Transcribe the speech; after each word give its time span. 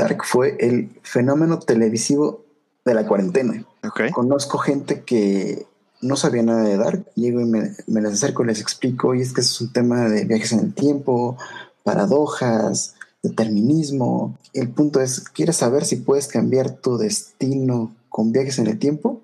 Dark 0.00 0.24
fue 0.24 0.56
el 0.60 0.88
fenómeno 1.02 1.58
televisivo 1.58 2.44
de 2.84 2.94
la 2.94 3.06
cuarentena. 3.06 3.64
Conozco 4.12 4.58
gente 4.58 5.02
que 5.02 5.66
no 6.00 6.16
sabía 6.16 6.42
nada 6.42 6.62
de 6.62 6.76
Dark, 6.76 7.04
llego 7.14 7.40
y 7.40 7.44
me, 7.44 7.74
me 7.86 8.00
les 8.00 8.14
acerco 8.14 8.42
y 8.42 8.46
les 8.46 8.60
explico, 8.60 9.14
y 9.14 9.20
es 9.20 9.32
que 9.32 9.42
es 9.42 9.60
un 9.60 9.72
tema 9.72 10.08
de 10.08 10.24
viajes 10.24 10.52
en 10.52 10.60
el 10.60 10.74
tiempo, 10.74 11.36
paradojas, 11.82 12.94
determinismo. 13.22 14.38
El 14.54 14.70
punto 14.70 15.00
es, 15.00 15.20
¿quieres 15.20 15.56
saber 15.56 15.84
si 15.84 15.96
puedes 15.96 16.26
cambiar 16.26 16.70
tu 16.70 16.96
destino 16.96 17.94
con 18.08 18.32
viajes 18.32 18.58
en 18.58 18.66
el 18.66 18.78
tiempo? 18.78 19.20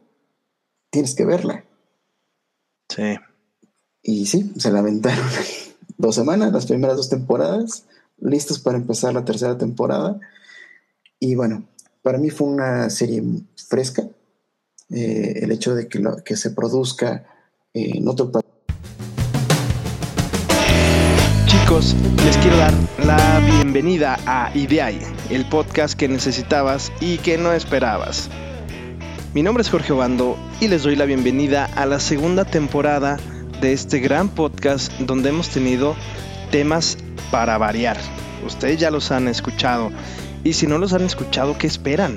Tienes 0.90 1.14
que 1.14 1.24
verla. 1.24 1.64
Sí. 2.88 3.16
Y 4.02 4.26
sí, 4.26 4.52
se 4.58 4.70
lamentaron 4.70 5.24
dos 5.96 6.14
semanas, 6.14 6.52
las 6.52 6.66
primeras 6.66 6.96
dos 6.96 7.08
temporadas, 7.08 7.84
listos 8.18 8.58
para 8.58 8.76
empezar 8.76 9.14
la 9.14 9.24
tercera 9.24 9.56
temporada. 9.56 10.20
Y 11.18 11.34
bueno, 11.34 11.66
para 12.02 12.18
mí 12.18 12.30
fue 12.30 12.48
una 12.48 12.90
serie 12.90 13.22
fresca. 13.68 14.02
Eh, 14.90 15.40
el 15.42 15.50
hecho 15.50 15.74
de 15.74 15.88
que, 15.88 16.02
que 16.24 16.36
se 16.36 16.50
produzca 16.50 17.26
en 17.74 18.06
otro 18.06 18.30
país 18.30 18.46
Chicos, 21.46 21.96
les 22.24 22.36
quiero 22.36 22.56
dar 22.56 22.72
la 23.04 23.40
bienvenida 23.40 24.18
a 24.26 24.56
Ideai, 24.56 25.00
el 25.30 25.48
podcast 25.48 25.98
que 25.98 26.06
necesitabas 26.06 26.92
y 27.00 27.18
que 27.18 27.38
no 27.38 27.52
esperabas. 27.52 28.30
Mi 29.34 29.42
nombre 29.42 29.62
es 29.62 29.70
Jorge 29.70 29.92
Obando 29.92 30.36
y 30.60 30.68
les 30.68 30.84
doy 30.84 30.94
la 30.94 31.06
bienvenida 31.06 31.64
a 31.74 31.86
la 31.86 31.98
segunda 31.98 32.44
temporada 32.44 33.18
de 33.60 33.72
este 33.72 33.98
gran 33.98 34.28
podcast 34.28 34.92
donde 35.00 35.30
hemos 35.30 35.48
tenido 35.48 35.96
temas 36.52 36.98
para 37.30 37.58
variar. 37.58 37.96
Ustedes 38.46 38.78
ya 38.78 38.90
los 38.90 39.10
han 39.10 39.26
escuchado 39.26 39.90
y 40.44 40.54
si 40.54 40.66
no 40.66 40.78
los 40.78 40.92
han 40.92 41.02
escuchado, 41.02 41.58
¿qué 41.58 41.66
esperan? 41.66 42.16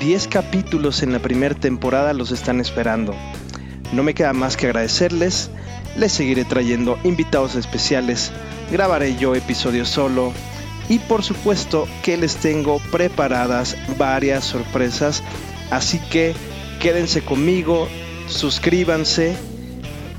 10 0.00 0.28
capítulos 0.28 1.02
en 1.02 1.12
la 1.12 1.18
primera 1.18 1.54
temporada 1.54 2.12
los 2.12 2.30
están 2.30 2.60
esperando. 2.60 3.14
No 3.92 4.02
me 4.02 4.14
queda 4.14 4.32
más 4.32 4.56
que 4.56 4.66
agradecerles, 4.66 5.50
les 5.96 6.12
seguiré 6.12 6.44
trayendo 6.44 6.98
invitados 7.04 7.54
especiales 7.54 8.32
grabaré 8.72 9.16
yo 9.16 9.34
episodios 9.34 9.88
solo 9.88 10.32
y 10.88 10.98
por 10.98 11.22
supuesto 11.22 11.86
que 12.02 12.16
les 12.16 12.36
tengo 12.36 12.80
preparadas 12.90 13.76
varias 13.98 14.44
sorpresas, 14.44 15.22
así 15.70 16.00
que 16.10 16.34
quédense 16.80 17.22
conmigo, 17.22 17.86
suscríbanse 18.26 19.36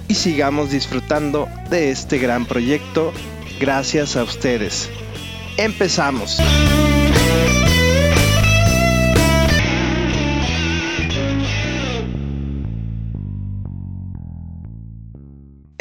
y 0.08 0.14
sigamos 0.14 0.70
disfrutando 0.70 1.50
de 1.70 1.92
este 1.92 2.20
gran 2.20 2.46
proyecto 2.46 3.12
gracias 3.60 4.16
a 4.16 4.24
ustedes. 4.24 4.90
Empezamos. 5.58 6.40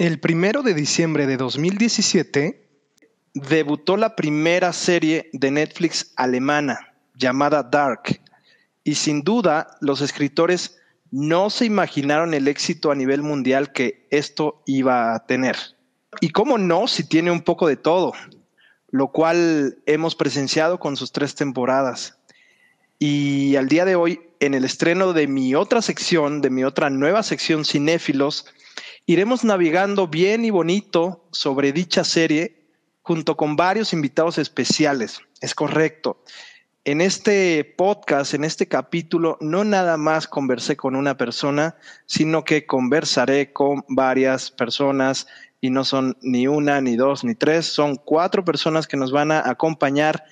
El 0.03 0.19
primero 0.19 0.62
de 0.62 0.75
diciembre 0.75 1.27
de 1.27 1.36
2017 1.36 2.69
debutó 3.34 3.97
la 3.97 4.17
primera 4.17 4.72
serie 4.72 5.31
de 5.33 5.53
Netflix 5.53 6.12
alemana 6.17 6.92
llamada 7.14 7.62
Dark 7.62 8.20
y 8.83 8.97
sin 8.97 9.22
duda 9.22 9.77
los 9.81 10.00
escritores 10.00 10.78
no 11.12 11.50
se 11.50 11.66
imaginaron 11.66 12.34
el 12.34 12.48
éxito 12.48 12.91
a 12.91 12.94
nivel 12.94 13.22
mundial 13.22 13.72
que 13.72 14.09
esto 14.11 14.62
iba 14.66 15.14
a 15.14 15.25
tener. 15.27 15.56
Y 16.20 16.31
cómo 16.31 16.59
no, 16.59 16.89
si 16.89 17.05
tiene 17.05 17.31
un 17.31 17.42
poco 17.42 17.69
de 17.69 17.77
todo, 17.77 18.12
lo 18.92 19.08
cual 19.08 19.78
hemos 19.86 20.14
presenciado 20.14 20.78
con 20.78 20.96
sus 20.96 21.10
tres 21.10 21.34
temporadas. 21.34 22.16
Y 23.00 23.56
al 23.56 23.68
día 23.68 23.84
de 23.84 23.96
hoy, 23.96 24.20
en 24.38 24.54
el 24.54 24.64
estreno 24.64 25.12
de 25.12 25.26
mi 25.26 25.56
otra 25.56 25.82
sección, 25.82 26.40
de 26.40 26.50
mi 26.50 26.62
otra 26.62 26.88
nueva 26.88 27.24
sección 27.24 27.64
Cinéfilos, 27.64 28.46
Iremos 29.06 29.42
navegando 29.42 30.06
bien 30.06 30.44
y 30.44 30.50
bonito 30.50 31.26
sobre 31.32 31.72
dicha 31.72 32.04
serie 32.04 32.62
junto 33.02 33.36
con 33.36 33.56
varios 33.56 33.92
invitados 33.92 34.38
especiales. 34.38 35.20
Es 35.41 35.56
correcto. 35.56 36.22
En 36.84 37.00
este 37.00 37.64
podcast, 37.64 38.34
en 38.34 38.44
este 38.44 38.69
capítulo, 38.69 39.38
no 39.41 39.64
nada 39.64 39.97
más 39.97 40.28
conversé 40.28 40.76
con 40.76 40.94
una 40.94 41.16
persona, 41.16 41.76
sino 42.06 42.44
que 42.44 42.64
conversaré 42.64 43.52
con 43.52 43.84
varias 43.88 44.52
personas 44.52 45.26
y 45.62 45.71
no 45.71 45.84
son 45.84 46.19
ni 46.21 46.49
una, 46.49 46.81
ni 46.83 46.97
dos, 46.97 47.25
ni 47.25 47.34
tres, 47.34 47.67
son 47.67 47.97
cuatro 47.97 48.45
personas 48.45 48.87
que 48.87 48.99
nos 48.99 49.12
van 49.12 49.31
a 49.31 49.49
acompañar 49.49 50.25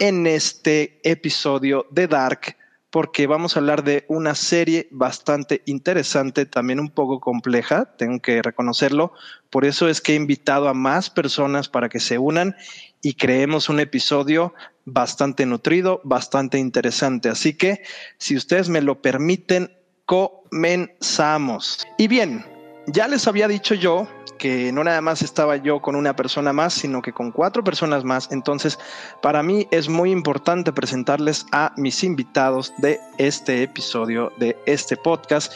en 0.00 0.26
este 0.26 1.00
episodio 1.04 1.86
de 1.90 2.08
Dark 2.08 2.56
porque 2.90 3.26
vamos 3.26 3.56
a 3.56 3.60
hablar 3.60 3.84
de 3.84 4.04
una 4.08 4.34
serie 4.34 4.88
bastante 4.90 5.62
interesante, 5.64 6.44
también 6.44 6.78
un 6.78 6.90
poco 6.90 7.20
compleja, 7.20 7.86
tengo 7.96 8.20
que 8.20 8.42
reconocerlo. 8.42 9.14
Por 9.48 9.64
eso 9.64 9.88
es 9.88 10.02
que 10.02 10.12
he 10.12 10.16
invitado 10.16 10.68
a 10.68 10.74
más 10.74 11.08
personas 11.08 11.70
para 11.70 11.88
que 11.88 12.00
se 12.00 12.18
unan 12.18 12.54
y 13.00 13.14
creemos 13.14 13.70
un 13.70 13.80
episodio 13.80 14.52
bastante 14.84 15.46
nutrido, 15.46 16.02
bastante 16.04 16.58
interesante. 16.58 17.30
Así 17.30 17.54
que, 17.54 17.82
si 18.18 18.36
ustedes 18.36 18.68
me 18.68 18.82
lo 18.82 19.00
permiten, 19.00 19.72
comenzamos. 20.04 21.86
Y 21.96 22.08
bien, 22.08 22.44
ya 22.88 23.08
les 23.08 23.26
había 23.26 23.48
dicho 23.48 23.74
yo 23.74 24.06
que 24.42 24.72
no 24.72 24.82
nada 24.82 25.00
más 25.00 25.22
estaba 25.22 25.54
yo 25.54 25.80
con 25.80 25.94
una 25.94 26.16
persona 26.16 26.52
más, 26.52 26.74
sino 26.74 27.00
que 27.00 27.12
con 27.12 27.30
cuatro 27.30 27.62
personas 27.62 28.02
más. 28.02 28.26
Entonces, 28.32 28.76
para 29.20 29.40
mí 29.44 29.68
es 29.70 29.88
muy 29.88 30.10
importante 30.10 30.72
presentarles 30.72 31.46
a 31.52 31.72
mis 31.76 32.02
invitados 32.02 32.72
de 32.78 32.98
este 33.18 33.62
episodio, 33.62 34.32
de 34.38 34.56
este 34.66 34.96
podcast. 34.96 35.52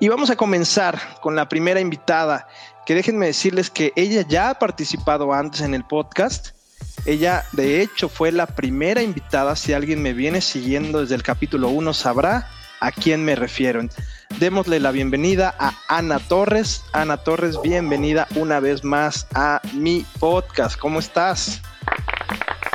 Y 0.00 0.08
vamos 0.08 0.28
a 0.30 0.34
comenzar 0.34 0.98
con 1.20 1.36
la 1.36 1.48
primera 1.48 1.78
invitada, 1.78 2.48
que 2.84 2.96
déjenme 2.96 3.26
decirles 3.26 3.70
que 3.70 3.92
ella 3.94 4.24
ya 4.28 4.50
ha 4.50 4.58
participado 4.58 5.32
antes 5.32 5.60
en 5.60 5.72
el 5.72 5.84
podcast. 5.84 6.48
Ella, 7.04 7.44
de 7.52 7.80
hecho, 7.80 8.08
fue 8.08 8.32
la 8.32 8.48
primera 8.48 9.02
invitada. 9.02 9.54
Si 9.54 9.72
alguien 9.72 10.02
me 10.02 10.14
viene 10.14 10.40
siguiendo 10.40 11.00
desde 11.00 11.14
el 11.14 11.22
capítulo 11.22 11.68
1, 11.68 11.94
sabrá 11.94 12.48
a 12.80 12.90
quién 12.90 13.24
me 13.24 13.36
refiero. 13.36 13.82
Démosle 14.38 14.80
la 14.80 14.90
bienvenida 14.90 15.54
a 15.58 15.72
Ana 15.88 16.18
Torres. 16.18 16.84
Ana 16.92 17.16
Torres, 17.16 17.60
bienvenida 17.62 18.26
una 18.36 18.60
vez 18.60 18.84
más 18.84 19.26
a 19.34 19.62
mi 19.72 20.04
podcast. 20.20 20.78
¿Cómo 20.78 20.98
estás? 20.98 21.62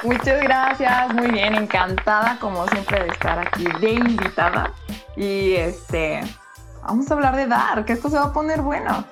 Muchas 0.03 0.41
gracias, 0.41 1.13
muy 1.13 1.29
bien, 1.29 1.53
encantada 1.53 2.37
como 2.39 2.67
siempre 2.67 3.03
de 3.03 3.09
estar 3.09 3.37
aquí 3.37 3.65
de 3.79 3.91
invitada. 3.91 4.73
Y 5.15 5.53
este, 5.53 6.21
vamos 6.81 7.11
a 7.11 7.13
hablar 7.13 7.35
de 7.35 7.45
Dark, 7.45 7.85
esto 7.87 8.09
se 8.09 8.17
va 8.17 8.25
a 8.25 8.33
poner 8.33 8.61
bueno. 8.61 9.05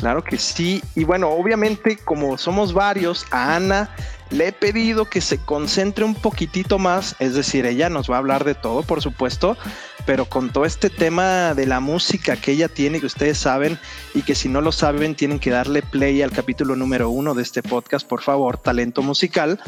Claro 0.00 0.24
que 0.24 0.38
sí, 0.38 0.82
y 0.94 1.04
bueno, 1.04 1.28
obviamente 1.28 1.98
como 1.98 2.38
somos 2.38 2.72
varios, 2.72 3.26
a 3.30 3.54
Ana 3.56 3.90
le 4.30 4.48
he 4.48 4.52
pedido 4.52 5.04
que 5.04 5.20
se 5.20 5.36
concentre 5.36 6.06
un 6.06 6.14
poquitito 6.14 6.78
más, 6.78 7.16
es 7.18 7.34
decir, 7.34 7.66
ella 7.66 7.90
nos 7.90 8.10
va 8.10 8.14
a 8.14 8.18
hablar 8.20 8.44
de 8.44 8.54
todo, 8.54 8.82
por 8.82 9.02
supuesto, 9.02 9.58
pero 10.06 10.24
con 10.24 10.48
todo 10.48 10.64
este 10.64 10.88
tema 10.88 11.52
de 11.52 11.66
la 11.66 11.80
música 11.80 12.36
que 12.36 12.52
ella 12.52 12.68
tiene, 12.68 12.98
que 12.98 13.04
ustedes 13.04 13.36
saben, 13.36 13.78
y 14.14 14.22
que 14.22 14.34
si 14.34 14.48
no 14.48 14.62
lo 14.62 14.72
saben, 14.72 15.14
tienen 15.14 15.38
que 15.38 15.50
darle 15.50 15.82
play 15.82 16.22
al 16.22 16.30
capítulo 16.30 16.76
número 16.76 17.10
uno 17.10 17.34
de 17.34 17.42
este 17.42 17.62
podcast, 17.62 18.08
por 18.08 18.22
favor, 18.22 18.56
talento 18.56 19.02
musical, 19.02 19.60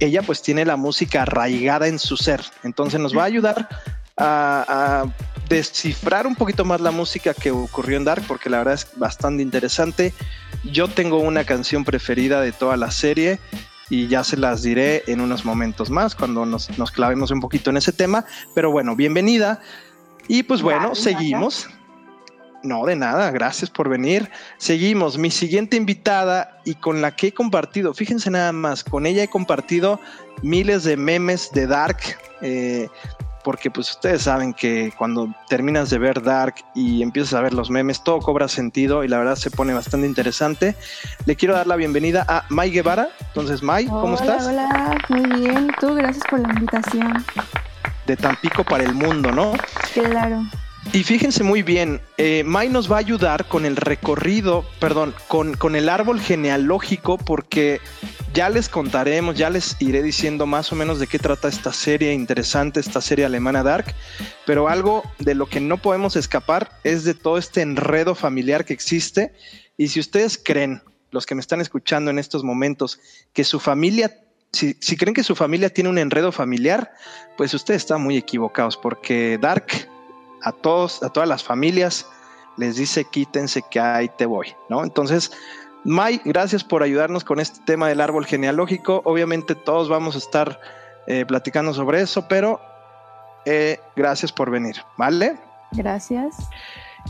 ella 0.00 0.20
pues 0.20 0.42
tiene 0.42 0.66
la 0.66 0.76
música 0.76 1.22
arraigada 1.22 1.88
en 1.88 1.98
su 1.98 2.18
ser, 2.18 2.42
entonces 2.62 3.00
nos 3.00 3.16
va 3.16 3.22
a 3.22 3.26
ayudar 3.26 3.70
a, 4.18 5.06
descifrar 5.48 6.26
un 6.26 6.34
poquito 6.34 6.64
más 6.64 6.80
la 6.80 6.90
música 6.90 7.34
que 7.34 7.50
ocurrió 7.50 7.96
en 7.96 8.04
Dark, 8.04 8.22
porque 8.26 8.50
la 8.50 8.58
verdad 8.58 8.74
es 8.74 8.88
bastante 8.96 9.42
interesante. 9.42 10.12
Yo 10.64 10.88
tengo 10.88 11.18
una 11.18 11.44
canción 11.44 11.84
preferida 11.84 12.40
de 12.40 12.52
toda 12.52 12.76
la 12.76 12.90
serie 12.90 13.38
y 13.90 14.08
ya 14.08 14.24
se 14.24 14.36
las 14.36 14.62
diré 14.62 15.02
en 15.06 15.20
unos 15.20 15.44
momentos 15.44 15.90
más 15.90 16.14
cuando 16.14 16.44
nos, 16.44 16.68
clavemos 16.92 17.30
un 17.30 17.40
poquito 17.40 17.70
en 17.70 17.78
ese 17.78 17.92
tema. 17.92 18.24
Pero 18.54 18.70
bueno, 18.70 18.94
bienvenida. 18.96 19.60
Y 20.26 20.42
pues 20.42 20.60
bueno, 20.60 20.94
seguimos. 20.94 21.68
No, 22.62 22.84
de 22.84 22.96
nada, 22.96 23.30
gracias 23.30 23.70
por 23.70 23.88
venir. 23.88 24.30
Seguimos. 24.58 25.16
Mi 25.16 25.30
siguiente 25.30 25.76
invitada 25.76 26.60
y 26.64 26.74
con 26.74 27.00
la 27.00 27.14
que 27.14 27.28
he 27.28 27.32
compartido, 27.32 27.94
fíjense 27.94 28.30
nada 28.30 28.52
más, 28.52 28.84
con 28.84 29.06
ella 29.06 29.22
he 29.22 29.28
compartido 29.28 30.00
miles 30.42 30.84
de 30.84 30.96
memes 30.96 31.50
de 31.52 31.66
Dark. 31.66 31.98
Eh, 32.42 32.88
porque 33.48 33.70
pues 33.70 33.88
ustedes 33.92 34.24
saben 34.24 34.52
que 34.52 34.92
cuando 34.98 35.34
terminas 35.48 35.88
de 35.88 35.96
ver 35.96 36.20
Dark 36.20 36.56
y 36.74 37.00
empiezas 37.00 37.32
a 37.32 37.40
ver 37.40 37.54
los 37.54 37.70
memes, 37.70 38.04
todo 38.04 38.18
cobra 38.18 38.46
sentido 38.46 39.04
y 39.04 39.08
la 39.08 39.16
verdad 39.16 39.36
se 39.36 39.50
pone 39.50 39.72
bastante 39.72 40.06
interesante. 40.06 40.76
Le 41.24 41.34
quiero 41.34 41.54
dar 41.54 41.66
la 41.66 41.76
bienvenida 41.76 42.26
a 42.28 42.44
Mai 42.50 42.70
Guevara. 42.70 43.08
Entonces, 43.28 43.62
Mai, 43.62 43.86
¿cómo 43.86 44.16
estás? 44.16 44.46
Hola, 44.46 44.98
muy 45.08 45.40
bien. 45.40 45.70
Tú, 45.80 45.94
gracias 45.94 46.24
por 46.28 46.40
la 46.40 46.48
invitación. 46.50 47.24
De 48.06 48.18
Tampico 48.18 48.64
para 48.64 48.84
el 48.84 48.92
mundo, 48.92 49.32
¿no? 49.32 49.54
Claro. 49.94 50.42
Y 50.90 51.04
fíjense 51.04 51.44
muy 51.44 51.62
bien, 51.62 52.00
eh, 52.16 52.44
Mai 52.44 52.70
nos 52.70 52.90
va 52.90 52.96
a 52.96 53.00
ayudar 53.00 53.46
con 53.46 53.66
el 53.66 53.76
recorrido, 53.76 54.64
perdón, 54.80 55.14
con, 55.28 55.54
con 55.54 55.76
el 55.76 55.86
árbol 55.90 56.18
genealógico, 56.18 57.18
porque 57.18 57.82
ya 58.32 58.48
les 58.48 58.70
contaremos, 58.70 59.36
ya 59.36 59.50
les 59.50 59.76
iré 59.80 60.02
diciendo 60.02 60.46
más 60.46 60.72
o 60.72 60.76
menos 60.76 60.98
de 60.98 61.06
qué 61.06 61.18
trata 61.18 61.48
esta 61.48 61.74
serie 61.74 62.14
interesante, 62.14 62.80
esta 62.80 63.02
serie 63.02 63.26
alemana 63.26 63.62
Dark, 63.62 63.94
pero 64.46 64.68
algo 64.68 65.02
de 65.18 65.34
lo 65.34 65.46
que 65.46 65.60
no 65.60 65.76
podemos 65.76 66.16
escapar 66.16 66.70
es 66.84 67.04
de 67.04 67.12
todo 67.12 67.36
este 67.36 67.60
enredo 67.60 68.14
familiar 68.14 68.64
que 68.64 68.72
existe. 68.72 69.34
Y 69.76 69.88
si 69.88 70.00
ustedes 70.00 70.40
creen, 70.42 70.82
los 71.10 71.26
que 71.26 71.34
me 71.34 71.42
están 71.42 71.60
escuchando 71.60 72.10
en 72.10 72.18
estos 72.18 72.44
momentos, 72.44 72.98
que 73.34 73.44
su 73.44 73.60
familia 73.60 74.22
si, 74.50 74.74
si, 74.80 74.96
creen 74.96 75.12
que 75.12 75.22
su 75.22 75.36
familia 75.36 75.68
tiene 75.68 75.90
un 75.90 75.98
enredo 75.98 76.32
familiar, 76.32 76.92
pues 77.36 77.52
ustedes 77.52 77.82
están 77.82 78.00
muy 78.00 78.16
equivocados 78.16 78.78
porque 78.78 79.36
Dark 79.38 79.66
a 80.42 80.52
todos, 80.52 81.02
a 81.02 81.10
todas 81.10 81.28
las 81.28 81.42
familias, 81.42 82.06
les 82.56 82.76
dice 82.76 83.04
quítense 83.04 83.62
que 83.70 83.80
ahí 83.80 84.10
te 84.16 84.26
voy, 84.26 84.54
¿no? 84.68 84.82
Entonces, 84.84 85.32
May, 85.84 86.20
gracias 86.24 86.64
por 86.64 86.82
ayudarnos 86.82 87.24
con 87.24 87.40
este 87.40 87.60
tema 87.64 87.88
del 87.88 88.00
árbol 88.00 88.26
genealógico. 88.26 89.00
Obviamente 89.04 89.54
todos 89.54 89.88
vamos 89.88 90.16
a 90.16 90.18
estar 90.18 90.60
eh, 91.06 91.24
platicando 91.26 91.72
sobre 91.72 92.00
eso, 92.00 92.26
pero 92.28 92.60
eh, 93.44 93.80
gracias 93.96 94.32
por 94.32 94.50
venir, 94.50 94.76
¿vale? 94.96 95.38
Gracias. 95.72 96.36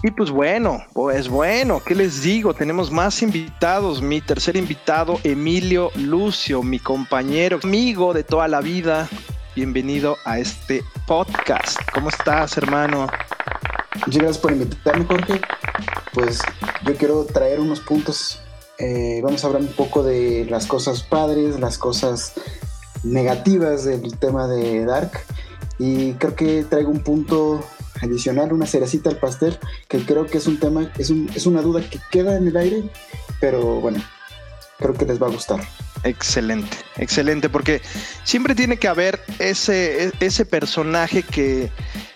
Y 0.03 0.11
pues 0.13 0.31
bueno, 0.31 0.85
pues 0.93 1.29
bueno, 1.29 1.83
¿qué 1.85 1.95
les 1.95 2.23
digo? 2.23 2.55
Tenemos 2.55 2.93
más 2.93 3.21
invitados. 3.23 4.01
Mi 4.01 4.21
tercer 4.21 4.57
invitado, 4.57 5.19
Emilio 5.25 5.91
Lucio, 5.97 6.63
mi 6.63 6.79
compañero, 6.79 7.59
amigo 7.65 8.15
de 8.15 8.23
toda 8.23 8.47
la 8.47 8.61
vida, 8.61 9.09
bienvenido 9.59 10.19
a 10.25 10.39
este 10.39 10.85
podcast. 11.05 11.81
¿Cómo 11.93 12.11
estás, 12.11 12.57
hermano? 12.57 13.09
Muchas 14.07 14.23
gracias 14.23 14.39
por 14.39 14.53
invitarme, 14.53 15.05
Jorge. 15.05 15.41
Pues 16.15 16.39
yo 16.87 16.95
quiero 16.95 17.25
traer 17.25 17.59
unos 17.59 17.81
puntos. 17.81 18.41
Eh, 18.79 19.21
vamos 19.21 19.43
a 19.43 19.49
hablar 19.49 19.63
un 19.63 19.73
poco 19.73 20.05
de 20.05 20.47
las 20.49 20.67
cosas 20.67 21.03
padres, 21.03 21.59
las 21.59 21.77
cosas 21.77 22.35
negativas 23.03 23.83
del 23.83 24.17
tema 24.17 24.47
de 24.47 24.85
Dark. 24.85 25.11
Y 25.81 26.13
creo 26.13 26.37
que 26.37 26.63
traigo 26.63 26.93
un 26.93 27.01
punto 27.01 27.61
adicional, 28.01 28.53
una 28.53 28.67
cerecita 28.67 29.11
al 29.11 29.17
pastel, 29.17 29.59
que 29.89 29.99
creo 30.07 30.27
que 30.27 30.39
es 30.39 30.47
un 30.47 30.61
tema, 30.61 30.93
es, 30.99 31.11
un, 31.11 31.29
es 31.35 31.47
una 31.47 31.63
duda 31.63 31.81
que 31.81 31.99
queda 32.13 32.37
en 32.37 32.47
el 32.47 32.57
aire, 32.57 32.85
pero 33.41 33.81
bueno, 33.81 34.01
creo 34.79 34.95
que 34.95 35.05
les 35.05 35.21
va 35.21 35.27
a 35.27 35.31
gustar. 35.31 35.59
Excelente, 36.05 36.77
excelente, 36.97 37.49
porque 37.49 37.83
siempre 38.25 38.55
tiene 38.55 38.77
que 38.77 38.89
haber 38.89 39.21
ese, 39.39 40.05
e, 40.05 40.13
ese 40.21 40.47
personaje 40.47 41.23
que, 41.23 41.71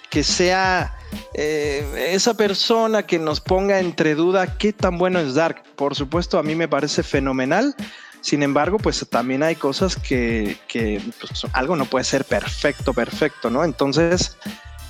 que 0.08 0.22
sea 0.22 0.96
eh, 1.34 2.10
esa 2.10 2.34
persona 2.34 3.04
que 3.04 3.18
nos 3.18 3.40
ponga 3.40 3.80
entre 3.80 4.14
duda 4.14 4.56
qué 4.58 4.72
tan 4.72 4.98
bueno 4.98 5.18
es 5.18 5.34
Dark. 5.34 5.62
Por 5.76 5.94
supuesto, 5.94 6.38
a 6.38 6.42
mí 6.42 6.54
me 6.54 6.68
parece 6.68 7.02
fenomenal. 7.02 7.74
Sin 8.20 8.42
embargo, 8.44 8.78
pues 8.78 9.04
también 9.10 9.42
hay 9.42 9.56
cosas 9.56 9.96
que, 9.96 10.56
que 10.68 11.02
pues, 11.18 11.44
algo 11.52 11.74
no 11.74 11.86
puede 11.86 12.04
ser 12.04 12.24
perfecto, 12.24 12.94
perfecto, 12.94 13.50
¿no? 13.50 13.64
Entonces, 13.64 14.36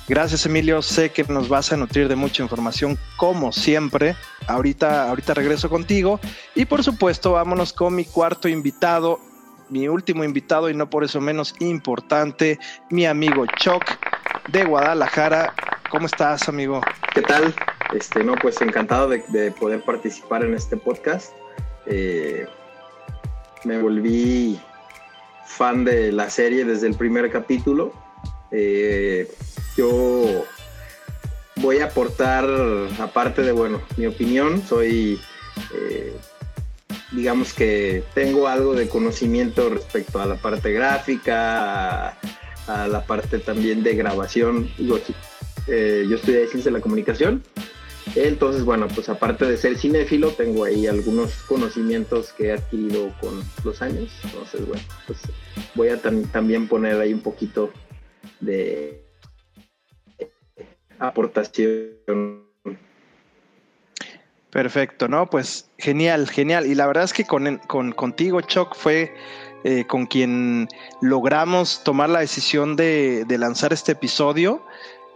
Gracias 0.07 0.45
Emilio, 0.45 0.81
sé 0.81 1.11
que 1.11 1.23
nos 1.23 1.47
vas 1.47 1.71
a 1.71 1.77
nutrir 1.77 2.09
de 2.09 2.17
mucha 2.17 2.43
información 2.43 2.97
como 3.15 3.53
siempre. 3.53 4.15
Ahorita, 4.47 5.07
ahorita 5.07 5.33
regreso 5.33 5.69
contigo 5.69 6.19
y 6.55 6.65
por 6.65 6.83
supuesto 6.83 7.31
vámonos 7.31 7.71
con 7.71 7.95
mi 7.95 8.03
cuarto 8.03 8.49
invitado, 8.49 9.21
mi 9.69 9.87
último 9.87 10.25
invitado 10.25 10.69
y 10.69 10.73
no 10.73 10.89
por 10.89 11.05
eso 11.05 11.21
menos 11.21 11.55
importante, 11.59 12.59
mi 12.89 13.05
amigo 13.05 13.45
Choc 13.57 13.83
de 14.49 14.65
Guadalajara. 14.65 15.53
¿Cómo 15.89 16.07
estás 16.07 16.49
amigo? 16.49 16.81
¿Qué 17.13 17.21
tal? 17.21 17.55
Este, 17.93 18.25
no, 18.25 18.35
pues 18.35 18.59
encantado 18.61 19.07
de, 19.07 19.51
poder 19.51 19.83
participar 19.83 20.43
en 20.43 20.53
este 20.53 20.75
podcast. 20.75 21.31
Eh, 21.85 22.45
me 23.63 23.79
volví 23.79 24.59
fan 25.45 25.85
de 25.85 26.11
la 26.11 26.29
serie 26.29 26.65
desde 26.65 26.87
el 26.87 26.95
primer 26.95 27.31
capítulo. 27.31 27.93
Eh, 28.53 29.27
yo 29.75 30.45
voy 31.55 31.79
a 31.79 31.85
aportar, 31.85 32.47
aparte 32.99 33.41
de, 33.41 33.51
bueno, 33.51 33.81
mi 33.97 34.05
opinión, 34.05 34.61
soy, 34.61 35.19
eh, 35.73 36.13
digamos 37.11 37.53
que 37.53 38.03
tengo 38.13 38.47
algo 38.47 38.75
de 38.75 38.87
conocimiento 38.87 39.69
respecto 39.69 40.21
a 40.21 40.27
la 40.27 40.35
parte 40.35 40.71
gráfica, 40.71 42.09
a, 42.67 42.87
la 42.87 43.05
parte 43.05 43.39
también 43.39 43.81
de 43.81 43.95
grabación. 43.95 44.69
Eh, 45.67 46.05
yo 46.07 46.15
estudié 46.15 46.47
ciencia 46.47 46.71
de 46.71 46.77
la 46.77 46.81
comunicación. 46.81 47.43
Entonces, 48.15 48.63
bueno, 48.63 48.87
pues 48.93 49.09
aparte 49.09 49.45
de 49.45 49.57
ser 49.57 49.77
cinéfilo, 49.77 50.31
tengo 50.31 50.65
ahí 50.65 50.85
algunos 50.85 51.33
conocimientos 51.47 52.33
que 52.33 52.47
he 52.47 52.51
adquirido 52.51 53.11
con 53.19 53.41
los 53.63 53.81
años. 53.81 54.11
Entonces, 54.25 54.67
bueno, 54.67 54.83
pues 55.07 55.19
voy 55.73 55.89
a 55.89 55.99
también 55.99 56.67
poner 56.67 56.99
ahí 56.99 57.13
un 57.13 57.21
poquito 57.21 57.71
de 58.45 59.03
aportación. 60.99 62.43
Perfecto, 64.53 65.07
¿no? 65.07 65.27
Pues 65.29 65.67
genial, 65.79 66.29
genial. 66.29 66.67
Y 66.67 66.75
la 66.75 66.85
verdad 66.85 67.05
es 67.05 67.13
que 67.13 67.25
con, 67.25 67.57
contigo, 67.95 68.39
Choc, 68.41 68.75
fue 68.75 69.11
eh, 69.63 69.85
con 69.87 70.05
quien 70.05 70.67
logramos 71.01 71.83
tomar 71.83 72.09
la 72.09 72.19
decisión 72.19 72.75
de, 72.75 73.25
lanzar 73.39 73.73
este 73.73 73.93
episodio. 73.93 74.63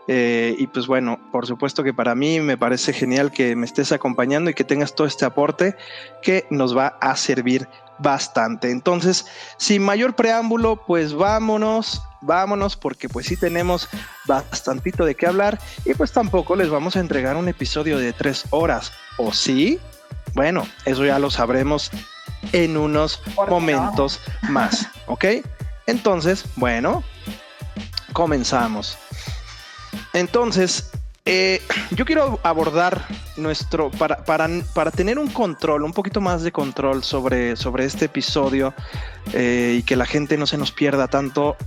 Eh, 0.07 0.55
y 0.57 0.65
pues 0.67 0.87
bueno, 0.87 1.19
por 1.31 1.45
supuesto 1.45 1.83
que 1.83 1.93
para 1.93 2.15
mí 2.15 2.39
me 2.39 2.57
parece 2.57 2.93
genial 2.93 3.31
que 3.31 3.55
me 3.55 3.65
estés 3.65 3.91
acompañando 3.91 4.49
y 4.49 4.53
que 4.53 4.63
tengas 4.63 4.95
todo 4.95 5.05
este 5.05 5.25
aporte 5.25 5.75
que 6.23 6.45
nos 6.49 6.75
va 6.75 6.97
a 6.99 7.15
servir 7.15 7.67
bastante. 7.99 8.71
Entonces, 8.71 9.25
sin 9.57 9.83
mayor 9.83 10.15
preámbulo, 10.15 10.85
pues 10.85 11.13
vámonos 11.13 12.01
vámonos 12.21 12.75
porque 12.75 13.09
pues 13.09 13.27
sí 13.27 13.37
tenemos 13.37 13.89
bastantito 14.25 15.05
de 15.05 15.15
qué 15.15 15.27
hablar 15.27 15.59
y 15.85 15.93
pues 15.93 16.11
tampoco 16.11 16.55
les 16.55 16.69
vamos 16.69 16.95
a 16.95 16.99
entregar 16.99 17.35
un 17.35 17.47
episodio 17.47 17.97
de 17.97 18.13
tres 18.13 18.45
horas, 18.49 18.91
¿o 19.17 19.31
sí? 19.33 19.79
Bueno, 20.33 20.67
eso 20.85 21.05
ya 21.05 21.19
lo 21.19 21.29
sabremos 21.29 21.91
en 22.51 22.77
unos 22.77 23.21
momentos 23.49 24.19
más, 24.49 24.87
¿ok? 25.07 25.25
Entonces, 25.85 26.45
bueno, 26.55 27.03
comenzamos. 28.13 28.97
Entonces, 30.13 30.91
eh, 31.29 31.61
yo 31.91 32.05
quiero 32.05 32.39
abordar 32.41 33.05
nuestro, 33.35 33.91
para, 33.91 34.23
para, 34.23 34.47
para, 34.73 34.91
tener 34.91 35.19
un 35.19 35.27
control, 35.27 35.83
un 35.83 35.91
poquito 35.91 36.21
más 36.21 36.41
de 36.41 36.53
control 36.53 37.03
sobre, 37.03 37.57
sobre 37.57 37.83
este 37.83 38.05
episodio 38.05 38.73
eh, 39.33 39.75
y 39.79 39.83
que 39.83 39.97
la 39.97 40.05
gente 40.05 40.37
no 40.37 40.47
se 40.47 40.57
nos 40.57 40.71
pierda 40.71 41.09
tanto, 41.09 41.57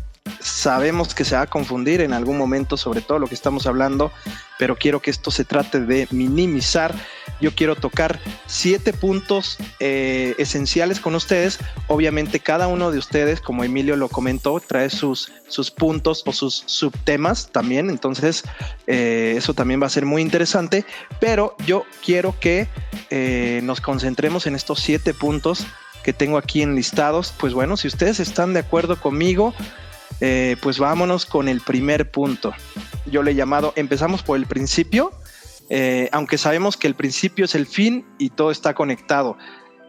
sabemos 0.41 1.15
que 1.15 1.25
se 1.25 1.35
va 1.35 1.43
a 1.43 1.47
confundir 1.47 2.00
en 2.00 2.12
algún 2.12 2.38
momento 2.38 2.77
sobre 2.77 3.00
todo 3.00 3.19
lo 3.19 3.26
que 3.26 3.35
estamos 3.35 3.66
hablando, 3.66 4.12
pero 4.59 4.76
quiero 4.76 5.00
que 5.00 5.11
esto 5.11 5.31
se 5.31 5.45
trate 5.45 5.81
de 5.81 6.07
minimizar. 6.11 6.95
Yo 7.40 7.55
quiero 7.55 7.75
tocar 7.76 8.21
siete 8.47 8.93
puntos 8.93 9.57
eh, 9.78 10.35
esenciales 10.37 11.00
con 11.00 11.14
ustedes. 11.14 11.59
Obviamente 11.87 12.40
cada 12.40 12.69
uno 12.69 12.90
de 12.90 12.99
ustedes, 12.99 13.40
como 13.40 13.64
Emilio 13.64 13.97
lo 13.97 14.09
comentó, 14.09 14.61
trae 14.61 14.90
sus, 14.90 15.33
sus 15.49 15.71
puntos 15.71 16.23
o 16.26 16.33
sus 16.33 16.62
subtemas 16.66 17.50
también. 17.50 17.88
Entonces 17.88 18.45
eh, 18.87 19.35
eso 19.37 19.55
también 19.55 19.81
va 19.81 19.87
a 19.87 19.90
ser 19.90 20.05
muy 20.05 20.21
interesante. 20.21 20.85
Pero 21.19 21.57
yo 21.64 21.87
quiero 22.05 22.38
que 22.38 22.69
eh, 23.09 23.61
nos 23.64 23.81
concentremos 23.81 24.47
en 24.47 24.55
estos 24.55 24.81
siete 24.81 25.14
puntos 25.14 25.66
que 26.02 26.12
tengo 26.12 26.37
aquí 26.37 26.61
enlistados. 26.62 27.33
Pues 27.38 27.55
bueno, 27.55 27.76
si 27.76 27.88
ustedes 27.88 28.21
están 28.21 28.52
de 28.52 28.61
acuerdo 28.61 29.00
conmigo, 29.00 29.55
eh, 30.21 30.57
pues 30.61 30.79
vámonos 30.79 31.26
con 31.26 31.49
el 31.49 31.61
primer 31.61 32.11
punto. 32.11 32.52
Yo 33.07 33.23
le 33.23 33.31
he 33.31 33.35
llamado, 33.35 33.73
empezamos 33.76 34.23
por 34.23 34.37
el 34.37 34.47
principio, 34.47 35.12
eh, 35.69 36.09
aunque 36.12 36.38
sabemos 36.38 36.76
que 36.76 36.87
el 36.87 36.95
principio 36.95 37.45
es 37.45 37.55
el 37.55 37.67
fin 37.67 38.05
y 38.19 38.31
todo 38.31 38.50
está 38.50 38.75
conectado. 38.75 39.38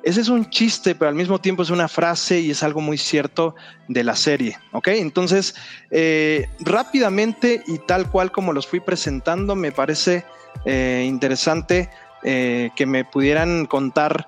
Ese 0.04 0.22
es 0.22 0.30
un 0.30 0.50
chiste, 0.50 0.96
pero 0.96 1.10
al 1.10 1.16
mismo 1.16 1.40
tiempo 1.40 1.62
es 1.62 1.70
una 1.70 1.88
frase 1.88 2.40
y 2.40 2.52
es 2.52 2.64
algo 2.64 2.82
muy 2.82 2.98
cierto 2.98 3.56
de 3.88 4.04
la 4.04 4.16
serie, 4.16 4.58
¿ok? 4.72 4.88
Entonces, 4.88 5.54
eh, 5.92 6.48
rápidamente 6.60 7.64
y 7.68 7.78
tal 7.78 8.10
cual 8.10 8.32
como 8.32 8.52
los 8.52 8.66
fui 8.66 8.80
presentando, 8.80 9.56
me 9.56 9.72
parece 9.72 10.26
interesante 10.66 11.90
que 12.24 12.86
me 12.86 13.04
pudieran 13.04 13.66
contar 13.66 14.28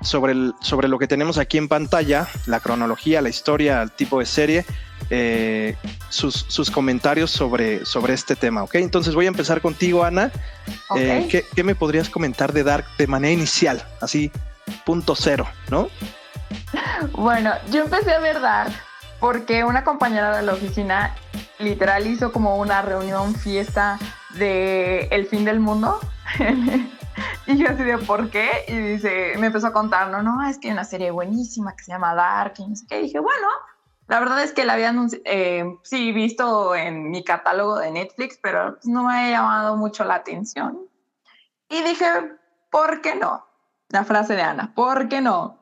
sobre, 0.00 0.34
sobre 0.60 0.88
lo 0.88 0.98
que 0.98 1.06
tenemos 1.06 1.38
aquí 1.38 1.58
en 1.58 1.68
pantalla, 1.68 2.28
la 2.46 2.60
cronología, 2.60 3.20
la 3.20 3.28
historia, 3.28 3.82
el 3.82 3.90
tipo 3.90 4.20
de 4.20 4.26
serie, 4.26 4.64
eh, 5.10 5.76
sus, 6.08 6.70
comentarios 6.70 7.30
sobre, 7.30 7.84
sobre 7.84 8.14
este 8.14 8.36
tema, 8.36 8.62
¿ok? 8.62 8.76
Entonces 8.76 9.14
voy 9.14 9.26
a 9.26 9.28
empezar 9.28 9.60
contigo, 9.60 10.04
Ana. 10.04 10.30
Eh, 10.96 11.44
¿qué, 11.54 11.64
me 11.64 11.74
podrías 11.74 12.08
comentar 12.08 12.52
de 12.52 12.64
Dark 12.64 12.84
de 12.98 13.06
manera 13.06 13.32
inicial? 13.32 13.82
Así, 14.00 14.30
punto 14.84 15.14
cero, 15.14 15.46
¿no? 15.70 15.88
Bueno, 17.12 17.52
yo 17.70 17.84
empecé 17.84 18.12
a 18.12 18.18
ver 18.18 18.40
Dark 18.40 18.72
porque 19.20 19.64
una 19.64 19.84
compañera 19.84 20.36
de 20.36 20.42
la 20.42 20.52
oficina 20.52 21.14
literal 21.58 22.06
hizo 22.06 22.32
como 22.32 22.56
una 22.56 22.82
reunión, 22.82 23.34
fiesta 23.34 23.98
de 24.34 25.08
El 25.10 25.26
fin 25.26 25.44
del 25.44 25.60
mundo. 25.60 25.98
y 27.46 27.58
yo 27.58 27.68
así 27.68 27.82
de, 27.82 27.98
¿por 27.98 28.30
qué? 28.30 28.64
Y 28.68 28.76
dice, 28.76 29.34
me 29.38 29.48
empezó 29.48 29.68
a 29.68 29.72
contar, 29.72 30.10
no, 30.10 30.22
no, 30.22 30.46
es 30.46 30.58
que 30.58 30.68
hay 30.68 30.72
una 30.72 30.84
serie 30.84 31.10
buenísima 31.10 31.76
que 31.76 31.84
se 31.84 31.92
llama 31.92 32.14
Dark 32.14 32.54
y 32.58 32.66
no 32.66 32.76
sé 32.76 32.86
qué. 32.88 33.00
Y 33.00 33.02
dije, 33.04 33.20
bueno, 33.20 33.48
la 34.08 34.20
verdad 34.20 34.42
es 34.42 34.52
que 34.52 34.64
la 34.64 34.72
había 34.72 34.94
eh, 35.24 35.76
sí 35.82 36.12
visto 36.12 36.74
en 36.74 37.10
mi 37.10 37.22
catálogo 37.22 37.78
de 37.78 37.90
Netflix, 37.90 38.38
pero 38.42 38.74
pues, 38.74 38.86
no 38.86 39.04
me 39.04 39.14
ha 39.14 39.30
llamado 39.30 39.76
mucho 39.76 40.04
la 40.04 40.14
atención. 40.14 40.78
Y 41.68 41.82
dije, 41.82 42.06
¿por 42.70 43.02
qué 43.02 43.14
no? 43.14 43.46
La 43.90 44.04
frase 44.04 44.34
de 44.34 44.42
Ana, 44.42 44.72
¿por 44.74 45.08
qué 45.08 45.20
no? 45.20 45.58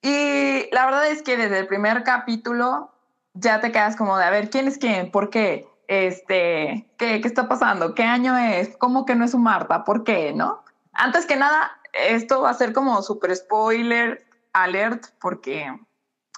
Y 0.00 0.68
la 0.72 0.86
verdad 0.86 1.08
es 1.08 1.22
que 1.22 1.36
desde 1.36 1.58
el 1.58 1.66
primer 1.66 2.04
capítulo 2.04 2.90
ya 3.34 3.60
te 3.60 3.70
quedas 3.70 3.96
como 3.96 4.16
de, 4.16 4.24
a 4.24 4.30
ver, 4.30 4.48
¿quién 4.48 4.66
es 4.66 4.78
quién? 4.78 5.10
¿Por 5.10 5.28
qué? 5.28 5.68
Este, 5.86 6.88
¿qué, 6.96 7.20
qué 7.20 7.28
está 7.28 7.48
pasando? 7.48 7.94
¿Qué 7.94 8.04
año 8.04 8.36
es? 8.38 8.76
¿Cómo 8.78 9.04
que 9.04 9.14
no 9.14 9.26
es 9.26 9.34
un 9.34 9.42
Marta? 9.42 9.84
¿Por 9.84 10.04
qué? 10.04 10.32
¿No? 10.32 10.63
Antes 10.94 11.26
que 11.26 11.36
nada, 11.36 11.72
esto 11.92 12.42
va 12.42 12.50
a 12.50 12.54
ser 12.54 12.72
como 12.72 13.02
super 13.02 13.34
spoiler 13.34 14.26
alert 14.52 15.06
porque 15.20 15.70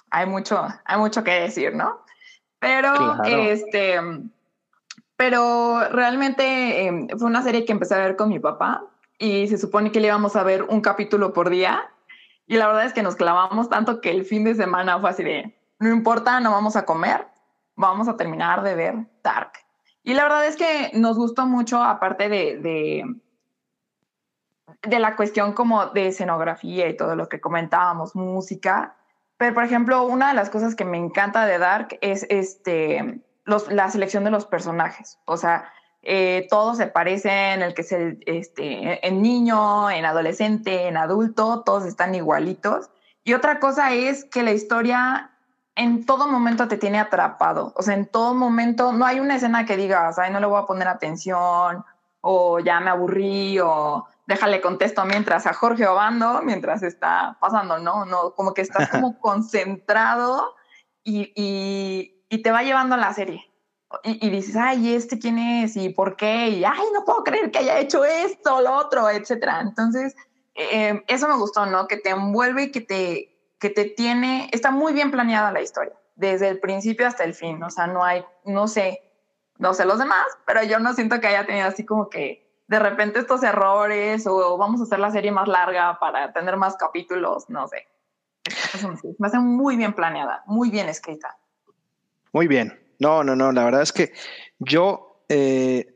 hay 0.09 0.25
mucho, 0.25 0.67
hay 0.85 0.97
mucho 0.97 1.23
que 1.23 1.31
decir, 1.31 1.75
¿no? 1.75 2.01
Pero, 2.59 3.23
este, 3.23 3.99
pero 5.15 5.87
realmente 5.89 6.85
em, 6.85 7.07
fue 7.09 7.27
una 7.27 7.43
serie 7.43 7.65
que 7.65 7.71
empecé 7.71 7.95
a 7.95 7.99
ver 7.99 8.15
con 8.15 8.29
mi 8.29 8.39
papá 8.39 8.83
y 9.19 9.47
se 9.47 9.57
supone 9.57 9.91
que 9.91 9.99
le 9.99 10.07
íbamos 10.07 10.35
a 10.35 10.43
ver 10.43 10.63
un 10.63 10.81
capítulo 10.81 11.33
por 11.33 11.49
día. 11.49 11.89
Y 12.47 12.55
la 12.55 12.67
verdad 12.67 12.85
es 12.85 12.93
que 12.93 13.03
nos 13.03 13.15
clavamos 13.15 13.69
tanto 13.69 13.99
que 14.01 14.11
el 14.11 14.25
fin 14.25 14.43
de 14.43 14.55
semana 14.55 14.99
fue 14.99 15.09
así 15.09 15.23
de, 15.23 15.55
no 15.79 15.89
importa, 15.89 16.39
no 16.39 16.51
vamos 16.51 16.75
a 16.75 16.85
comer, 16.85 17.27
vamos 17.75 18.07
a 18.07 18.15
terminar 18.15 18.63
de 18.63 18.75
ver 18.75 18.95
Dark. 19.21 19.51
Y 20.03 20.13
la 20.13 20.23
verdad 20.23 20.47
es 20.47 20.55
que 20.55 20.91
nos 20.93 21.17
gustó 21.17 21.45
mucho, 21.45 21.83
aparte 21.83 22.29
de, 22.29 22.57
de, 22.59 23.03
de 24.83 24.99
la 24.99 25.15
cuestión 25.15 25.53
como 25.53 25.87
de 25.87 26.07
escenografía 26.07 26.87
y 26.87 26.95
todo 26.95 27.15
lo 27.15 27.29
que 27.29 27.41
comentábamos, 27.41 28.15
música, 28.15 28.97
pero, 29.37 29.53
por 29.53 29.63
ejemplo, 29.63 30.03
una 30.03 30.29
de 30.29 30.33
las 30.33 30.49
cosas 30.49 30.75
que 30.75 30.85
me 30.85 30.97
encanta 30.97 31.45
de 31.45 31.59
Dark 31.59 31.97
es 32.01 32.25
este, 32.29 33.21
la 33.45 33.89
selección 33.89 34.23
de 34.23 34.31
los 34.31 34.47
personajes. 34.47 35.19
O 35.25 35.37
sea, 35.37 35.71
eh, 36.01 36.47
todos 36.49 36.77
se 36.77 36.87
parecen, 36.87 37.61
el 37.61 37.73
que 37.75 37.81
es 37.81 37.91
este, 38.25 39.07
en 39.07 39.21
niño, 39.21 39.91
en 39.91 40.05
adolescente, 40.05 40.87
en 40.87 40.97
adulto, 40.97 41.61
todos 41.63 41.85
están 41.85 42.15
igualitos. 42.15 42.89
Y 43.23 43.33
otra 43.33 43.59
cosa 43.59 43.93
es 43.93 44.25
que 44.25 44.41
la 44.41 44.53
historia 44.53 45.31
en 45.75 46.07
todo 46.07 46.27
momento 46.27 46.67
te 46.67 46.77
tiene 46.77 46.99
atrapado. 46.99 47.73
O 47.75 47.83
sea, 47.83 47.93
en 47.93 48.07
todo 48.07 48.33
momento 48.33 48.91
no 48.91 49.05
hay 49.05 49.19
una 49.19 49.35
escena 49.35 49.65
que 49.65 49.77
digas, 49.77 50.17
ay, 50.17 50.31
no 50.31 50.39
le 50.39 50.47
voy 50.47 50.59
a 50.59 50.65
poner 50.65 50.87
atención, 50.87 51.85
o 52.21 52.59
ya 52.59 52.79
me 52.79 52.89
aburrí, 52.89 53.59
o 53.59 54.07
déjale 54.27 54.61
contesto 54.61 55.03
mientras 55.05 55.47
a 55.47 55.53
Jorge 55.53 55.87
Obando, 55.87 56.41
mientras 56.43 56.83
está 56.83 57.37
pasando, 57.39 57.79
¿no? 57.79 58.05
No, 58.05 58.35
como 58.35 58.53
que 58.53 58.61
estás 58.61 58.89
como 58.89 59.17
concentrado 59.19 60.53
y, 61.03 61.31
y, 62.29 62.41
te 62.43 62.51
va 62.51 62.61
llevando 62.61 62.95
a 62.95 62.99
la 62.99 63.13
serie. 63.13 63.41
Y, 64.03 64.29
dices, 64.29 64.57
ay, 64.57 64.93
¿este 64.93 65.17
quién 65.17 65.39
es? 65.39 65.77
¿Y 65.77 65.89
por 65.89 66.17
qué? 66.17 66.49
Y, 66.49 66.65
ay, 66.65 66.83
no 66.93 67.05
puedo 67.05 67.23
creer 67.23 67.51
que 67.51 67.59
haya 67.59 67.79
hecho 67.79 68.03
esto, 68.03 68.61
lo 68.61 68.73
otro, 68.73 69.09
etcétera. 69.09 69.61
Entonces, 69.61 70.13
eh, 70.55 71.01
eso 71.07 71.29
me 71.29 71.37
gustó, 71.37 71.65
¿no? 71.65 71.87
Que 71.87 71.95
te 71.95 72.09
envuelve 72.09 72.63
y 72.63 72.71
que 72.71 72.81
te, 72.81 73.53
que 73.59 73.69
te 73.69 73.85
tiene, 73.85 74.49
está 74.51 74.71
muy 74.71 74.91
bien 74.91 75.09
planeada 75.09 75.53
la 75.53 75.61
historia, 75.61 75.93
desde 76.15 76.49
el 76.49 76.59
principio 76.59 77.07
hasta 77.07 77.23
el 77.23 77.33
fin. 77.33 77.63
O 77.63 77.69
sea, 77.69 77.87
no 77.87 78.03
hay, 78.03 78.25
no 78.43 78.67
sé, 78.67 79.01
no 79.57 79.73
sé 79.73 79.85
los 79.85 79.99
demás, 79.99 80.27
pero 80.45 80.61
yo 80.63 80.79
no 80.79 80.93
siento 80.93 81.21
que 81.21 81.27
haya 81.27 81.45
tenido 81.45 81.67
así 81.67 81.85
como 81.85 82.09
que 82.09 82.46
de 82.67 82.79
repente 82.79 83.19
estos 83.19 83.43
errores 83.43 84.27
o 84.27 84.57
vamos 84.57 84.81
a 84.81 84.83
hacer 84.83 84.99
la 84.99 85.11
serie 85.11 85.31
más 85.31 85.47
larga 85.47 85.97
para 85.99 86.33
tener 86.33 86.57
más 86.57 86.75
capítulos, 86.75 87.49
no 87.49 87.67
sé. 87.67 87.87
Me 89.17 89.27
hace 89.27 89.39
muy 89.39 89.75
bien 89.77 89.93
planeada, 89.93 90.43
muy 90.45 90.69
bien 90.69 90.89
escrita. 90.89 91.37
Muy 92.33 92.47
bien. 92.47 92.79
No, 92.99 93.23
no, 93.23 93.35
no, 93.35 93.51
la 93.51 93.63
verdad 93.63 93.81
es 93.81 93.93
que 93.93 94.11
yo, 94.59 95.23
eh, 95.29 95.93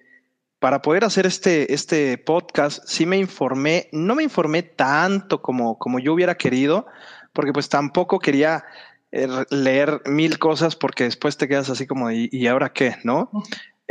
para 0.59 0.81
poder 0.81 1.03
hacer 1.03 1.25
este, 1.25 1.73
este 1.73 2.17
podcast, 2.17 2.83
sí 2.85 3.05
me 3.05 3.17
informé, 3.17 3.89
no 3.91 4.15
me 4.15 4.23
informé 4.23 4.63
tanto 4.63 5.41
como, 5.41 5.77
como 5.77 5.99
yo 5.99 6.13
hubiera 6.13 6.35
querido, 6.35 6.85
porque 7.33 7.53
pues 7.53 7.69
tampoco 7.69 8.19
quería 8.19 8.63
eh, 9.11 9.27
leer 9.49 10.01
mil 10.05 10.37
cosas 10.39 10.75
porque 10.75 11.05
después 11.05 11.37
te 11.37 11.47
quedas 11.47 11.69
así 11.69 11.87
como, 11.87 12.11
¿y, 12.11 12.29
y 12.31 12.47
ahora 12.47 12.71
qué? 12.71 12.97
¿No? 13.03 13.31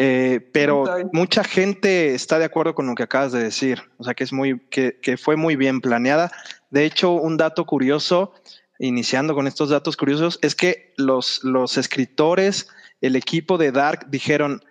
Eh, 0.03 0.41
pero 0.55 0.87
mucha 1.13 1.45
gente 1.45 2.15
está 2.15 2.39
de 2.39 2.47
acuerdo 2.47 2.75
con 2.75 2.87
lo 2.87 2.95
que 2.95 3.03
acabas 3.03 3.33
de 3.33 3.43
decir, 3.43 3.83
o 3.99 4.05
sea 4.05 4.15
que 4.15 4.25
es 4.25 4.33
muy, 4.33 4.59
que, 4.71 5.19
fue 5.23 5.37
muy 5.37 5.57
bien 5.57 5.83
planeada. 5.83 6.33
De 6.71 6.87
hecho, 6.87 7.13
un 7.13 7.37
dato 7.37 7.67
curioso, 7.67 8.33
iniciando 8.79 9.35
con 9.35 9.47
estos 9.47 9.69
datos 9.69 9.99
curiosos, 9.99 10.39
es 10.41 10.55
que 10.55 10.95
los, 10.97 11.45
los 11.45 11.77
escritores, 11.77 12.69
el 13.03 13.15
equipo 13.15 13.59
de 13.59 13.73
Dark 13.73 14.07
dijeron 14.09 14.65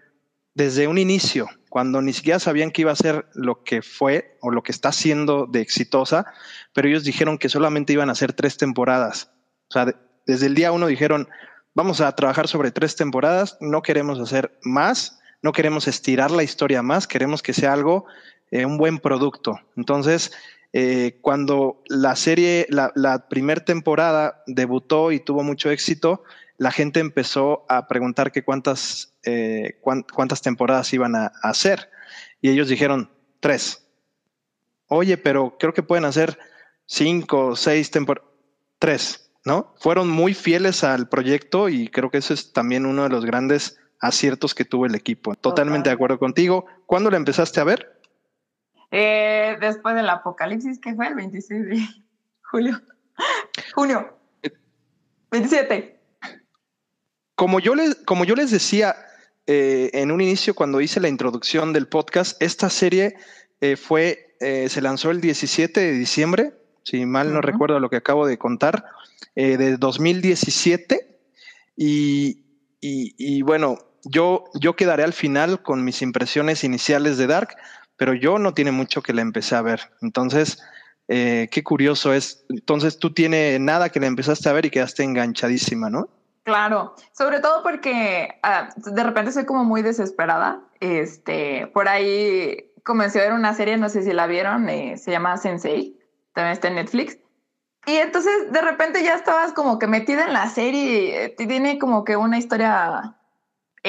desde 0.56 0.88
un 0.88 0.98
inicio, 0.98 1.48
cuando 1.70 2.02
ni 2.02 2.12
siquiera 2.12 2.40
sabían 2.40 2.72
que 2.72 2.82
iba 2.82 2.92
a 2.92 2.96
ser 2.96 3.28
lo 3.36 3.64
que 3.64 3.84
fue 3.84 4.36
o 4.42 4.50
lo 4.50 4.64
que 4.64 4.72
está 4.72 4.92
siendo 4.92 5.46
de 5.46 5.62
exitosa, 5.62 6.26
pero 6.74 6.88
ellos 6.88 7.04
dijeron 7.04 7.38
que 7.38 7.50
solamente 7.50 7.94
iban 7.94 8.10
a 8.10 8.16
ser 8.16 8.34
tres 8.34 8.58
temporadas. 8.58 9.30
O 9.70 9.74
sea, 9.74 9.96
desde 10.26 10.48
el 10.48 10.56
día 10.56 10.72
uno 10.72 10.88
dijeron, 10.88 11.30
vamos 11.76 12.02
a 12.02 12.16
trabajar 12.16 12.48
sobre 12.48 12.72
tres 12.72 12.96
temporadas, 12.96 13.60
no 13.62 13.84
queremos 13.84 14.20
hacer 14.20 14.58
más 14.64 15.19
no 15.42 15.52
queremos 15.52 15.88
estirar 15.88 16.32
la 16.32 16.44
historia 16.44 16.82
más, 16.82 17.08
queremos 17.08 17.42
que 17.42 17.54
sea 17.54 17.74
algo, 17.74 18.06
eh, 18.52 18.66
un 18.66 18.78
buen 18.78 19.00
producto. 19.00 19.60
Entonces, 19.76 20.32
eh, 20.74 21.18
cuando 21.22 21.82
la 21.88 22.16
serie, 22.16 22.68
la, 22.70 23.28
primera 23.30 23.64
temporada 23.64 24.44
debutó 24.46 25.12
y 25.12 25.20
tuvo 25.20 25.44
mucho 25.44 25.72
éxito, 25.72 26.24
la 26.58 26.72
gente 26.72 27.00
empezó 27.00 27.66
a 27.70 27.88
preguntar 27.88 28.32
que 28.32 28.44
cuántas, 28.44 29.14
eh, 29.24 29.80
cuántas 29.82 30.42
temporadas 30.42 30.94
iban 30.94 31.16
a, 31.16 31.32
hacer. 31.42 31.90
Y 32.42 32.50
ellos 32.50 32.68
dijeron, 32.68 33.10
tres. 33.40 33.86
Oye, 34.88 35.18
pero 35.18 35.58
creo 35.58 35.74
que 35.74 35.84
pueden 35.84 36.06
hacer 36.06 36.38
cinco, 36.86 37.56
seis 37.56 37.92
temporadas. 37.92 38.28
Tres, 38.78 39.32
¿no? 39.44 39.74
Fueron 39.78 40.10
muy 40.10 40.34
fieles 40.34 40.86
al 40.86 41.10
proyecto 41.10 41.68
y 41.68 41.90
creo 41.90 42.10
que 42.10 42.20
eso 42.20 42.34
es 42.34 42.54
también 42.54 42.86
uno 42.86 43.04
de 43.04 43.10
los 43.10 43.26
grandes 43.26 43.79
aciertos 44.00 44.56
que 44.56 44.66
tuvo 44.66 44.86
el 44.86 44.96
equipo. 44.96 45.36
Totalmente 45.36 45.90
de 45.90 45.94
acuerdo 45.94 46.20
contigo. 46.20 46.66
¿Cuándo 46.86 47.10
la 47.12 47.18
empezaste 47.18 47.60
a 47.60 47.66
ver? 47.66 48.00
Eh, 48.92 49.58
después 49.60 49.96
del 49.96 50.10
apocalipsis, 50.10 50.80
que 50.80 50.96
fue 50.96 51.08
el 51.08 51.16
26 51.16 51.66
de 51.66 51.88
julio. 52.44 52.82
Junio. 53.76 54.18
27. 55.32 56.00
Como 57.36 57.60
yo 57.60 57.76
les, 57.76 57.96
como 57.96 58.26
yo 58.26 58.36
les 58.36 58.52
decía 58.52 58.96
eh, 59.46 59.92
en 59.94 60.12
un 60.12 60.22
inicio, 60.22 60.56
cuando 60.56 60.82
hice 60.82 61.00
la 61.00 61.08
introducción 61.08 61.72
del 61.72 61.88
podcast, 61.88 62.42
esta 62.42 62.70
serie 62.70 63.16
eh, 63.62 63.76
fue, 63.76 64.36
se 64.40 64.82
lanzó 64.82 65.12
el 65.12 65.22
17 65.22 65.80
de 65.80 65.92
diciembre, 65.92 66.54
si 66.84 67.06
mal 67.06 67.34
no 67.34 67.42
recuerdo 67.42 67.80
lo 67.80 67.90
que 67.90 67.98
acabo 67.98 68.26
de 68.26 68.38
contar, 68.38 68.86
de 69.36 69.78
2017. 69.78 71.20
Y, 71.76 72.46
y, 72.82 73.42
bueno, 73.42 73.78
yo, 74.06 74.46
yo 74.54 74.76
quedaré 74.76 75.04
al 75.04 75.14
final 75.14 75.62
con 75.62 75.84
mis 75.84 76.02
impresiones 76.02 76.64
iniciales 76.64 77.18
de 77.18 77.28
Dark, 77.28 77.56
pero 77.98 78.14
yo 78.14 78.40
no 78.40 78.54
tiene 78.54 78.72
mucho 78.72 79.02
que 79.02 79.14
la 79.14 79.22
empecé 79.22 79.56
a 79.56 79.62
ver. 79.62 79.92
Entonces, 80.02 80.62
eh, 81.08 81.50
qué 81.52 81.64
curioso 81.64 82.14
es. 82.14 82.46
Entonces, 82.50 83.00
tú 83.00 83.14
tiene 83.14 83.60
nada 83.60 83.90
que 83.90 84.00
la 84.00 84.08
empezaste 84.08 84.48
a 84.48 84.54
ver 84.54 84.66
y 84.66 84.70
quedaste 84.70 85.04
enganchadísima, 85.04 85.90
¿no? 85.90 86.08
Claro, 86.44 86.96
sobre 87.12 87.42
todo 87.42 87.62
porque 87.62 88.40
ah, 88.42 88.70
de 88.76 89.04
repente 89.04 89.32
soy 89.32 89.46
como 89.46 89.64
muy 89.66 89.82
desesperada. 89.82 90.62
Este, 90.80 91.68
por 91.74 91.88
ahí 91.88 92.72
comencé 92.84 93.20
a 93.20 93.24
ver 93.24 93.34
una 93.34 93.54
serie, 93.54 93.78
no 93.78 93.90
sé 93.90 94.02
si 94.02 94.14
la 94.14 94.26
vieron, 94.26 94.70
eh, 94.70 94.98
se 94.98 95.12
llama 95.12 95.38
Sensei, 95.38 96.00
también 96.34 96.54
está 96.54 96.70
en 96.70 96.76
Netflix. 96.76 97.18
Y 97.86 97.98
entonces 97.98 98.52
de 98.52 98.62
repente 98.62 99.04
ya 99.04 99.14
estabas 99.14 99.54
como 99.54 99.78
que 99.78 99.88
metida 99.88 100.26
en 100.26 100.34
la 100.34 100.50
serie, 100.50 101.26
eh, 101.26 101.36
tiene 101.38 101.80
como 101.80 102.04
que 102.04 102.16
una 102.16 102.38
historia 102.38 103.19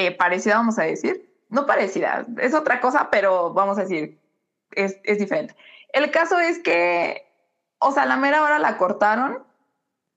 eh, 0.05 0.11
parecida, 0.11 0.55
vamos 0.55 0.79
a 0.79 0.83
decir. 0.83 1.29
No 1.49 1.65
parecida, 1.65 2.25
es 2.39 2.53
otra 2.53 2.79
cosa, 2.79 3.09
pero 3.11 3.53
vamos 3.53 3.77
a 3.77 3.81
decir, 3.81 4.19
es, 4.71 4.97
es 5.03 5.19
diferente. 5.19 5.55
El 5.91 6.09
caso 6.09 6.39
es 6.39 6.59
que, 6.59 7.23
o 7.79 7.91
sea, 7.91 8.03
a 8.03 8.05
la 8.05 8.15
mera 8.15 8.41
hora 8.43 8.57
la 8.57 8.77
cortaron 8.77 9.43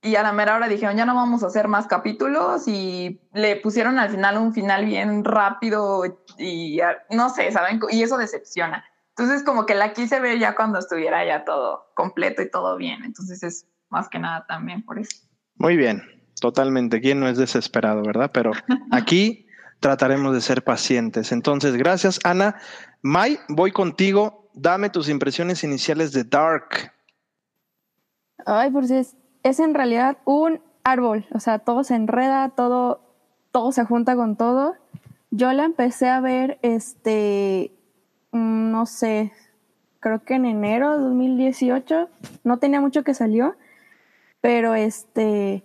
y 0.00 0.14
a 0.16 0.22
la 0.22 0.32
mera 0.32 0.54
hora 0.54 0.68
dijeron, 0.68 0.96
ya 0.96 1.06
no 1.06 1.14
vamos 1.14 1.42
a 1.42 1.48
hacer 1.48 1.66
más 1.66 1.86
capítulos 1.88 2.68
y 2.68 3.20
le 3.32 3.56
pusieron 3.56 3.98
al 3.98 4.10
final 4.10 4.38
un 4.38 4.52
final 4.52 4.84
bien 4.84 5.24
rápido 5.24 6.04
y 6.38 6.78
no 7.10 7.30
sé, 7.30 7.50
¿saben? 7.50 7.80
Y 7.90 8.02
eso 8.02 8.16
decepciona. 8.16 8.84
Entonces 9.16 9.42
como 9.44 9.64
que 9.64 9.74
la 9.74 9.92
quise 9.92 10.20
ver 10.20 10.38
ya 10.38 10.54
cuando 10.54 10.78
estuviera 10.78 11.24
ya 11.24 11.44
todo 11.44 11.86
completo 11.94 12.42
y 12.42 12.50
todo 12.50 12.76
bien. 12.76 13.02
Entonces 13.04 13.42
es 13.42 13.66
más 13.88 14.08
que 14.08 14.18
nada 14.18 14.44
también 14.46 14.84
por 14.84 14.98
eso. 14.98 15.16
Muy 15.56 15.76
bien, 15.76 16.02
totalmente. 16.40 17.00
¿Quién 17.00 17.20
no 17.20 17.28
es 17.28 17.38
desesperado, 17.38 18.02
verdad? 18.02 18.30
Pero 18.34 18.52
aquí 18.90 19.43
trataremos 19.84 20.32
de 20.32 20.40
ser 20.40 20.64
pacientes. 20.64 21.30
Entonces, 21.30 21.76
gracias, 21.76 22.18
Ana. 22.24 22.56
Mai, 23.02 23.38
voy 23.50 23.70
contigo. 23.70 24.48
Dame 24.54 24.88
tus 24.88 25.10
impresiones 25.10 25.62
iniciales 25.62 26.10
de 26.12 26.24
Dark. 26.24 26.90
Ay, 28.46 28.70
pues 28.70 28.90
es, 28.90 29.14
es 29.42 29.60
en 29.60 29.74
realidad 29.74 30.16
un 30.24 30.62
árbol. 30.84 31.26
O 31.34 31.38
sea, 31.38 31.58
todo 31.58 31.84
se 31.84 31.96
enreda, 31.96 32.48
todo, 32.56 33.02
todo 33.52 33.72
se 33.72 33.84
junta 33.84 34.16
con 34.16 34.36
todo. 34.36 34.74
Yo 35.30 35.52
la 35.52 35.64
empecé 35.64 36.08
a 36.08 36.20
ver, 36.20 36.58
este, 36.62 37.70
mm, 38.32 38.70
no 38.70 38.86
sé, 38.86 39.32
creo 40.00 40.24
que 40.24 40.36
en 40.36 40.46
enero 40.46 40.92
de 40.92 41.04
2018. 41.04 42.08
No 42.42 42.58
tenía 42.58 42.80
mucho 42.80 43.04
que 43.04 43.12
salió, 43.12 43.54
pero 44.40 44.74
este, 44.74 45.62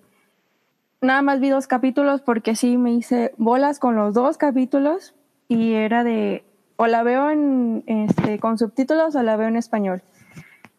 nada 1.01 1.21
más 1.21 1.39
vi 1.39 1.49
dos 1.49 1.67
capítulos 1.67 2.21
porque 2.21 2.55
sí 2.55 2.77
me 2.77 2.91
hice 2.91 3.33
bolas 3.37 3.79
con 3.79 3.95
los 3.95 4.13
dos 4.13 4.37
capítulos 4.37 5.15
y 5.47 5.73
era 5.73 6.03
de 6.03 6.43
o 6.75 6.87
la 6.87 7.03
veo 7.03 7.29
en, 7.29 7.83
este, 7.87 8.39
con 8.39 8.57
subtítulos 8.57 9.15
o 9.15 9.23
la 9.23 9.35
veo 9.35 9.49
en 9.49 9.57
español. 9.57 10.01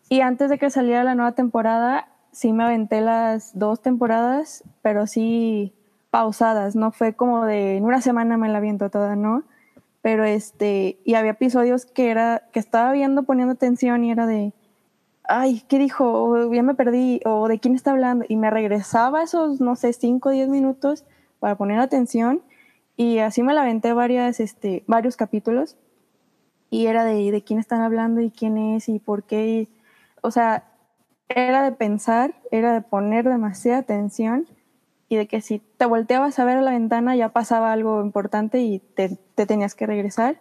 Y 0.08 0.22
antes 0.22 0.48
de 0.48 0.58
que 0.58 0.70
saliera 0.70 1.04
la 1.04 1.14
nueva 1.14 1.32
temporada, 1.32 2.08
sí 2.32 2.52
me 2.54 2.64
aventé 2.64 3.02
las 3.02 3.58
dos 3.58 3.82
temporadas, 3.82 4.64
pero 4.80 5.06
sí 5.06 5.74
pausadas, 6.10 6.74
no 6.74 6.90
fue 6.90 7.12
como 7.14 7.44
de 7.44 7.76
en 7.76 7.84
una 7.84 8.00
semana 8.00 8.36
me 8.36 8.48
la 8.48 8.58
aviento 8.58 8.88
toda, 8.88 9.14
¿no? 9.14 9.44
Pero 10.00 10.24
este, 10.24 10.98
y 11.04 11.14
había 11.14 11.32
episodios 11.32 11.84
que 11.84 12.10
era, 12.10 12.44
que 12.50 12.60
estaba 12.60 12.92
viendo, 12.92 13.24
poniendo 13.24 13.52
atención 13.52 14.02
y 14.02 14.10
era 14.10 14.26
de, 14.26 14.54
ay, 15.30 15.62
¿qué 15.68 15.78
dijo? 15.78 16.04
O 16.12 16.52
ya 16.52 16.62
me 16.62 16.74
perdí, 16.74 17.20
o 17.24 17.48
de 17.48 17.60
quién 17.60 17.74
está 17.74 17.92
hablando. 17.92 18.24
Y 18.28 18.36
me 18.36 18.50
regresaba 18.50 19.22
esos, 19.22 19.60
no 19.60 19.76
sé, 19.76 19.92
5 19.92 20.28
o 20.28 20.32
10 20.32 20.48
minutos 20.48 21.04
para 21.38 21.56
poner 21.56 21.78
atención. 21.78 22.42
Y 22.96 23.18
así 23.18 23.42
me 23.42 23.54
la 23.54 23.62
aventé 23.62 23.92
varias, 23.92 24.40
este, 24.40 24.84
varios 24.86 25.16
capítulos. 25.16 25.76
Y 26.68 26.86
era 26.86 27.04
de, 27.04 27.30
de 27.30 27.42
quién 27.42 27.58
están 27.60 27.80
hablando 27.80 28.20
y 28.20 28.30
quién 28.30 28.58
es 28.58 28.88
y 28.88 28.98
por 28.98 29.22
qué. 29.22 29.68
o 30.22 30.30
sea, 30.30 30.64
era 31.28 31.62
de 31.62 31.72
pensar, 31.72 32.34
era 32.50 32.72
de 32.72 32.80
poner 32.82 33.28
demasiada 33.28 33.78
atención 33.78 34.46
y 35.08 35.16
de 35.16 35.28
que 35.28 35.40
si 35.40 35.60
te 35.78 35.86
volteabas 35.86 36.38
a 36.38 36.44
ver 36.44 36.58
a 36.58 36.62
la 36.62 36.72
ventana 36.72 37.14
ya 37.16 37.30
pasaba 37.30 37.72
algo 37.72 38.02
importante 38.02 38.60
y 38.60 38.80
te, 38.80 39.16
te 39.36 39.46
tenías 39.46 39.74
que 39.76 39.86
regresar. 39.86 40.40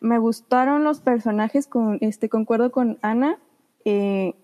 Me 0.00 0.18
gustaron 0.18 0.84
los 0.84 1.00
personajes, 1.00 1.66
con, 1.66 1.98
este, 2.00 2.28
concuerdo 2.28 2.72
con 2.72 2.98
Ana, 3.02 3.38
eh, 3.84 4.34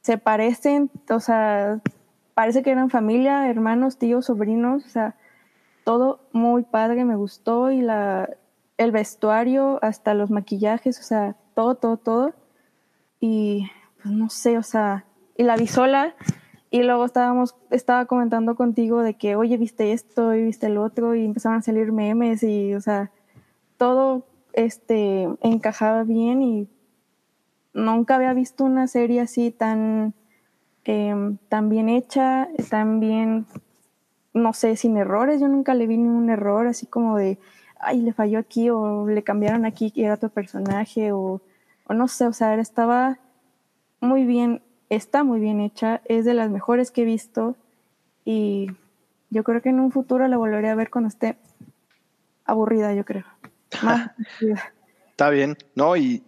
se 0.00 0.18
parecen, 0.18 0.90
o 1.10 1.20
sea, 1.20 1.80
parece 2.34 2.62
que 2.62 2.70
eran 2.70 2.90
familia, 2.90 3.48
hermanos, 3.48 3.98
tíos, 3.98 4.26
sobrinos, 4.26 4.84
o 4.84 4.88
sea, 4.88 5.16
todo 5.84 6.20
muy 6.32 6.62
padre, 6.62 7.04
me 7.04 7.16
gustó 7.16 7.70
y 7.70 7.80
la, 7.80 8.28
el 8.76 8.92
vestuario, 8.92 9.78
hasta 9.82 10.14
los 10.14 10.30
maquillajes, 10.30 10.98
o 10.98 11.02
sea, 11.02 11.36
todo, 11.54 11.76
todo, 11.76 11.96
todo. 11.96 12.34
Y 13.20 13.70
pues 14.02 14.14
no 14.14 14.28
sé, 14.28 14.58
o 14.58 14.62
sea, 14.62 15.06
y 15.36 15.44
la 15.44 15.56
vi 15.56 15.66
sola 15.66 16.14
y 16.70 16.82
luego 16.82 17.04
estábamos, 17.04 17.56
estaba 17.70 18.06
comentando 18.06 18.56
contigo 18.56 19.00
de 19.02 19.14
que, 19.14 19.36
oye, 19.36 19.56
viste 19.56 19.92
esto 19.92 20.34
y 20.34 20.42
viste 20.42 20.66
el 20.66 20.76
otro 20.76 21.14
y 21.14 21.24
empezaron 21.24 21.58
a 21.58 21.62
salir 21.62 21.92
memes 21.92 22.42
y, 22.42 22.74
o 22.74 22.80
sea, 22.80 23.10
todo 23.76 24.26
este 24.52 25.28
encajaba 25.40 26.04
bien 26.04 26.42
y 26.42 26.68
nunca 27.74 28.14
había 28.14 28.32
visto 28.32 28.64
una 28.64 28.86
serie 28.86 29.20
así 29.20 29.50
tan, 29.50 30.14
em, 30.84 31.36
tan 31.48 31.68
bien 31.68 31.88
hecha, 31.88 32.48
tan 32.70 33.00
bien, 33.00 33.46
no 34.32 34.52
sé, 34.52 34.76
sin 34.76 34.96
errores. 34.96 35.40
Yo 35.40 35.48
nunca 35.48 35.74
le 35.74 35.86
vi 35.86 35.98
ningún 35.98 36.30
error, 36.30 36.66
así 36.66 36.86
como 36.86 37.18
de, 37.18 37.38
ay, 37.78 38.00
le 38.00 38.12
falló 38.12 38.38
aquí 38.38 38.70
o 38.70 39.06
le 39.06 39.22
cambiaron 39.22 39.66
aquí 39.66 39.92
y 39.94 40.04
era 40.04 40.14
otro 40.14 40.30
personaje 40.30 41.12
o, 41.12 41.42
o 41.86 41.94
no 41.94 42.08
sé, 42.08 42.26
o 42.26 42.32
sea, 42.32 42.54
estaba 42.54 43.18
muy 44.00 44.24
bien, 44.24 44.62
está 44.88 45.24
muy 45.24 45.40
bien 45.40 45.60
hecha, 45.60 46.00
es 46.06 46.24
de 46.24 46.34
las 46.34 46.50
mejores 46.50 46.90
que 46.90 47.02
he 47.02 47.04
visto 47.04 47.56
y 48.24 48.70
yo 49.30 49.44
creo 49.44 49.60
que 49.60 49.70
en 49.70 49.80
un 49.80 49.90
futuro 49.90 50.26
la 50.28 50.36
volveré 50.36 50.70
a 50.70 50.74
ver 50.74 50.90
cuando 50.90 51.08
esté 51.08 51.36
aburrida, 52.44 52.94
yo 52.94 53.04
creo. 53.04 53.24
Está 55.10 55.30
bien, 55.30 55.56
¿no? 55.74 55.96
Y 55.96 56.24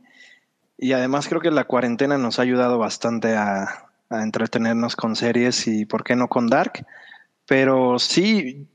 y 0.78 0.92
además 0.92 1.28
creo 1.28 1.40
que 1.40 1.50
la 1.50 1.64
cuarentena 1.64 2.18
nos 2.18 2.38
ha 2.38 2.42
ayudado 2.42 2.78
bastante 2.78 3.34
a, 3.34 3.82
entretenernos 4.08 4.94
con 4.94 5.16
series 5.16 5.66
y 5.66 5.84
por 5.84 6.04
qué 6.04 6.14
no 6.14 6.28
con 6.28 6.46
Dark. 6.46 6.86
Pero 7.44 7.98
sí, 7.98 8.68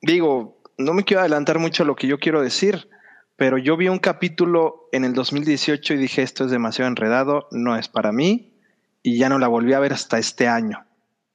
digo, 0.00 0.62
no 0.78 0.94
me 0.94 1.02
quiero 1.02 1.22
adelantar 1.22 1.58
mucho 1.58 1.82
a 1.82 1.86
lo 1.86 1.96
que 1.96 2.06
yo 2.06 2.20
quiero 2.20 2.40
decir, 2.40 2.88
pero 3.34 3.58
yo 3.58 3.76
vi 3.76 3.88
un 3.88 3.98
capítulo 3.98 4.88
en 4.92 5.04
el 5.04 5.12
2018 5.12 5.94
y 5.94 5.96
dije, 5.96 6.22
esto 6.22 6.44
es 6.44 6.52
demasiado 6.52 6.88
enredado, 6.88 7.48
no 7.50 7.76
es 7.76 7.88
para 7.88 8.12
mí, 8.12 8.54
y 9.02 9.18
ya 9.18 9.28
no 9.28 9.40
la 9.40 9.48
volví 9.48 9.72
a 9.72 9.80
ver 9.80 9.92
hasta 9.92 10.18
este 10.18 10.46
año. 10.46 10.84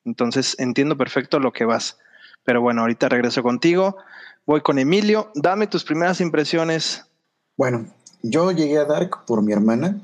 Entonces 0.05 0.55
entiendo 0.57 0.97
perfecto 0.97 1.39
lo 1.39 1.51
que 1.51 1.65
vas. 1.65 1.99
Pero 2.43 2.61
bueno, 2.61 2.81
ahorita 2.81 3.09
regreso 3.09 3.43
contigo. 3.43 3.97
Voy 4.45 4.61
con 4.61 4.79
Emilio. 4.79 5.31
Dame 5.35 5.67
tus 5.67 5.83
primeras 5.83 6.21
impresiones. 6.21 7.05
Bueno, 7.57 7.85
yo 8.23 8.51
llegué 8.51 8.77
a 8.77 8.85
Dark 8.85 9.25
por 9.25 9.43
mi 9.43 9.53
hermana. 9.53 9.99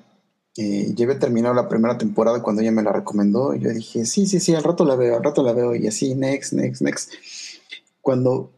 Eh, 0.60 0.92
ya 0.96 1.06
había 1.06 1.20
terminado 1.20 1.54
la 1.54 1.70
primera 1.70 2.00
temporada 2.00 2.42
cuando 2.42 2.64
ella 2.64 2.72
me 2.72 2.82
la 2.82 2.92
recomendó. 2.92 3.54
Y 3.54 3.60
yo 3.60 3.70
dije, 3.70 4.06
sí, 4.06 4.26
sí, 4.26 4.40
sí, 4.40 4.56
al 4.56 4.64
rato 4.64 4.86
la 4.86 4.96
veo, 4.96 5.16
al 5.16 5.24
rato 5.24 5.44
la 5.44 5.54
veo. 5.54 5.76
Y 5.76 5.88
así, 5.88 6.16
next, 6.16 6.54
next, 6.54 6.82
next. 6.82 7.14
Cuando 8.02 8.52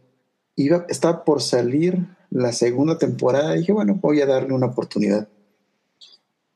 iba, 0.56 0.86
estaba 0.88 1.26
por 1.26 1.42
salir 1.42 2.08
la 2.30 2.54
segunda 2.54 2.98
temporada, 2.98 3.54
dije, 3.54 3.74
bueno, 3.74 4.00
voy 4.02 4.22
a 4.22 4.26
darle 4.26 4.54
una 4.54 4.68
oportunidad. 4.68 5.28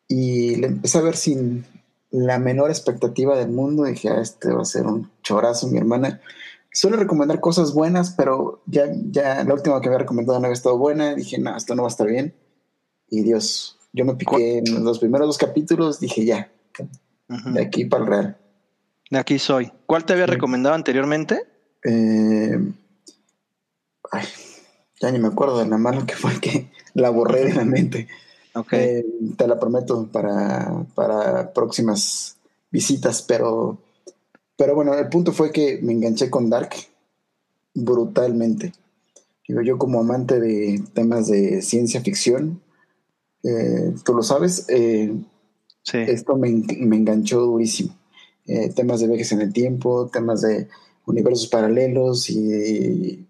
Y 0.08 0.56
le 0.56 0.68
empecé 0.68 1.00
a 1.00 1.02
ver 1.02 1.18
sin 1.18 1.66
la 2.10 2.40
menor 2.40 2.70
expectativa 2.70 3.38
del 3.38 3.50
mundo. 3.50 3.84
Dije, 3.84 4.10
ah, 4.10 4.22
este 4.22 4.54
va 4.54 4.62
a 4.62 4.66
ser 4.66 4.86
un 4.86 5.12
chorazo, 5.24 5.68
mi 5.68 5.78
hermana. 5.78 6.22
Suele 6.72 6.96
recomendar 6.96 7.42
cosas 7.42 7.74
buenas, 7.74 8.12
pero 8.12 8.62
ya, 8.66 8.86
ya 9.12 9.44
la 9.44 9.54
última 9.54 9.82
que 9.82 9.88
había 9.88 10.00
recomendado 10.00 10.40
no 10.40 10.46
había 10.46 10.54
estado 10.54 10.78
buena. 10.78 11.16
Dije, 11.16 11.38
no, 11.38 11.58
esto 11.58 11.76
no 11.76 11.84
va 11.84 11.90
a 11.90 11.92
estar 11.92 12.08
bien. 12.08 12.34
Y 13.10 13.24
Dios, 13.24 13.78
yo 13.94 14.06
me 14.06 14.16
piqué 14.16 14.58
en 14.58 14.84
los 14.84 15.00
primeros 15.00 15.28
dos 15.28 15.38
capítulos, 15.38 16.00
dije 16.00 16.26
ya, 16.26 16.52
de 17.28 17.62
aquí 17.62 17.86
para 17.86 18.04
el 18.04 18.10
real. 18.10 18.38
De 19.10 19.20
aquí 19.20 19.38
soy. 19.38 19.72
¿Cuál 19.86 20.06
te 20.06 20.14
había 20.14 20.26
recomendado 20.26 20.76
anteriormente? 20.76 21.44
Eh, 21.84 22.58
ay, 24.12 24.26
ya 25.00 25.12
ni 25.12 25.20
me 25.20 25.28
acuerdo 25.28 25.60
de 25.60 25.68
la 25.68 25.78
mano 25.78 26.06
que 26.06 26.16
fue 26.16 26.40
que 26.40 26.72
la 26.96 27.10
borré 27.12 27.46
de 27.46 27.54
la 27.54 27.66
mente. 27.66 28.08
Okay. 28.56 28.80
Eh, 28.80 29.06
te 29.38 29.48
la 29.48 29.60
prometo 29.60 30.08
para, 30.12 30.86
para 30.96 31.54
próximas 31.54 32.38
visitas, 32.72 33.22
pero, 33.22 33.78
pero 34.58 34.76
bueno, 34.76 34.96
el 34.96 35.10
punto 35.10 35.32
fue 35.32 35.52
que 35.52 35.80
me 35.82 35.94
enganché 35.94 36.30
con 36.30 36.50
Dark 36.50 36.72
brutalmente. 37.76 38.74
Digo, 39.48 39.62
yo 39.62 39.78
como 39.78 40.00
amante 40.00 40.40
de 40.40 40.82
temas 40.94 41.28
de 41.28 41.62
ciencia 41.62 42.02
ficción, 42.02 42.62
eh, 43.44 43.94
tú 44.06 44.14
lo 44.14 44.24
sabes, 44.24 44.66
eh, 44.70 45.14
esto 45.92 46.38
me, 46.38 46.48
enganchó 46.48 47.42
durísimo. 47.42 47.96
Eh, 48.46 48.70
temas 48.70 49.00
de 49.00 49.08
viajes 49.08 49.32
en 49.32 49.42
el 49.42 49.54
tiempo, 49.54 50.10
temas 50.12 50.42
de 50.42 50.68
universos 51.06 51.48
paralelos 51.48 52.30
y 52.30 53.26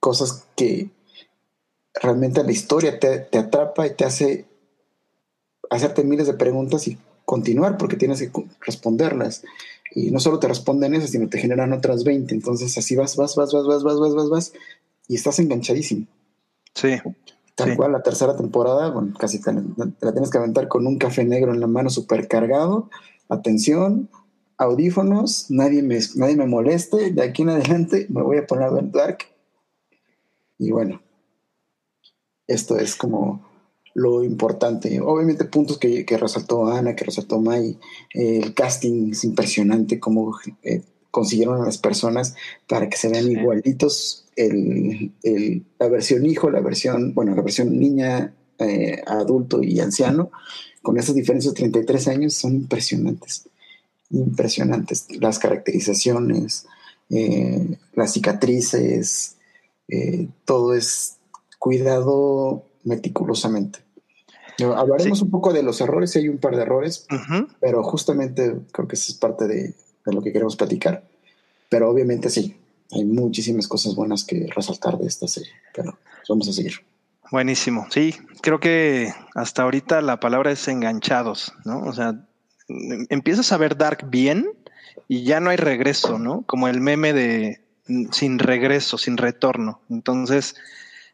cosas 0.00 0.46
que 0.54 0.90
realmente 1.94 2.44
la 2.44 2.52
historia 2.52 2.98
te, 2.98 3.28
atrapa 3.36 3.86
y 3.86 3.94
te 3.94 4.04
hace 4.04 4.46
hacerte 5.70 6.04
miles 6.04 6.26
de 6.26 6.34
preguntas 6.34 6.86
y 6.86 6.98
continuar 7.24 7.76
porque 7.76 7.96
tienes 7.96 8.20
que 8.20 8.30
responderlas. 8.60 9.42
Y 9.92 10.10
no 10.10 10.20
solo 10.20 10.38
te 10.38 10.48
responden 10.48 10.94
esas, 10.94 11.10
sino 11.10 11.28
te 11.28 11.38
generan 11.38 11.72
otras 11.72 12.04
20. 12.04 12.34
Entonces 12.34 12.76
así 12.78 12.94
vas, 12.94 13.16
vas, 13.16 13.34
vas, 13.34 13.52
vas, 13.52 13.66
vas, 13.66 13.82
vas, 13.82 13.98
vas, 13.98 14.14
vas, 14.14 14.28
vas 14.28 14.52
y 15.08 15.16
estás 15.16 15.38
enganchadísimo. 15.38 16.06
Sí. 16.74 16.96
Tal 17.56 17.74
cual, 17.74 17.92
la 17.92 18.02
tercera 18.02 18.36
temporada, 18.36 18.90
bueno, 18.90 19.14
casi 19.18 19.40
te, 19.40 19.50
la 19.52 20.12
tienes 20.12 20.30
que 20.30 20.36
aventar 20.36 20.68
con 20.68 20.86
un 20.86 20.98
café 20.98 21.24
negro 21.24 21.54
en 21.54 21.60
la 21.60 21.66
mano 21.66 21.88
súper 21.88 22.28
cargado. 22.28 22.90
Atención, 23.30 24.10
audífonos, 24.58 25.46
nadie 25.48 25.82
me, 25.82 25.98
nadie 26.16 26.36
me 26.36 26.46
moleste. 26.46 27.12
De 27.12 27.22
aquí 27.22 27.42
en 27.42 27.48
adelante 27.48 28.06
me 28.10 28.20
voy 28.20 28.36
a 28.36 28.46
poner 28.46 28.64
a 28.64 28.70
ver 28.70 28.90
Dark. 28.90 29.18
Y 30.58 30.70
bueno, 30.70 31.00
esto 32.46 32.76
es 32.76 32.94
como 32.94 33.42
lo 33.94 34.22
importante. 34.22 35.00
Obviamente 35.00 35.46
puntos 35.46 35.78
que, 35.78 36.04
resaltó 36.20 36.66
Ana, 36.66 36.94
que 36.94 37.04
resaltó 37.04 37.40
Mai. 37.40 37.78
el 38.12 38.52
casting 38.52 39.12
es 39.12 39.24
impresionante, 39.24 39.98
cómo 39.98 40.38
eh, 40.62 40.82
consiguieron 41.10 41.62
a 41.62 41.64
las 41.64 41.78
personas 41.78 42.34
para 42.68 42.90
que 42.90 42.98
se 42.98 43.08
vean 43.08 43.30
igualitos 43.30 44.25
el, 44.36 45.64
la 45.78 45.88
versión 45.88 46.26
hijo, 46.26 46.50
la 46.50 46.60
versión, 46.60 47.14
bueno, 47.14 47.34
la 47.34 47.42
versión 47.42 47.78
niña, 47.78 48.34
eh, 48.58 49.02
adulto 49.06 49.62
y 49.62 49.80
anciano, 49.80 50.30
con 50.82 50.98
esas 50.98 51.14
diferencias 51.14 51.54
de 51.54 51.58
33 51.60 52.08
años, 52.08 52.34
son 52.34 52.54
impresionantes. 52.54 53.48
Impresionantes. 54.10 55.06
Las 55.20 55.38
caracterizaciones, 55.38 56.66
eh, 57.10 57.76
las 57.94 58.12
cicatrices, 58.12 59.36
eh, 59.88 60.28
todo 60.44 60.74
es 60.74 61.16
cuidado 61.58 62.64
meticulosamente. 62.84 63.80
Hablaremos 64.58 65.20
un 65.20 65.30
poco 65.30 65.52
de 65.52 65.62
los 65.62 65.80
errores, 65.82 66.12
si 66.12 66.20
hay 66.20 66.28
un 66.28 66.38
par 66.38 66.56
de 66.56 66.62
errores, 66.62 67.06
pero 67.60 67.82
justamente 67.82 68.54
creo 68.72 68.88
que 68.88 68.94
eso 68.94 69.12
es 69.12 69.18
parte 69.18 69.46
de, 69.46 69.74
de, 70.06 70.12
lo 70.12 70.22
que 70.22 70.32
queremos 70.32 70.56
platicar. 70.56 71.06
Pero 71.68 71.90
obviamente 71.90 72.30
sí, 72.30 72.56
hay 72.92 73.04
muchísimas 73.04 73.68
cosas 73.68 73.94
buenas 73.94 74.24
que 74.24 74.46
resaltar 74.54 74.98
de 74.98 75.06
esta 75.06 75.28
serie, 75.28 75.52
pero 75.74 75.98
vamos 76.28 76.48
a 76.48 76.52
seguir. 76.52 76.74
Buenísimo, 77.30 77.86
sí, 77.90 78.14
creo 78.40 78.60
que 78.60 79.12
hasta 79.34 79.62
ahorita 79.62 80.00
la 80.00 80.20
palabra 80.20 80.52
es 80.52 80.68
enganchados, 80.68 81.52
¿no? 81.64 81.80
O 81.80 81.92
sea, 81.92 82.24
empiezas 83.08 83.50
a 83.50 83.56
ver 83.56 83.76
Dark 83.76 84.08
bien 84.08 84.46
y 85.08 85.24
ya 85.24 85.40
no 85.40 85.50
hay 85.50 85.56
regreso, 85.56 86.18
¿no? 86.18 86.42
Como 86.42 86.68
el 86.68 86.80
meme 86.80 87.12
de 87.12 87.66
sin 88.12 88.38
regreso, 88.38 88.98
sin 88.98 89.16
retorno. 89.16 89.80
Entonces, 89.90 90.56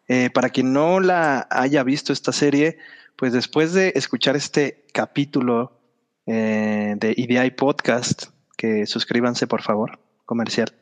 eh, 0.09 0.31
para 0.31 0.51
quien 0.51 0.73
no 0.73 1.01
la 1.01 1.47
haya 1.51 1.83
visto 1.83 2.13
esta 2.13 2.33
serie, 2.33 2.79
pues 3.17 3.33
después 3.33 3.73
de 3.73 3.93
escuchar 3.95 4.37
este 4.37 4.85
capítulo 4.93 5.81
eh, 6.27 6.95
de 6.99 7.13
EDI 7.13 7.51
Podcast, 7.53 8.25
que 8.57 8.87
suscríbanse 8.87 9.47
por 9.47 9.63
favor, 9.63 10.01
comercial, 10.25 10.73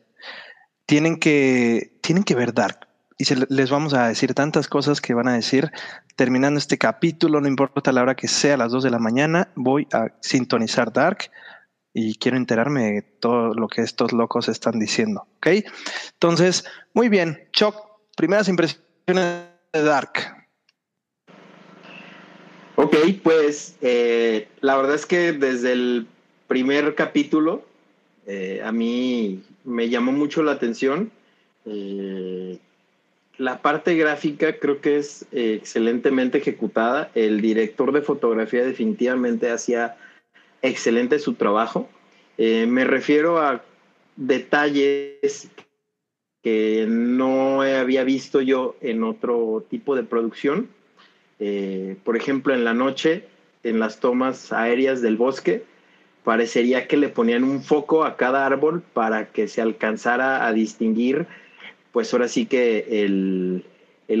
tienen 0.85 1.17
que, 1.17 1.97
tienen 2.01 2.23
que 2.23 2.35
ver 2.35 2.53
Dark. 2.53 2.87
Y 3.17 3.25
se, 3.25 3.35
les 3.49 3.69
vamos 3.69 3.93
a 3.93 4.07
decir 4.07 4.33
tantas 4.33 4.67
cosas 4.67 4.99
que 4.99 5.13
van 5.13 5.27
a 5.27 5.33
decir 5.33 5.71
terminando 6.15 6.57
este 6.57 6.77
capítulo, 6.77 7.41
no 7.41 7.47
importa 7.47 7.91
la 7.91 8.01
hora 8.01 8.15
que 8.15 8.27
sea, 8.27 8.55
a 8.55 8.57
las 8.57 8.71
2 8.71 8.83
de 8.83 8.89
la 8.89 8.99
mañana, 8.99 9.49
voy 9.55 9.87
a 9.93 10.07
sintonizar 10.21 10.91
Dark 10.91 11.31
y 11.93 12.15
quiero 12.15 12.37
enterarme 12.37 12.91
de 12.91 13.01
todo 13.01 13.53
lo 13.53 13.67
que 13.67 13.81
estos 13.81 14.11
locos 14.13 14.47
están 14.47 14.79
diciendo. 14.79 15.27
¿Ok? 15.37 15.47
Entonces, 16.13 16.65
muy 16.93 17.09
bien. 17.09 17.47
Choc, 17.51 17.75
primeras 18.15 18.47
impresiones 18.47 18.85
de 19.73 19.83
Dark. 19.83 20.13
Ok, 22.75 22.95
pues 23.23 23.75
eh, 23.81 24.47
la 24.61 24.77
verdad 24.77 24.95
es 24.95 25.05
que 25.05 25.33
desde 25.33 25.73
el 25.73 26.07
primer 26.47 26.95
capítulo 26.95 27.65
eh, 28.27 28.61
a 28.63 28.71
mí 28.71 29.43
me 29.63 29.89
llamó 29.89 30.11
mucho 30.11 30.43
la 30.43 30.53
atención. 30.53 31.11
Eh, 31.65 32.57
la 33.37 33.61
parte 33.61 33.95
gráfica 33.95 34.57
creo 34.57 34.81
que 34.81 34.97
es 34.97 35.25
excelentemente 35.31 36.37
ejecutada. 36.37 37.11
El 37.15 37.41
director 37.41 37.91
de 37.91 38.01
fotografía 38.01 38.63
definitivamente 38.63 39.49
hacía 39.49 39.97
excelente 40.61 41.17
su 41.19 41.33
trabajo. 41.33 41.89
me 42.37 42.83
refiero 42.83 43.39
a 43.39 43.63
detalles 44.15 45.49
que 46.43 46.85
no 46.87 47.61
había 47.61 48.03
visto 48.03 48.41
yo 48.41 48.75
en 48.81 49.03
otro 49.03 49.65
tipo 49.69 49.95
de 49.95 50.03
producción. 50.03 50.69
Eh, 51.39 51.97
por 52.03 52.17
ejemplo, 52.17 52.53
en 52.53 52.63
la 52.63 52.73
noche, 52.73 53.25
en 53.63 53.79
las 53.79 53.99
tomas 53.99 54.51
aéreas 54.51 55.01
del 55.01 55.17
bosque, 55.17 55.63
parecería 56.23 56.87
que 56.87 56.97
le 56.97 57.09
ponían 57.09 57.43
un 57.43 57.63
foco 57.63 58.03
a 58.03 58.17
cada 58.17 58.45
árbol 58.45 58.81
para 58.93 59.27
que 59.31 59.47
se 59.47 59.61
alcanzara 59.61 60.45
a 60.45 60.53
distinguir, 60.53 61.27
pues 61.91 62.13
ahora 62.13 62.27
sí 62.27 62.45
que 62.45 63.03
el, 63.03 63.65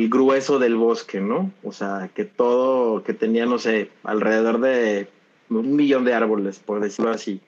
grueso 0.09 0.57
del 0.57 0.75
bosque, 0.75 1.19
¿no? 1.19 1.51
O 1.63 1.71
sea, 1.71 2.09
que 2.15 2.25
todo, 2.25 3.03
que 3.03 3.13
tenía, 3.13 3.45
no 3.45 3.59
sé, 3.59 3.89
alrededor 4.03 4.59
de 4.61 5.07
un 5.49 5.75
millón 5.75 6.05
de 6.05 6.13
árboles, 6.13 6.59
por 6.59 6.79
decirlo 6.79 7.11
así. 7.11 7.41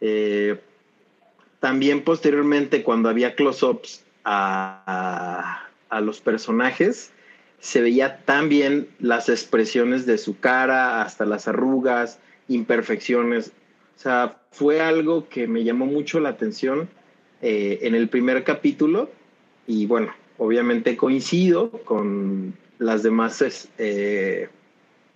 Eh, 0.00 0.58
también 1.60 2.02
posteriormente, 2.02 2.82
cuando 2.82 3.08
había 3.08 3.34
close-ups 3.34 4.04
a, 4.24 5.64
los 6.00 6.20
personajes, 6.20 7.10
se 7.60 7.80
veía 7.80 8.18
tan 8.24 8.48
bien 8.48 8.88
las 9.00 9.28
expresiones 9.28 10.06
de 10.06 10.18
su 10.18 10.38
cara, 10.38 11.02
hasta 11.02 11.24
las 11.24 11.48
arrugas, 11.48 12.20
imperfecciones. 12.46 13.52
O 13.98 14.00
sea, 14.00 14.36
fue 14.52 14.80
algo 14.80 15.28
que 15.28 15.48
me 15.48 15.64
llamó 15.64 15.84
mucho 15.84 16.20
la 16.20 16.28
atención 16.28 16.88
eh, 17.42 17.80
en 17.82 17.96
el 17.96 18.08
primer 18.08 18.44
capítulo 18.44 19.10
y 19.66 19.86
bueno, 19.86 20.14
obviamente 20.36 20.96
coincido 20.96 21.72
con 21.84 22.54
las 22.78 23.02
demás, 23.02 23.68
eh, 23.76 24.50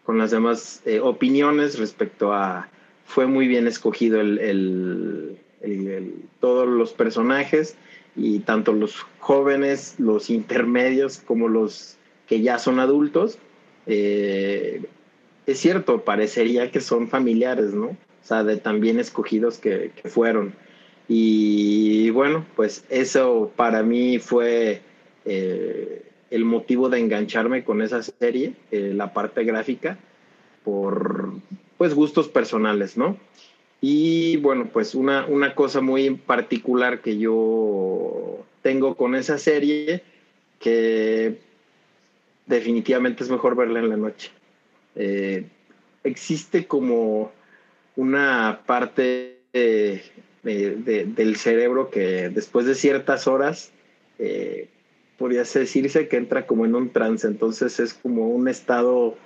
con 0.03 0.19
las 0.19 0.33
demás 0.33 0.83
eh, 0.85 0.99
opiniones 0.99 1.79
respecto 1.79 2.33
a 2.33 2.69
fue 3.05 3.29
muy 3.29 3.47
bien 3.47 3.69
escogido 3.69 4.21
el, 4.21 5.39
todos 6.41 6.67
los 6.67 6.93
personajes 6.93 7.77
y 8.17 8.41
tanto 8.41 8.73
los 8.73 9.07
jóvenes, 9.21 9.95
los 9.99 10.29
intermedios 10.29 11.19
como 11.19 11.47
los 11.47 11.99
que 12.27 12.41
ya 12.41 12.59
son 12.59 12.81
adultos, 12.81 13.39
es 13.87 14.81
cierto, 15.47 16.03
parecería 16.03 16.73
que 16.73 16.81
son 16.81 17.07
familiares, 17.09 17.75
¿no? 17.75 17.97
O 18.23 18.27
sea, 18.27 18.45
de 18.45 18.57
tan 18.57 18.81
bien 18.81 19.01
escogidos 19.01 19.59
que, 19.59 19.91
fueron. 20.05 20.55
Y 21.09 22.11
bueno, 22.11 22.47
pues 22.57 22.85
eso 22.89 23.53
para 23.57 23.83
mí 23.83 24.19
fue 24.19 24.81
eh, 25.25 26.03
el 26.31 26.45
motivo 26.45 26.89
de 26.89 27.01
engancharme 27.01 27.65
con 27.65 27.83
esa 27.83 28.03
serie, 28.03 28.55
eh, 28.71 28.93
la 28.95 29.13
parte 29.13 29.45
gráfica, 29.45 29.99
por 30.65 31.33
pues 31.77 31.95
gustos 31.95 32.29
personales, 32.29 32.97
¿no? 32.97 33.17
Y 33.81 34.37
bueno, 34.37 34.71
pues 34.73 34.95
una, 34.95 35.27
una 35.27 35.57
cosa 35.57 35.81
muy 35.81 36.11
particular 36.11 37.01
que 37.01 37.19
yo 37.19 38.47
tengo 38.63 38.95
con 38.95 39.17
esa 39.17 39.39
serie, 39.39 40.05
que 40.61 41.41
definitivamente 42.47 43.25
es 43.25 43.31
mejor 43.31 43.57
verla 43.57 43.81
en 43.81 43.89
la 43.89 43.97
noche. 43.97 44.31
Eh, 44.95 45.47
existe 46.05 46.67
como 46.67 47.33
una 47.97 48.61
parte 48.67 49.41
del 49.53 51.37
cerebro 51.37 51.91
que 51.91 52.29
después 52.31 52.67
de 52.67 52.75
ciertas 52.75 53.27
horas 53.27 53.71
eh, 54.19 54.69
podría 55.19 55.45
decirse 55.45 56.09
que 56.09 56.17
entra 56.17 56.47
como 56.47 56.65
en 56.65 56.75
un 56.75 56.91
trance, 56.91 57.27
entonces 57.27 57.79
es 57.79 57.95
como 57.95 58.29
un 58.29 58.49
estado 58.49 59.17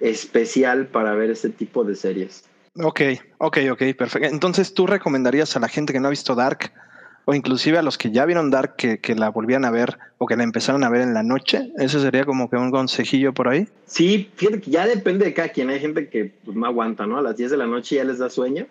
especial 0.00 0.86
para 0.86 1.14
ver 1.14 1.30
este 1.30 1.50
tipo 1.50 1.84
de 1.84 1.94
series. 1.94 2.44
Ok, 2.74 3.00
ok, 3.38 3.58
ok, 3.72 3.82
perfecto. 3.96 4.28
Entonces, 4.28 4.74
¿tú 4.74 4.86
recomendarías 4.86 5.56
a 5.56 5.60
la 5.60 5.68
gente 5.68 5.92
que 5.92 6.00
no 6.00 6.06
ha 6.06 6.10
visto 6.10 6.34
Dark 6.34 6.72
o 7.24 7.34
inclusive 7.34 7.78
a 7.78 7.82
los 7.82 7.98
que 7.98 8.10
ya 8.10 8.24
vieron 8.24 8.50
Dark 8.50 8.76
que, 8.76 9.14
la 9.14 9.30
volvían 9.30 9.64
a 9.64 9.70
ver 9.70 9.98
o 10.18 10.26
que 10.26 10.36
la 10.36 10.42
empezaron 10.42 10.84
a 10.84 10.90
ver 10.90 11.02
en 11.02 11.14
la 11.14 11.22
noche? 11.22 11.72
¿Ese 11.78 12.00
sería 12.00 12.24
como 12.24 12.50
que 12.50 12.56
un 12.56 12.70
consejillo 12.70 13.32
por 13.32 13.48
ahí? 13.48 13.68
Sí, 13.86 14.30
fíjate 14.36 14.60
que 14.60 14.70
ya 14.70 14.86
depende 14.86 15.24
de 15.24 15.34
cada 15.34 15.48
quien. 15.48 15.70
Hay 15.70 15.80
gente 15.80 16.08
que 16.08 16.32
pues, 16.44 16.56
no 16.56 16.66
aguanta, 16.66 17.06
¿no? 17.06 17.18
A 17.18 17.22
las 17.22 17.36
10 17.36 17.52
de 17.52 17.56
la 17.56 17.66
noche 17.66 17.96
ya 17.96 18.04
les 18.04 18.18
da 18.18 18.30
sueño. 18.30 18.66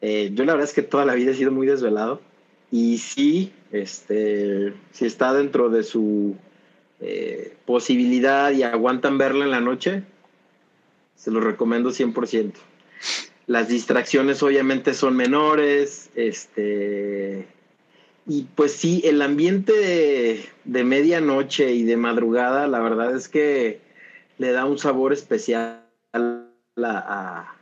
Eh, 0.00 0.30
yo 0.34 0.44
la 0.44 0.52
verdad 0.52 0.68
es 0.68 0.74
que 0.74 0.82
toda 0.82 1.04
la 1.04 1.14
vida 1.14 1.30
he 1.30 1.34
sido 1.34 1.52
muy 1.52 1.66
desvelado 1.66 2.20
y 2.70 2.98
sí, 2.98 3.52
este, 3.72 4.72
si 4.92 5.06
está 5.06 5.32
dentro 5.32 5.70
de 5.70 5.82
su 5.82 6.36
eh, 7.00 7.54
posibilidad 7.64 8.50
y 8.50 8.62
aguantan 8.62 9.18
verla 9.18 9.44
en 9.44 9.50
la 9.50 9.60
noche, 9.60 10.02
se 11.14 11.30
lo 11.30 11.40
recomiendo 11.40 11.90
100%. 11.90 12.52
Las 13.46 13.68
distracciones 13.68 14.42
obviamente 14.42 14.94
son 14.94 15.16
menores, 15.16 16.10
este, 16.14 17.46
y 18.28 18.42
pues 18.54 18.72
sí, 18.72 19.02
el 19.04 19.22
ambiente 19.22 19.72
de, 20.64 20.84
medianoche 20.84 21.72
y 21.72 21.84
de 21.84 21.96
madrugada, 21.96 22.66
la 22.66 22.80
verdad 22.80 23.14
es 23.14 23.28
que 23.28 23.80
le 24.38 24.50
da 24.50 24.64
un 24.64 24.78
sabor 24.78 25.12
especial 25.12 25.84
a 26.12 26.44
la, 26.74 27.54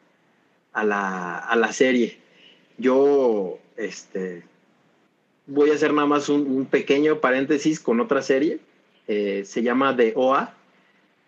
a, 0.73 1.57
la, 1.57 1.73
serie. 1.73 2.19
Yo, 2.79 3.59
este, 3.77 4.43
voy 5.47 5.71
a 5.71 5.75
hacer 5.75 5.93
nada 5.93 6.09
más 6.09 6.31
un, 6.31 6.65
pequeño 6.65 7.21
paréntesis 7.21 7.79
con 7.79 8.01
otra 8.01 8.23
serie, 8.23 8.59
eh, 9.07 9.43
se 9.45 9.63
llama 9.63 9.95
The 9.95 10.15
OA, 10.17 10.55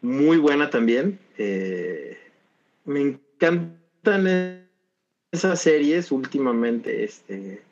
muy 0.01 0.38
buena 0.38 0.70
también. 0.70 1.18
Eh, 1.37 2.16
me 2.87 3.03
encanta 3.03 4.18
esas 5.31 5.61
series 5.61 6.11
últimamente, 6.11 7.05
este, 7.05 7.66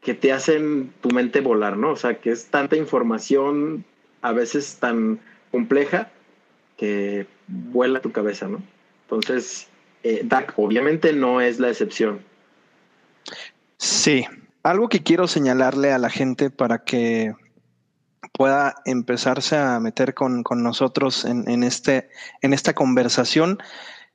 que 0.00 0.14
te 0.14 0.32
hacen 0.32 0.92
tu 1.00 1.10
mente 1.10 1.40
volar, 1.40 1.76
¿no? 1.76 1.92
O 1.92 1.96
sea, 1.96 2.18
que 2.18 2.30
es 2.30 2.46
tanta 2.46 2.76
información, 2.76 3.84
a 4.22 4.32
veces 4.32 4.76
tan 4.80 5.20
compleja, 5.50 6.10
que 6.76 7.26
vuela 7.46 8.00
tu 8.00 8.12
cabeza, 8.12 8.48
¿no? 8.48 8.62
Entonces, 9.04 9.68
eh, 10.02 10.22
DAC 10.24 10.54
obviamente 10.56 11.12
no 11.12 11.40
es 11.40 11.58
la 11.58 11.68
excepción. 11.68 12.20
Sí, 13.78 14.24
algo 14.62 14.88
que 14.88 15.02
quiero 15.02 15.26
señalarle 15.26 15.92
a 15.92 15.98
la 15.98 16.10
gente 16.10 16.50
para 16.50 16.84
que 16.84 17.34
pueda 18.32 18.76
empezarse 18.84 19.56
a 19.56 19.80
meter 19.80 20.14
con, 20.14 20.44
nosotros 20.56 21.24
en, 21.24 21.48
en, 21.48 21.62
este, 21.64 22.08
en 22.42 22.52
esta 22.52 22.74
conversación 22.74 23.58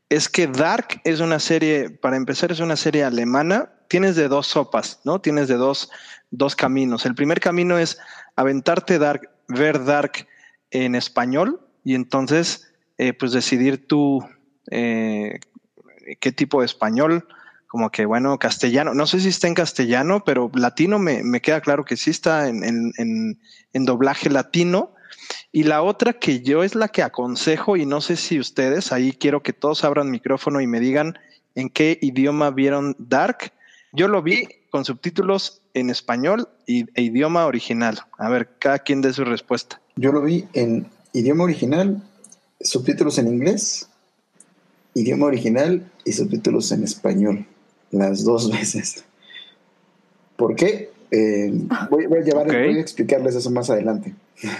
es 0.10 0.30
que 0.30 0.48
Dark 0.48 1.02
es 1.04 1.20
una 1.20 1.40
serie, 1.40 1.90
para 1.90 2.18
empezar, 2.18 2.52
es 2.52 2.60
una 2.60 2.76
serie 2.76 3.04
alemana. 3.04 3.72
Tienes 3.94 4.16
de 4.16 4.28
dos 4.28 4.48
sopas, 4.48 5.02
¿no? 5.04 5.22
Tienes 5.22 5.48
de 5.48 5.54
dos, 5.54 5.92
dos 6.32 6.56
caminos. 6.56 7.06
El 7.06 7.14
primer 7.14 7.40
camino 7.40 7.78
es 7.78 8.00
aventarte 8.36 8.98
Dark, 8.98 9.30
ver 9.48 9.86
Dark 9.86 10.28
en 10.72 10.96
español 10.96 11.62
y 11.84 11.94
entonces 11.94 12.74
eh, 12.98 13.14
pues 13.14 13.34
decidir 13.34 13.88
tú 13.88 14.28
eh, 14.72 15.40
qué 16.20 16.32
tipo 16.32 16.62
de 16.62 16.66
español, 16.66 17.28
como 17.68 17.92
que 17.92 18.08
bueno, 18.08 18.40
castellano, 18.40 18.96
no 18.96 19.06
sé 19.06 19.20
si 19.20 19.28
está 19.28 19.48
en 19.48 19.54
castellano, 19.54 20.24
pero 20.26 20.50
latino 20.56 20.98
me, 20.98 21.22
me 21.24 21.40
queda 21.40 21.62
claro 21.62 21.86
que 21.86 21.96
sí 21.96 22.10
está 22.10 22.48
en, 22.50 22.64
en, 22.64 23.40
en, 23.74 23.86
doblaje 23.86 24.32
latino. 24.32 24.96
Y 25.52 25.66
la 25.66 25.84
otra 25.84 26.14
que 26.14 26.42
yo 26.42 26.64
es 26.64 26.74
la 26.74 26.88
que 26.88 27.04
aconsejo, 27.04 27.78
y 27.78 27.86
no 27.86 28.02
sé 28.02 28.16
si 28.16 28.40
ustedes, 28.40 28.92
ahí 28.92 29.12
quiero 29.12 29.44
que 29.44 29.54
todos 29.54 29.84
abran 29.84 30.10
micrófono 30.10 30.62
y 30.62 30.66
me 30.66 30.80
digan 30.80 31.20
en 31.54 31.70
qué 31.70 32.00
idioma 32.02 32.50
vieron 32.50 32.96
Dark. 32.98 33.54
Yo 33.96 34.08
lo 34.08 34.24
vi 34.24 34.50
con 34.72 34.86
subtítulos 34.86 35.62
en 35.76 35.92
español 35.92 36.50
y, 36.66 36.86
e 36.96 37.04
idioma 37.04 37.46
original. 37.46 38.00
A 38.18 38.28
ver, 38.28 38.50
cada 38.58 38.80
quien 38.80 39.02
dé 39.02 39.14
su 39.14 39.24
respuesta. 39.24 39.80
Yo 39.96 40.12
lo 40.12 40.24
vi 40.24 40.48
en 40.54 40.88
idioma 41.14 41.44
original, 41.44 42.02
subtítulos 42.60 43.20
en 43.20 43.28
inglés, 43.28 43.88
idioma 44.96 45.28
original 45.28 45.92
y 46.06 46.14
subtítulos 46.14 46.72
en 46.72 46.84
español 46.84 47.46
las 47.92 48.24
dos 48.24 48.52
veces. 48.58 49.06
¿Por 50.38 50.56
qué? 50.56 50.92
Eh, 51.12 51.54
voy, 51.92 52.06
a 52.06 52.22
llevar, 52.22 52.48
voy 52.48 52.78
a 52.78 52.82
explicarles 52.82 53.36
eso 53.36 53.52
más 53.52 53.70
adelante. 53.70 54.16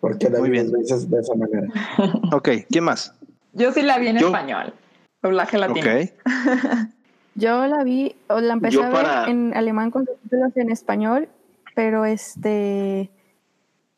Porque 0.00 0.28
la 0.28 0.40
vi 0.40 0.50
de 0.50 0.80
esa 0.82 1.34
manera. 1.34 1.68
ok, 2.32 2.48
¿quién 2.70 2.84
más? 2.84 3.14
Yo 3.54 3.72
sí 3.72 3.80
la 3.80 3.98
vi 3.98 4.08
en 4.08 4.18
español, 4.18 4.74
doblaje 5.22 5.56
latino. 5.56 5.80
Ok. 5.80 6.10
Yo 7.34 7.66
la 7.66 7.84
vi, 7.84 8.16
o 8.28 8.40
la 8.40 8.54
empecé 8.54 8.82
a 8.82 8.88
ver 8.88 9.28
en 9.28 9.56
alemán 9.56 9.90
con 9.90 10.06
subtítulos 10.06 10.56
en 10.56 10.70
español, 10.70 11.28
pero 11.74 12.04
este 12.04 13.10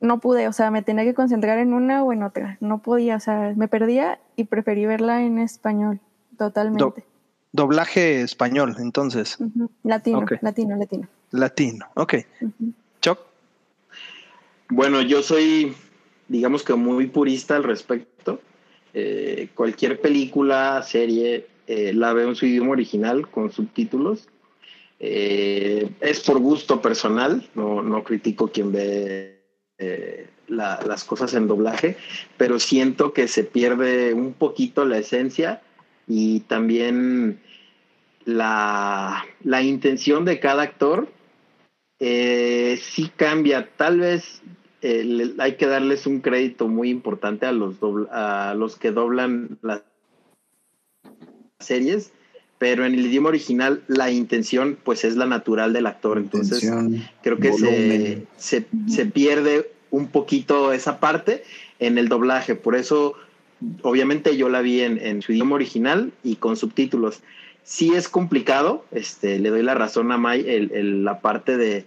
no 0.00 0.18
pude, 0.18 0.48
o 0.48 0.52
sea, 0.52 0.70
me 0.70 0.82
tenía 0.82 1.04
que 1.04 1.14
concentrar 1.14 1.58
en 1.58 1.72
una 1.72 2.02
o 2.02 2.12
en 2.12 2.24
otra. 2.24 2.58
No 2.60 2.82
podía, 2.82 3.16
o 3.16 3.20
sea, 3.20 3.54
me 3.56 3.68
perdía 3.68 4.18
y 4.36 4.44
preferí 4.44 4.84
verla 4.84 5.22
en 5.22 5.38
español, 5.38 6.00
totalmente. 6.36 7.04
Doblaje 7.52 8.22
español, 8.22 8.76
entonces. 8.78 9.38
Latino, 9.84 10.24
latino, 10.40 10.76
latino. 10.76 11.08
Latino, 11.30 11.86
ok. 11.94 12.14
Choc. 13.00 13.20
Bueno, 14.70 15.02
yo 15.02 15.22
soy, 15.22 15.74
digamos 16.28 16.64
que 16.64 16.74
muy 16.74 17.06
purista 17.06 17.56
al 17.56 17.62
respecto. 17.62 18.40
Eh, 18.94 19.50
cualquier 19.54 20.00
película, 20.00 20.82
serie, 20.82 21.46
eh, 21.66 21.92
la 21.92 22.12
veo 22.12 22.28
en 22.28 22.36
su 22.36 22.46
idioma 22.46 22.72
original 22.72 23.28
con 23.30 23.52
subtítulos. 23.52 24.28
Eh, 25.00 25.90
es 26.00 26.20
por 26.20 26.38
gusto 26.38 26.80
personal, 26.80 27.48
no, 27.54 27.82
no 27.82 28.04
critico 28.04 28.48
quien 28.48 28.72
ve 28.72 29.40
las 30.46 31.04
cosas 31.04 31.34
en 31.34 31.48
doblaje, 31.48 31.96
pero 32.36 32.60
siento 32.60 33.12
que 33.12 33.26
se 33.26 33.42
pierde 33.42 34.14
un 34.14 34.32
poquito 34.32 34.84
la 34.84 34.98
esencia 34.98 35.62
y 36.06 36.40
también 36.40 37.40
la, 38.24 39.24
intención 39.62 40.24
de 40.24 40.40
cada 40.40 40.62
actor 40.62 41.08
eh, 41.98 42.78
sí 42.82 43.10
cambia. 43.16 43.68
Tal 43.76 44.00
vez 44.00 44.42
eh, 44.82 45.34
hay 45.38 45.56
que 45.56 45.66
darles 45.66 46.06
un 46.06 46.20
crédito 46.20 46.68
muy 46.68 46.90
importante 46.90 47.46
a 47.46 47.52
los, 47.52 47.76
a 48.10 48.54
los 48.56 48.76
que 48.76 48.90
doblan 48.90 49.58
las 49.62 49.82
series, 51.66 52.10
pero 52.58 52.84
en 52.84 52.94
el 52.94 53.06
idioma 53.06 53.30
original 53.30 53.82
la 53.88 54.10
intención 54.10 54.78
pues 54.82 55.04
es 55.04 55.16
la 55.16 55.26
natural 55.26 55.72
del 55.72 55.86
actor. 55.86 56.18
Entonces 56.18 56.70
creo 57.22 57.38
que 57.38 57.52
se, 57.52 58.26
se, 58.36 58.66
se 58.88 59.06
pierde 59.06 59.70
un 59.90 60.08
poquito 60.08 60.72
esa 60.72 61.00
parte 61.00 61.44
en 61.78 61.98
el 61.98 62.08
doblaje. 62.08 62.54
Por 62.54 62.76
eso 62.76 63.16
obviamente 63.82 64.36
yo 64.36 64.48
la 64.48 64.60
vi 64.60 64.80
en, 64.80 65.22
su 65.22 65.32
idioma 65.32 65.54
original 65.54 66.12
y 66.22 66.36
con 66.36 66.56
subtítulos. 66.56 67.22
Sí 67.64 67.92
es 67.94 68.08
complicado, 68.08 68.84
este, 68.90 69.38
le 69.38 69.50
doy 69.50 69.62
la 69.62 69.74
razón 69.74 70.10
a 70.10 70.18
May, 70.18 70.44
el, 70.48 71.04
la 71.04 71.20
parte 71.20 71.56
de, 71.56 71.84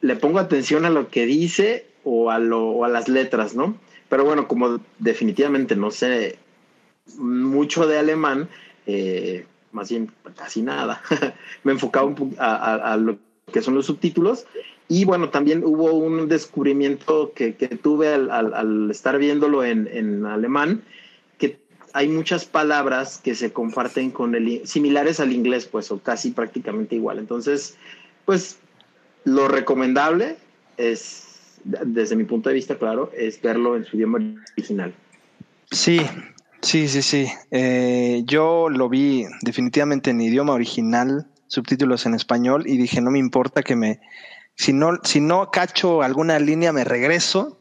le 0.00 0.16
pongo 0.16 0.38
atención 0.38 0.84
a 0.84 0.90
lo 0.90 1.08
que 1.08 1.26
dice 1.26 1.86
o 2.04 2.30
a, 2.30 2.38
lo, 2.38 2.84
a 2.84 2.88
las 2.88 3.08
letras, 3.08 3.54
¿no? 3.54 3.76
Pero 4.08 4.24
bueno, 4.24 4.46
como 4.46 4.80
definitivamente 4.98 5.74
no 5.74 5.90
sé 5.90 6.36
mucho 7.16 7.86
de 7.86 7.98
alemán, 7.98 8.48
eh, 8.86 9.46
más 9.72 9.90
bien 9.90 10.10
casi 10.36 10.62
nada, 10.62 11.02
me 11.64 11.72
enfocaba 11.72 12.06
un 12.06 12.36
a, 12.38 12.92
a, 12.92 12.96
lo 12.96 13.18
que 13.52 13.62
son 13.62 13.74
los 13.74 13.86
subtítulos. 13.86 14.46
Y 14.88 15.04
bueno, 15.04 15.30
también 15.30 15.64
hubo 15.64 15.92
un 15.92 16.28
descubrimiento 16.28 17.32
que, 17.34 17.54
que 17.54 17.68
tuve 17.68 18.12
al, 18.12 18.30
al, 18.30 18.90
estar 18.90 19.16
viéndolo 19.18 19.64
en, 19.64 19.88
en 19.90 20.26
alemán, 20.26 20.82
hay 21.92 22.08
muchas 22.08 22.44
palabras 22.44 23.20
que 23.22 23.34
se 23.34 23.52
comparten 23.52 24.10
con 24.10 24.34
el 24.34 24.66
similares 24.66 25.20
al 25.20 25.32
inglés, 25.32 25.66
pues, 25.66 25.90
o 25.90 25.98
casi 25.98 26.30
prácticamente 26.30 26.96
igual. 26.96 27.18
Entonces, 27.18 27.76
pues, 28.24 28.58
lo 29.24 29.48
recomendable 29.48 30.36
es, 30.76 31.58
desde 31.64 32.16
mi 32.16 32.24
punto 32.24 32.48
de 32.48 32.54
vista, 32.54 32.78
claro, 32.78 33.10
es 33.16 33.40
verlo 33.40 33.76
en 33.76 33.84
su 33.84 33.96
idioma 33.96 34.20
original. 34.56 34.92
Sí, 35.70 36.00
sí, 36.62 36.88
sí, 36.88 37.02
sí. 37.02 37.26
Eh, 37.50 38.22
yo 38.24 38.68
lo 38.68 38.88
vi 38.88 39.26
definitivamente 39.42 40.10
en 40.10 40.20
idioma 40.20 40.54
original, 40.54 41.30
subtítulos 41.46 42.06
en 42.06 42.14
español, 42.14 42.64
y 42.66 42.76
dije, 42.76 43.00
no 43.00 43.10
me 43.10 43.18
importa 43.18 43.62
que 43.62 43.76
me, 43.76 44.00
si 44.54 44.72
no, 44.72 44.98
si 45.04 45.20
no 45.20 45.50
cacho 45.50 46.02
alguna 46.02 46.38
línea, 46.38 46.72
me 46.72 46.84
regreso 46.84 47.58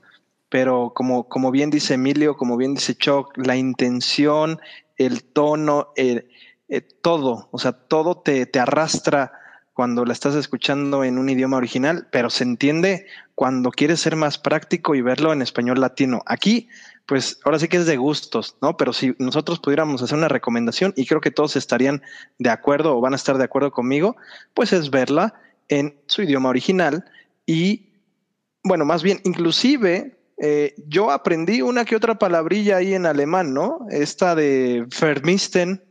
pero 0.52 0.92
como, 0.94 1.30
como 1.30 1.50
bien 1.50 1.70
dice 1.70 1.94
Emilio, 1.94 2.36
como 2.36 2.58
bien 2.58 2.74
dice 2.74 2.94
Chuck, 2.94 3.38
la 3.38 3.56
intención, 3.56 4.60
el 4.98 5.24
tono, 5.24 5.94
eh, 5.96 6.28
todo, 7.02 7.48
o 7.52 7.58
sea, 7.58 7.72
todo 7.72 8.18
te, 8.18 8.46
te, 8.46 8.60
arrastra 8.60 9.32
cuando 9.72 10.04
la 10.04 10.12
estás 10.12 10.36
escuchando 10.36 11.06
en 11.06 11.18
un 11.18 11.30
idioma 11.30 11.56
original, 11.56 12.10
pero 12.12 12.30
se 12.30 12.44
entiende 12.44 13.08
cuando 13.34 13.72
quieres 13.72 14.02
ser 14.02 14.18
más 14.18 14.38
práctico 14.38 14.94
y 14.94 15.02
verlo 15.02 15.32
en 15.32 15.42
español 15.42 15.80
latino. 15.80 16.22
Aquí, 16.26 16.68
pues 17.12 17.42
ahora 17.44 17.60
sí 17.60 17.68
que 17.68 17.76
es 17.76 17.86
de 17.86 17.98
gustos, 17.98 18.56
¿no? 18.62 18.78
Pero 18.78 18.94
si 18.94 19.14
nosotros 19.20 19.60
pudiéramos 19.60 20.02
hacer 20.02 20.18
una 20.18 20.30
recomendación, 20.30 20.94
y 20.96 21.06
creo 21.06 21.20
que 21.20 21.30
todos 21.30 21.58
estarían 21.58 22.02
de 22.40 22.50
acuerdo 22.50 22.96
o 22.96 23.02
van 23.02 23.12
a 23.12 23.18
estar 23.18 23.38
de 23.38 23.44
acuerdo 23.44 23.70
conmigo, 23.70 24.16
pues 24.54 24.72
es 24.72 24.90
verla 24.90 25.34
en 25.68 26.00
su 26.06 26.22
idioma 26.22 26.48
original 26.48 27.04
y, 27.46 27.90
bueno, 28.64 28.86
más 28.86 29.04
bien, 29.04 29.20
inclusive 29.26 30.22
eh, 30.38 30.74
yo 30.88 31.12
aprendí 31.12 31.62
una 31.62 31.84
que 31.84 31.98
otra 31.98 32.18
palabrilla 32.18 32.78
ahí 32.78 32.94
en 32.94 33.06
alemán, 33.06 33.54
¿no? 33.54 33.86
Esta 33.90 34.34
de 34.34 34.88
Vermisten, 35.02 35.84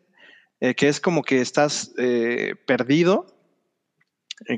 eh, 0.61 0.75
que 0.75 0.89
es 0.89 1.01
como 1.01 1.23
que 1.23 1.43
estás 1.43 1.93
eh, 1.99 2.55
perdido, 2.67 3.27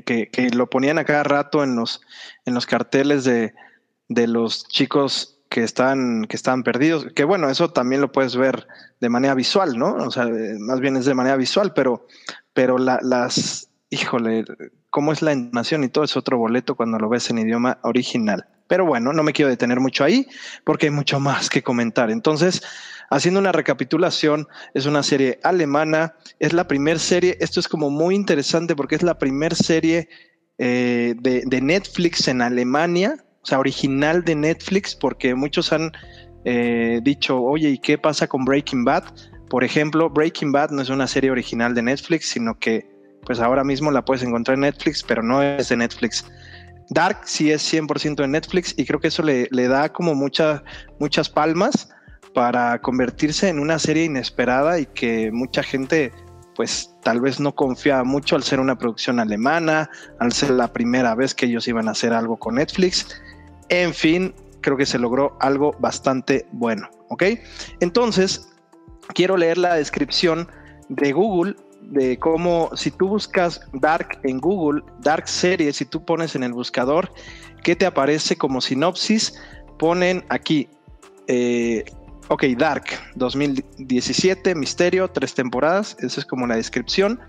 que, 0.05 0.29
lo 0.53 0.69
ponían 0.69 0.97
a 0.97 1.03
cada 1.03 1.23
rato 1.23 1.61
en 1.61 1.75
los, 1.75 1.99
en 2.45 2.53
los 2.53 2.65
carteles 2.65 3.25
de, 3.25 3.53
los 4.07 4.65
chicos 4.69 5.32
que 5.53 5.61
están, 5.63 6.25
que 6.25 6.35
están 6.35 6.63
perdidos. 6.63 7.05
Que 7.13 7.25
bueno, 7.25 7.47
eso 7.47 7.69
también 7.69 8.01
lo 8.01 8.11
puedes 8.11 8.35
ver 8.35 8.67
de 8.99 9.09
manera 9.09 9.35
visual, 9.35 9.77
¿no? 9.77 9.93
O 9.93 10.09
sea, 10.09 10.27
más 10.57 10.79
bien 10.79 10.97
es 10.97 11.05
de 11.05 11.13
manera 11.13 11.37
visual, 11.37 11.73
pero, 11.75 12.07
pero 12.53 12.79
las, 12.79 13.69
híjole, 13.91 14.45
cómo 14.89 15.13
es 15.13 15.21
la 15.21 15.29
animación 15.29 15.83
y 15.83 15.89
todo 15.89 16.05
es 16.05 16.17
otro 16.17 16.39
boleto 16.39 16.73
cuando 16.73 16.97
lo 16.97 17.07
ves 17.07 17.29
en 17.29 17.37
idioma 17.37 17.77
original. 17.83 18.47
Pero 18.67 18.87
bueno, 18.87 19.13
no 19.13 19.21
me 19.21 19.31
quiero 19.31 19.49
detener 19.49 19.79
mucho 19.79 20.03
ahí 20.03 20.27
porque 20.63 20.87
hay 20.87 20.91
mucho 20.91 21.19
más 21.19 21.51
que 21.51 21.61
comentar. 21.61 22.09
Entonces, 22.09 22.63
haciendo 23.11 23.39
una 23.39 23.51
recapitulación, 23.51 24.47
es 24.73 24.87
una 24.87 25.03
serie 25.03 25.39
alemana, 25.43 26.15
es 26.39 26.53
la 26.53 26.67
primera 26.67 26.97
serie, 26.97 27.37
esto 27.41 27.59
es 27.59 27.67
como 27.67 27.91
muy 27.91 28.15
interesante 28.15 28.75
porque 28.75 28.95
es 28.95 29.03
la 29.03 29.19
primera 29.19 29.55
serie 29.55 30.09
eh, 30.57 31.13
de, 31.19 31.61
Netflix 31.61 32.27
en 32.27 32.41
Alemania, 32.41 33.22
o 33.43 33.45
sea, 33.45 33.59
original 33.59 34.23
de 34.23 34.35
Netflix, 34.35 34.95
porque 34.95 35.35
muchos 35.35 35.73
han 35.73 35.91
eh, 36.45 37.01
dicho, 37.03 37.41
oye, 37.41 37.69
¿y 37.69 37.77
qué 37.77 37.97
pasa 37.97 38.27
con 38.27 38.45
Breaking 38.45 38.85
Bad? 38.85 39.03
Por 39.49 39.63
ejemplo, 39.63 40.09
Breaking 40.09 40.51
Bad 40.51 40.71
no 40.71 40.81
es 40.81 40.89
una 40.89 41.07
serie 41.07 41.29
original 41.29 41.75
de 41.75 41.81
Netflix, 41.81 42.29
sino 42.29 42.57
que 42.57 42.91
pues 43.25 43.39
ahora 43.39 43.63
mismo 43.63 43.91
la 43.91 44.03
puedes 44.03 44.23
encontrar 44.23 44.55
en 44.55 44.61
Netflix, 44.61 45.03
pero 45.03 45.21
no 45.23 45.41
es 45.41 45.69
de 45.69 45.77
Netflix. 45.77 46.25
Dark 46.89 47.21
sí 47.25 47.51
es 47.51 47.73
100% 47.73 48.15
de 48.15 48.27
Netflix 48.27 48.73
y 48.77 48.85
creo 48.85 48.99
que 48.99 49.07
eso 49.07 49.23
le, 49.23 49.47
da 49.49 49.91
como 49.91 50.15
muchas 50.15 50.61
muchas 50.99 51.29
palmas 51.29 51.89
para 52.33 52.79
convertirse 52.81 53.47
en 53.49 53.59
una 53.59 53.79
serie 53.79 54.05
inesperada 54.05 54.79
y 54.79 54.85
que 54.87 55.31
mucha 55.31 55.63
gente 55.63 56.11
pues 56.55 56.93
tal 57.01 57.21
vez 57.21 57.39
no 57.39 57.55
confía 57.55 58.03
mucho 58.03 58.35
al 58.35 58.43
ser 58.43 58.59
una 58.59 58.77
producción 58.77 59.19
alemana, 59.19 59.89
al 60.19 60.33
ser 60.33 60.51
la 60.51 60.71
primera 60.71 61.15
vez 61.15 61.33
que 61.33 61.47
ellos 61.47 61.67
iban 61.67 61.87
a 61.87 61.91
hacer 61.91 62.13
algo 62.13 62.37
con 62.37 62.55
Netflix. 62.55 63.07
En 63.73 63.91
fin, 63.91 64.35
creo 64.61 64.77
que 64.77 64.85
se 64.85 64.99
logró 64.99 65.35
algo 65.39 65.75
bastante 65.79 66.45
bueno, 66.51 66.87
¿ok? 67.09 67.23
Entonces, 67.79 68.53
quiero 69.15 69.35
leer 69.35 69.57
la 69.57 69.73
descripción 69.73 70.47
de 70.89 71.11
Google 71.11 71.55
de 71.81 72.19
cómo 72.19 72.69
si 72.75 72.91
tú 72.91 73.07
buscas 73.07 73.61
Dark 73.73 74.19
en 74.21 74.39
Google, 74.39 74.83
Dark 74.99 75.27
Series, 75.27 75.77
si 75.77 75.85
tú 75.85 76.05
pones 76.05 76.35
en 76.35 76.43
el 76.43 76.53
buscador, 76.53 77.11
¿qué 77.63 77.75
te 77.75 77.87
aparece 77.87 78.35
como 78.35 78.61
sinopsis? 78.61 79.33
Ponen 79.79 80.23
aquí, 80.29 80.69
Eh, 81.27 81.83
ok, 82.27 82.43
Dark 82.55 82.83
2017, 83.15 84.53
Misterio, 84.53 85.07
tres 85.07 85.33
temporadas. 85.33 85.97
Esa 85.99 86.19
es 86.19 86.25
como 86.27 86.45
la 86.45 86.57
descripción. 86.57 87.19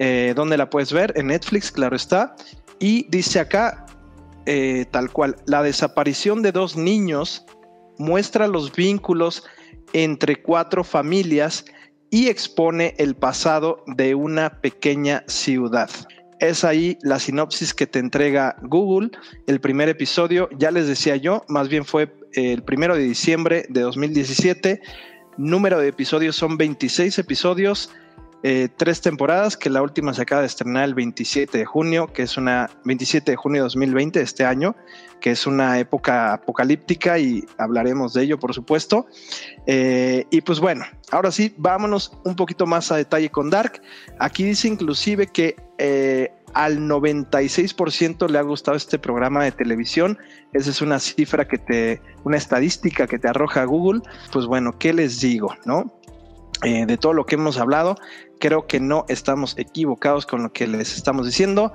Eh, 0.00 0.32
¿Dónde 0.34 0.56
la 0.56 0.70
puedes 0.70 0.92
ver? 0.92 1.12
En 1.14 1.28
Netflix, 1.28 1.70
claro 1.70 1.94
está. 1.94 2.34
Y 2.80 3.06
dice 3.10 3.38
acá, 3.38 3.84
eh, 4.50 4.86
tal 4.90 5.12
cual, 5.12 5.36
la 5.44 5.62
desaparición 5.62 6.40
de 6.40 6.52
dos 6.52 6.74
niños 6.74 7.44
muestra 7.98 8.48
los 8.48 8.72
vínculos 8.72 9.44
entre 9.92 10.40
cuatro 10.40 10.84
familias 10.84 11.66
y 12.08 12.28
expone 12.28 12.94
el 12.96 13.14
pasado 13.14 13.84
de 13.86 14.14
una 14.14 14.62
pequeña 14.62 15.22
ciudad. 15.26 15.90
Es 16.40 16.64
ahí 16.64 16.96
la 17.02 17.18
sinopsis 17.18 17.74
que 17.74 17.86
te 17.86 17.98
entrega 17.98 18.56
Google. 18.62 19.10
El 19.46 19.60
primer 19.60 19.90
episodio, 19.90 20.48
ya 20.56 20.70
les 20.70 20.86
decía 20.86 21.16
yo, 21.16 21.44
más 21.48 21.68
bien 21.68 21.84
fue 21.84 22.10
el 22.32 22.62
primero 22.62 22.96
de 22.96 23.02
diciembre 23.02 23.66
de 23.68 23.82
2017. 23.82 24.80
Número 25.36 25.78
de 25.78 25.88
episodios 25.88 26.36
son 26.36 26.56
26 26.56 27.18
episodios. 27.18 27.90
Eh, 28.44 28.68
tres 28.76 29.00
temporadas, 29.00 29.56
que 29.56 29.68
la 29.68 29.82
última 29.82 30.14
se 30.14 30.22
acaba 30.22 30.42
de 30.42 30.46
estrenar 30.46 30.84
el 30.84 30.94
27 30.94 31.58
de 31.58 31.64
junio, 31.64 32.12
que 32.12 32.22
es 32.22 32.36
una 32.36 32.70
27 32.84 33.32
de 33.32 33.36
junio 33.36 33.62
de 33.62 33.64
2020, 33.64 34.20
este 34.20 34.44
año, 34.44 34.76
que 35.20 35.32
es 35.32 35.44
una 35.46 35.80
época 35.80 36.34
apocalíptica 36.34 37.18
y 37.18 37.44
hablaremos 37.58 38.14
de 38.14 38.22
ello, 38.22 38.38
por 38.38 38.54
supuesto. 38.54 39.06
Eh, 39.66 40.24
y 40.30 40.40
pues 40.42 40.60
bueno, 40.60 40.84
ahora 41.10 41.32
sí, 41.32 41.52
vámonos 41.56 42.12
un 42.24 42.36
poquito 42.36 42.64
más 42.64 42.92
a 42.92 42.96
detalle 42.96 43.28
con 43.28 43.50
Dark. 43.50 43.82
Aquí 44.20 44.44
dice 44.44 44.68
inclusive 44.68 45.26
que 45.26 45.56
eh, 45.78 46.30
al 46.54 46.78
96% 46.78 48.28
le 48.28 48.38
ha 48.38 48.42
gustado 48.42 48.76
este 48.76 49.00
programa 49.00 49.42
de 49.42 49.50
televisión. 49.50 50.16
Esa 50.52 50.70
es 50.70 50.80
una 50.80 51.00
cifra 51.00 51.48
que 51.48 51.58
te, 51.58 52.00
una 52.22 52.36
estadística 52.36 53.08
que 53.08 53.18
te 53.18 53.26
arroja 53.26 53.64
Google. 53.64 54.02
Pues 54.32 54.46
bueno, 54.46 54.78
¿qué 54.78 54.92
les 54.92 55.20
digo? 55.20 55.56
¿No? 55.64 55.92
de 56.60 56.96
todo 56.96 57.12
lo 57.12 57.24
que 57.24 57.36
hemos 57.36 57.56
hablado, 57.56 57.94
creo 58.38 58.66
que 58.66 58.80
no 58.80 59.04
estamos 59.08 59.54
equivocados 59.58 60.26
con 60.26 60.42
lo 60.42 60.52
que 60.52 60.66
les 60.66 60.96
estamos 60.96 61.26
diciendo. 61.26 61.72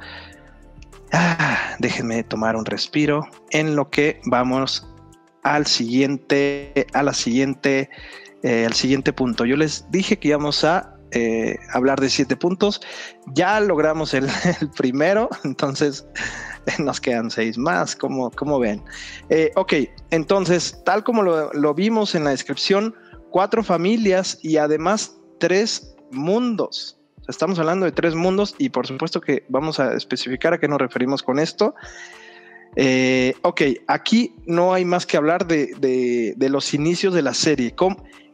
Ah, 1.12 1.76
déjenme 1.80 2.24
tomar 2.24 2.56
un 2.56 2.66
respiro 2.66 3.28
en 3.52 3.76
lo 3.76 3.90
que 3.90 4.20
vamos 4.26 4.88
al 5.44 5.68
siguiente, 5.68 6.88
a 6.94 7.04
la 7.04 7.14
siguiente, 7.14 7.90
eh, 8.42 8.66
al 8.66 8.74
siguiente 8.74 9.14
punto. 9.14 9.46
Yo 9.46 9.56
les 9.56 9.86
dije 9.92 10.18
que 10.18 10.30
íbamos 10.30 10.64
a 10.64 10.96
eh, 11.12 11.60
hablar 11.72 12.00
de 12.00 12.10
siete 12.10 12.36
puntos. 12.36 12.82
Ya 13.28 13.60
logramos 13.60 14.14
el, 14.16 14.28
primero, 14.78 15.30
entonces 15.44 16.08
nos 16.80 17.00
quedan 17.00 17.30
seis 17.30 17.58
más, 17.58 17.96
como, 17.96 18.32
como 18.32 18.58
ven. 18.58 18.84
Eh, 19.30 19.52
ok, 19.56 19.74
entonces, 20.10 20.82
tal 20.84 21.04
como 21.04 21.22
lo, 21.22 21.54
lo 21.54 21.74
vimos 21.76 22.16
en 22.16 22.24
la 22.24 22.32
descripción, 22.32 22.96
cuatro 23.30 23.64
familias 23.64 24.40
y 24.42 24.58
además 24.58 25.16
tres 25.40 25.93
mundos. 26.14 26.98
estamos 27.28 27.58
hablando 27.60 27.86
de 27.86 27.92
tres 27.92 28.16
mundos 28.16 28.56
y 28.58 28.70
por 28.70 28.86
supuesto 28.88 29.22
que 29.22 29.46
vamos 29.50 29.80
a 29.80 29.94
especificar 29.94 30.54
a 30.54 30.60
qué 30.60 30.68
nos 30.68 30.80
referimos 30.80 31.24
con 31.24 31.40
esto. 31.40 31.76
Eh, 32.76 33.36
ok, 33.44 33.62
aquí 33.88 34.36
no 34.46 34.74
hay 34.74 34.86
más 34.86 35.06
que 35.06 35.18
hablar 35.18 35.46
de, 35.48 36.36
los 36.38 36.74
inicios 36.74 37.14
de 37.14 37.22
la 37.22 37.34
serie. 37.34 37.76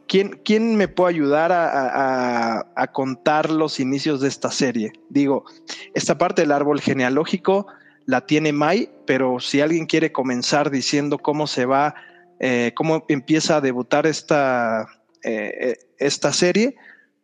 quién, 0.07 0.39
quién, 0.43 0.75
me 0.75 0.87
puede 0.87 1.15
ayudar 1.15 1.51
a, 1.51 2.89
contar 2.93 3.49
los 3.49 3.79
inicios 3.79 4.21
de 4.21 4.27
esta 4.27 4.51
serie? 4.51 4.93
Digo, 5.09 5.45
esta 5.93 6.17
parte 6.17 6.41
del 6.43 6.51
árbol 6.51 6.79
genealógico 6.79 7.67
la 8.05 8.25
tiene 8.25 8.53
Mai, 8.53 8.89
pero 9.05 9.39
si 9.39 9.61
alguien 9.61 9.85
quiere 9.85 10.11
comenzar 10.11 10.71
diciendo 10.71 11.19
cómo 11.19 11.45
se 11.45 11.65
va, 11.65 11.95
eh, 12.39 12.71
cómo 12.75 13.05
empieza 13.07 13.57
a 13.57 13.61
debutar 13.61 14.07
esta, 14.07 14.87
eh, 15.23 15.75
esta 15.97 16.33
serie, 16.33 16.75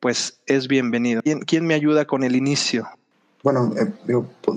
pues 0.05 0.39
es 0.45 0.67
bienvenido. 0.67 1.23
¿Quién, 1.47 1.65
me 1.65 1.73
ayuda 1.73 2.05
con 2.05 2.23
el 2.23 2.35
inicio? 2.35 2.87
Bueno, 3.41 3.73
eh, 3.75 3.91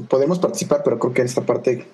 podemos 0.07 0.39
participar, 0.39 0.83
pero 0.85 0.99
creo 0.99 1.15
que 1.15 1.23
en 1.23 1.27
esta 1.27 1.41
parte 1.41 1.87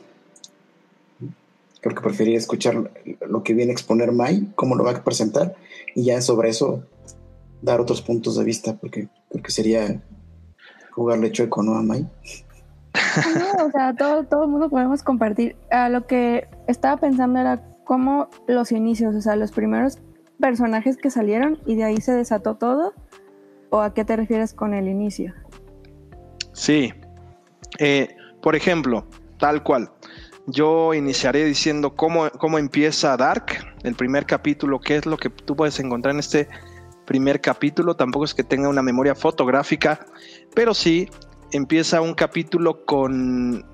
creo 1.81 1.95
que 1.95 2.03
preferiría 2.03 2.39
escuchar 2.39 2.91
lo 3.29 3.45
que 3.45 3.55
viene 3.55 3.71
a 3.71 3.75
exponer 3.75 4.11
Mai, 4.11 4.49
cómo 4.57 4.75
lo 4.75 4.83
va 4.83 4.91
a 4.91 5.05
presentar, 5.05 5.55
y 5.95 6.07
ya 6.07 6.21
sobre 6.21 6.49
eso 6.49 6.83
dar 7.63 7.81
otros 7.81 8.03
puntos 8.03 8.37
de 8.37 8.43
vista, 8.43 8.75
porque 8.75 9.07
creo 9.31 9.45
que 9.45 9.53
sería 9.53 10.03
jugarle 10.91 11.31
chueco, 11.31 11.63
¿no? 11.63 11.77
A 11.77 11.83
Mai. 11.85 12.09
No, 13.39 13.67
o 13.67 13.71
sea, 13.71 13.95
todo, 13.95 14.25
todo 14.25 14.43
el 14.43 14.51
mundo 14.51 14.69
podemos 14.69 15.05
compartir. 15.05 15.55
A 15.71 15.89
lo 15.91 16.09
que 16.09 16.49
estaba 16.67 16.97
pensando 16.97 17.39
era 17.39 17.63
cómo 17.85 18.31
los 18.49 18.73
inicios, 18.73 19.15
o 19.15 19.21
sea, 19.21 19.37
los 19.37 19.53
primeros 19.53 20.01
personajes 20.41 20.97
que 20.97 21.11
salieron 21.11 21.61
y 21.67 21.77
de 21.77 21.85
ahí 21.85 22.01
se 22.01 22.13
desató 22.13 22.57
todo 22.57 22.95
¿O 23.75 23.81
a 23.81 23.93
qué 23.93 24.05
te 24.05 24.15
refieres 24.15 24.55
con 24.55 24.73
el 24.73 24.87
inicio? 24.87 25.35
Sí. 26.53 26.95
Eh, 27.81 28.15
por 28.41 28.55
ejemplo, 28.55 29.05
tal 29.41 29.65
cual. 29.65 29.91
Yo 30.47 30.95
iniciaré 30.95 31.45
diciendo 31.45 31.97
cómo, 31.97 32.31
cómo 32.39 32.61
empieza 32.61 33.17
Dark, 33.17 33.47
el 33.83 33.97
primer 33.97 34.27
capítulo, 34.27 34.81
qué 34.81 34.99
es 34.99 35.07
lo 35.07 35.17
que 35.17 35.29
tú 35.29 35.57
puedes 35.57 35.81
encontrar 35.81 36.15
en 36.15 36.21
este 36.21 36.49
primer 37.05 37.41
capítulo. 37.41 37.97
Tampoco 37.97 38.25
es 38.27 38.33
que 38.33 38.45
tenga 38.45 38.69
una 38.69 38.81
memoria 38.81 39.17
fotográfica, 39.17 40.07
pero 40.55 40.73
sí 40.73 41.09
empieza 41.51 42.01
un 42.01 42.15
capítulo 42.15 42.85
con, 42.85 43.67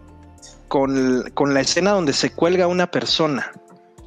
con, 0.68 1.52
la 1.52 1.60
escena 1.60 1.90
donde 1.90 2.14
se 2.14 2.30
cuelga 2.30 2.68
una 2.68 2.90
persona. 2.90 3.52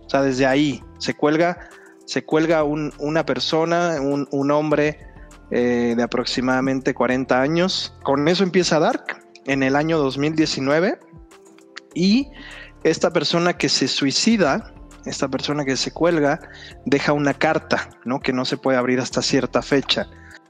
O 0.08 0.10
sea, 0.10 0.24
desde 0.24 0.48
ahí 0.48 0.84
se 0.98 1.14
cuelga, 1.14 1.70
se 2.06 2.26
cuelga 2.26 2.64
una 2.64 3.28
persona, 3.28 4.02
un, 4.02 4.28
un 4.32 4.50
hombre 4.50 5.13
eh, 5.56 5.94
de 5.96 6.02
aproximadamente 6.02 6.96
40 6.96 7.40
años. 7.40 7.94
Con 8.02 8.28
eso 8.28 8.44
empieza 8.44 8.80
Dark 8.80 9.24
en 9.46 9.62
el 9.62 9.76
año 9.76 10.00
2019 10.00 10.98
y 11.94 12.32
esta 12.84 13.14
persona 13.14 13.54
que 13.54 13.70
se 13.70 13.88
suicida, 13.88 14.74
esta 15.06 15.28
persona 15.28 15.64
que 15.64 15.78
se 15.78 15.92
cuelga, 15.92 16.40
deja 16.88 17.14
una 17.14 17.36
carta, 17.36 17.92
¿no? 18.04 18.20
Que 18.20 18.34
no 18.34 18.46
se 18.46 18.58
puede 18.58 18.80
abrir 18.80 19.00
hasta 19.00 19.22
cierta 19.22 19.62
fecha. 19.62 20.08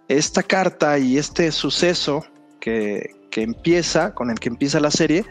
Esta 0.07 0.41
carta 0.41 0.97
y 0.97 1.17
este 1.17 1.51
suceso 1.51 2.23
que, 2.61 3.09
empieza, 3.35 4.13
con 4.13 4.29
el 4.29 4.39
que 4.39 4.47
empieza 4.47 4.79
la 4.79 4.91
serie, 4.91 5.25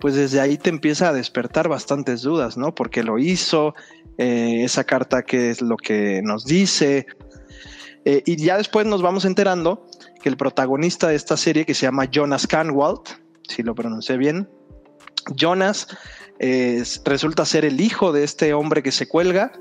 pues 0.00 0.16
desde 0.16 0.40
ahí 0.40 0.58
te 0.58 0.68
empieza 0.68 1.10
a 1.10 1.12
despertar 1.12 1.68
bastantes 1.68 2.22
dudas, 2.22 2.56
¿no? 2.56 2.74
Porque 2.74 3.04
lo 3.04 3.20
hizo, 3.20 3.76
eh, 4.18 4.64
esa 4.64 4.82
carta 4.82 5.22
que 5.22 5.50
es 5.50 5.62
lo 5.62 5.76
que 5.76 6.22
nos 6.24 6.44
dice, 6.44 7.06
eh, 8.04 8.22
y 8.26 8.36
ya 8.36 8.56
después 8.56 8.86
nos 8.86 9.02
vamos 9.02 9.24
enterando 9.24 9.86
que 10.22 10.28
el 10.28 10.36
protagonista 10.36 11.08
de 11.08 11.16
esta 11.16 11.36
serie, 11.36 11.64
que 11.64 11.74
se 11.74 11.86
llama 11.86 12.06
Jonas 12.10 12.46
Canwald, 12.46 13.00
si 13.48 13.62
lo 13.62 13.74
pronuncié 13.74 14.16
bien, 14.16 14.48
Jonas 15.36 15.88
resulta 17.04 17.44
ser 17.44 17.64
el 17.64 17.80
hijo 17.80 18.10
de 18.10 18.24
este 18.24 18.52
hombre 18.52 18.82
que 18.82 18.90
se 18.90 19.06
cuelga 19.06 19.52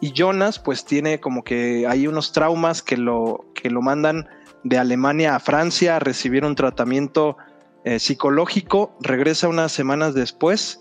y 0.00 0.12
Jonas 0.12 0.58
pues 0.58 0.84
tiene 0.84 1.20
como 1.20 1.42
que 1.42 1.86
hay 1.86 2.06
unos 2.06 2.32
traumas 2.32 2.82
que 2.82 2.96
lo, 2.96 3.46
que 3.54 3.70
lo 3.70 3.82
mandan 3.82 4.28
de 4.64 4.78
Alemania 4.78 5.34
a 5.34 5.40
Francia 5.40 5.96
a 5.96 5.98
recibir 5.98 6.44
un 6.44 6.54
tratamiento 6.54 7.36
eh, 7.84 7.98
psicológico, 7.98 8.96
regresa 9.00 9.48
unas 9.48 9.72
semanas 9.72 10.14
después 10.14 10.80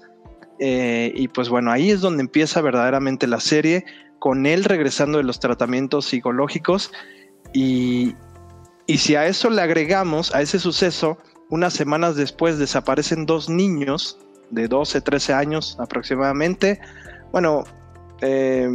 eh, 0.59 1.11
y 1.15 1.27
pues 1.27 1.49
bueno, 1.49 1.71
ahí 1.71 1.91
es 1.91 2.01
donde 2.01 2.21
empieza 2.21 2.61
verdaderamente 2.61 3.27
la 3.27 3.39
serie 3.39 3.85
con 4.19 4.45
él 4.45 4.63
regresando 4.63 5.17
de 5.17 5.23
los 5.23 5.39
tratamientos 5.39 6.05
psicológicos 6.05 6.91
y, 7.53 8.15
si 8.87 9.15
a 9.15 9.25
eso 9.25 9.49
le 9.49 9.61
agregamos, 9.61 10.33
a 10.33 10.41
ese 10.41 10.59
suceso, 10.59 11.17
unas 11.49 11.73
semanas 11.73 12.15
después 12.15 12.57
desaparecen 12.57 13.25
dos 13.25 13.49
niños 13.49 14.17
de 14.49 14.67
12, 14.67 15.01
13 15.01 15.33
años 15.33 15.77
aproximadamente. 15.79 16.79
Bueno, 17.31 17.63
eh, 18.21 18.69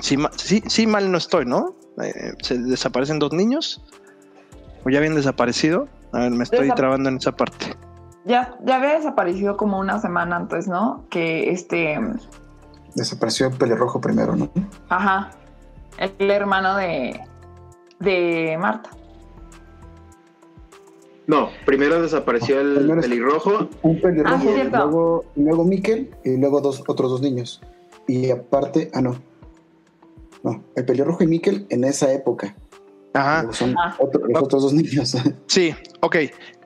sí, 0.00 0.18
sí, 0.66 0.86
mal 0.86 1.10
no 1.10 1.18
estoy, 1.18 1.46
¿no? 1.46 1.74
Eh, 2.02 2.32
se 2.42 2.58
desaparecen 2.58 3.18
dos 3.18 3.32
niños. 3.32 3.82
¿O 4.84 4.90
ya 4.90 4.98
habían 4.98 5.14
desaparecido? 5.14 5.88
A 6.12 6.20
ver, 6.20 6.30
me 6.32 6.44
estoy 6.44 6.70
trabando 6.72 7.08
en 7.08 7.16
esa 7.16 7.32
parte. 7.32 7.74
Ya, 8.24 8.56
ya 8.64 8.76
había 8.76 8.94
desaparecido 8.94 9.56
como 9.56 9.78
una 9.78 10.00
semana 10.00 10.36
antes, 10.36 10.66
¿no? 10.68 11.06
Que 11.10 11.50
este 11.50 11.98
Desapareció 12.94 13.48
el 13.48 13.54
pelirrojo 13.54 14.00
primero, 14.00 14.36
¿no? 14.36 14.50
Ajá. 14.88 15.30
El 15.98 16.30
hermano 16.30 16.76
de, 16.76 17.20
de 18.00 18.56
Marta. 18.58 18.90
No, 21.26 21.48
primero 21.64 22.02
desapareció 22.02 22.60
el 22.60 22.86
pelirrojo. 23.00 23.68
Un 23.82 24.00
pelirrojo, 24.00 24.36
ah, 24.36 24.64
luego, 24.70 25.24
luego 25.36 25.64
Miquel 25.64 26.14
y 26.24 26.36
luego 26.36 26.60
dos, 26.60 26.84
otros 26.86 27.10
dos 27.10 27.22
niños. 27.22 27.62
Y 28.06 28.30
aparte, 28.30 28.90
ah, 28.92 29.00
no. 29.00 29.16
No, 30.42 30.62
el 30.76 30.84
pelirrojo 30.84 31.24
y 31.24 31.26
Miquel 31.26 31.66
en 31.70 31.84
esa 31.84 32.12
época. 32.12 32.54
Ajá. 33.14 33.50
Son 33.52 33.74
ah. 33.78 33.96
los 33.98 34.42
otros 34.42 34.62
dos 34.64 34.72
niños. 34.74 35.16
Sí, 35.46 35.74
ok, 36.00 36.16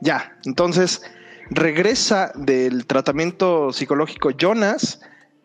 ya. 0.00 0.36
Entonces, 0.44 1.02
regresa 1.50 2.32
del 2.34 2.86
tratamiento 2.86 3.72
psicológico 3.72 4.30
Jonas 4.30 5.00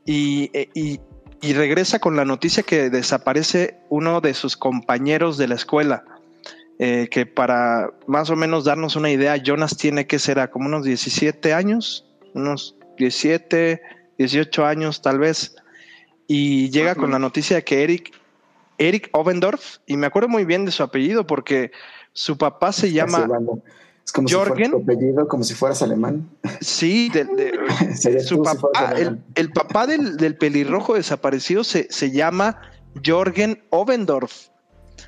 e, 0.06 0.70
y, 0.74 0.99
y 1.41 1.54
regresa 1.54 1.99
con 1.99 2.16
la 2.16 2.26
noticia 2.26 2.64
que 2.64 2.89
desaparece 2.89 3.78
uno 3.89 4.22
de 4.22 4.34
sus 4.34 4.56
compañeros 4.58 5.38
de 5.38 5.47
la 5.47 5.56
escuela. 5.56 6.06
Eh, 6.80 7.08
que 7.12 7.26
para 7.26 7.91
más 8.08 8.30
o 8.32 8.36
menos 8.36 8.66
darnos 8.66 8.95
una 8.95 9.12
idea, 9.12 9.38
Jonas 9.38 9.78
tiene 9.78 10.08
que 10.08 10.18
ser 10.18 10.39
a 10.39 10.49
como 10.49 10.68
unos 10.68 10.84
17 10.84 11.54
años, 11.54 12.06
unos 12.34 12.76
17, 12.97 13.82
18 14.18 14.66
años 14.66 15.01
tal 15.01 15.20
vez, 15.20 15.56
y 16.28 16.72
llega 16.72 16.95
con 16.95 17.12
la 17.12 17.20
noticia 17.20 17.58
de 17.58 17.64
que 17.64 17.84
Eric, 17.84 18.12
Eric 18.80 19.10
Obendorf, 19.12 19.78
y 19.86 19.97
me 19.97 20.08
acuerdo 20.08 20.30
muy 20.30 20.45
bien 20.45 20.66
de 20.66 20.72
su 20.72 20.82
apellido 20.82 21.28
porque 21.28 21.72
su 22.12 22.38
papá 22.38 22.72
se 22.72 22.91
llama 22.91 23.28
es 24.06 24.12
como 24.12 24.28
Jorgen. 24.30 24.72
Si 24.72 24.82
apellido, 24.82 25.28
como 25.28 25.43
si 25.43 25.54
fueras 25.54 25.82
alemán. 25.82 26.30
Sí, 26.62 27.12
su 28.26 28.41
papá, 28.41 28.93
el, 29.36 29.51
papá 29.51 29.88
del, 29.88 30.38
pelirrojo 30.38 30.95
desaparecido 30.95 31.64
se, 31.64 31.88
se 31.89 32.12
llama 32.12 32.62
Jorgen 33.04 33.64
Obendorf. 33.70 34.49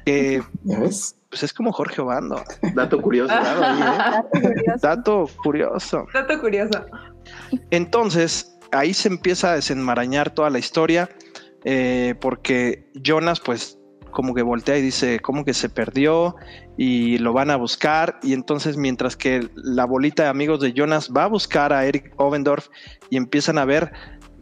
¿Ya 0.06 0.80
ves? 0.80 1.16
Pues 1.36 1.44
es 1.44 1.54
como 1.54 1.74
Jorge 1.74 2.02
Obando. 2.02 2.42
Dato 2.76 3.02
curioso. 3.02 3.34
¿eh? 3.34 4.64
Dato 4.82 5.30
curioso. 5.44 6.08
Dato 6.14 6.40
curioso. 6.40 6.86
Entonces, 7.72 8.58
ahí 8.72 8.94
se 8.94 9.10
empieza 9.10 9.52
a 9.52 9.56
desenmarañar 9.56 10.34
toda 10.34 10.50
la 10.50 10.60
historia, 10.60 11.10
eh, 11.66 12.16
porque 12.22 12.90
Jonas, 12.94 13.42
pues, 13.42 13.78
como 14.16 14.34
que 14.34 14.44
voltea 14.44 14.78
y 14.78 14.82
dice, 14.82 15.20
¿cómo 15.20 15.44
que 15.44 15.54
se 15.54 15.68
perdió? 15.68 16.38
Y 16.78 17.18
lo 17.18 17.34
van 17.34 17.52
a 17.52 17.58
buscar. 17.58 18.18
Y 18.24 18.32
entonces, 18.32 18.78
mientras 18.78 19.18
que 19.18 19.50
la 19.56 19.84
bolita 19.84 20.24
de 20.24 20.30
amigos 20.30 20.62
de 20.62 20.72
Jonas 20.72 21.12
va 21.16 21.26
a 21.26 21.28
buscar 21.28 21.74
a 21.74 21.86
Eric 21.86 22.14
Ovendorf 22.16 22.70
y 23.10 23.18
empiezan 23.18 23.58
a 23.58 23.66
ver 23.66 23.92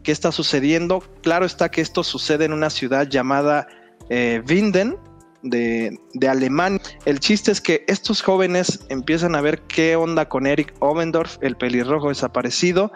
qué 0.04 0.12
está 0.12 0.30
sucediendo, 0.30 1.02
claro 1.22 1.44
está 1.44 1.72
que 1.72 1.80
esto 1.80 2.04
sucede 2.04 2.44
en 2.44 2.52
una 2.52 2.70
ciudad 2.70 3.08
llamada 3.08 3.66
eh, 4.10 4.42
Winden, 4.48 4.96
de, 5.42 5.98
de, 6.14 6.28
Alemania. 6.28 6.80
El 7.04 7.18
chiste 7.18 7.50
es 7.50 7.60
que 7.60 7.84
estos 7.88 8.22
jóvenes 8.22 8.86
empiezan 8.90 9.34
a 9.34 9.40
ver 9.40 9.62
qué 9.62 9.96
onda 9.96 10.28
con 10.28 10.46
Eric 10.46 10.72
Ovendorf, 10.78 11.36
el 11.42 11.56
pelirrojo 11.56 12.10
desaparecido, 12.10 12.92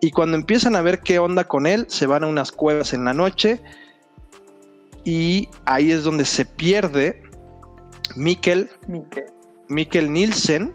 y 0.00 0.10
cuando 0.10 0.36
empiezan 0.36 0.74
a 0.74 0.82
ver 0.82 1.00
qué 1.00 1.20
onda 1.20 1.44
con 1.44 1.66
él, 1.66 1.86
se 1.88 2.06
van 2.06 2.24
a 2.24 2.26
unas 2.26 2.50
cuevas 2.50 2.92
en 2.92 3.04
la 3.04 3.14
noche 3.14 3.62
y 5.06 5.48
ahí 5.66 5.92
es 5.92 6.02
donde 6.02 6.24
se 6.24 6.44
pierde 6.44 7.22
Mikkel, 8.16 8.68
Mikkel. 9.68 10.12
Nielsen, 10.12 10.74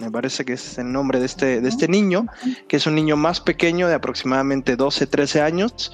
me 0.00 0.10
parece 0.10 0.44
que 0.44 0.54
es 0.54 0.76
el 0.76 0.90
nombre 0.90 1.20
de 1.20 1.26
este, 1.26 1.60
de 1.60 1.68
este 1.68 1.86
niño, 1.86 2.26
que 2.66 2.76
es 2.76 2.86
un 2.88 2.96
niño 2.96 3.16
más 3.16 3.40
pequeño 3.40 3.86
de 3.86 3.94
aproximadamente 3.94 4.74
12, 4.74 5.06
13 5.06 5.40
años. 5.40 5.92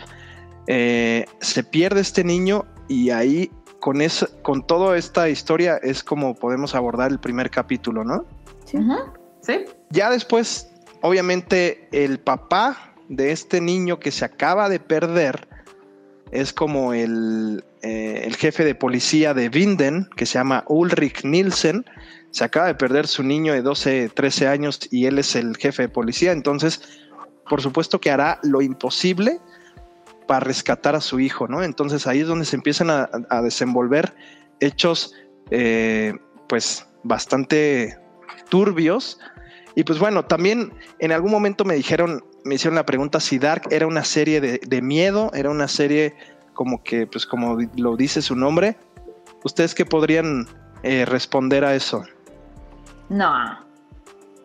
Eh, 0.68 1.26
se 1.40 1.62
pierde 1.62 2.00
este 2.00 2.24
niño 2.24 2.64
y 2.88 3.10
ahí 3.10 3.50
con, 3.78 4.00
eso, 4.00 4.26
con 4.40 4.66
toda 4.66 4.96
esta 4.96 5.28
historia 5.28 5.76
es 5.82 6.02
como 6.02 6.34
podemos 6.34 6.74
abordar 6.74 7.10
el 7.10 7.20
primer 7.20 7.50
capítulo, 7.50 8.04
¿no? 8.04 8.24
Sí. 8.64 8.78
sí. 9.42 9.64
Ya 9.90 10.08
después, 10.08 10.72
obviamente, 11.02 11.88
el 11.92 12.20
papá 12.20 12.94
de 13.10 13.32
este 13.32 13.60
niño 13.60 14.00
que 14.00 14.12
se 14.12 14.24
acaba 14.24 14.70
de 14.70 14.80
perder 14.80 15.49
es 16.32 16.52
como 16.52 16.92
el, 16.92 17.64
eh, 17.82 18.22
el, 18.24 18.36
jefe 18.36 18.64
de 18.64 18.74
policía 18.74 19.34
de 19.34 19.48
Winden, 19.48 20.08
que 20.16 20.26
se 20.26 20.34
llama 20.38 20.64
Ulrich 20.68 21.24
Nielsen. 21.24 21.84
Se 22.30 22.44
acaba 22.44 22.66
de 22.66 22.74
perder 22.74 23.06
su 23.06 23.22
niño 23.22 23.52
de 23.52 23.62
12, 23.62 24.10
13 24.10 24.48
años 24.48 24.80
y 24.90 25.06
él 25.06 25.18
es 25.18 25.34
el 25.34 25.56
jefe 25.56 25.82
de 25.82 25.88
policía. 25.88 26.32
Entonces, 26.32 26.82
por 27.48 27.60
supuesto 27.60 28.00
que 28.00 28.10
hará 28.10 28.38
lo 28.42 28.62
imposible 28.62 29.40
para 30.28 30.40
rescatar 30.40 30.94
a 30.94 31.00
su 31.00 31.18
hijo, 31.18 31.48
¿no? 31.48 31.64
Entonces 31.64 32.06
ahí 32.06 32.20
es 32.20 32.28
donde 32.28 32.44
se 32.44 32.54
empiezan 32.54 32.88
a, 32.90 33.42
desenvolver 33.42 34.14
hechos, 34.60 35.12
eh, 35.50 36.14
pues, 36.48 36.86
bastante 37.02 37.98
turbios. 38.48 39.18
Y 39.74 39.82
pues 39.82 39.98
bueno, 39.98 40.24
también 40.24 40.72
en 41.00 41.10
algún 41.10 41.32
momento 41.32 41.64
me 41.64 41.74
dijeron, 41.74 42.22
me 42.44 42.54
hicieron 42.54 42.74
la 42.76 42.86
pregunta 42.86 43.20
si 43.20 43.38
Dark 43.38 43.68
era 43.70 43.86
una 43.86 44.04
serie 44.04 44.40
de, 44.40 44.82
miedo, 44.82 45.30
era 45.34 45.50
una 45.50 45.68
serie 45.68 46.14
como 46.54 46.82
que, 46.82 47.06
pues 47.06 47.26
como 47.26 47.58
lo 47.76 47.96
dice 47.96 48.22
su 48.22 48.36
nombre. 48.36 48.76
¿Ustedes 49.44 49.74
qué 49.74 49.86
podrían 49.86 50.46
eh, 50.82 51.04
responder 51.04 51.64
a 51.64 51.74
eso? 51.74 52.04
No, 53.08 53.32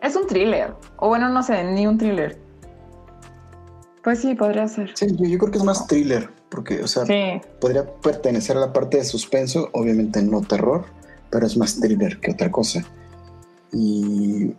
es 0.02 0.16
un 0.16 0.26
thriller. 0.26 0.74
O 0.96 1.08
bueno, 1.08 1.28
no 1.28 1.42
sé, 1.42 1.62
ni 1.64 1.86
un 1.86 1.98
thriller. 1.98 2.38
Pues 4.02 4.20
sí, 4.20 4.34
podría 4.34 4.68
ser. 4.68 4.92
Sí, 4.94 5.06
yo, 5.18 5.38
creo 5.38 5.50
que 5.50 5.58
es 5.58 5.64
más 5.64 5.86
thriller, 5.86 6.30
porque, 6.48 6.82
o 6.82 6.86
sea, 6.86 7.04
podría 7.60 7.84
pertenecer 8.02 8.56
a 8.56 8.60
la 8.60 8.72
parte 8.72 8.98
de 8.98 9.04
suspenso, 9.04 9.68
obviamente 9.72 10.22
no 10.22 10.42
terror, 10.42 10.84
pero 11.30 11.46
es 11.46 11.56
más 11.56 11.80
thriller 11.80 12.20
que 12.20 12.32
otra 12.32 12.50
cosa. 12.50 12.84
Y, 13.72 14.54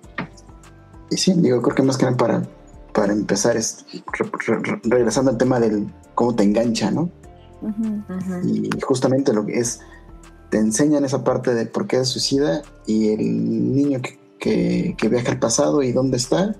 y 1.09 1.17
sí, 1.17 1.33
digo, 1.38 1.61
creo 1.61 1.75
que 1.75 1.83
más 1.83 1.97
que 1.97 2.05
nada 2.05 2.17
para 2.17 2.43
para 2.97 3.13
empezar, 3.13 3.55
es 3.55 3.85
regresando 4.83 5.29
al 5.29 5.37
tema 5.37 5.59
del 5.59 5.87
cómo 6.15 6.35
te 6.35 6.43
engancha, 6.43 6.89
¿no? 6.89 7.11
Y 8.43 8.71
justamente 8.81 9.33
lo 9.33 9.45
que 9.45 9.59
es, 9.59 9.81
te 10.49 10.57
enseñan 10.57 11.05
esa 11.05 11.23
parte 11.23 11.53
de 11.53 11.67
por 11.67 11.85
qué 11.85 11.97
es 11.97 12.07
suicida 12.07 12.63
y 12.87 13.09
el 13.13 13.75
niño 13.75 14.01
que, 14.39 14.95
viaja 15.11 15.31
al 15.31 15.37
pasado 15.37 15.83
y 15.83 15.91
dónde 15.91 16.17
está. 16.17 16.55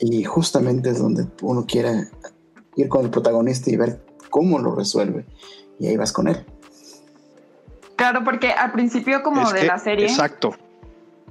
Y 0.00 0.24
justamente 0.24 0.88
es 0.88 0.98
donde 0.98 1.26
uno 1.42 1.66
quiere 1.66 2.08
ir 2.76 2.88
con 2.88 3.04
el 3.04 3.10
protagonista 3.10 3.70
y 3.70 3.76
ver 3.76 4.02
cómo 4.30 4.58
lo 4.58 4.74
resuelve. 4.74 5.26
Y 5.78 5.88
ahí 5.88 5.98
vas 5.98 6.12
con 6.12 6.28
él. 6.28 6.42
Claro, 7.96 8.24
porque 8.24 8.50
al 8.50 8.72
principio 8.72 9.22
como 9.22 9.52
de 9.52 9.64
la 9.64 9.78
serie. 9.78 10.06
Exacto 10.06 10.56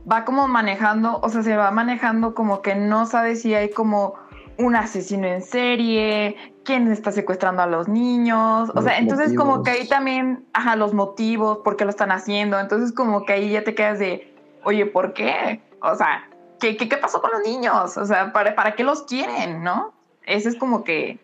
va 0.09 0.25
como 0.25 0.47
manejando, 0.47 1.19
o 1.21 1.29
sea, 1.29 1.43
se 1.43 1.55
va 1.55 1.71
manejando 1.71 2.35
como 2.35 2.61
que 2.61 2.75
no 2.75 3.05
sabe 3.05 3.35
si 3.35 3.53
hay 3.53 3.69
como 3.69 4.15
un 4.57 4.75
asesino 4.75 5.27
en 5.27 5.41
serie, 5.41 6.37
quién 6.63 6.91
está 6.91 7.11
secuestrando 7.11 7.61
a 7.61 7.67
los 7.67 7.87
niños, 7.87 8.71
o 8.73 8.81
sea, 8.81 8.97
entonces 8.97 9.35
como 9.35 9.63
que 9.63 9.71
ahí 9.71 9.87
también, 9.87 10.45
ajá, 10.53 10.75
los 10.75 10.93
motivos, 10.93 11.59
por 11.63 11.75
qué 11.75 11.83
lo 11.83 11.89
están 11.89 12.11
haciendo, 12.11 12.59
entonces 12.59 12.93
como 12.93 13.25
que 13.25 13.33
ahí 13.33 13.51
ya 13.51 13.63
te 13.63 13.75
quedas 13.75 13.99
de, 13.99 14.33
oye, 14.63 14.85
¿por 14.85 15.13
qué? 15.13 15.61
O 15.81 15.95
sea, 15.95 16.29
¿qué, 16.59 16.77
qué, 16.77 16.97
pasó 16.97 17.21
con 17.21 17.31
los 17.31 17.41
niños? 17.43 17.97
O 17.97 18.05
sea, 18.05 18.31
¿para, 18.31 18.55
¿para 18.55 18.75
qué 18.75 18.83
los 18.83 19.03
quieren, 19.03 19.61
no? 19.61 19.93
Ese 20.25 20.49
es 20.49 20.55
como 20.55 20.83
que, 20.83 21.19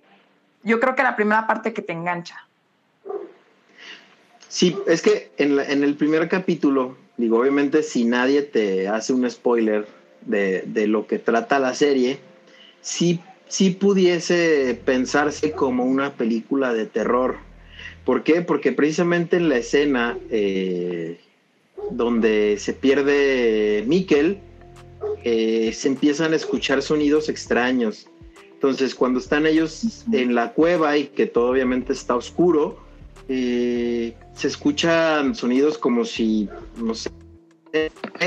yo 0.64 0.80
creo 0.80 0.96
que 0.96 1.04
la 1.04 1.16
primera 1.16 1.48
parte 1.48 1.74
que 1.74 1.82
te 1.82 1.94
engancha. 1.94 2.48
Sí, 4.50 4.78
es 4.86 5.02
que 5.02 5.32
en, 5.38 5.58
en 5.60 5.84
el 5.84 5.96
primer 5.96 6.28
capítulo 6.28 6.98
Digo, 7.18 7.40
obviamente 7.40 7.84
si 7.84 8.06
nadie 8.06 8.42
te 8.42 8.88
hace 8.88 9.14
un 9.14 9.30
spoiler 9.30 9.86
de, 10.26 10.88
lo 10.88 11.08
que 11.08 11.20
trata 11.20 11.60
la 11.60 11.74
serie, 11.74 12.20
sí, 12.82 13.20
sí 13.48 13.72
pudiese 13.72 14.80
pensarse 14.86 15.52
como 15.52 15.86
una 15.86 16.14
película 16.14 16.74
de 16.74 16.86
terror. 16.86 17.38
¿Por 18.06 18.24
qué? 18.24 18.42
Porque 18.42 18.72
precisamente 18.72 19.38
en 19.38 19.50
la 19.50 19.58
escena 19.58 20.18
eh, 20.30 21.20
donde 21.92 22.58
se 22.58 22.74
pierde 22.74 23.84
Mikkel, 23.88 24.40
eh, 25.24 25.72
se 25.74 25.88
empiezan 25.88 26.34
a 26.34 26.36
escuchar 26.36 26.82
sonidos 26.82 27.30
extraños. 27.30 28.08
Entonces, 28.54 28.94
cuando 28.96 29.20
están 29.20 29.46
ellos 29.46 30.04
en 30.12 30.36
la 30.36 30.54
cueva 30.54 30.98
y 30.98 31.08
que 31.08 31.26
todo 31.26 31.50
obviamente 31.50 31.94
está 31.94 32.16
oscuro, 32.16 32.80
eh, 33.28 34.14
se 34.36 34.48
escuchan 34.48 35.36
sonidos 35.36 35.78
como 35.78 36.06
si, 36.06 36.50
no 36.78 36.96
sé, 36.96 37.12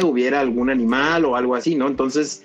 hubiera 0.03 0.41
algún 0.41 0.71
animal 0.71 1.25
o 1.25 1.37
algo 1.37 1.55
así, 1.55 1.75
¿no? 1.75 1.87
Entonces, 1.87 2.45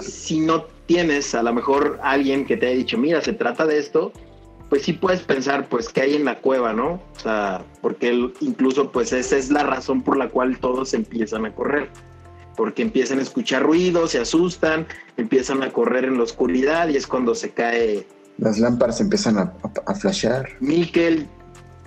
si 0.00 0.40
no 0.40 0.64
tienes 0.86 1.34
a 1.34 1.42
lo 1.42 1.52
mejor 1.52 1.98
alguien 2.02 2.44
que 2.44 2.56
te 2.56 2.66
haya 2.66 2.76
dicho, 2.76 2.98
mira, 2.98 3.20
se 3.20 3.32
trata 3.32 3.66
de 3.66 3.78
esto, 3.78 4.12
pues 4.68 4.82
sí 4.82 4.92
puedes 4.92 5.20
pensar, 5.20 5.68
pues, 5.68 5.88
qué 5.88 6.02
hay 6.02 6.14
en 6.14 6.24
la 6.24 6.38
cueva, 6.38 6.72
¿no? 6.72 7.02
O 7.16 7.20
sea, 7.20 7.64
porque 7.80 8.30
incluso, 8.40 8.90
pues, 8.92 9.12
esa 9.12 9.36
es 9.36 9.50
la 9.50 9.64
razón 9.64 10.02
por 10.02 10.16
la 10.16 10.28
cual 10.28 10.58
todos 10.58 10.94
empiezan 10.94 11.44
a 11.44 11.54
correr. 11.54 11.88
Porque 12.56 12.82
empiezan 12.82 13.18
a 13.18 13.22
escuchar 13.22 13.62
ruidos, 13.62 14.12
se 14.12 14.20
asustan, 14.20 14.86
empiezan 15.16 15.62
a 15.62 15.72
correr 15.72 16.04
en 16.04 16.18
la 16.18 16.24
oscuridad 16.24 16.88
y 16.88 16.96
es 16.96 17.06
cuando 17.06 17.34
se 17.34 17.50
cae. 17.50 18.06
Las 18.38 18.58
lámparas 18.58 19.00
empiezan 19.00 19.38
a, 19.38 19.42
a, 19.42 19.90
a 19.90 19.94
flashear. 19.94 20.48
Mikel 20.60 21.26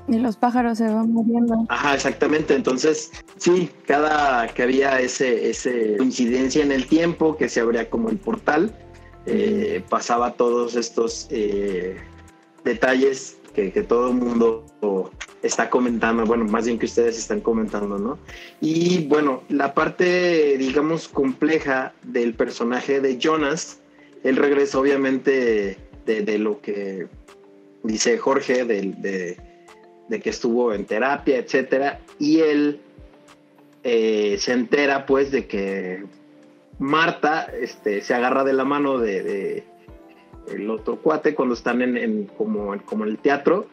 y 0.08 0.20
los 0.20 0.36
pájaros 0.38 0.78
se 0.78 0.88
van 0.88 1.12
muriendo. 1.12 1.66
Ajá, 1.70 1.96
exactamente. 1.96 2.56
Entonces, 2.56 3.12
sí, 3.38 3.70
cada 3.88 4.48
que 4.48 4.64
había 4.64 5.00
ese, 5.00 5.50
ese 5.50 5.98
coincidencia 5.98 6.64
en 6.64 6.72
el 6.72 6.88
tiempo, 6.88 7.38
que 7.38 7.50
se 7.50 7.62
abría 7.62 7.90
como 7.90 8.10
el 8.10 8.18
portal, 8.18 8.76
eh, 9.26 9.82
pasaba 9.90 10.34
todos 10.34 10.76
estos 10.76 11.28
eh, 11.30 11.98
detalles 12.64 13.38
que, 13.54 13.70
todo 13.84 14.10
el 14.10 14.16
mundo 14.16 14.66
está 15.44 15.70
comentando, 15.70 16.26
bueno, 16.26 16.44
más 16.46 16.66
bien 16.66 16.80
que 16.80 16.88
ustedes 16.88 17.18
están 17.18 17.40
comentando, 17.40 18.00
¿no? 18.00 18.18
Y 18.62 19.06
bueno, 19.06 19.44
la 19.48 19.74
parte, 19.74 20.58
digamos, 20.58 21.08
compleja 21.08 21.94
del 22.02 22.34
personaje 22.34 23.00
de 23.00 23.20
Jonas, 23.20 23.80
él 24.24 24.38
regresa 24.38 24.80
obviamente 24.80 25.78
de, 26.06 26.22
de 26.24 26.38
lo 26.40 26.62
que 26.62 27.08
dice 27.84 28.18
Jorge, 28.18 28.66
de, 28.66 29.38
que 30.10 30.30
estuvo 30.30 30.74
en 30.74 30.86
terapia, 30.86 31.38
etcétera, 31.38 32.00
y 32.20 32.40
él 32.40 32.80
eh, 33.84 34.38
se 34.40 34.54
entera 34.54 35.06
pues 35.06 35.32
de 35.32 35.48
que 35.48 36.04
Marta 36.80 37.48
este, 37.60 38.02
se 38.02 38.14
agarra 38.14 38.44
de 38.44 38.54
la 38.54 38.64
mano 38.64 38.98
de, 38.98 39.64
el 40.48 40.70
otro 40.70 40.98
cuate 40.98 41.36
cuando 41.36 41.54
están 41.54 41.82
en, 41.82 42.26
como, 42.38 42.76
como 42.86 43.04
en 43.06 43.12
el 43.12 43.18
teatro 43.18 43.68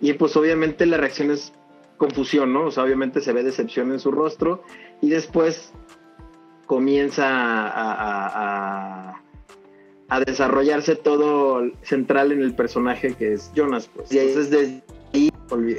y 0.00 0.12
pues 0.14 0.36
obviamente 0.36 0.86
la 0.86 0.96
reacción 0.96 1.30
es 1.30 1.52
confusión, 1.96 2.52
¿no? 2.52 2.66
O 2.66 2.70
sea, 2.70 2.84
obviamente 2.84 3.20
se 3.20 3.32
ve 3.32 3.42
decepción 3.42 3.92
en 3.92 4.00
su 4.00 4.10
rostro 4.10 4.62
y 5.00 5.10
después 5.10 5.72
comienza 6.66 7.26
a, 7.26 9.20
a, 10.08 10.20
desarrollarse 10.26 10.94
todo 10.94 11.70
central 11.82 12.30
en 12.32 12.40
el 12.40 12.54
personaje 12.54 13.14
que 13.14 13.32
es 13.32 13.50
Jonas. 13.54 13.90
Pues. 13.92 14.12
Y 14.12 14.18
entonces 14.18 14.50
desde 14.50 14.82
ahí, 15.50 15.76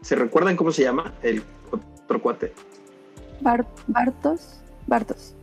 ¿se 0.00 0.16
recuerdan 0.16 0.56
cómo 0.56 0.72
se 0.72 0.82
llama 0.82 1.12
el 1.22 1.42
otro 1.70 2.20
cuate? 2.20 2.52
Bartos. 3.40 3.84
Bartos. 4.86 5.34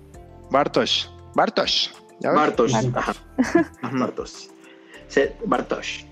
Bartos. 0.50 1.12
Bartos. 1.36 1.91
Bartos. 2.22 2.74
Ajá. 2.74 3.14
Bartos. 3.93 4.50
Bartos. 5.45 6.06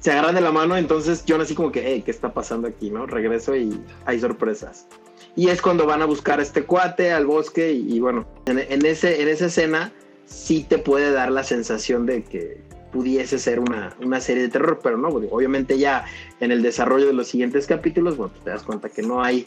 Se 0.00 0.12
agarran 0.12 0.34
de 0.34 0.40
la 0.40 0.52
mano, 0.52 0.76
entonces 0.76 1.24
Jonas 1.26 1.46
así 1.46 1.54
como 1.54 1.72
que, 1.72 1.82
hey, 1.84 2.02
¿qué 2.04 2.10
está 2.10 2.32
pasando 2.32 2.68
aquí? 2.68 2.90
¿No? 2.90 3.06
Regreso 3.06 3.56
y 3.56 3.80
hay 4.04 4.20
sorpresas. 4.20 4.86
Y 5.34 5.48
es 5.48 5.60
cuando 5.60 5.86
van 5.86 6.02
a 6.02 6.06
buscar 6.06 6.38
a 6.38 6.42
este 6.42 6.64
cuate 6.64 7.12
al 7.12 7.26
bosque 7.26 7.72
y, 7.72 7.98
bueno, 8.00 8.26
en, 8.46 8.86
ese, 8.86 9.22
en 9.22 9.28
esa 9.28 9.46
escena 9.46 9.92
sí 10.24 10.64
te 10.68 10.78
puede 10.78 11.12
dar 11.12 11.30
la 11.30 11.44
sensación 11.44 12.06
de 12.06 12.22
que 12.24 12.62
pudiese 12.96 13.38
ser 13.38 13.60
una, 13.60 14.20
serie 14.20 14.44
de 14.44 14.48
terror, 14.48 14.80
pero 14.82 14.96
no, 14.96 15.08
obviamente 15.08 15.78
ya 15.78 16.06
en 16.40 16.50
el 16.50 16.62
desarrollo 16.62 17.06
de 17.06 17.12
los 17.12 17.28
siguientes 17.28 17.66
capítulos, 17.66 18.16
bueno, 18.16 18.32
te 18.42 18.50
das 18.50 18.62
cuenta 18.62 18.88
que 18.88 19.02
no 19.02 19.22
hay 19.22 19.46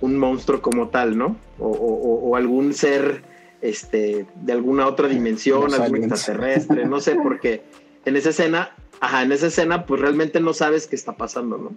un 0.00 0.18
monstruo 0.18 0.60
como 0.60 0.88
tal, 0.88 1.16
¿no? 1.16 1.36
O, 1.58 2.34
algún 2.36 2.74
ser 2.74 3.22
este, 3.62 4.26
de 4.42 4.52
alguna 4.52 4.86
otra 4.86 5.06
dimensión, 5.06 5.72
algún 5.74 6.04
extraterrestre, 6.04 6.86
no 6.86 7.00
sé, 7.00 7.14
porque 7.14 7.62
en 8.04 8.16
esa 8.16 8.30
escena, 8.30 8.74
ajá, 9.00 9.22
en 9.22 9.32
esa 9.32 9.46
escena, 9.46 9.86
pues 9.86 10.00
realmente 10.00 10.40
no 10.40 10.52
sabes 10.52 10.86
qué 10.86 10.96
está 10.96 11.16
pasando, 11.16 11.56
¿no? 11.58 11.72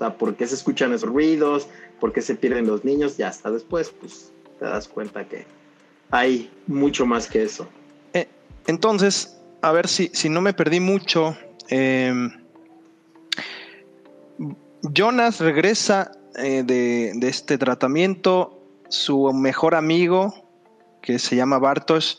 sea, 0.00 0.16
por 0.16 0.34
qué 0.34 0.46
se 0.46 0.54
escuchan 0.54 0.92
esos 0.92 1.08
ruidos, 1.08 1.68
por 2.00 2.12
qué 2.12 2.22
se 2.22 2.34
pierden 2.34 2.66
los 2.66 2.84
niños, 2.84 3.16
ya 3.16 3.28
hasta 3.28 3.50
después, 3.50 3.90
pues 3.90 4.32
te 4.58 4.64
das 4.64 4.88
cuenta 4.88 5.28
que 5.28 5.44
hay 6.10 6.50
mucho 6.66 7.06
más 7.06 7.28
que 7.28 7.42
eso. 7.42 7.68
Eh, 8.14 8.26
entonces, 8.66 9.36
a 9.62 9.72
ver 9.72 9.88
si, 9.88 10.10
si 10.12 10.28
no 10.28 10.40
me 10.40 10.52
perdí 10.54 10.80
mucho. 10.80 11.36
Em, 11.68 12.30
Jonas 14.82 15.40
regresa 15.40 16.12
eh, 16.36 16.62
de, 16.64 17.12
este 17.28 17.58
tratamiento, 17.58 18.62
su 18.88 19.32
mejor 19.32 19.74
amigo, 19.74 20.34
que 21.02 21.18
se 21.18 21.36
llama 21.36 21.58
Bartosz, 21.58 22.18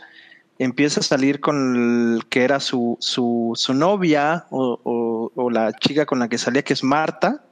empieza 0.60 1.00
a 1.00 1.04
salir 1.04 1.40
con 1.40 2.16
el 2.16 2.26
que 2.28 2.44
era 2.44 2.60
su, 2.60 2.98
su, 3.00 3.56
novia 3.74 4.46
o, 4.52 5.32
o, 5.36 5.50
la 5.50 5.74
chica 5.74 6.06
con 6.06 6.20
la 6.20 6.30
que 6.30 6.38
salía, 6.38 6.64
que 6.64 6.74
es 6.74 6.84
Marta, 6.84 7.44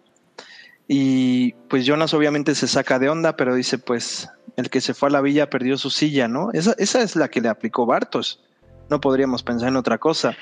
y 0.87 1.53
pues 1.69 1.85
Jonas 1.85 2.13
obviamente 2.13 2.55
se 2.55 2.67
saca 2.67 2.99
de 2.99 3.09
onda, 3.09 3.35
pero 3.35 3.55
dice, 3.55 3.77
pues 3.77 4.29
el 4.55 4.69
que 4.69 4.81
se 4.81 4.93
fue 4.93 5.09
a 5.09 5.11
la 5.11 5.21
villa 5.21 5.49
perdió 5.49 5.77
su 5.77 5.89
silla, 5.89 6.27
¿no? 6.27 6.51
Esa, 6.51 6.73
esa 6.77 7.01
es 7.01 7.15
la 7.15 7.29
que 7.29 7.41
le 7.41 7.49
aplicó 7.49 7.85
Bartos. 7.85 8.41
No 8.89 8.99
podríamos 8.99 9.43
pensar 9.43 9.69
en 9.69 9.75
otra 9.75 9.97
cosa. 9.97 10.35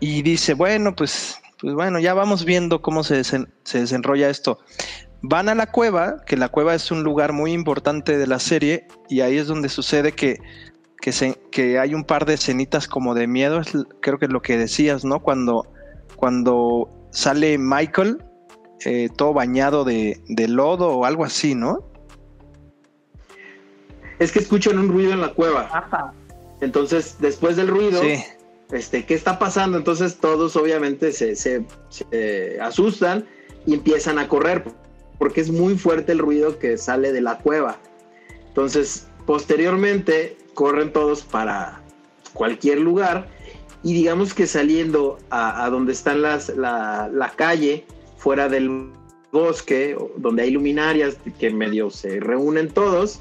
Y 0.00 0.22
dice, 0.22 0.54
bueno, 0.54 0.94
pues, 0.94 1.40
pues 1.60 1.74
bueno, 1.74 1.98
ya 1.98 2.14
vamos 2.14 2.44
viendo 2.44 2.82
cómo 2.82 3.04
se, 3.04 3.24
se 3.24 3.46
desenrolla 3.72 4.28
esto. 4.28 4.58
Van 5.22 5.48
a 5.48 5.54
la 5.54 5.66
cueva, 5.66 6.22
que 6.26 6.36
la 6.36 6.48
cueva 6.48 6.74
es 6.74 6.90
un 6.90 7.02
lugar 7.02 7.32
muy 7.32 7.52
importante 7.52 8.18
de 8.18 8.26
la 8.26 8.38
serie, 8.38 8.86
y 9.08 9.20
ahí 9.20 9.38
es 9.38 9.46
donde 9.46 9.68
sucede 9.68 10.12
que, 10.12 10.38
que, 11.00 11.12
se, 11.12 11.38
que 11.50 11.78
hay 11.78 11.94
un 11.94 12.04
par 12.04 12.26
de 12.26 12.34
escenitas 12.34 12.86
como 12.86 13.14
de 13.14 13.26
miedo, 13.26 13.62
creo 14.00 14.18
que 14.18 14.26
es 14.26 14.32
lo 14.32 14.42
que 14.42 14.58
decías, 14.58 15.04
¿no? 15.04 15.20
Cuando, 15.20 15.66
cuando 16.16 17.08
sale 17.10 17.58
Michael 17.58 18.18
eh, 18.84 19.08
todo 19.16 19.32
bañado 19.32 19.84
de, 19.84 20.20
lodo 20.48 20.90
o 20.90 21.04
algo 21.04 21.24
así, 21.24 21.54
¿no? 21.54 21.78
Es 24.18 24.32
que 24.32 24.38
escuchan 24.38 24.78
un 24.78 24.88
ruido 24.88 25.12
en 25.12 25.20
la 25.20 25.32
cueva. 25.32 26.14
Entonces, 26.60 27.16
después 27.20 27.56
del 27.56 27.68
ruido, 27.68 28.00
este, 28.70 29.04
¿qué 29.04 29.14
está 29.14 29.38
pasando? 29.38 29.78
Entonces 29.78 30.16
todos 30.16 30.56
obviamente 30.56 31.12
se, 31.12 31.36
se, 31.36 32.58
asustan 32.60 33.26
y 33.66 33.74
empiezan 33.74 34.18
a 34.18 34.28
correr, 34.28 34.64
porque 35.18 35.40
es 35.40 35.50
muy 35.50 35.76
fuerte 35.76 36.12
el 36.12 36.18
ruido 36.18 36.58
que 36.58 36.78
sale 36.78 37.12
de 37.12 37.20
la 37.20 37.38
cueva. 37.38 37.78
Entonces, 38.48 39.06
posteriormente, 39.26 40.36
corren 40.54 40.92
todos 40.92 41.22
para 41.22 41.82
cualquier 42.32 42.80
lugar 42.80 43.28
y 43.82 43.92
digamos 43.92 44.34
que 44.34 44.46
saliendo 44.46 45.18
a, 45.30 45.68
donde 45.70 45.92
están 45.92 46.22
las, 46.22 46.48
la, 46.48 47.10
la 47.12 47.30
calle, 47.30 47.84
fuera 48.16 48.48
del 48.48 48.90
bosque, 49.30 49.96
donde 50.16 50.42
hay 50.42 50.50
luminarias 50.50 51.18
que 51.38 51.50
medio 51.50 51.90
se 51.90 52.18
reúnen 52.20 52.68
todos, 52.70 53.20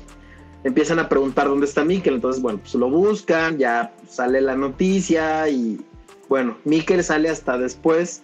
empiezan 0.66 1.00
a 1.00 1.08
preguntar 1.08 1.48
dónde 1.48 1.68
está 1.68 1.86
Mikel. 1.86 2.16
Entonces, 2.16 2.42
bueno, 2.42 2.60
pues 2.60 2.74
lo 2.74 2.90
buscan, 2.90 3.58
ya 3.58 3.94
sale 4.10 4.42
la 4.42 4.56
noticia 4.56 5.48
y 5.48 5.80
bueno, 6.28 6.58
Mikel 6.66 7.04
sale 7.04 7.30
hasta 7.30 7.58
después, 7.58 8.24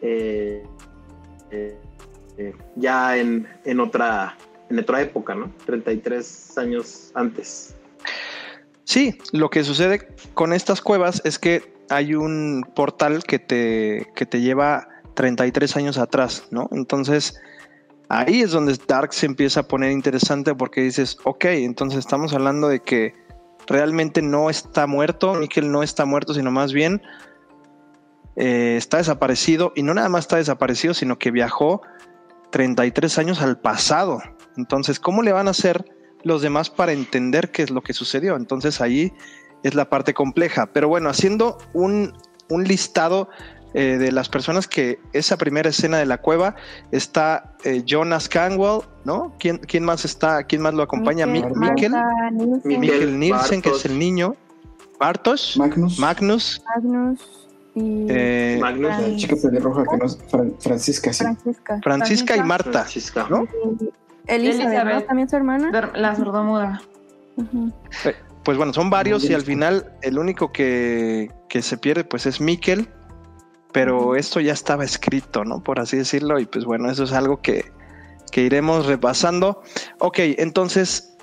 eh, 0.00 0.64
eh, 1.50 1.76
ya 2.76 3.18
en, 3.18 3.46
en, 3.64 3.80
otra, 3.80 4.36
en 4.70 4.78
otra 4.78 5.02
época, 5.02 5.34
¿no? 5.34 5.52
33 5.66 6.58
años 6.58 7.10
antes. 7.14 7.76
Sí, 8.84 9.18
lo 9.32 9.50
que 9.50 9.62
sucede 9.62 10.08
con 10.32 10.52
estas 10.52 10.80
cuevas 10.80 11.20
es 11.24 11.38
que 11.38 11.74
hay 11.90 12.14
un 12.14 12.66
portal 12.74 13.22
que 13.24 13.38
te, 13.38 14.06
que 14.14 14.24
te 14.24 14.40
lleva 14.40 14.88
33 15.14 15.76
años 15.76 15.98
atrás, 15.98 16.46
¿no? 16.50 16.68
Entonces, 16.72 17.38
ahí 18.08 18.42
es 18.42 18.52
donde 18.52 18.78
Dark 18.86 19.12
se 19.12 19.26
empieza 19.26 19.60
a 19.60 19.68
poner 19.68 19.92
interesante 19.92 20.54
porque 20.54 20.82
dices, 20.82 21.18
ok, 21.24 21.44
entonces 21.46 22.00
estamos 22.00 22.32
hablando 22.34 22.68
de 22.68 22.80
que 22.80 23.14
realmente 23.66 24.22
no 24.22 24.50
está 24.50 24.86
muerto, 24.86 25.34
Mikkel 25.34 25.70
no 25.70 25.82
está 25.82 26.04
muerto, 26.04 26.34
sino 26.34 26.50
más 26.50 26.72
bien 26.72 27.02
eh, 28.36 28.76
está 28.76 28.98
desaparecido 28.98 29.72
y 29.74 29.82
no 29.82 29.94
nada 29.94 30.08
más 30.08 30.24
está 30.24 30.36
desaparecido, 30.36 30.94
sino 30.94 31.18
que 31.18 31.30
viajó 31.30 31.82
33 32.50 33.18
años 33.18 33.42
al 33.42 33.58
pasado. 33.58 34.22
Entonces, 34.56 35.00
¿cómo 35.00 35.22
le 35.22 35.32
van 35.32 35.48
a 35.48 35.50
hacer 35.50 35.84
los 36.22 36.42
demás 36.42 36.70
para 36.70 36.92
entender 36.92 37.50
qué 37.50 37.62
es 37.62 37.70
lo 37.70 37.82
que 37.82 37.92
sucedió? 37.92 38.36
Entonces 38.36 38.80
ahí 38.80 39.12
es 39.62 39.74
la 39.74 39.88
parte 39.88 40.14
compleja. 40.14 40.66
Pero 40.72 40.88
bueno, 40.88 41.08
haciendo 41.08 41.58
un, 41.72 42.12
un 42.48 42.64
listado 42.64 43.28
eh, 43.74 43.98
de 43.98 44.12
las 44.12 44.28
personas 44.28 44.66
que 44.66 44.98
esa 45.12 45.36
primera 45.36 45.68
escena 45.68 45.98
de 45.98 46.06
la 46.06 46.18
cueva 46.18 46.54
está 46.92 47.56
eh, 47.64 47.82
Jonas 47.84 48.28
Canwell, 48.28 48.80
¿no? 49.04 49.34
¿Quién, 49.38 49.58
¿Quién, 49.58 49.84
más 49.84 50.04
está? 50.04 50.44
¿Quién 50.44 50.62
más 50.62 50.72
lo 50.72 50.82
acompaña? 50.82 51.26
Mikkel, 51.26 51.92
Mikkel 52.64 53.18
Nielsen, 53.18 53.60
que 53.60 53.70
es 53.70 53.84
el 53.84 53.98
niño. 53.98 54.34
Bartos, 54.98 55.56
Magnus, 55.58 55.98
Magnus, 55.98 56.62
Magnus 56.74 57.20
y 57.74 58.06
eh, 58.08 58.58
Magnus, 58.58 58.90
la 58.98 59.16
chica 59.16 59.36
pelirroja 59.36 59.84
que 59.84 59.96
no 59.98 60.06
es 60.06 60.18
Francisca, 60.58 61.12
sí. 61.12 61.24
Francisca. 61.24 61.80
Francisca 61.82 62.36
y 62.36 62.42
Marta, 62.42 62.70
Francisca. 62.70 63.26
¿no? 63.28 63.46
Elizabeth, 64.26 65.06
también 65.06 65.28
su 65.28 65.36
hermana. 65.36 65.90
La 65.94 66.16
sordomuda. 66.16 66.80
Pues 68.42 68.56
bueno, 68.56 68.72
son 68.72 68.88
varios 68.88 69.28
y 69.28 69.34
al 69.34 69.42
final 69.42 69.92
el 70.00 70.18
único 70.18 70.50
que, 70.52 71.30
que 71.48 71.60
se 71.60 71.76
pierde 71.76 72.04
pues 72.04 72.24
es 72.24 72.40
Mikkel 72.40 72.88
pero 73.76 74.16
esto 74.16 74.40
ya 74.40 74.54
estaba 74.54 74.84
escrito, 74.84 75.44
¿no? 75.44 75.62
Por 75.62 75.80
así 75.80 75.98
decirlo, 75.98 76.40
y 76.40 76.46
pues 76.46 76.64
bueno, 76.64 76.90
eso 76.90 77.04
es 77.04 77.12
algo 77.12 77.42
que, 77.42 77.66
iremos 78.34 78.86
repasando. 78.86 79.62
Ok, 79.98 80.18
entonces, 80.38 81.14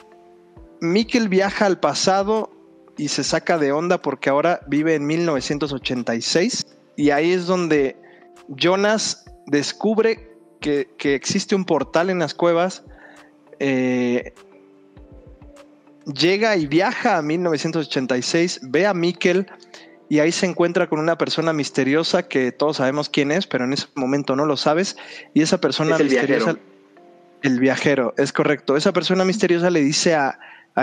Mikkel 0.79 1.29
viaja 1.29 1.65
al 1.65 1.79
pasado 1.79 2.51
y 2.95 3.07
se 3.07 3.23
saca 3.23 3.57
de 3.57 3.71
onda 3.71 3.99
porque 4.03 4.29
ahora 4.29 4.59
vive 4.67 4.93
en 4.93 5.07
1986 5.07 6.67
y 6.95 7.09
ahí 7.09 7.31
es 7.31 7.47
donde 7.47 7.97
Jonas 8.49 9.25
descubre 9.47 10.37
que, 10.59 10.87
existe 10.99 11.55
un 11.55 11.65
portal 11.65 12.11
en 12.11 12.19
las 12.19 12.35
cuevas. 12.35 12.83
Eh, 13.57 14.31
llega 16.05 16.55
y 16.55 16.67
viaja 16.67 17.17
a 17.17 17.23
1986, 17.23 18.59
ve 18.61 18.85
a 18.85 18.93
Mikkel 18.93 19.47
y 20.09 20.19
ahí 20.19 20.31
se 20.31 20.45
encuentra 20.45 20.87
con 20.87 20.99
una 20.99 21.17
persona 21.17 21.53
misteriosa 21.53 22.23
que 22.23 22.51
todos 22.51 22.77
sabemos 22.77 23.09
quién 23.09 23.31
es, 23.31 23.47
pero 23.47 23.65
en 23.65 23.73
ese 23.73 23.87
momento 23.95 24.35
no 24.35 24.45
lo 24.45 24.57
sabes. 24.57 24.97
Y 25.33 25.41
esa 25.41 25.59
persona 25.59 25.95
el 25.95 26.03
misteriosa, 26.03 26.53
viajero. 26.53 26.59
el 27.41 27.59
viajero, 27.59 28.13
es 28.17 28.33
correcto. 28.33 28.77
Esa 28.77 28.93
persona 28.93 29.25
misteriosa 29.25 29.69
le 29.69 29.81
dice 29.81 30.15
a, 30.15 30.39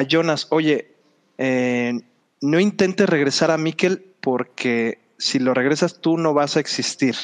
Jonas, 0.08 0.46
oye, 0.50 0.94
eh, 1.38 2.00
no 2.40 2.60
intentes 2.60 3.08
regresar 3.08 3.50
a 3.50 3.58
Mikkel 3.58 4.04
porque 4.20 4.98
si 5.18 5.38
lo 5.38 5.52
regresas 5.54 6.00
tú 6.00 6.16
no 6.16 6.32
vas 6.32 6.56
a 6.56 6.60
existir. 6.60 7.16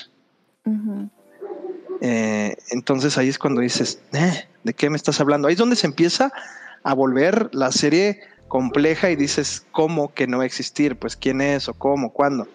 Eh, 2.01 2.57
entonces 2.71 3.17
ahí 3.19 3.29
es 3.29 3.39
cuando 3.39 3.61
dices, 3.61 4.01
eh, 4.13 4.47
¿de 4.65 4.75
qué 4.75 4.91
me 4.91 4.97
estás 4.97 5.21
hablando? 5.21 5.49
Ahí 5.49 5.53
es 5.53 5.59
donde 5.59 5.77
se 5.77 5.87
empieza 5.87 6.33
a 6.83 6.95
volver 6.95 7.49
la 7.53 7.73
serie 7.73 8.21
compleja 8.49 9.11
y 9.11 9.17
dices, 9.17 9.67
¿cómo 9.73 10.13
que 10.13 10.27
no 10.27 10.39
va 10.39 10.45
a 10.45 10.47
existir? 10.47 10.97
Pues 10.97 11.17
quién 11.17 11.41
es 11.41 11.69
o 11.69 11.75
cómo, 11.75 12.13
cuándo. 12.13 12.49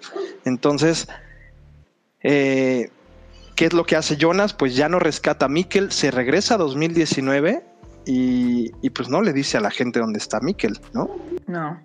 Entonces, 0.45 1.07
eh, 2.21 2.89
¿qué 3.55 3.65
es 3.65 3.73
lo 3.73 3.85
que 3.85 3.95
hace 3.95 4.17
Jonas? 4.17 4.53
Pues 4.53 4.75
ya 4.75 4.89
no 4.89 4.99
rescata 4.99 5.45
a 5.45 5.49
Mikkel, 5.49 5.91
se 5.91 6.11
regresa 6.11 6.55
a 6.55 6.57
2019 6.57 7.63
y, 8.05 8.71
y 8.81 8.89
pues 8.89 9.09
no 9.09 9.21
le 9.21 9.33
dice 9.33 9.57
a 9.57 9.61
la 9.61 9.71
gente 9.71 9.99
dónde 9.99 10.19
está 10.19 10.39
Mikkel, 10.39 10.79
¿no? 10.93 11.09
No. 11.47 11.79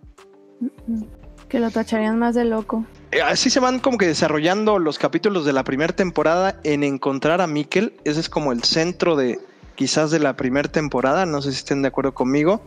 Que 1.48 1.61
lo 1.61 1.70
tacharían 1.70 2.18
más 2.18 2.34
de 2.34 2.44
loco. 2.44 2.84
Eh, 3.12 3.22
así 3.22 3.50
se 3.50 3.61
van 3.61 3.78
como 3.78 3.98
que 3.98 4.07
desarrollando 4.07 4.78
los 4.78 4.98
capítulos 4.98 5.44
de 5.44 5.52
la 5.52 5.64
primera 5.64 5.94
temporada 5.94 6.59
en 6.64 6.82
encontrar 6.82 7.40
a 7.40 7.46
Mikkel. 7.46 7.94
Ese 8.04 8.20
es 8.20 8.28
como 8.28 8.52
el 8.52 8.64
centro 8.64 9.16
de 9.16 9.38
quizás 9.76 10.10
de 10.10 10.18
la 10.18 10.36
primera 10.36 10.68
temporada. 10.70 11.26
No 11.26 11.40
sé 11.42 11.52
si 11.52 11.58
estén 11.58 11.82
de 11.82 11.88
acuerdo 11.88 12.14
conmigo. 12.14 12.62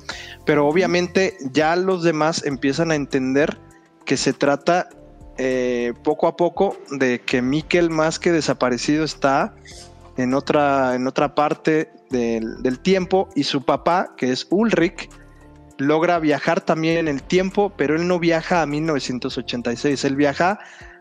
Pero 0.45 0.67
obviamente 0.67 1.37
ya 1.51 1.75
los 1.75 2.03
demás 2.03 2.45
empiezan 2.45 2.91
a 2.91 2.95
entender 2.95 3.57
que 4.05 4.15
se 4.15 4.33
trata 4.33 4.89
eh, 5.37 5.93
poco 6.03 6.27
a 6.27 6.35
poco 6.35 6.77
de 6.91 7.21
que 7.21 7.41
Mikkel 7.41 7.89
más 7.89 8.19
que 8.19 8.31
desaparecido 8.31 9.03
está 9.03 9.55
en 10.17 10.33
otra, 10.33 10.95
en 10.95 11.07
otra 11.07 11.35
parte 11.35 11.91
del, 12.09 12.61
del 12.61 12.79
tiempo 12.79 13.29
y 13.35 13.43
su 13.43 13.63
papá, 13.63 14.15
que 14.17 14.31
es 14.31 14.47
Ulrich, 14.49 15.09
logra 15.77 16.19
viajar 16.19 16.61
también 16.61 16.97
en 16.97 17.07
el 17.07 17.23
tiempo, 17.23 17.71
pero 17.77 17.95
él 17.95 18.07
no 18.07 18.19
viaja 18.19 18.61
a 18.61 18.65
1986, 18.65 20.03
él 20.03 20.15
viaja 20.15 20.59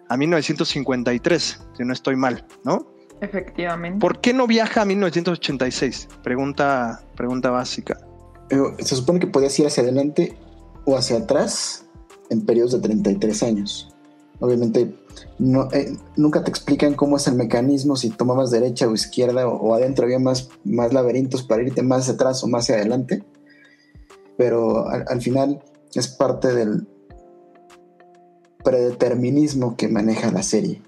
a 0.09 0.16
1953, 0.16 1.61
si 1.76 1.84
no 1.84 1.92
estoy 1.92 2.16
mal, 2.16 2.46
¿no? 2.64 2.86
Efectivamente. 3.21 3.99
¿Por 3.99 4.21
qué 4.21 4.33
no 4.33 4.47
viaja 4.47 4.83
a 4.83 4.85
1986? 4.85 6.09
Pregunta, 6.23 7.01
pregunta 7.16 7.51
básica. 7.51 7.99
Eh, 8.51 8.57
se 8.79 8.97
supone 8.97 9.21
que 9.21 9.27
podías 9.27 9.59
ir 9.59 9.66
hacia 9.66 9.83
adelante 9.83 10.37
o 10.85 10.97
hacia 10.97 11.19
atrás 11.19 11.85
en 12.31 12.45
periodos 12.45 12.73
de 12.73 12.81
33 12.81 13.43
años. 13.43 13.95
Obviamente, 14.41 14.95
no, 15.39 15.69
eh, 15.73 15.97
nunca 16.16 16.45
te 16.45 16.51
explican 16.51 16.95
cómo 16.95 17.16
es 17.16 17.27
el 17.27 17.35
mecanismo, 17.35 17.97
si 17.97 18.11
tomabas 18.11 18.51
derecha 18.51 18.87
o 18.87 18.95
izquierda 18.95 19.49
o, 19.49 19.75
adentro 19.75 20.05
había 20.05 20.21
más, 20.21 20.49
más 20.64 20.93
laberintos 20.93 21.43
para 21.43 21.62
irte 21.62 21.83
más 21.83 22.03
hacia 22.03 22.14
atrás 22.14 22.45
o 22.45 22.47
más 22.47 22.64
hacia 22.64 22.77
adelante 22.77 23.25
pero 24.39 24.89
al, 24.89 25.21
final 25.21 25.61
es 25.95 26.07
parte 26.07 26.55
del 26.55 26.87
predeterminismo 28.64 29.77
que 29.77 29.89
maneja 29.89 30.31
la 30.31 30.45
serie. 30.45 30.81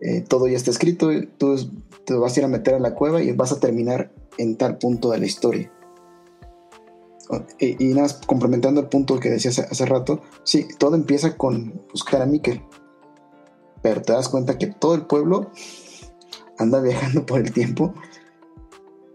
Eh, 0.00 0.22
todo 0.26 0.48
ya 0.48 0.56
está 0.56 0.70
escrito, 0.70 1.10
tú 1.36 1.56
te 2.04 2.14
vas 2.14 2.36
a 2.36 2.40
ir 2.40 2.44
a 2.44 2.48
meter 2.48 2.74
a 2.74 2.78
la 2.78 2.94
cueva 2.94 3.22
y 3.22 3.32
vas 3.32 3.52
a 3.52 3.60
terminar 3.60 4.12
en 4.38 4.56
tal 4.56 4.78
punto 4.78 5.10
de 5.10 5.18
la 5.18 5.26
historia. 5.26 5.72
Y, 7.60 7.76
nada 7.90 8.02
más 8.02 8.14
complementando 8.26 8.80
el 8.80 8.88
punto 8.88 9.20
que 9.20 9.30
decías 9.30 9.58
hace, 9.60 9.86
rato, 9.86 10.20
sí, 10.42 10.66
todo 10.78 10.96
empieza 10.96 11.36
con 11.36 11.80
buscar 11.92 12.22
a 12.22 12.26
Mikkel, 12.26 12.60
pero 13.82 14.02
te 14.02 14.12
das 14.12 14.28
cuenta 14.28 14.58
que 14.58 14.66
todo 14.66 14.94
el 14.94 15.06
pueblo 15.06 15.52
anda 16.58 16.80
viajando 16.82 17.24
por 17.26 17.40
el 17.40 17.52
tiempo 17.52 17.94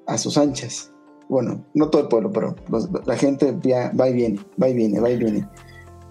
a 0.08 0.18
sus 0.18 0.38
anchas 0.38 0.92
bueno, 1.28 1.66
no 1.74 1.90
todo 1.90 2.04
el 2.04 2.08
pueblo, 2.08 2.32
pero 2.32 2.56
la 3.06 3.18
gente 3.18 3.52
va 3.52 4.10
y 4.10 4.14
viene, 4.14 4.40
va 4.62 4.70
y 4.70 4.74
viene, 4.74 5.00
va 5.00 5.10
y 5.10 5.18
viene, 5.18 5.50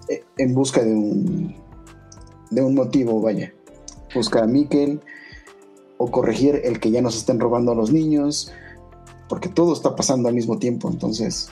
eh, 0.09 0.23
en 0.37 0.53
busca 0.53 0.83
de 0.83 0.93
un, 0.93 1.55
de 2.51 2.61
un 2.61 2.75
motivo, 2.75 3.21
vaya. 3.21 3.53
Buscar 4.15 4.43
a 4.43 4.47
Mikel 4.47 5.01
o 5.97 6.09
corregir 6.09 6.61
el 6.63 6.79
que 6.79 6.91
ya 6.91 7.01
nos 7.01 7.15
estén 7.15 7.39
robando 7.39 7.71
a 7.71 7.75
los 7.75 7.91
niños, 7.91 8.51
porque 9.29 9.49
todo 9.49 9.73
está 9.73 9.95
pasando 9.95 10.27
al 10.29 10.35
mismo 10.35 10.57
tiempo, 10.57 10.89
entonces... 10.89 11.51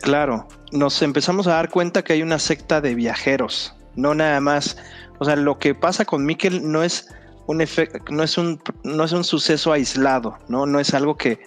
Claro, 0.00 0.46
nos 0.72 1.02
empezamos 1.02 1.46
a 1.46 1.52
dar 1.52 1.70
cuenta 1.70 2.02
que 2.02 2.14
hay 2.14 2.22
una 2.22 2.38
secta 2.38 2.80
de 2.80 2.94
viajeros, 2.94 3.74
no 3.94 4.14
nada 4.14 4.40
más. 4.40 4.76
O 5.18 5.24
sea, 5.24 5.36
lo 5.36 5.58
que 5.58 5.74
pasa 5.74 6.04
con 6.04 6.24
Mikel 6.24 6.70
no 6.70 6.82
es 6.82 7.08
un 7.46 7.60
efecto, 7.60 7.98
no 8.10 8.22
es 8.22 8.38
un, 8.38 8.60
no 8.84 9.04
es 9.04 9.12
un 9.12 9.24
suceso 9.24 9.72
aislado, 9.72 10.38
¿no? 10.48 10.66
No 10.66 10.80
es 10.80 10.94
algo 10.94 11.16
que, 11.16 11.40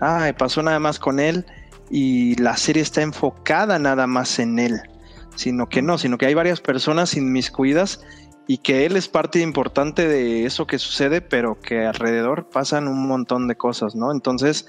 ah, 0.00 0.32
pasó 0.36 0.62
nada 0.62 0.78
más 0.78 0.98
con 0.98 1.20
él 1.20 1.44
y 1.90 2.36
la 2.36 2.56
serie 2.56 2.82
está 2.82 3.02
enfocada 3.02 3.78
nada 3.78 4.06
más 4.06 4.38
en 4.38 4.58
él, 4.58 4.80
sino 5.36 5.68
que 5.68 5.82
no, 5.82 5.98
sino 5.98 6.18
que 6.18 6.26
hay 6.26 6.34
varias 6.34 6.60
personas 6.60 7.16
inmiscuidas 7.16 8.00
y 8.50 8.58
que 8.58 8.84
él 8.84 8.96
es 8.96 9.06
parte 9.06 9.38
importante 9.38 10.08
de 10.08 10.44
eso 10.44 10.66
que 10.66 10.80
sucede, 10.80 11.20
pero 11.20 11.60
que 11.60 11.86
alrededor 11.86 12.50
pasan 12.50 12.88
un 12.88 13.06
montón 13.06 13.46
de 13.46 13.54
cosas, 13.54 13.94
¿no? 13.94 14.10
Entonces, 14.10 14.66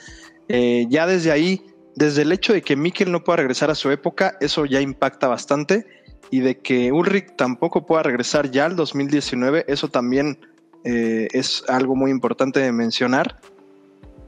eh, 0.49 0.85
ya 0.87 1.07
desde 1.07 1.31
ahí, 1.31 1.65
desde 1.95 2.21
el 2.21 2.31
hecho 2.31 2.53
de 2.53 2.61
que 2.61 2.75
Mikkel 2.75 3.11
no 3.11 3.23
pueda 3.23 3.37
regresar 3.37 3.71
a 3.71 3.75
su 3.75 3.89
época, 3.89 4.37
eso 4.39 4.67
ya 4.67 4.81
impacta 4.81 5.27
bastante, 5.27 5.87
y 6.29 6.41
de 6.41 6.59
que 6.59 6.91
Ulrich 6.91 7.35
tampoco 7.35 7.87
pueda 7.87 8.03
regresar 8.03 8.51
ya 8.51 8.67
al 8.67 8.75
2019, 8.75 9.65
eso 9.67 9.87
también 9.87 10.37
eh, 10.83 11.27
es 11.31 11.63
algo 11.67 11.95
muy 11.95 12.11
importante 12.11 12.59
de 12.59 12.71
mencionar. 12.71 13.39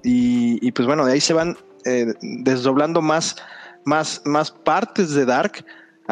Y, 0.04 0.72
pues 0.72 0.88
bueno, 0.88 1.06
de 1.06 1.14
ahí 1.14 1.22
se 1.22 1.34
van 1.34 1.58
eh, 1.86 2.08
desdoblando 2.24 3.04
más, 3.04 3.36
más, 3.86 4.24
más 4.26 4.50
partes 4.50 5.14
de 5.14 5.26
Dark 5.26 5.64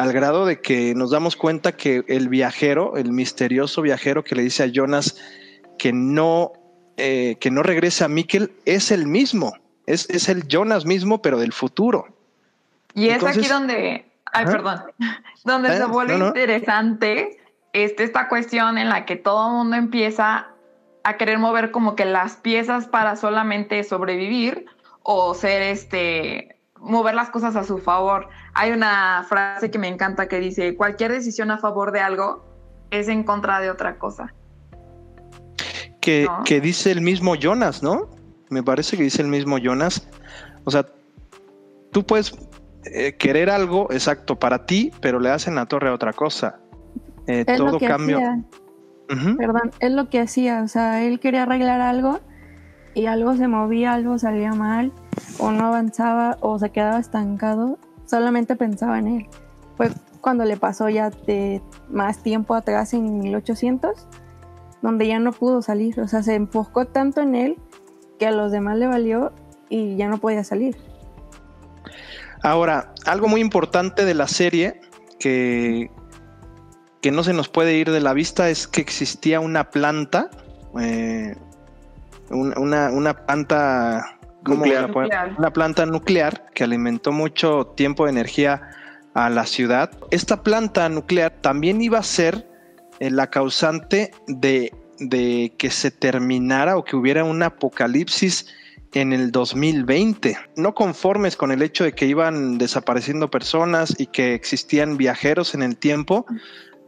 al 0.02 0.12
grado 0.12 0.46
de 0.46 0.60
que 0.60 0.94
nos 0.94 1.12
damos 1.12 1.36
cuenta 1.36 1.72
que 1.72 2.04
el 2.08 2.28
viajero, 2.28 2.96
el 2.96 3.12
misterioso 3.12 3.82
viajero 3.82 4.24
que 4.24 4.34
le 4.34 4.42
dice 4.42 4.64
a 4.64 4.66
Jonas 4.66 5.16
que 5.78 5.92
no, 5.92 6.52
eh, 6.96 7.36
que 7.40 7.52
no 7.52 7.62
regrese 7.62 8.02
a 8.02 8.08
Mikkel, 8.08 8.52
es 8.64 8.90
el 8.90 9.06
mismo, 9.06 9.56
es, 9.86 10.10
es, 10.10 10.28
el 10.28 10.48
Jonas 10.48 10.86
mismo, 10.86 11.22
pero 11.22 11.38
del 11.38 11.52
futuro. 11.52 12.08
Y 12.94 13.08
es 13.10 13.22
aquí 13.22 13.46
donde, 13.46 14.04
ay, 14.32 14.44
perdón, 14.44 14.82
donde 15.44 15.68
se 15.68 15.82
eh, 15.82 15.86
vuelve 15.86 16.18
interesante 16.18 17.38
este, 17.72 18.02
esta 18.02 18.28
cuestión 18.28 18.78
en 18.78 18.88
la 18.88 19.06
que 19.06 19.14
todo 19.14 19.50
el 19.50 19.54
mundo 19.54 19.76
empieza 19.76 20.48
a 21.04 21.16
querer 21.16 21.38
mover 21.38 21.70
como 21.70 21.94
que 21.94 22.06
las 22.06 22.36
piezas 22.36 22.88
para 22.88 23.14
solamente 23.14 23.84
sobrevivir 23.84 24.66
o 25.04 25.34
ser 25.34 25.62
este 25.62 26.56
mover 26.76 27.14
las 27.14 27.30
cosas 27.30 27.54
a 27.54 27.62
su 27.62 27.78
favor. 27.78 28.28
Hay 28.54 28.70
una 28.70 29.24
frase 29.28 29.70
que 29.70 29.78
me 29.78 29.88
encanta 29.88 30.28
que 30.28 30.38
dice, 30.38 30.76
cualquier 30.76 31.12
decisión 31.12 31.50
a 31.50 31.58
favor 31.58 31.92
de 31.92 32.00
algo 32.00 32.44
es 32.90 33.08
en 33.08 33.24
contra 33.24 33.60
de 33.60 33.70
otra 33.70 33.98
cosa. 33.98 34.34
Que, 36.00 36.28
que 36.44 36.60
dice 36.60 36.90
el 36.90 37.00
mismo 37.00 37.36
Jonas, 37.36 37.82
¿no? 37.82 38.10
Me 38.50 38.62
parece 38.62 38.96
que 38.96 39.04
dice 39.04 39.22
el 39.22 39.28
mismo 39.28 39.58
Jonas. 39.58 40.06
O 40.64 40.70
sea, 40.70 40.86
tú 41.92 42.04
puedes 42.04 42.34
eh, 42.84 43.14
querer 43.16 43.48
algo 43.48 43.90
exacto 43.90 44.38
para 44.38 44.66
ti, 44.66 44.92
pero 45.00 45.20
le 45.20 45.30
hacen 45.30 45.54
la 45.54 45.66
torre 45.66 45.88
a 45.88 45.94
otra 45.94 46.12
cosa. 46.12 46.58
Eh, 47.26 47.44
todo 47.44 47.78
cambio. 47.78 48.18
Perdón, 49.38 49.70
es 49.78 49.92
lo 49.92 50.08
que 50.08 50.20
hacía, 50.20 50.62
o 50.62 50.68
sea, 50.68 51.04
él 51.04 51.20
quería 51.20 51.42
arreglar 51.42 51.82
algo 51.82 52.20
y 52.94 53.06
algo 53.06 53.36
se 53.36 53.46
movía, 53.46 53.92
algo 53.92 54.18
salía 54.18 54.54
mal, 54.54 54.90
o 55.38 55.52
no 55.52 55.66
avanzaba, 55.66 56.38
o 56.40 56.58
se 56.58 56.70
quedaba 56.70 56.98
estancado, 56.98 57.78
solamente 58.12 58.56
pensaba 58.56 58.98
en 58.98 59.06
él. 59.06 59.26
Fue 59.78 59.90
cuando 60.20 60.44
le 60.44 60.58
pasó 60.58 60.90
ya 60.90 61.08
de 61.08 61.62
más 61.88 62.22
tiempo 62.22 62.54
atrás 62.54 62.92
en 62.92 63.20
1800, 63.20 64.06
donde 64.82 65.06
ya 65.06 65.18
no 65.18 65.32
pudo 65.32 65.62
salir, 65.62 65.98
o 65.98 66.06
sea, 66.06 66.22
se 66.22 66.34
enfocó 66.34 66.84
tanto 66.84 67.22
en 67.22 67.34
él 67.34 67.56
que 68.18 68.26
a 68.26 68.30
los 68.30 68.52
demás 68.52 68.76
le 68.76 68.86
valió 68.86 69.32
y 69.70 69.96
ya 69.96 70.08
no 70.08 70.18
podía 70.18 70.44
salir. 70.44 70.76
Ahora, 72.42 72.92
algo 73.06 73.28
muy 73.28 73.40
importante 73.40 74.04
de 74.04 74.12
la 74.12 74.28
serie 74.28 74.78
que, 75.18 75.90
que 77.00 77.12
no 77.12 77.24
se 77.24 77.32
nos 77.32 77.48
puede 77.48 77.78
ir 77.78 77.90
de 77.90 78.00
la 78.00 78.12
vista 78.12 78.50
es 78.50 78.68
que 78.68 78.82
existía 78.82 79.40
una 79.40 79.70
planta, 79.70 80.28
eh, 80.78 81.34
una, 82.28 83.24
planta 83.24 84.18
nuclear. 84.46 84.90
una 85.38 85.52
planta 85.52 85.86
nuclear 85.86 86.46
que 86.54 86.64
alimentó 86.64 87.12
mucho 87.12 87.66
tiempo 87.76 88.04
de 88.04 88.10
energía 88.10 88.70
a 89.14 89.30
la 89.30 89.46
ciudad. 89.46 89.90
Esta 90.10 90.42
planta 90.42 90.88
nuclear 90.88 91.32
también 91.40 91.82
iba 91.82 91.98
a 91.98 92.02
ser 92.02 92.48
eh, 93.00 93.10
la 93.10 93.28
causante 93.28 94.12
de, 94.26 94.72
de 94.98 95.54
que 95.58 95.70
se 95.70 95.90
terminara 95.90 96.76
o 96.76 96.84
que 96.84 96.96
hubiera 96.96 97.24
un 97.24 97.42
apocalipsis 97.42 98.46
en 98.94 99.12
el 99.12 99.32
2020. 99.32 100.36
No 100.56 100.74
conformes 100.74 101.36
con 101.36 101.50
el 101.50 101.62
hecho 101.62 101.84
de 101.84 101.92
que 101.92 102.06
iban 102.06 102.58
desapareciendo 102.58 103.30
personas 103.30 103.94
y 103.98 104.06
que 104.06 104.34
existían 104.34 104.96
viajeros 104.96 105.54
en 105.54 105.62
el 105.62 105.76
tiempo, 105.76 106.26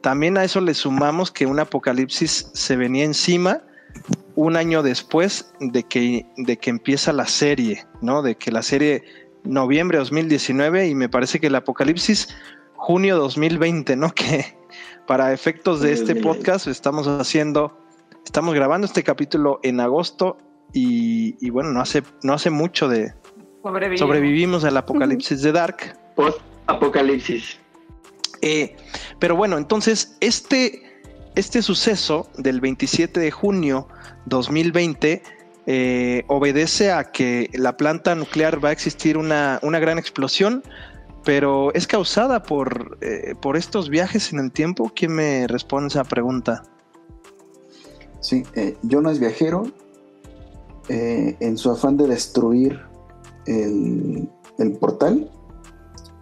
también 0.02 0.36
a 0.36 0.44
eso 0.44 0.60
le 0.60 0.74
sumamos 0.74 1.30
que 1.30 1.46
un 1.46 1.60
apocalipsis 1.60 2.50
se 2.52 2.76
venía 2.76 3.04
encima 3.04 3.62
un 4.36 4.56
año 4.56 4.82
después 4.82 5.52
de 5.60 5.84
que, 5.84 6.26
de 6.36 6.56
que 6.56 6.70
empieza 6.70 7.12
la 7.12 7.26
serie, 7.26 7.86
¿no? 8.00 8.22
De 8.22 8.36
que 8.36 8.50
la 8.50 8.62
serie 8.62 9.04
noviembre 9.44 9.98
2019 9.98 10.88
y 10.88 10.94
me 10.94 11.08
parece 11.08 11.40
que 11.40 11.48
el 11.48 11.54
apocalipsis 11.54 12.34
junio 12.74 13.16
2020, 13.16 13.96
¿no? 13.96 14.10
Que 14.14 14.56
para 15.06 15.32
efectos 15.32 15.80
de 15.80 15.92
este 15.92 16.16
podcast 16.16 16.66
estamos 16.66 17.06
haciendo 17.06 17.84
Estamos 18.24 18.54
grabando 18.54 18.86
este 18.86 19.02
capítulo 19.02 19.60
en 19.62 19.80
agosto 19.80 20.38
y, 20.72 21.50
bueno, 21.50 21.70
no 21.70 21.80
hace, 21.80 22.02
no 22.22 22.32
hace 22.32 22.50
mucho 22.50 22.88
de... 22.88 23.14
Sobrevivimos, 23.62 24.64
al 24.64 24.76
apocalipsis 24.76 25.40
de 25.42 25.52
Dark. 25.52 25.96
Post-apocalipsis. 26.16 27.58
Eh, 28.42 28.74
pero 29.20 29.36
bueno, 29.36 29.56
entonces 29.56 30.16
este, 30.20 30.83
este 31.34 31.62
suceso 31.62 32.28
del 32.38 32.60
27 32.60 33.18
de 33.18 33.30
junio 33.30 33.88
2020 34.26 35.22
eh, 35.66 36.24
obedece 36.28 36.92
a 36.92 37.10
que 37.10 37.50
la 37.54 37.76
planta 37.76 38.14
nuclear 38.14 38.62
va 38.64 38.68
a 38.68 38.72
existir 38.72 39.16
una, 39.16 39.58
una 39.62 39.78
gran 39.78 39.98
explosión, 39.98 40.62
pero 41.24 41.72
es 41.74 41.86
causada 41.86 42.42
por, 42.42 42.98
eh, 43.00 43.34
por 43.40 43.56
estos 43.56 43.88
viajes 43.88 44.32
en 44.32 44.38
el 44.38 44.52
tiempo. 44.52 44.92
¿Quién 44.94 45.12
me 45.12 45.46
responde 45.48 45.88
esa 45.88 46.04
pregunta? 46.04 46.62
Sí, 48.20 48.44
eh, 48.54 48.76
Jonas 48.82 49.18
Viajero, 49.18 49.64
en 50.88 51.56
su 51.56 51.70
afán 51.70 51.96
de 51.96 52.06
destruir 52.06 52.78
el, 53.46 54.28
portal, 54.78 55.30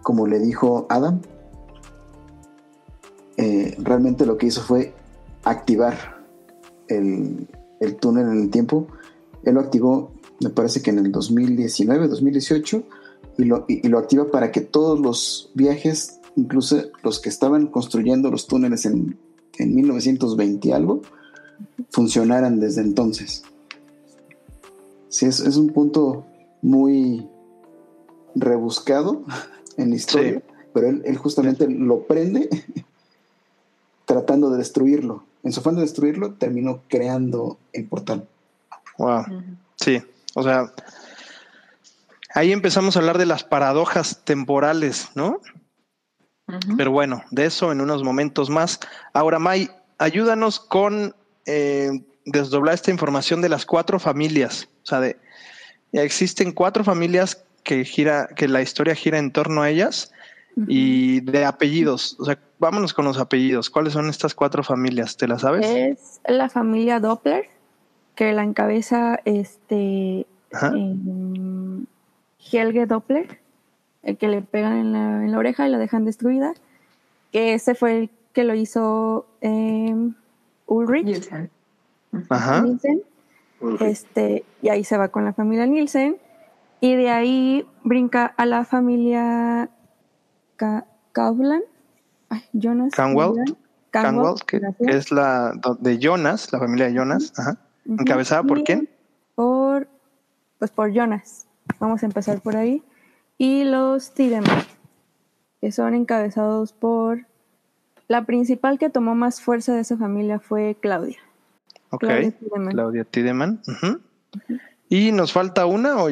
como 0.03 0.25
le 0.25 0.39
dijo 0.39 0.87
Adam, 0.89 1.21
realmente 3.77 4.25
lo 4.25 4.37
que 4.37 4.45
hizo 4.47 4.61
fue 4.61 4.93
activar 5.43 6.25
el, 6.87 7.47
el 7.79 7.95
túnel 7.97 8.27
en 8.27 8.41
el 8.43 8.49
tiempo 8.49 8.87
él 9.43 9.55
lo 9.55 9.59
activó, 9.59 10.11
me 10.41 10.49
parece 10.49 10.81
que 10.81 10.91
en 10.91 10.99
el 10.99 11.11
2019, 11.11 12.07
2018, 12.07 12.83
y 13.37 13.43
lo, 13.43 13.65
y, 13.67 13.87
lo 13.87 13.99
activa 13.99 14.31
para 14.31 14.51
que 14.51 14.61
todos 14.61 14.99
los 14.99 15.51
viajes, 15.53 16.19
incluso 16.35 16.77
los 17.03 17.19
que 17.19 17.29
estaban 17.29 17.67
construyendo 17.67 18.31
los 18.31 18.47
túneles 18.47 18.85
en, 18.85 19.17
en 19.57 19.75
1920 19.75 20.67
y 20.67 20.71
algo, 20.71 21.01
funcionaran 21.89 22.59
desde 22.59 22.81
entonces. 22.81 23.43
Sí, 25.09 25.25
es, 25.25 25.39
es 25.41 25.57
un 25.57 25.69
punto 25.69 26.25
muy 26.61 27.27
rebuscado 28.35 29.23
en 29.77 29.89
la 29.89 29.95
historia, 29.95 30.41
pero 30.73 30.87
él, 30.87 31.01
él, 31.05 31.17
justamente 31.17 31.69
lo 31.69 32.03
prende 32.03 32.49
tratando 34.05 34.49
de 34.51 34.57
destruirlo. 34.57 35.25
En 35.43 35.51
su 35.51 35.59
afán 35.59 35.75
de 35.75 35.81
destruirlo, 35.81 36.33
terminó 36.33 36.81
creando 36.87 37.57
el 37.73 37.85
portal. 37.85 38.27
Wow. 38.97 39.25
Sí, 39.75 40.01
o 40.35 40.43
sea, 40.43 40.71
ahí 42.33 42.51
empezamos 42.51 42.95
a 42.95 42.99
hablar 42.99 43.17
de 43.17 43.25
las 43.25 43.43
paradojas 43.43 44.21
temporales, 44.23 45.09
¿no? 45.15 45.41
Pero 46.77 46.91
bueno, 46.91 47.23
de 47.31 47.45
eso 47.45 47.71
en 47.71 47.81
unos 47.81 48.03
momentos 48.03 48.49
más. 48.49 48.79
Ahora, 49.13 49.39
May, 49.39 49.69
ayúdanos 49.97 50.59
con 50.59 51.15
eh, 51.45 51.89
desdoblar 52.25 52.75
esta 52.75 52.91
información 52.91 53.41
de 53.41 53.49
las 53.49 53.65
cuatro 53.65 53.99
familias. 53.99 54.69
O 54.83 54.85
sea, 54.85 54.99
de, 54.99 55.17
existen 55.91 56.51
cuatro 56.51 56.83
familias 56.83 57.43
que 57.63 57.85
gira, 57.85 58.27
que 58.35 58.47
la 58.47 58.61
historia 58.61 58.95
gira 58.95 59.19
en 59.19 59.31
torno 59.31 59.61
a 59.61 59.69
ellas 59.69 60.12
y 60.67 61.21
de 61.21 61.45
apellidos. 61.45 62.15
O 62.19 62.25
sea, 62.25 62.39
vámonos 62.59 62.93
con 62.93 63.05
los 63.05 63.19
apellidos. 63.19 63.69
¿Cuáles 63.69 63.93
son 63.93 64.09
estas 64.09 64.35
cuatro 64.35 64.63
familias? 64.63 65.17
¿Te 65.17 65.27
las 65.27 65.41
sabes? 65.41 65.65
Es 65.65 66.21
la 66.27 66.49
familia 66.49 66.99
Doppler, 66.99 67.45
que 68.15 68.33
la 68.33 68.43
encabeza 68.43 69.19
este 69.25 70.25
Helge 72.51 72.85
Doppler, 72.85 73.39
el 74.03 74.17
que 74.17 74.27
le 74.27 74.41
pegan 74.41 74.77
en 74.77 75.31
la, 75.31 75.37
oreja 75.37 75.67
y 75.67 75.71
la 75.71 75.77
dejan 75.77 76.05
destruida, 76.05 76.53
que 77.31 77.53
ese 77.53 77.75
fue 77.75 77.97
el 77.97 78.09
que 78.33 78.43
lo 78.43 78.53
hizo 78.55 79.25
em, 79.41 80.13
Ulrich 80.67 81.05
Nielsen. 81.05 81.49
Ajá. 82.29 82.65
Este, 83.79 84.43
y 84.61 84.69
ahí 84.69 84.83
se 84.83 84.97
va 84.97 85.07
con 85.07 85.25
la 85.25 85.33
familia 85.33 85.65
Nielsen. 85.65 86.17
Y 86.81 86.95
de 86.95 87.09
ahí 87.09 87.65
brinca 87.83 88.25
a 88.25 88.45
la 88.45 88.65
familia 88.65 89.69
Kaufland. 90.55 91.63
Jonas. 92.53 92.93
Canwell. 92.93 94.35
que, 94.47 94.59
es 94.79 95.11
la 95.11 95.53
de 95.79 95.99
Jonas, 95.99 96.51
la 96.51 96.59
familia 96.59 96.87
de 96.87 96.93
Jonas. 96.93 97.33
Ajá. 97.37 97.57
¿Encabezada 97.85 98.43
por 98.43 98.63
quién? 98.63 98.89
Por, 99.35 99.87
pues 100.59 100.71
por 100.71 100.91
Jonas. 100.91 101.47
Vamos 101.79 102.03
a 102.03 102.05
empezar 102.05 102.41
por 102.41 102.55
ahí. 102.55 102.83
Y 103.37 103.65
los 103.65 104.13
Tiedemann, 104.13 104.63
que 105.61 105.71
son 105.71 105.93
encabezados 105.93 106.73
por... 106.73 107.25
La 108.07 108.25
principal 108.25 108.77
que 108.77 108.89
tomó 108.89 109.15
más 109.15 109.41
fuerza 109.41 109.73
de 109.73 109.81
esa 109.81 109.97
familia 109.97 110.39
fue 110.39 110.77
Claudia. 110.81 111.17
Ok, 111.89 112.05
Claudia 112.69 113.05
Tiedemann. 113.05 113.61
Y 114.89 115.11
nos 115.11 115.31
falta 115.31 115.65
una, 115.65 116.03
o 116.03 116.09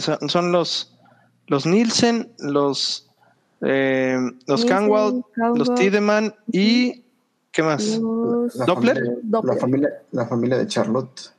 son 0.00 0.52
los, 0.52 0.98
los 1.46 1.66
Nielsen, 1.66 2.32
los, 2.38 3.09
eh, 3.62 4.18
los 4.46 4.64
Canwald, 4.64 5.22
los 5.54 5.74
Tiedemann 5.74 6.34
y 6.50 7.04
¿Qué 7.52 7.62
más? 7.62 7.98
La 8.54 8.64
¿Doppler? 8.64 9.18
la, 9.24 9.56
familia, 9.56 10.02
la 10.12 10.26
familia 10.26 10.56
de 10.56 10.66
Charlotte. 10.66 11.34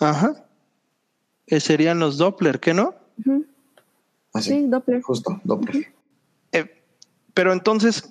Ajá. 0.00 0.46
Eh, 1.46 1.60
serían 1.60 2.00
los 2.00 2.18
Doppler, 2.18 2.58
¿qué 2.58 2.74
no? 2.74 2.94
Ah, 4.32 4.40
sí, 4.40 4.66
Doppler. 4.66 5.02
Justo, 5.02 5.40
Doppler. 5.44 5.92
Eh, 6.52 6.82
pero 7.34 7.52
entonces, 7.52 8.08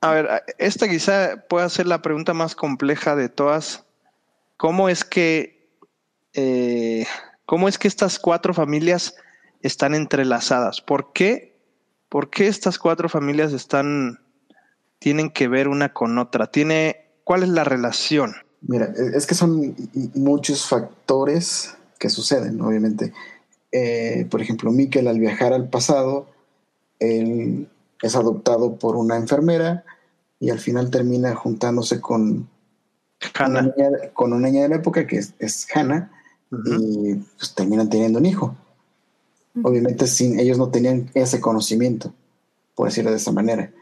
a 0.00 0.10
ver, 0.12 0.44
esta 0.58 0.88
quizá 0.88 1.44
pueda 1.48 1.68
ser 1.68 1.86
la 1.86 2.02
pregunta 2.02 2.34
más 2.34 2.54
compleja 2.54 3.16
de 3.16 3.28
todas. 3.28 3.84
¿Cómo 4.56 4.88
es 4.88 5.04
que, 5.04 5.68
eh, 6.34 7.06
cómo 7.46 7.66
es 7.66 7.78
que 7.78 7.88
estas 7.88 8.18
cuatro 8.18 8.54
familias 8.54 9.16
están 9.62 9.94
entrelazadas? 9.94 10.80
¿Por 10.80 11.12
qué, 11.12 11.49
por 12.10 12.28
qué 12.28 12.48
estas 12.48 12.78
cuatro 12.78 13.08
familias 13.08 13.54
están 13.54 14.18
tienen 14.98 15.30
que 15.30 15.48
ver 15.48 15.68
una 15.68 15.94
con 15.94 16.18
otra? 16.18 16.50
¿Tiene, 16.50 17.06
¿Cuál 17.24 17.42
es 17.42 17.48
la 17.48 17.64
relación? 17.64 18.34
Mira, 18.60 18.92
e, 18.96 19.16
es 19.16 19.26
que 19.26 19.34
son 19.34 19.74
muchos 20.14 20.66
factores 20.66 21.74
que 21.98 22.10
suceden, 22.10 22.60
obviamente. 22.60 23.14
Eh, 23.72 24.26
por 24.30 24.42
ejemplo, 24.42 24.72
Miquel 24.72 25.08
al 25.08 25.18
viajar 25.18 25.52
al 25.52 25.68
pasado, 25.68 26.26
él 26.98 27.68
es 28.02 28.16
adoptado 28.16 28.76
por 28.76 28.96
una 28.96 29.16
enfermera 29.16 29.84
y 30.38 30.50
al 30.50 30.58
final 30.58 30.90
termina 30.90 31.34
juntándose 31.34 32.00
con, 32.00 32.48
Una, 33.38 33.62
niña, 33.62 33.90
con 34.12 34.32
una 34.32 34.48
niña 34.48 34.62
de 34.62 34.70
la 34.70 34.76
época 34.76 35.06
que 35.06 35.18
es, 35.18 35.34
es 35.38 35.66
Hannah 35.74 36.10
y 36.50 37.14
pues 37.14 37.54
terminan 37.54 37.88
teniendo 37.88 38.18
un 38.18 38.26
hijo. 38.26 38.56
Obviamente 39.62 40.06
sin, 40.06 40.38
ellos 40.38 40.58
no 40.58 40.70
tenían 40.70 41.10
ese 41.14 41.40
conocimiento, 41.40 42.14
por 42.74 42.88
decirlo 42.88 43.10
de 43.10 43.16
esa 43.16 43.32
manera. 43.32 43.72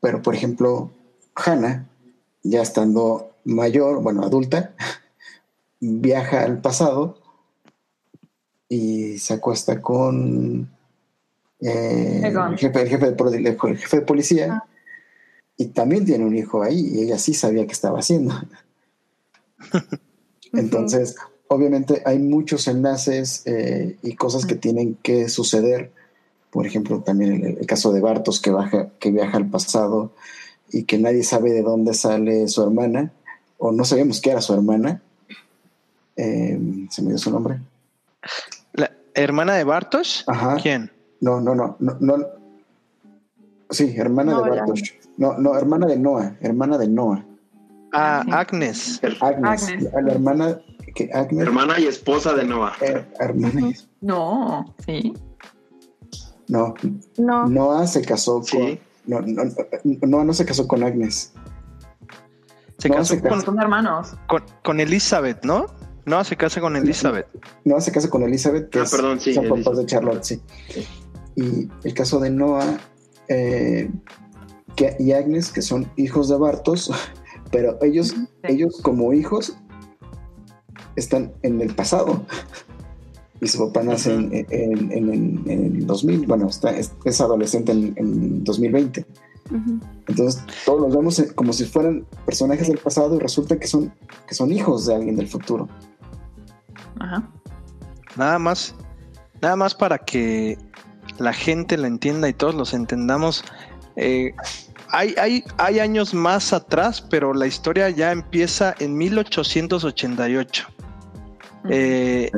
Pero, 0.00 0.22
por 0.22 0.34
ejemplo, 0.34 0.90
Hannah, 1.34 1.88
ya 2.42 2.62
estando 2.62 3.32
mayor, 3.44 4.02
bueno, 4.02 4.22
adulta, 4.22 4.74
viaja 5.80 6.42
al 6.42 6.60
pasado 6.60 7.18
y 8.68 9.18
se 9.18 9.34
acuesta 9.34 9.82
con 9.82 10.70
eh, 11.60 12.22
el, 12.24 12.58
jefe, 12.58 12.86
jefe, 12.86 13.12
de, 13.12 14.02
policía 14.02 14.52
ah. 14.52 14.64
y 15.56 15.66
también 15.66 16.04
tiene 16.04 16.24
un 16.24 16.34
hijo 16.34 16.62
ahí 16.62 16.80
y 16.80 17.02
ella 17.02 17.18
sí 17.18 17.34
sabía 17.34 17.66
qué 17.66 17.72
estaba 17.72 17.98
haciendo. 17.98 18.34
Entonces, 20.52 21.16
obviamente 21.52 22.02
hay 22.04 22.18
muchos 22.18 22.68
enlaces 22.68 23.42
eh, 23.46 23.96
y 24.02 24.14
cosas 24.14 24.46
que 24.46 24.54
tienen 24.54 24.96
que 25.02 25.28
suceder 25.28 25.90
por 26.52 26.66
ejemplo, 26.66 27.00
también 27.00 27.56
el, 27.58 27.66
caso 27.66 27.92
de 27.92 28.02
Bartos 28.02 28.38
que, 28.38 28.50
baja, 28.50 28.90
que 28.98 29.10
viaja 29.10 29.38
al 29.38 29.48
pasado 29.48 30.12
y 30.70 30.84
que 30.84 30.98
nadie 30.98 31.24
sabe 31.24 31.50
de 31.50 31.62
dónde 31.62 31.94
sale 31.94 32.46
su 32.46 32.62
hermana, 32.62 33.10
o 33.56 33.72
no 33.72 33.86
sabemos 33.86 34.20
qué 34.20 34.32
era 34.32 34.42
su 34.42 34.52
hermana. 34.52 35.00
Eh, 36.14 36.86
¿Se 36.90 37.00
me 37.00 37.08
dio 37.08 37.18
su 37.18 37.30
nombre? 37.30 37.58
¿La 38.74 38.92
hermana 39.14 39.54
de 39.54 39.64
Bartos? 39.64 40.24
Ajá. 40.26 40.56
¿Quién? 40.60 40.90
No, 41.20 41.40
no, 41.40 41.54
no, 41.54 41.76
no, 41.78 42.16
Sí, 43.70 43.94
hermana 43.96 44.42
de 44.42 44.50
Bartos. 44.50 44.82
No, 45.16 45.38
no, 45.38 45.56
hermana 45.56 45.86
de 45.86 45.98
Noah, 45.98 46.36
hermana 46.42 46.76
de 46.76 46.88
Noah. 46.88 47.24
Ah, 47.92 48.24
Agnes. 48.30 49.00
Agnes. 49.20 49.82
La, 49.92 50.12
hermana 50.12 50.60
que 50.94 51.10
Agnes. 51.12 51.46
Hermana 51.46 51.78
y 51.78 51.86
esposa 51.86 52.34
de 52.34 52.44
Noah. 52.44 52.74
Eh, 52.80 53.04
hermana 53.20 53.70
No, 54.00 54.74
sí. 54.86 55.14
No. 56.48 56.74
No. 57.18 57.46
Noah 57.46 57.86
se 57.86 58.02
casó 58.02 58.42
con. 58.50 58.78
No, 59.06 59.20
no, 59.20 59.42
no, 59.84 60.24
no 60.24 60.32
se 60.32 60.44
casó 60.44 60.66
con 60.68 60.82
Agnes. 60.82 61.32
Se 62.78 62.90
casó, 62.90 63.14
con, 63.20 63.60
hermanos. 63.60 64.16
Con, 64.62 64.80
Elizabeth, 64.80 65.44
¿no? 65.44 65.66
No, 66.04 66.24
se 66.24 66.36
casa 66.36 66.60
con 66.60 66.74
Elizabeth. 66.74 67.28
No, 67.64 67.80
se 67.80 67.92
casa 67.92 68.10
con 68.10 68.24
Elizabeth, 68.24 68.70
que 68.70 68.80
ah, 68.80 68.84
perdón, 68.90 69.20
sí, 69.20 69.34
son 69.34 69.48
papás 69.48 69.78
de 69.78 69.86
Charlotte, 69.86 70.24
sí. 70.24 70.42
Y 71.36 71.68
el 71.84 71.94
caso 71.94 72.18
de 72.18 72.30
Noah 72.30 72.78
eh, 73.28 73.88
y 74.98 75.12
Agnes, 75.12 75.52
que 75.52 75.62
son 75.62 75.90
hijos 75.96 76.28
de 76.28 76.38
Bartos, 76.38 76.90
pero 77.52 77.78
ellos, 77.82 78.16
ellos 78.42 78.80
como 78.82 79.12
hijos 79.12 79.56
están 80.96 81.32
en 81.42 81.60
el 81.60 81.72
pasado. 81.74 82.24
Y 83.40 83.48
su 83.48 83.58
papá 83.58 83.82
nace 83.82 84.14
en, 84.14 84.32
en, 84.50 85.44
el 85.48 85.86
2000, 85.86 86.26
bueno, 86.26 86.48
está, 86.48 86.70
es, 86.70 87.20
adolescente 87.20 87.72
en, 87.72 88.42
2020. 88.44 89.04
Entonces 90.08 90.42
todos 90.64 90.80
los 90.80 90.96
vemos 90.96 91.22
como 91.34 91.52
si 91.52 91.64
fueran 91.64 92.06
personajes 92.24 92.68
del 92.68 92.78
pasado 92.78 93.16
y 93.16 93.18
resulta 93.18 93.58
que 93.58 93.66
son, 93.66 93.92
que 94.26 94.34
son 94.34 94.50
hijos 94.52 94.86
de 94.86 94.94
alguien 94.94 95.16
del 95.16 95.28
futuro. 95.28 95.68
Ajá. 97.00 97.28
Nada 98.16 98.38
más, 98.38 98.74
nada 99.42 99.56
más 99.56 99.74
para 99.74 99.98
que 99.98 100.56
la 101.18 101.32
gente 101.32 101.76
la 101.76 101.88
entienda 101.88 102.28
y 102.28 102.32
todos 102.32 102.54
los 102.54 102.72
entendamos. 102.72 103.44
Eh, 103.96 104.32
hay, 104.92 105.14
hay, 105.18 105.44
hay, 105.58 105.80
años 105.80 106.14
más 106.14 106.52
atrás, 106.52 107.00
pero 107.00 107.34
la 107.34 107.46
historia 107.46 107.90
ya 107.90 108.12
empieza 108.12 108.74
en 108.78 108.96
1888. 108.96 110.68
Eh, 111.70 112.30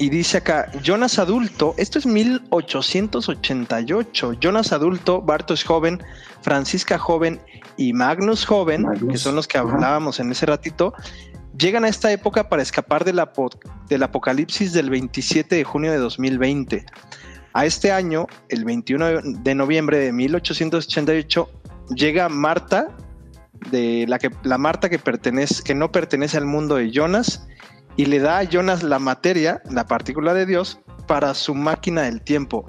y 0.00 0.10
dice 0.10 0.36
acá, 0.38 0.70
Jonas 0.82 1.18
adulto, 1.18 1.74
esto 1.76 1.98
es 1.98 2.06
1888, 2.06 4.34
Jonas 4.34 4.72
adulto, 4.72 5.20
Bartos 5.20 5.64
joven, 5.64 6.00
Francisca 6.42 6.98
joven 6.98 7.40
y 7.76 7.92
Magnus 7.92 8.46
joven, 8.46 8.86
que 9.10 9.18
son 9.18 9.34
los 9.34 9.48
que 9.48 9.58
hablábamos 9.58 10.20
en 10.20 10.30
ese 10.30 10.46
ratito, 10.46 10.94
llegan 11.58 11.84
a 11.84 11.88
esta 11.88 12.12
época 12.12 12.48
para 12.48 12.62
escapar 12.62 13.04
del 13.04 13.18
apocalipsis 14.02 14.72
del 14.72 14.90
27 14.90 15.56
de 15.56 15.64
junio 15.64 15.90
de 15.90 15.98
2020. 15.98 16.86
A 17.54 17.66
este 17.66 17.90
año, 17.90 18.28
el 18.50 18.64
21 18.64 19.22
de 19.22 19.54
noviembre 19.56 19.98
de 19.98 20.12
1888, 20.12 21.50
llega 21.90 22.28
Marta, 22.28 22.88
de 23.70 24.06
la 24.08 24.18
que 24.18 24.30
la 24.42 24.58
Marta 24.58 24.88
que 24.88 24.98
pertenece, 24.98 25.62
que 25.62 25.74
no 25.74 25.90
pertenece 25.90 26.36
al 26.36 26.46
mundo 26.46 26.76
de 26.76 26.90
Jonas, 26.90 27.46
y 27.96 28.06
le 28.06 28.20
da 28.20 28.38
a 28.38 28.44
Jonas 28.44 28.82
la 28.82 28.98
materia, 28.98 29.62
la 29.70 29.86
partícula 29.86 30.34
de 30.34 30.46
Dios, 30.46 30.80
para 31.06 31.34
su 31.34 31.54
máquina 31.54 32.02
del 32.02 32.22
tiempo. 32.22 32.64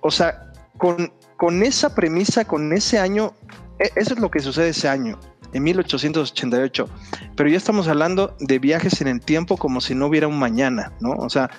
O 0.00 0.10
sea, 0.10 0.52
con, 0.78 1.12
con 1.36 1.62
esa 1.62 1.94
premisa, 1.94 2.44
con 2.44 2.72
ese 2.72 2.98
año, 2.98 3.32
e, 3.78 3.90
eso 3.96 4.14
es 4.14 4.20
lo 4.20 4.30
que 4.30 4.40
sucede 4.40 4.70
ese 4.70 4.88
año, 4.88 5.18
en 5.52 5.62
1888. 5.62 6.88
Pero 7.36 7.48
ya 7.48 7.56
estamos 7.56 7.88
hablando 7.88 8.36
de 8.40 8.58
viajes 8.58 9.00
en 9.00 9.08
el 9.08 9.20
tiempo 9.20 9.56
como 9.56 9.80
si 9.80 9.94
no 9.94 10.06
hubiera 10.06 10.28
un 10.28 10.38
mañana, 10.38 10.92
¿no? 11.00 11.12
O 11.12 11.30
sea, 11.30 11.50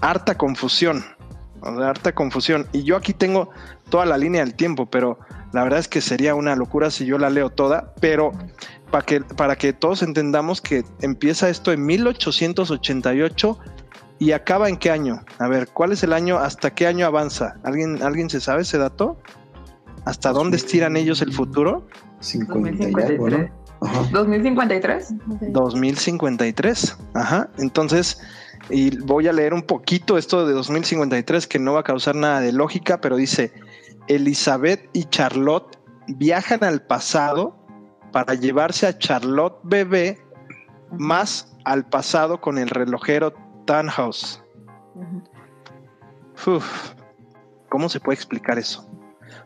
harta 0.00 0.36
confusión 0.36 1.04
harta 1.62 2.14
confusión. 2.14 2.66
Y 2.72 2.82
yo 2.82 2.96
aquí 2.96 3.12
tengo 3.12 3.50
toda 3.88 4.06
la 4.06 4.18
línea 4.18 4.44
del 4.44 4.54
tiempo, 4.54 4.86
pero 4.86 5.18
la 5.52 5.64
verdad 5.64 5.80
es 5.80 5.88
que 5.88 6.00
sería 6.00 6.34
una 6.34 6.54
locura 6.54 6.90
si 6.90 7.06
yo 7.06 7.18
la 7.18 7.30
leo 7.30 7.50
toda, 7.50 7.92
pero 8.00 8.32
para 8.90 9.04
que, 9.04 9.20
para 9.20 9.56
que 9.56 9.72
todos 9.72 10.02
entendamos 10.02 10.60
que 10.60 10.84
empieza 11.00 11.48
esto 11.48 11.72
en 11.72 11.84
1888 11.84 13.58
y 14.18 14.32
acaba 14.32 14.68
en 14.68 14.76
qué 14.76 14.90
año. 14.90 15.20
A 15.38 15.48
ver, 15.48 15.68
¿cuál 15.68 15.92
es 15.92 16.02
el 16.02 16.12
año? 16.12 16.38
¿Hasta 16.38 16.74
qué 16.74 16.86
año 16.86 17.06
avanza? 17.06 17.56
¿Alguien, 17.64 18.02
¿alguien 18.02 18.30
se 18.30 18.40
sabe 18.40 18.62
ese 18.62 18.78
dato? 18.78 19.18
¿Hasta 20.04 20.32
dónde 20.32 20.56
estiran 20.56 20.96
ellos 20.96 21.22
el 21.22 21.32
futuro? 21.32 21.86
2053. 22.18 23.50
2053. 24.12 25.14
2053. 25.52 26.96
Ajá. 27.14 27.48
Entonces, 27.58 28.20
y 28.68 28.96
voy 28.98 29.26
a 29.26 29.32
leer 29.32 29.54
un 29.54 29.62
poquito 29.62 30.18
esto 30.18 30.46
de 30.46 30.52
2053 30.52 31.46
que 31.46 31.58
no 31.58 31.72
va 31.72 31.80
a 31.80 31.84
causar 31.84 32.14
nada 32.14 32.40
de 32.40 32.52
lógica, 32.52 33.00
pero 33.00 33.16
dice, 33.16 33.52
Elizabeth 34.08 34.88
y 34.92 35.04
Charlotte 35.04 35.78
viajan 36.08 36.64
al 36.64 36.82
pasado 36.82 37.56
para 38.12 38.34
llevarse 38.34 38.86
a 38.86 38.98
Charlotte 38.98 39.58
bebé 39.62 40.18
más 40.92 41.56
al 41.64 41.86
pasado 41.88 42.40
con 42.40 42.58
el 42.58 42.68
relojero 42.68 43.34
Tannhaus. 43.66 44.42
¿Cómo 47.68 47.88
se 47.88 48.00
puede 48.00 48.16
explicar 48.16 48.58
eso? 48.58 48.88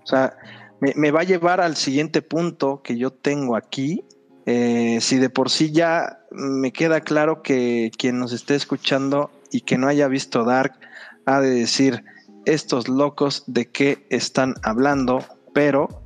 O 0.03 0.07
sea, 0.07 0.37
me, 0.81 1.11
va 1.11 1.21
a 1.21 1.25
llevar 1.25 1.61
al 1.61 1.77
siguiente 1.77 2.23
punto 2.23 2.83
que 2.83 2.97
yo 2.97 3.13
tengo 3.13 3.57
aquí. 3.57 4.05
Eh, 4.47 4.99
si 5.01 5.19
de 5.19 5.31
por 5.31 5.51
sí 5.51 5.73
ya 5.73 6.19
me 6.31 6.73
queda 6.73 7.01
claro 7.01 7.43
que 7.43 7.91
quien 7.97 8.19
nos 8.19 8.33
esté 8.33 8.55
escuchando 8.55 9.31
y 9.51 9.63
que 9.63 9.79
no 9.79 9.89
haya 9.89 10.09
visto 10.09 10.45
Dark 10.45 10.79
ha 11.25 11.41
de 11.41 11.51
decir, 11.51 12.05
estos 12.47 12.89
locos 12.89 13.45
de 13.47 13.71
qué 13.71 14.07
están 14.11 14.55
hablando, 14.63 15.25
pero 15.53 16.05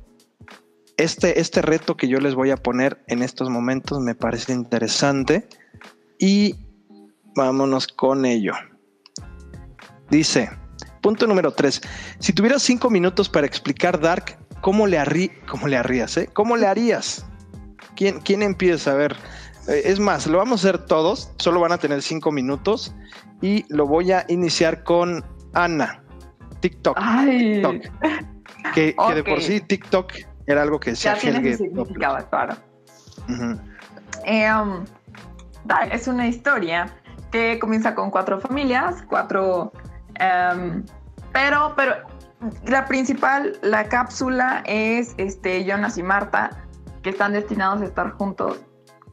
este, 0.97 1.39
este 1.39 1.61
reto 1.61 1.95
que 1.95 2.07
yo 2.07 2.19
les 2.19 2.35
voy 2.35 2.51
a 2.51 2.57
poner 2.57 3.03
en 3.07 3.23
estos 3.23 3.49
momentos 3.49 3.99
me 3.99 4.15
parece 4.15 4.53
interesante 4.53 5.47
y 6.17 6.55
vámonos 7.35 7.87
con 7.87 8.25
ello. 8.25 8.53
Dice, 10.09 10.49
punto 11.01 11.25
número 11.27 11.51
3, 11.51 11.81
si 12.19 12.33
tuvieras 12.33 12.63
cinco 12.63 12.89
minutos 12.89 13.29
para 13.29 13.47
explicar 13.47 13.99
Dark, 13.99 14.37
¿cómo 14.61 14.87
le, 14.87 14.99
cómo 15.49 15.67
le 15.67 15.77
harías? 15.77 16.17
Eh? 16.17 16.29
¿Cómo 16.33 16.57
le 16.57 16.67
harías? 16.67 17.25
¿Quién, 17.95 18.19
¿Quién 18.19 18.41
empieza 18.43 18.91
a 18.91 18.95
ver? 18.95 19.15
Eh, 19.69 19.83
es 19.85 19.99
más, 19.99 20.27
lo 20.27 20.39
vamos 20.39 20.65
a 20.65 20.69
hacer 20.69 20.85
todos, 20.85 21.31
solo 21.37 21.59
van 21.59 21.71
a 21.71 21.77
tener 21.77 22.01
cinco 22.01 22.31
minutos 22.31 22.93
y 23.41 23.65
lo 23.69 23.87
voy 23.87 24.11
a 24.11 24.25
iniciar 24.27 24.83
con 24.83 25.23
Ana, 25.53 26.03
TikTok. 26.59 26.97
Que, 28.73 28.95
de 29.15 29.23
por 29.23 29.41
sí 29.41 29.61
TikTok 29.61 30.13
era 30.45 30.61
algo 30.63 30.79
que 30.79 30.91
decía 30.91 31.13
ya 31.15 31.19
tiene 31.19 31.55
significado, 31.55 32.29
claro. 32.29 32.55
Eh, 34.25 34.51
um, 34.51 34.83
es 35.91 36.07
una 36.07 36.27
historia 36.27 36.87
que 37.31 37.59
comienza 37.59 37.95
con 37.95 38.11
cuatro 38.11 38.39
familias, 38.39 39.03
cuatro, 39.07 39.71
em, 40.15 40.83
pero, 41.31 41.73
pero 41.75 41.93
la 42.65 42.85
principal, 42.85 43.57
la 43.61 43.85
cápsula 43.85 44.63
es 44.65 45.13
este 45.17 45.63
Jonas 45.63 45.97
y 45.97 46.03
Marta, 46.03 46.49
que 47.03 47.11
están 47.11 47.33
destinados 47.33 47.81
a 47.81 47.85
estar 47.85 48.11
juntos 48.11 48.59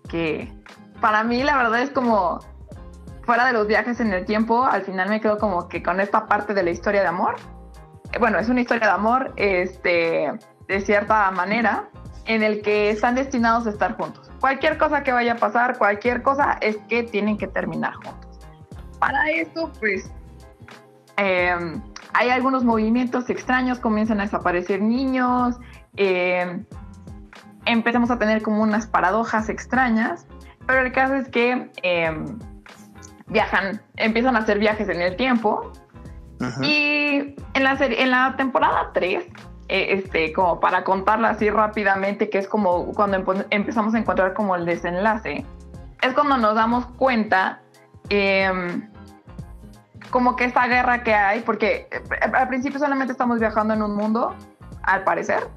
que 0.06 0.52
para 1.00 1.24
mí 1.24 1.42
la 1.42 1.56
verdad 1.56 1.82
es 1.82 1.90
como 1.90 2.40
fuera 3.26 3.44
de 3.44 3.52
los 3.52 3.66
viajes 3.66 3.98
en 4.00 4.12
el 4.12 4.24
tiempo, 4.24 4.64
al 4.64 4.82
final 4.82 5.08
me 5.08 5.20
quedo 5.20 5.36
como 5.36 5.68
que 5.68 5.82
con 5.82 6.00
esta 6.00 6.26
parte 6.26 6.54
de 6.54 6.62
la 6.62 6.70
historia 6.70 7.02
de 7.02 7.08
amor. 7.08 7.34
Eh, 8.12 8.18
bueno, 8.18 8.38
es 8.38 8.48
una 8.48 8.60
historia 8.60 8.86
de 8.86 8.92
amor, 8.92 9.32
este, 9.36 10.32
de 10.68 10.80
cierta 10.80 11.30
manera, 11.32 11.88
en 12.26 12.44
el 12.44 12.62
que 12.62 12.88
están 12.90 13.16
destinados 13.16 13.66
a 13.66 13.70
estar 13.70 13.96
juntos. 13.96 14.30
Cualquier 14.40 14.78
cosa 14.78 15.02
que 15.02 15.10
vaya 15.12 15.32
a 15.32 15.36
pasar, 15.36 15.76
cualquier 15.76 16.22
cosa, 16.22 16.56
es 16.60 16.76
que 16.88 17.02
tienen 17.02 17.36
que 17.36 17.48
terminar 17.48 17.94
juntos. 17.94 18.38
Para 19.00 19.28
esto, 19.30 19.72
pues, 19.80 20.10
em, 21.16 21.82
hay 22.14 22.30
algunos 22.30 22.64
movimientos 22.64 23.28
extraños, 23.28 23.80
comienzan 23.80 24.20
a 24.20 24.24
desaparecer 24.24 24.80
niños, 24.80 25.56
eh, 25.96 26.64
empezamos 27.64 28.10
a 28.10 28.18
tener 28.18 28.42
como 28.42 28.62
unas 28.62 28.86
paradojas 28.86 29.48
extrañas, 29.48 30.26
pero 30.66 30.82
el 30.82 30.92
caso 30.92 31.14
es 31.14 31.28
que 31.28 31.70
em, 31.82 32.38
viajan, 33.26 33.80
empiezan 33.96 34.36
a 34.36 34.40
hacer 34.40 34.58
viajes 34.58 34.88
en 34.88 35.00
el 35.00 35.16
tiempo. 35.16 35.72
Y 36.60 37.34
en 37.54 37.64
la, 37.64 37.76
serie, 37.78 38.02
en 38.02 38.10
la 38.10 38.34
temporada 38.36 38.90
3, 38.92 39.24
eh, 39.68 39.86
este, 39.94 40.32
como 40.32 40.60
para 40.60 40.84
contarla 40.84 41.30
así 41.30 41.48
rápidamente, 41.48 42.28
que 42.28 42.38
es 42.38 42.46
como 42.46 42.92
cuando 42.92 43.44
empezamos 43.50 43.94
a 43.94 43.98
encontrar 43.98 44.34
como 44.34 44.54
el 44.54 44.66
desenlace, 44.66 45.46
es 46.02 46.12
cuando 46.14 46.36
nos 46.36 46.54
damos 46.54 46.86
cuenta 46.98 47.62
em, 48.10 48.88
como 50.10 50.36
que 50.36 50.44
esta 50.44 50.66
guerra 50.66 51.02
que 51.02 51.14
hay, 51.14 51.40
porque 51.40 51.88
eh, 51.90 52.02
al 52.32 52.48
principio 52.48 52.78
solamente 52.78 53.12
estamos 53.12 53.40
viajando 53.40 53.74
en 53.74 53.82
un 53.82 53.96
mundo, 53.96 54.36
al 54.82 55.02
parecer, 55.04 55.48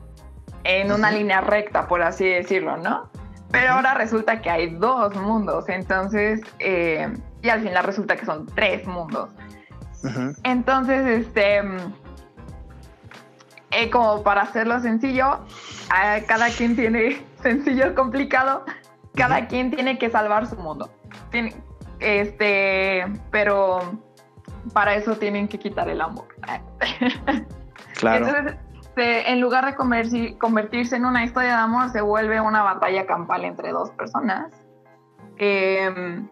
en 0.63 0.91
una 0.91 1.11
línea 1.11 1.41
recta, 1.41 1.87
por 1.87 2.01
así 2.01 2.25
decirlo, 2.25 2.77
¿no? 2.77 3.09
Pero 3.51 3.73
ahora 3.73 3.93
resulta 3.95 4.41
que 4.41 4.49
hay 4.49 4.75
dos 4.75 5.15
mundos, 5.15 5.69
entonces, 5.69 6.41
eh, 6.59 7.11
y 7.41 7.49
al 7.49 7.61
final 7.61 7.83
resulta 7.83 8.15
que 8.15 8.25
son 8.25 8.45
tres 8.47 8.85
mundos. 8.85 9.29
Entonces, 10.43 11.05
este, 11.25 11.61
eh, 13.71 13.89
como 13.89 14.23
para 14.23 14.43
hacerlo 14.43 14.79
sencillo, 14.79 15.39
cada 16.27 16.49
quien 16.49 16.75
tiene 16.75 17.21
sencillo, 17.41 17.93
complicado, 17.95 18.63
cada 19.15 19.47
quien 19.47 19.71
tiene 19.71 19.97
que 19.97 20.09
salvar 20.09 20.47
su 20.47 20.55
mundo. 20.55 20.89
este, 21.99 23.05
pero 23.31 23.99
para 24.73 24.95
eso 24.95 25.15
tienen 25.15 25.47
que 25.47 25.59
quitar 25.59 25.89
el 25.89 26.01
amor. 26.01 26.27
Claro 27.99 28.27
en 28.99 29.41
lugar 29.41 29.65
de 29.65 30.37
convertirse 30.37 30.95
en 30.95 31.05
una 31.05 31.23
historia 31.23 31.49
de 31.49 31.55
amor, 31.55 31.89
se 31.89 32.01
vuelve 32.01 32.41
una 32.41 32.63
batalla 32.63 33.05
campal 33.05 33.45
entre 33.45 33.71
dos 33.71 33.91
personas. 33.91 34.51
Em, 35.37 36.27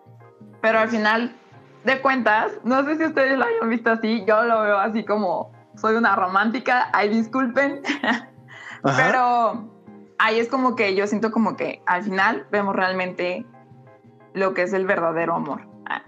pero 0.61 0.79
al 0.79 0.89
final 0.89 1.35
de 1.83 2.01
cuentas, 2.01 2.51
no 2.63 2.83
sé 2.83 2.97
si 2.97 3.05
ustedes 3.05 3.37
lo 3.37 3.45
hayan 3.45 3.69
visto 3.69 3.91
así, 3.91 4.23
yo 4.25 4.43
lo 4.43 4.61
veo 4.61 4.77
así 4.77 5.05
como 5.05 5.51
soy 5.75 5.95
una 5.95 6.15
romántica, 6.15 6.89
ay 6.93 7.09
disculpen, 7.09 7.81
pero 8.83 9.69
ahí 10.17 10.39
es 10.39 10.49
como 10.49 10.75
que 10.75 10.95
yo 10.95 11.07
siento 11.07 11.31
como 11.31 11.55
que 11.55 11.81
al 11.85 12.03
final 12.03 12.47
vemos 12.51 12.75
realmente 12.75 13.45
lo 14.33 14.53
que 14.53 14.63
es 14.63 14.73
el 14.73 14.85
verdadero 14.85 15.35
amor. 15.35 15.61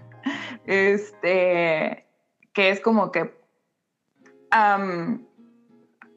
Este, 0.66 2.06
que 2.52 2.70
es 2.70 2.80
como 2.80 3.10
que, 3.10 3.34
vamos 4.52 5.22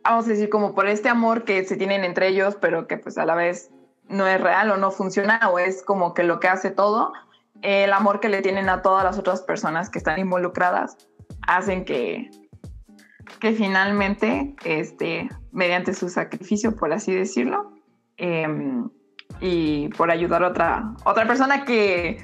a 0.04 0.30
decir, 0.30 0.50
como 0.50 0.76
por 0.76 0.88
este 0.88 1.10
amor 1.10 1.44
que 1.44 1.64
se 1.64 1.78
tienen 1.78 2.04
entre 2.04 2.28
ellos, 2.28 2.58
pero 2.60 2.86
que 2.86 2.98
pues 2.98 3.18
a 3.18 3.26
la 3.26 3.36
vez 3.36 3.72
no 4.10 4.28
es 4.28 4.40
real 4.42 4.70
o 4.72 4.78
no 4.78 4.92
funciona 4.92 5.40
o 5.50 5.60
es 5.60 5.82
como 5.82 6.14
que 6.14 6.24
lo 6.24 6.40
que 6.40 6.50
hace 6.50 6.70
todo, 6.72 7.14
el 7.64 7.94
amor 7.94 8.20
que 8.20 8.30
le 8.30 8.42
tienen 8.42 8.70
a 8.70 8.82
todas 8.82 9.04
las 9.04 9.18
otras 9.18 9.42
personas 9.42 9.90
que 9.90 9.98
están 9.98 10.20
involucradas 10.20 10.98
hacen 11.48 11.86
que, 11.86 12.30
que 13.40 13.54
finalmente, 13.54 14.56
este, 14.66 15.30
mediante 15.52 15.94
su 15.94 16.10
sacrificio, 16.10 16.76
por 16.76 16.92
así 16.92 17.14
decirlo, 17.14 17.72
em, 18.18 18.90
y 19.40 19.88
por 19.90 20.12
ayudar 20.12 20.44
a 20.44 20.50
otra, 20.50 20.94
otra 21.06 21.26
persona 21.26 21.64
que 21.64 22.24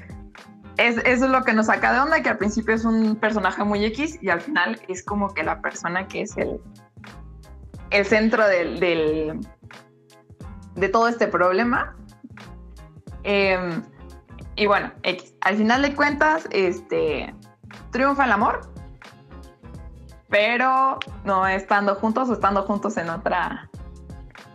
es, 0.76 0.98
es 1.04 1.20
lo 1.22 1.42
que 1.42 1.54
nos 1.54 1.66
saca 1.66 1.92
de 1.94 2.00
onda, 2.00 2.22
que 2.22 2.28
al 2.28 2.38
principio 2.38 2.74
es 2.74 2.84
un 2.84 3.16
personaje 3.16 3.64
muy 3.64 3.84
X 3.86 4.18
y 4.22 4.28
al 4.28 4.42
final 4.42 4.78
es 4.88 5.02
como 5.02 5.32
que 5.32 5.42
la 5.42 5.60
persona 5.62 6.06
que 6.06 6.22
es 6.22 6.36
el, 6.36 6.60
el 7.90 8.04
centro 8.04 8.46
del, 8.46 8.78
del 8.78 9.40
de 10.74 10.88
todo 10.90 11.08
este 11.08 11.26
problema. 11.28 11.96
Em, 13.22 13.82
y 14.60 14.66
bueno, 14.66 14.92
X. 15.04 15.32
Al 15.40 15.56
final 15.56 15.80
de 15.80 15.94
cuentas, 15.94 16.46
este, 16.50 17.34
triunfa 17.92 18.26
el 18.26 18.32
amor, 18.32 18.60
pero 20.28 20.98
no 21.24 21.46
estando 21.46 21.94
juntos 21.94 22.28
o 22.28 22.34
estando 22.34 22.62
juntos 22.64 22.98
en 22.98 23.08
otra 23.08 23.70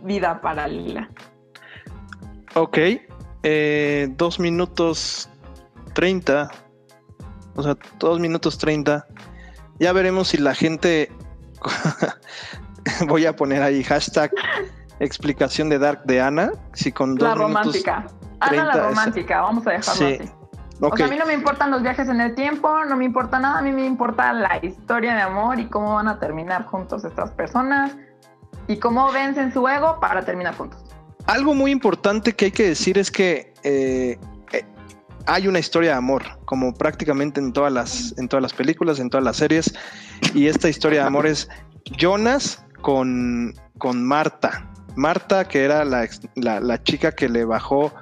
vida 0.02 0.40
paralela. 0.40 1.10
Ok, 2.54 2.78
eh, 3.42 4.08
dos 4.12 4.38
minutos 4.38 5.28
treinta, 5.92 6.52
o 7.56 7.64
sea, 7.64 7.76
dos 7.98 8.20
minutos 8.20 8.58
treinta. 8.58 9.08
Ya 9.80 9.92
veremos 9.92 10.28
si 10.28 10.38
la 10.38 10.54
gente, 10.54 11.10
voy 13.08 13.26
a 13.26 13.34
poner 13.34 13.60
ahí 13.60 13.82
hashtag 13.82 14.30
explicación 15.00 15.68
de 15.68 15.80
Dark 15.80 16.04
de 16.04 16.20
Ana, 16.20 16.52
si 16.74 16.92
con 16.92 17.16
dos 17.16 17.28
La 17.28 17.34
romántica. 17.34 18.06
Ana 18.40 18.64
la 18.64 18.88
romántica, 18.88 19.40
vamos 19.40 19.66
a 19.66 19.70
dejarlo 19.70 20.06
así. 20.06 20.30
O 20.80 20.94
sea, 20.94 21.06
a 21.06 21.08
mí 21.08 21.16
no 21.16 21.24
me 21.24 21.32
importan 21.32 21.70
los 21.70 21.82
viajes 21.82 22.08
en 22.08 22.20
el 22.20 22.34
tiempo, 22.34 22.84
no 22.84 22.96
me 22.96 23.04
importa 23.04 23.38
nada, 23.38 23.58
a 23.58 23.62
mí 23.62 23.72
me 23.72 23.86
importa 23.86 24.32
la 24.32 24.58
historia 24.62 25.14
de 25.14 25.22
amor 25.22 25.58
y 25.58 25.66
cómo 25.66 25.94
van 25.94 26.08
a 26.08 26.18
terminar 26.18 26.66
juntos 26.66 27.04
estas 27.04 27.30
personas 27.30 27.96
y 28.66 28.76
cómo 28.76 29.10
vencen 29.10 29.52
su 29.52 29.66
ego 29.66 29.98
para 30.00 30.24
terminar 30.24 30.54
juntos. 30.54 30.84
Algo 31.26 31.54
muy 31.54 31.70
importante 31.70 32.34
que 32.34 32.46
hay 32.46 32.50
que 32.52 32.68
decir 32.68 32.98
es 32.98 33.10
que 33.10 33.54
eh, 33.62 34.18
eh, 34.52 34.64
hay 35.26 35.48
una 35.48 35.58
historia 35.58 35.92
de 35.92 35.96
amor, 35.96 36.22
como 36.44 36.74
prácticamente 36.74 37.40
en 37.40 37.52
todas 37.52 37.72
las, 37.72 38.14
en 38.18 38.28
todas 38.28 38.42
las 38.42 38.52
películas, 38.52 39.00
en 39.00 39.08
todas 39.08 39.24
las 39.24 39.36
series, 39.36 39.74
y 40.34 40.46
esta 40.46 40.68
historia 40.68 41.00
de 41.00 41.06
amor 41.06 41.26
es 41.26 41.48
Jonas 41.96 42.62
con, 42.82 43.54
con 43.78 44.04
Marta. 44.04 44.70
Marta, 44.94 45.46
que 45.46 45.64
era 45.64 45.84
la, 45.84 46.06
la 46.34 46.82
chica 46.82 47.12
que 47.12 47.28
le 47.28 47.44
bajó 47.44 47.92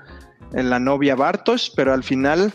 en 0.55 0.71
la 0.71 0.79
novia 0.79 1.15
Bartos, 1.15 1.73
pero 1.75 1.93
al 1.93 2.03
final 2.03 2.53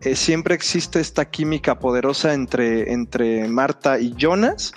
eh, 0.00 0.14
siempre 0.14 0.54
existe 0.54 1.00
esta 1.00 1.24
química 1.24 1.78
poderosa 1.78 2.34
entre, 2.34 2.92
entre 2.92 3.48
Marta 3.48 3.98
y 3.98 4.14
Jonas, 4.16 4.72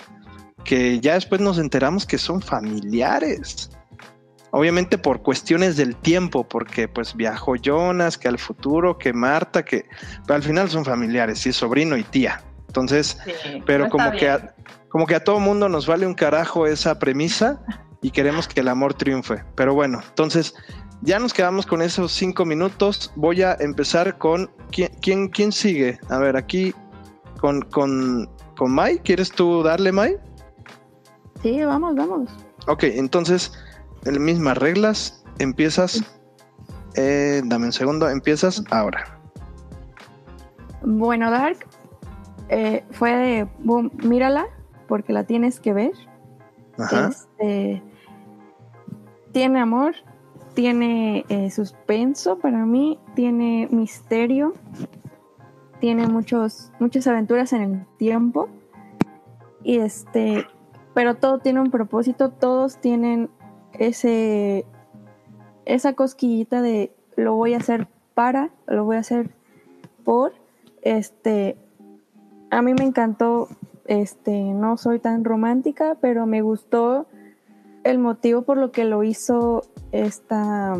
que 0.64 1.00
ya 1.00 1.14
después 1.14 1.40
nos 1.40 1.58
enteramos 1.58 2.06
que 2.06 2.18
son 2.18 2.40
familiares. 2.42 3.70
Obviamente 4.50 4.98
por 4.98 5.22
cuestiones 5.22 5.76
del 5.76 5.96
tiempo, 5.96 6.46
porque 6.46 6.88
pues 6.88 7.14
viajó 7.14 7.56
Jonas, 7.56 8.18
que 8.18 8.28
al 8.28 8.38
futuro, 8.38 8.98
que 8.98 9.12
Marta, 9.12 9.64
que 9.64 9.86
pero 10.26 10.36
al 10.36 10.42
final 10.42 10.68
son 10.68 10.84
familiares, 10.84 11.46
y 11.46 11.50
es 11.50 11.56
sobrino 11.56 11.96
y 11.96 12.02
tía. 12.02 12.42
Entonces, 12.66 13.18
pero 13.66 13.88
como 13.88 14.10
que, 14.12 14.28
a, 14.28 14.54
como 14.88 15.06
que 15.06 15.14
a 15.14 15.24
todo 15.24 15.38
mundo 15.40 15.68
nos 15.68 15.86
vale 15.86 16.06
un 16.06 16.14
carajo 16.14 16.66
esa 16.66 16.98
premisa 16.98 17.60
y 18.02 18.10
queremos 18.10 18.48
que 18.48 18.60
el 18.60 18.68
amor 18.68 18.94
triunfe. 18.94 19.44
Pero 19.54 19.74
bueno, 19.74 20.02
entonces 20.06 20.54
ya 21.02 21.18
nos 21.18 21.32
quedamos 21.32 21.66
con 21.66 21.82
esos 21.82 22.12
cinco 22.12 22.44
minutos. 22.44 23.12
Voy 23.16 23.42
a 23.42 23.56
empezar 23.58 24.18
con. 24.18 24.50
¿Quién, 24.70 25.28
quién, 25.28 25.52
sigue? 25.52 25.98
A 26.08 26.18
ver, 26.18 26.36
aquí 26.36 26.72
con, 27.40 27.62
con, 27.62 28.30
con 28.56 28.70
Mai. 28.70 28.98
¿Quieres 29.00 29.30
tú 29.30 29.62
darle, 29.62 29.92
Mai? 29.92 30.16
Sí, 31.42 31.62
vamos, 31.64 31.96
vamos. 31.96 32.30
Ok, 32.68 32.84
entonces, 32.84 33.52
en 34.04 34.22
mismas 34.24 34.56
reglas. 34.58 35.24
Empiezas. 35.38 36.04
Eh, 36.94 37.42
dame 37.44 37.66
un 37.66 37.72
segundo. 37.72 38.08
Empiezas 38.08 38.62
ahora. 38.70 39.18
Bueno, 40.82 41.30
Dark 41.30 41.66
eh, 42.48 42.84
fue 42.92 43.12
de. 43.12 43.48
Boom, 43.58 43.90
mírala, 44.04 44.46
porque 44.86 45.12
la 45.12 45.24
tienes 45.24 45.58
que 45.58 45.72
ver. 45.72 45.92
Ajá. 46.78 47.08
Este, 47.08 47.82
tiene 49.32 49.60
amor, 49.60 49.94
tiene 50.54 51.24
eh, 51.28 51.50
suspenso 51.50 52.38
para 52.38 52.64
mí, 52.66 52.98
tiene 53.14 53.68
misterio, 53.70 54.54
tiene 55.80 56.06
muchos, 56.06 56.72
muchas 56.78 57.06
aventuras 57.06 57.52
en 57.52 57.62
el 57.62 57.86
tiempo. 57.96 58.48
Y 59.64 59.78
este, 59.78 60.46
pero 60.94 61.16
todo 61.16 61.38
tiene 61.38 61.60
un 61.60 61.70
propósito, 61.70 62.30
todos 62.30 62.78
tienen 62.78 63.30
ese 63.72 64.66
esa 65.64 65.94
cosquillita 65.94 66.60
de 66.60 66.92
lo 67.16 67.34
voy 67.34 67.54
a 67.54 67.58
hacer 67.58 67.88
para, 68.14 68.50
lo 68.66 68.84
voy 68.84 68.96
a 68.96 69.00
hacer 69.00 69.30
por. 70.04 70.32
Este, 70.82 71.56
a 72.50 72.62
mí 72.62 72.74
me 72.74 72.84
encantó, 72.84 73.48
este, 73.86 74.32
no 74.32 74.76
soy 74.76 74.98
tan 74.98 75.24
romántica, 75.24 75.96
pero 76.00 76.26
me 76.26 76.42
gustó 76.42 77.06
el 77.84 77.98
motivo 77.98 78.42
por 78.42 78.58
lo 78.58 78.72
que 78.72 78.84
lo 78.84 79.02
hizo 79.02 79.62
esta 79.92 80.74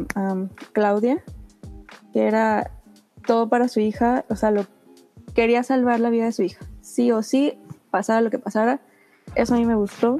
Claudia, 0.72 1.22
que 2.12 2.26
era 2.26 2.70
todo 3.26 3.48
para 3.48 3.68
su 3.68 3.80
hija, 3.80 4.24
o 4.28 4.36
sea, 4.36 4.50
lo, 4.50 4.66
quería 5.34 5.62
salvar 5.62 6.00
la 6.00 6.10
vida 6.10 6.24
de 6.24 6.32
su 6.32 6.42
hija, 6.42 6.64
sí 6.80 7.12
o 7.12 7.22
sí, 7.22 7.58
pasara 7.90 8.20
lo 8.20 8.30
que 8.30 8.38
pasara, 8.38 8.80
eso 9.34 9.54
a 9.54 9.58
mí 9.58 9.64
me 9.64 9.74
gustó. 9.74 10.18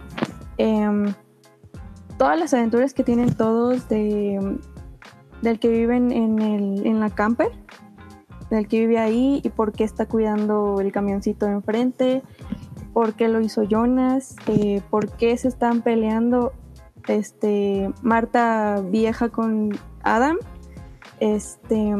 Em, 0.59 1.13
todas 2.19 2.39
las 2.39 2.55
aventuras 2.55 2.95
que 2.95 3.05
tienen 3.05 3.35
todos 3.35 3.89
de, 3.89 4.59
del 5.43 5.59
que 5.59 5.69
viven 5.69 6.13
en, 6.13 6.39
el, 6.41 6.87
en 6.87 7.01
la 7.01 7.11
camper, 7.11 7.51
del 8.51 8.69
que 8.69 8.81
vive 8.81 8.99
ahí 8.99 9.41
y 9.43 9.49
por 9.49 9.73
qué 9.73 9.85
está 9.85 10.07
cuidando 10.07 10.81
el 10.81 10.93
camioncito 10.93 11.47
de 11.47 11.53
enfrente, 11.53 12.23
por 12.93 13.15
qué 13.15 13.29
lo 13.29 13.41
hizo 13.41 13.63
Jonas, 13.63 14.37
eh, 14.47 14.83
por 14.91 15.11
qué 15.13 15.37
se 15.37 15.49
están 15.49 15.81
peleando 15.81 16.53
este, 17.09 17.93
Marta 18.03 18.83
vieja 18.83 19.29
con 19.29 19.71
Adam, 20.03 20.37
este, 21.21 21.95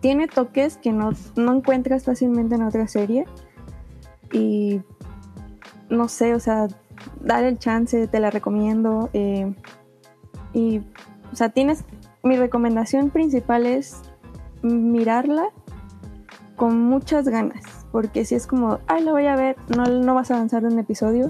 tiene 0.00 0.28
toques 0.28 0.76
que 0.76 0.92
no, 0.92 1.12
encuentras 1.36 2.04
fácilmente 2.04 2.56
en 2.56 2.62
otra 2.62 2.88
serie. 2.88 3.24
Y 4.32 4.82
no 5.88 6.08
sé, 6.08 6.34
o 6.34 6.40
sea, 6.40 6.68
dale 7.20 7.48
el 7.48 7.58
chance, 7.58 8.06
te 8.08 8.20
la 8.20 8.30
recomiendo. 8.30 9.10
Eh, 9.12 9.54
y, 10.52 10.78
o 11.32 11.36
sea, 11.36 11.48
tienes. 11.50 11.84
Mi 12.24 12.36
recomendación 12.36 13.10
principal 13.10 13.66
es 13.66 14.00
mirarla 14.62 15.48
con 16.54 16.78
muchas 16.78 17.26
ganas. 17.28 17.62
Porque 17.90 18.24
si 18.24 18.36
es 18.36 18.46
como, 18.46 18.78
ay, 18.86 19.02
la 19.02 19.10
voy 19.12 19.26
a 19.26 19.34
ver, 19.34 19.56
no, 19.76 19.86
no 19.86 20.14
vas 20.14 20.30
a 20.30 20.36
avanzar 20.36 20.64
en 20.64 20.74
un 20.74 20.78
episodio 20.78 21.26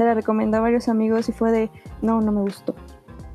se 0.00 0.06
la 0.06 0.14
recomendó 0.14 0.56
a 0.56 0.60
varios 0.60 0.88
amigos 0.88 1.28
y 1.28 1.32
fue 1.32 1.52
de, 1.52 1.70
no, 2.00 2.22
no 2.22 2.32
me 2.32 2.40
gustó. 2.40 2.74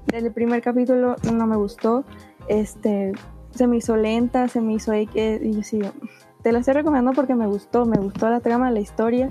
Desde 0.08 0.30
el 0.30 0.34
primer 0.34 0.64
capítulo 0.64 1.16
no 1.32 1.46
me 1.46 1.56
gustó, 1.56 2.04
este, 2.48 3.12
se 3.52 3.68
me 3.68 3.78
hizo 3.78 3.96
lenta, 3.96 4.48
se 4.48 4.62
me 4.62 4.74
hizo 4.74 4.92
y 4.96 5.06
yo 5.14 5.92
te 6.42 6.52
la 6.52 6.58
estoy 6.58 6.74
recomendando 6.74 7.14
porque 7.14 7.36
me 7.36 7.46
gustó, 7.46 7.86
me 7.86 8.00
gustó 8.00 8.32
la 8.32 8.40
trama, 8.40 8.72
la 8.72 8.80
historia, 8.80 9.30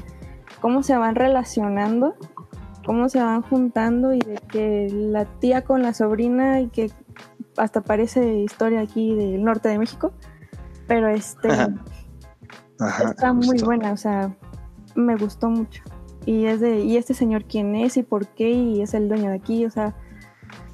cómo 0.61 0.85
se 0.85 0.97
van 0.97 1.17
relacionando, 1.17 2.15
cómo 2.87 3.09
se 3.09 3.21
van 3.21 3.43
juntando 3.43 4.15
y 4.15 4.21
de 4.21 4.37
que 4.49 4.87
la 4.93 5.25
tía 5.25 5.65
con 5.65 5.83
la 5.83 5.93
sobrina 5.93 6.61
y 6.61 6.69
que 6.69 6.93
hasta 7.57 7.81
parece 7.81 8.39
historia 8.39 8.79
aquí 8.79 9.13
del 9.13 9.43
norte 9.43 9.71
de 9.71 9.79
México, 9.79 10.13
pero 10.87 11.09
este 11.09 11.49
está 12.79 13.33
muy 13.33 13.61
buena, 13.61 13.91
o 13.91 13.97
sea, 13.97 14.37
me 14.95 15.17
gustó 15.17 15.51
mucho 15.51 15.83
y 16.27 16.47
es 16.47 16.61
de, 16.61 16.81
¿y 16.81 16.97
este 16.97 17.15
señor 17.15 17.45
quién 17.45 17.75
es 17.75 17.97
y 17.97 18.03
por 18.03 18.27
qué? 18.29 18.51
Y 18.51 18.83
es 18.83 18.95
el 18.95 19.09
dueño 19.09 19.31
de 19.31 19.37
aquí, 19.37 19.65
o 19.67 19.71
sea, 19.71 19.95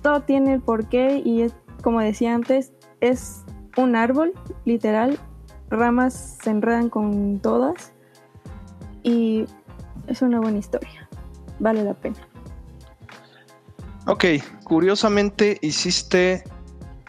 todo 0.02 0.20
tiene 0.22 0.54
el 0.54 0.60
por 0.60 0.88
qué 0.88 1.22
y 1.24 1.42
es, 1.42 1.54
como 1.82 2.00
decía 2.00 2.34
antes, 2.34 2.72
es 3.00 3.44
un 3.76 3.96
árbol, 3.96 4.32
literal, 4.64 5.18
ramas 5.68 6.38
se 6.42 6.50
enredan 6.50 6.88
con 6.88 7.40
todas 7.40 7.92
y 9.02 9.46
es 10.06 10.22
una 10.22 10.40
buena 10.40 10.58
historia, 10.58 11.08
vale 11.58 11.84
la 11.84 11.94
pena. 11.94 12.16
Ok, 14.06 14.24
curiosamente 14.64 15.58
hiciste 15.60 16.42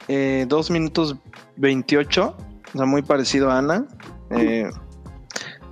eh, 0.07 0.45
2 0.47 0.71
minutos 0.71 1.15
28, 1.57 2.35
o 2.73 2.77
sea, 2.77 2.85
muy 2.85 3.01
parecido 3.01 3.49
a 3.49 3.59
Ana. 3.59 3.87
Eh, 4.29 4.69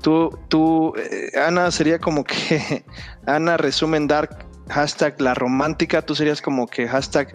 tú, 0.01 0.37
tú 0.47 0.93
eh, 0.97 1.31
Ana 1.39 1.71
sería 1.71 1.99
como 1.99 2.23
que, 2.23 2.83
Ana 3.25 3.57
resume 3.57 3.97
en 3.97 4.07
Dark, 4.07 4.45
hashtag 4.69 5.19
la 5.21 5.33
romántica, 5.33 6.01
tú 6.01 6.15
serías 6.15 6.41
como 6.41 6.67
que 6.67 6.87
hashtag 6.87 7.33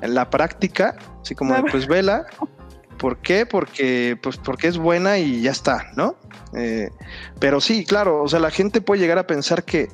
la 0.00 0.30
práctica, 0.30 0.96
así 1.20 1.34
como 1.34 1.54
de, 1.54 1.62
pues 1.70 1.86
vela. 1.86 2.26
¿Por 2.98 3.18
qué? 3.18 3.46
Porque, 3.46 4.16
pues, 4.22 4.36
porque 4.36 4.68
es 4.68 4.78
buena 4.78 5.18
y 5.18 5.42
ya 5.42 5.50
está, 5.50 5.90
¿no? 5.96 6.16
Eh, 6.54 6.90
pero 7.40 7.60
sí, 7.60 7.84
claro, 7.84 8.22
o 8.22 8.28
sea, 8.28 8.38
la 8.38 8.50
gente 8.50 8.80
puede 8.80 9.00
llegar 9.00 9.18
a 9.18 9.26
pensar 9.26 9.64
que, 9.64 9.88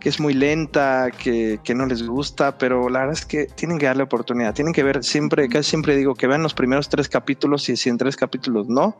que 0.00 0.08
es 0.08 0.20
muy 0.20 0.32
lenta, 0.32 1.10
que, 1.10 1.60
que, 1.62 1.74
no 1.74 1.86
les 1.86 2.06
gusta, 2.06 2.56
pero 2.56 2.88
la 2.88 3.00
verdad 3.00 3.14
es 3.14 3.26
que 3.26 3.46
tienen 3.46 3.78
que 3.78 3.86
darle 3.86 4.04
oportunidad, 4.04 4.54
tienen 4.54 4.72
que 4.72 4.82
ver 4.82 5.02
siempre, 5.04 5.48
casi 5.48 5.70
siempre 5.70 5.96
digo 5.96 6.14
que 6.14 6.26
vean 6.26 6.42
los 6.42 6.54
primeros 6.54 6.88
tres 6.88 7.08
capítulos 7.08 7.68
y 7.68 7.76
si 7.76 7.90
en 7.90 7.98
tres 7.98 8.16
capítulos 8.16 8.68
no, 8.68 8.96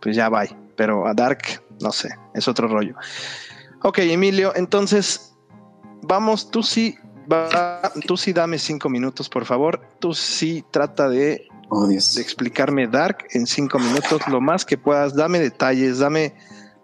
pues 0.00 0.16
ya 0.16 0.28
va. 0.28 0.44
Pero 0.76 1.06
a 1.06 1.14
Dark, 1.14 1.42
no 1.80 1.92
sé, 1.92 2.10
es 2.34 2.48
otro 2.48 2.68
rollo. 2.68 2.94
Ok, 3.82 3.98
Emilio, 3.98 4.52
entonces 4.54 5.34
vamos, 6.02 6.50
tú 6.50 6.62
sí, 6.62 6.96
va, 7.30 7.92
tú 8.06 8.16
sí 8.16 8.32
dame 8.32 8.58
cinco 8.58 8.88
minutos, 8.88 9.28
por 9.28 9.44
favor. 9.44 9.80
Tú 9.98 10.14
sí 10.14 10.64
trata 10.70 11.08
de, 11.08 11.48
oh, 11.68 11.86
de 11.86 11.96
explicarme 11.96 12.86
Dark 12.86 13.26
en 13.30 13.46
cinco 13.46 13.78
minutos, 13.78 14.26
lo 14.28 14.40
más 14.40 14.64
que 14.64 14.76
puedas. 14.76 15.14
Dame 15.14 15.40
detalles, 15.40 15.98
dame, 15.98 16.34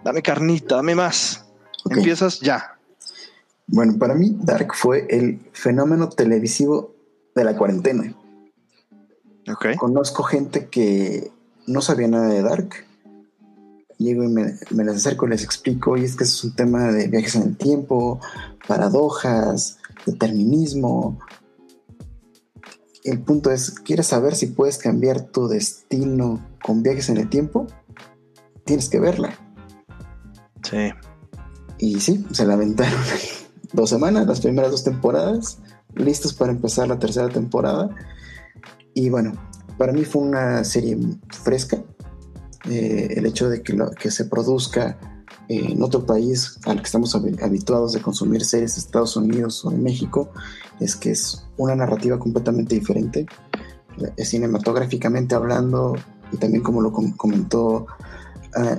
dame 0.04 0.22
carnita, 0.22 0.76
dame 0.76 0.94
más. 0.94 1.46
Okay. 1.84 1.98
Empiezas 1.98 2.40
ya. 2.40 2.78
Bueno, 3.66 3.98
para 3.98 4.14
mí 4.14 4.36
Dark 4.40 4.74
fue 4.74 5.06
el 5.10 5.40
fenómeno 5.52 6.08
televisivo 6.08 6.94
de 7.34 7.44
la 7.44 7.56
cuarentena. 7.56 8.14
Okay. 9.52 9.76
Conozco 9.76 10.22
gente 10.22 10.68
que 10.68 11.30
no 11.66 11.80
sabía 11.80 12.08
nada 12.08 12.28
de 12.28 12.42
Dark. 12.42 12.86
Llego 13.98 14.24
y 14.24 14.28
me, 14.28 14.54
me 14.70 14.84
les 14.84 14.96
acerco 14.96 15.26
y 15.26 15.30
les 15.30 15.42
explico, 15.42 15.96
y 15.96 16.04
es 16.04 16.16
que 16.16 16.24
es 16.24 16.44
un 16.44 16.54
tema 16.54 16.92
de 16.92 17.08
viajes 17.08 17.36
en 17.36 17.42
el 17.42 17.56
tiempo, 17.56 18.20
paradojas, 18.66 19.78
determinismo. 20.04 21.18
El 23.04 23.20
punto 23.20 23.50
es, 23.50 23.70
¿quieres 23.70 24.08
saber 24.08 24.34
si 24.34 24.48
puedes 24.48 24.78
cambiar 24.78 25.22
tu 25.22 25.48
destino 25.48 26.44
con 26.62 26.82
viajes 26.82 27.08
en 27.08 27.18
el 27.18 27.28
tiempo? 27.28 27.66
Tienes 28.64 28.88
que 28.88 29.00
verla. 29.00 29.38
Sí. 30.62 30.90
Y 31.78 32.00
sí, 32.00 32.26
se 32.32 32.46
la 32.46 32.54
aventaron 32.54 33.00
dos 33.72 33.90
semanas, 33.90 34.26
las 34.26 34.40
primeras 34.40 34.70
dos 34.70 34.84
temporadas, 34.84 35.58
listos 35.94 36.34
para 36.34 36.52
empezar 36.52 36.88
la 36.88 36.98
tercera 36.98 37.28
temporada. 37.28 37.90
Y 38.94 39.10
bueno, 39.10 39.32
para 39.78 39.92
mí 39.92 40.04
fue 40.04 40.22
una 40.22 40.64
serie 40.64 40.98
fresca. 41.44 41.82
Eh, 42.68 43.14
el 43.16 43.26
hecho 43.26 43.48
de 43.48 43.62
que, 43.62 43.72
lo, 43.72 43.90
que 43.90 44.10
se 44.10 44.24
produzca 44.24 44.98
en 45.48 45.82
otro 45.82 46.04
país 46.04 46.58
al 46.66 46.78
que 46.78 46.84
estamos 46.84 47.14
habituados 47.14 47.92
de 47.92 48.02
consumir 48.02 48.44
series, 48.44 48.76
Estados 48.76 49.16
Unidos 49.16 49.64
o 49.64 49.70
en 49.70 49.82
México, 49.82 50.30
es 50.80 50.96
que 50.96 51.12
es 51.12 51.46
una 51.56 51.76
narrativa 51.76 52.18
completamente 52.18 52.74
diferente, 52.74 53.26
cinematográficamente 54.18 55.36
hablando, 55.36 55.94
y 56.32 56.36
también 56.38 56.62
como 56.62 56.80
lo 56.80 56.92
com 56.92 57.12
comentó 57.12 57.86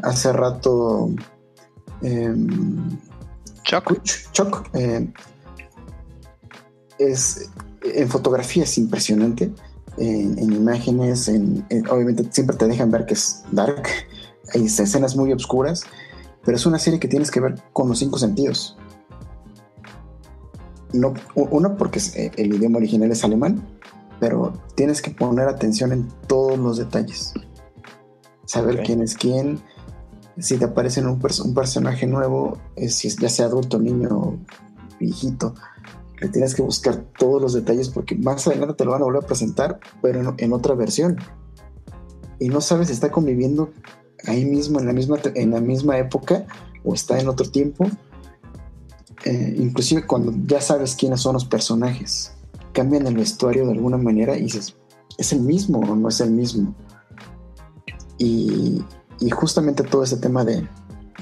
hace 0.04 0.34
rato 0.34 1.10
eh, 2.02 2.34
Chuck, 3.64 4.02
Chuck 4.32 4.70
eh, 4.74 5.12
es, 7.00 7.50
en 7.84 8.08
fotografía 8.08 8.64
es 8.64 8.78
impresionante, 8.78 9.52
en, 9.98 10.38
en 10.40 10.54
imágenes, 10.54 11.28
en, 11.28 11.66
en, 11.70 11.88
obviamente 11.90 12.28
siempre 12.32 12.56
te 12.56 12.68
dejan 12.68 12.92
ver 12.92 13.06
que 13.06 13.14
es 13.14 13.44
dark, 13.52 13.84
hay 14.54 14.66
escenas 14.66 15.16
muy 15.16 15.32
oscuras, 15.34 15.84
pero 16.46 16.58
es 16.58 16.66
una 16.66 16.80
serie 16.80 17.00
que 17.00 17.08
tienes 17.08 17.32
que 17.32 17.40
ver 17.40 17.56
con 17.74 17.90
los 17.90 18.00
cinco 18.00 18.18
sentidos. 18.18 18.78
No, 20.94 21.14
uno, 21.36 21.76
porque 21.76 22.00
el 22.38 22.54
idioma 22.54 22.78
original 22.78 23.12
es 23.12 23.24
alemán, 23.24 23.62
pero 24.20 24.54
tienes 24.76 25.02
que 25.02 25.12
poner 25.12 25.48
atención 25.50 25.92
en 25.92 26.08
todos 26.28 26.58
los 26.58 26.78
detalles. 26.78 27.34
Saber 28.46 28.76
okay. 28.76 28.86
quién 28.86 29.02
es 29.02 29.16
quién, 29.16 29.60
si 30.40 30.58
te 30.58 30.66
aparece 30.66 31.06
un, 31.06 31.20
pers 31.20 31.40
un 31.40 31.54
personaje 31.54 32.08
nuevo, 32.08 32.58
si 32.88 33.10
ya 33.10 33.30
sea 33.30 33.48
adulto, 33.48 33.80
niño, 33.80 34.38
viejito, 35.00 35.54
le 36.20 36.30
tienes 36.30 36.56
que 36.56 36.62
buscar 36.62 37.06
todos 37.18 37.42
los 37.42 37.54
detalles 37.54 37.90
porque 37.90 38.16
más 38.16 38.48
adelante 38.48 38.76
te 38.76 38.86
lo 38.86 38.92
van 38.92 39.02
a 39.02 39.06
volver 39.06 39.24
a 39.24 39.28
presentar, 39.28 39.80
pero 40.02 40.22
en, 40.22 40.34
en 40.38 40.54
otra 40.54 40.74
versión. 40.76 41.18
Y 42.40 42.50
no 42.50 42.62
sabes 42.62 42.88
si 42.88 42.94
está 42.94 43.12
conviviendo 43.12 43.72
ahí 44.26 44.46
mismo, 44.46 44.80
en 44.80 44.88
la 44.88 44.94
misma, 44.94 45.18
en 45.36 45.52
la 45.52 45.62
misma 45.62 45.98
época, 45.98 46.46
o 46.84 46.94
está 46.94 47.20
en 47.20 47.28
otro 47.28 47.50
tiempo. 47.50 47.86
Eh, 49.26 49.56
inclusive 49.58 50.06
cuando 50.06 50.34
ya 50.46 50.62
sabes 50.62 50.96
quiénes 50.96 51.22
son 51.22 51.34
los 51.34 51.46
personajes, 51.46 52.34
cambian 52.74 53.08
el 53.08 53.16
vestuario 53.16 53.66
de 53.66 53.74
alguna 53.74 53.98
manera 53.98 54.38
y 54.38 54.44
dices, 54.44 54.76
¿es 55.18 55.34
el 55.34 55.42
mismo 55.42 55.80
o 55.80 55.96
no 55.96 56.10
es 56.10 56.22
el 56.22 56.32
mismo? 56.32 56.76
Y, 58.18 58.84
y 59.20 59.30
justamente 59.30 59.84
todo 59.84 60.04
ese 60.04 60.18
tema 60.18 60.46
de 60.46 60.68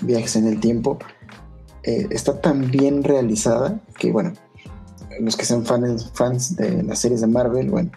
viajes 0.01 0.35
en 0.35 0.47
el 0.47 0.59
tiempo 0.59 0.99
eh, 1.83 2.07
está 2.09 2.41
tan 2.41 2.69
bien 2.69 3.03
realizada 3.03 3.81
que, 3.97 4.11
bueno, 4.11 4.33
los 5.19 5.35
que 5.35 5.45
sean 5.45 5.65
fans, 5.65 6.11
fans 6.13 6.55
de 6.55 6.83
las 6.83 6.99
series 6.99 7.21
de 7.21 7.27
Marvel, 7.27 7.69
bueno, 7.69 7.91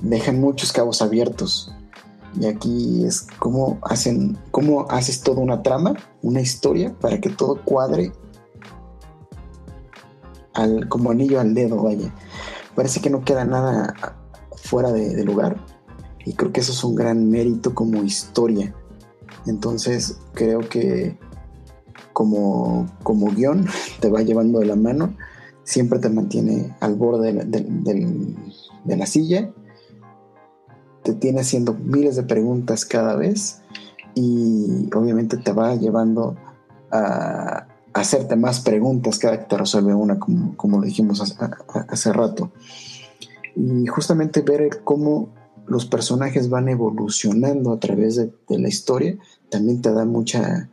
dejan 0.00 0.40
muchos 0.40 0.72
cabos 0.72 1.02
abiertos 1.02 1.72
y 2.38 2.46
aquí 2.46 3.04
es 3.04 3.26
cómo 3.38 3.78
hacen, 3.82 4.38
cómo 4.50 4.86
haces 4.90 5.22
toda 5.22 5.40
una 5.40 5.62
trama, 5.62 5.94
una 6.22 6.40
historia 6.40 6.94
para 7.00 7.20
que 7.20 7.30
todo 7.30 7.62
cuadre 7.64 8.12
al, 10.54 10.88
como 10.88 11.10
anillo 11.10 11.40
al 11.40 11.54
dedo, 11.54 11.82
vaya. 11.82 12.14
Parece 12.74 13.00
que 13.00 13.10
no 13.10 13.24
queda 13.24 13.44
nada 13.44 13.94
fuera 14.56 14.92
de, 14.92 15.14
de 15.14 15.24
lugar. 15.24 15.56
Y 16.24 16.34
creo 16.34 16.52
que 16.52 16.60
eso 16.60 16.72
es 16.72 16.84
un 16.84 16.94
gran 16.94 17.28
mérito 17.28 17.74
como 17.74 18.02
historia. 18.02 18.74
Entonces 19.46 20.18
creo 20.34 20.60
que 20.60 21.18
como, 22.12 22.86
como 23.02 23.30
guion 23.30 23.66
te 24.00 24.10
va 24.10 24.22
llevando 24.22 24.58
de 24.58 24.66
la 24.66 24.76
mano, 24.76 25.14
siempre 25.68 25.98
te 25.98 26.08
mantiene 26.08 26.74
al 26.80 26.94
borde 26.94 27.34
de 27.34 28.96
la 28.96 29.04
silla 29.04 29.52
te 31.02 31.12
tiene 31.12 31.40
haciendo 31.40 31.74
miles 31.74 32.16
de 32.16 32.22
preguntas 32.22 32.86
cada 32.86 33.16
vez 33.16 33.60
y 34.14 34.88
obviamente 34.94 35.36
te 35.36 35.52
va 35.52 35.74
llevando 35.74 36.36
a, 36.90 37.66
hacerte 37.92 38.36
más 38.36 38.60
preguntas 38.60 39.18
cada 39.18 39.38
que 39.40 39.46
te 39.46 39.58
resuelve 39.58 39.92
una, 39.94 40.18
como, 40.18 40.56
como 40.56 40.78
lo 40.78 40.86
dijimos 40.86 41.20
hace, 41.20 42.12
rato. 42.12 42.52
Y 43.56 43.86
justamente 43.86 44.42
ver 44.42 44.82
cómo 44.84 45.30
los 45.66 45.84
personajes 45.84 46.48
van 46.48 46.68
evolucionando 46.68 47.72
a 47.72 47.80
través 47.80 48.16
de 48.16 48.58
la 48.58 48.68
historia 48.68 49.16
también 49.50 49.82
te 49.82 49.92
da 49.92 50.04
mucha 50.04 50.68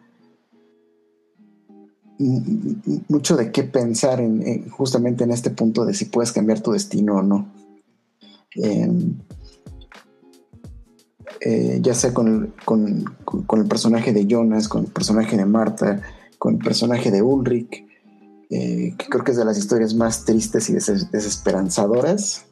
mucho 2.18 3.36
de 3.36 3.52
qué 3.52 3.64
pensar 3.64 4.22
en, 4.22 4.46
en, 4.48 4.70
justamente 4.70 5.24
en 5.24 5.32
este 5.32 5.50
punto 5.50 5.86
de 5.86 5.94
si 5.94 6.06
puedes 6.06 6.32
cambiar 6.32 6.62
tu 6.62 6.72
destino 6.72 7.18
o 7.18 7.22
no. 7.22 7.52
Eh, 8.56 8.90
eh, 11.42 11.80
ya 11.82 11.94
sea 11.94 12.14
con 12.14 12.28
el, 12.28 12.54
con, 12.66 13.60
el, 13.60 13.68
personaje 13.68 14.14
de 14.14 14.26
Jonas, 14.26 14.68
con 14.68 14.86
el 14.86 14.92
personaje 14.92 15.38
de 15.38 15.46
Marta, 15.46 16.02
con 16.40 16.56
el 16.56 16.60
personaje 16.60 17.12
de 17.12 17.22
Ulrich, 17.22 17.86
eh, 18.50 18.96
que 18.98 19.06
creo 19.10 19.24
que 19.24 19.32
es 19.32 19.38
de 19.38 19.46
las 19.46 19.58
historias 19.58 19.94
más 19.94 20.26
tristes 20.26 20.70
y 20.70 20.74
des 20.74 21.12
desesperanzadoras 21.12 22.46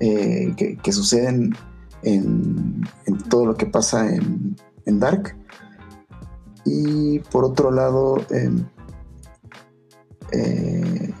eh, 0.00 0.54
que, 0.56 0.92
suceden 0.92 1.54
en, 2.02 2.82
todo 3.30 3.46
lo 3.46 3.54
que 3.54 3.66
pasa 3.66 4.12
en, 4.12 4.56
en 4.84 5.00
Dark. 5.00 5.36
Y 6.64 7.20
por 7.20 7.44
otro 7.44 7.70
lado, 7.70 8.18
em, 8.30 8.66
eh, 10.32 11.14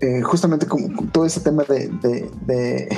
eh, 0.00 0.22
justamente 0.22 0.66
como 0.66 0.88
todo 1.10 1.26
ese 1.26 1.40
tema 1.40 1.62
de, 1.64 1.88
de, 2.46 2.88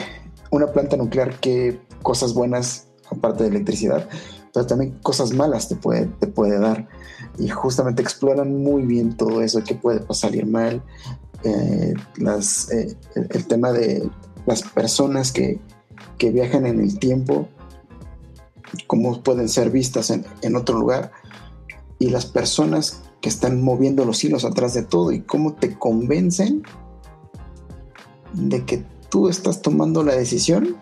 una 0.50 0.68
planta 0.68 0.96
nuclear 0.96 1.40
que 1.40 1.80
cosas 2.02 2.32
buenas, 2.32 2.88
aparte 3.10 3.42
de 3.42 3.50
electricidad, 3.50 4.08
pero 4.54 4.66
también 4.66 4.98
cosas 5.02 5.32
malas 5.32 5.68
te 5.68 5.74
puede, 5.74 6.06
te 6.20 6.28
puede 6.28 6.60
dar. 6.60 6.88
Y 7.38 7.48
justamente 7.48 8.02
exploran 8.02 8.62
muy 8.62 8.82
bien 8.82 9.16
todo 9.16 9.42
eso, 9.42 9.64
que 9.64 9.74
puede 9.74 10.04
salir 10.14 10.46
mal, 10.46 10.82
eh, 11.42 11.94
el, 12.18 12.96
el, 13.30 13.46
tema 13.46 13.72
de 13.72 14.08
las 14.46 14.62
personas 14.62 15.32
que, 15.32 15.58
que, 16.18 16.30
viajan 16.30 16.66
en 16.66 16.78
el 16.78 17.00
tiempo, 17.00 17.48
cómo 18.86 19.22
pueden 19.24 19.48
ser 19.48 19.70
vistas 19.70 20.10
en, 20.10 20.24
en 20.42 20.54
otro 20.54 20.78
lugar, 20.78 21.10
y 22.02 22.10
las 22.10 22.26
personas 22.26 23.04
que 23.20 23.28
están 23.28 23.62
moviendo 23.62 24.04
los 24.04 24.24
hilos 24.24 24.44
atrás 24.44 24.74
de 24.74 24.82
todo 24.82 25.12
y 25.12 25.20
cómo 25.20 25.54
te 25.54 25.78
convencen 25.78 26.64
de 28.32 28.64
que 28.64 28.84
tú 29.08 29.28
estás 29.28 29.62
tomando 29.62 30.02
la 30.02 30.16
decisión, 30.16 30.76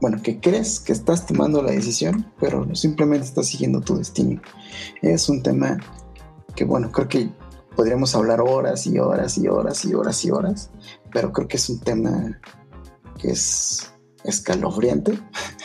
bueno, 0.00 0.20
que 0.20 0.40
crees 0.40 0.80
que 0.80 0.92
estás 0.92 1.24
tomando 1.24 1.62
la 1.62 1.70
decisión, 1.70 2.26
pero 2.40 2.74
simplemente 2.74 3.28
estás 3.28 3.46
siguiendo 3.46 3.80
tu 3.80 3.96
destino. 3.96 4.42
Es 5.02 5.28
un 5.28 5.40
tema 5.40 5.78
que, 6.56 6.64
bueno, 6.64 6.90
creo 6.90 7.06
que 7.06 7.30
podríamos 7.76 8.16
hablar 8.16 8.40
horas 8.40 8.88
y 8.88 8.98
horas 8.98 9.38
y 9.38 9.46
horas 9.46 9.84
y 9.84 9.94
horas 9.94 10.24
y 10.24 10.30
horas, 10.32 10.70
pero 11.12 11.32
creo 11.32 11.46
que 11.46 11.58
es 11.58 11.70
un 11.70 11.78
tema 11.78 12.40
que 13.18 13.30
es 13.30 13.92
escalofriante 14.24 15.16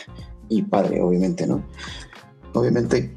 y 0.48 0.62
padre, 0.62 1.02
obviamente, 1.02 1.44
¿no? 1.44 1.64
Obviamente, 2.54 3.16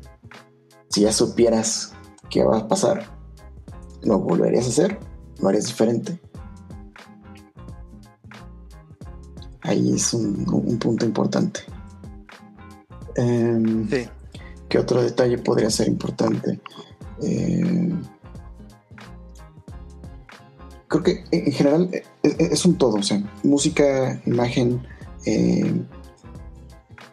si 0.90 1.02
ya 1.02 1.12
supieras 1.12 1.94
qué 2.30 2.44
va 2.44 2.60
a 2.60 2.68
pasar, 2.68 3.06
lo 4.02 4.20
volverías 4.20 4.66
a 4.66 4.70
hacer, 4.70 5.00
lo 5.40 5.50
harías 5.50 5.68
diferente. 5.68 6.20
Ahí 9.62 9.94
es 9.94 10.14
un, 10.14 10.46
punto 10.80 11.06
importante. 11.06 11.62
Em, 13.16 13.88
¿Qué 14.68 14.78
otro 14.80 15.02
detalle 15.02 15.38
podría 15.38 15.70
ser 15.70 15.88
importante? 15.88 16.60
Em, 17.22 18.02
creo 20.88 21.04
que 21.04 21.24
en 21.32 21.52
general 21.52 21.90
e, 21.92 22.04
e, 22.24 22.36
es, 22.52 22.66
un 22.66 22.78
todo, 22.78 22.96
o 22.96 23.04
sea, 23.04 23.22
música, 23.44 24.22
imagen, 24.26 24.82
em, 25.26 25.86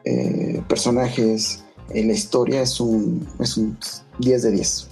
eh, 0.05 0.63
personajes, 0.69 1.66
eh, 1.91 2.05
la 2.05 2.13
historia 2.13 2.63
es 2.63 2.81
un, 2.81 3.29
es 3.39 3.57
un 3.57 3.79
10 4.19 4.43
de 4.43 4.51
10. 4.53 4.91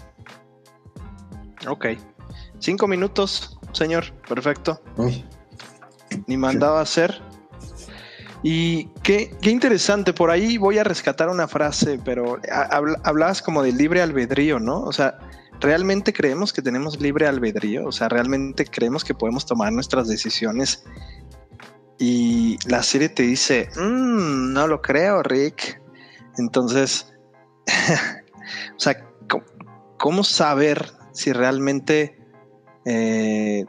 Ok. 1.69 1.87
Cinco 2.59 2.87
minutos, 2.89 3.59
señor. 3.73 4.13
Perfecto. 4.29 4.81
Ni 6.27 6.37
mandaba 6.37 6.79
a 6.79 6.83
hacer. 6.83 7.21
Y 8.43 8.87
qué, 9.03 9.35
qué, 9.41 9.51
interesante, 9.51 10.13
por 10.13 10.31
ahí 10.31 10.59
voy 10.59 10.77
a 10.77 10.85
rescatar 10.85 11.31
una 11.31 11.49
frase, 11.49 11.99
pero 12.05 12.39
hablabas 13.03 13.41
como 13.41 13.63
de 13.63 13.73
libre 13.73 14.03
albedrío, 14.03 14.61
¿no? 14.61 14.83
O 14.83 14.93
sea, 14.93 15.19
¿realmente 15.61 16.13
creemos 16.13 16.53
que 16.53 16.61
tenemos 16.61 17.01
libre 17.01 17.27
albedrío? 17.27 17.87
O 17.87 17.93
sea, 17.93 18.11
¿realmente 18.11 18.67
creemos 18.67 19.03
que 19.03 19.15
podemos 19.15 19.47
tomar 19.47 19.73
nuestras 19.73 20.09
decisiones? 20.09 20.85
Y 21.99 22.59
la 22.69 22.83
serie 22.83 23.09
te 23.09 23.23
dice, 23.23 23.71
mm, 23.77 24.53
no 24.53 24.67
lo 24.67 24.83
creo, 24.83 25.23
Rick. 25.23 25.81
Entonces, 26.39 27.13
o 28.77 28.81
sea, 28.81 29.07
¿cómo 29.99 30.25
saber 30.25 30.93
si 31.13 31.33
realmente 31.33 32.19
eh, 32.85 33.65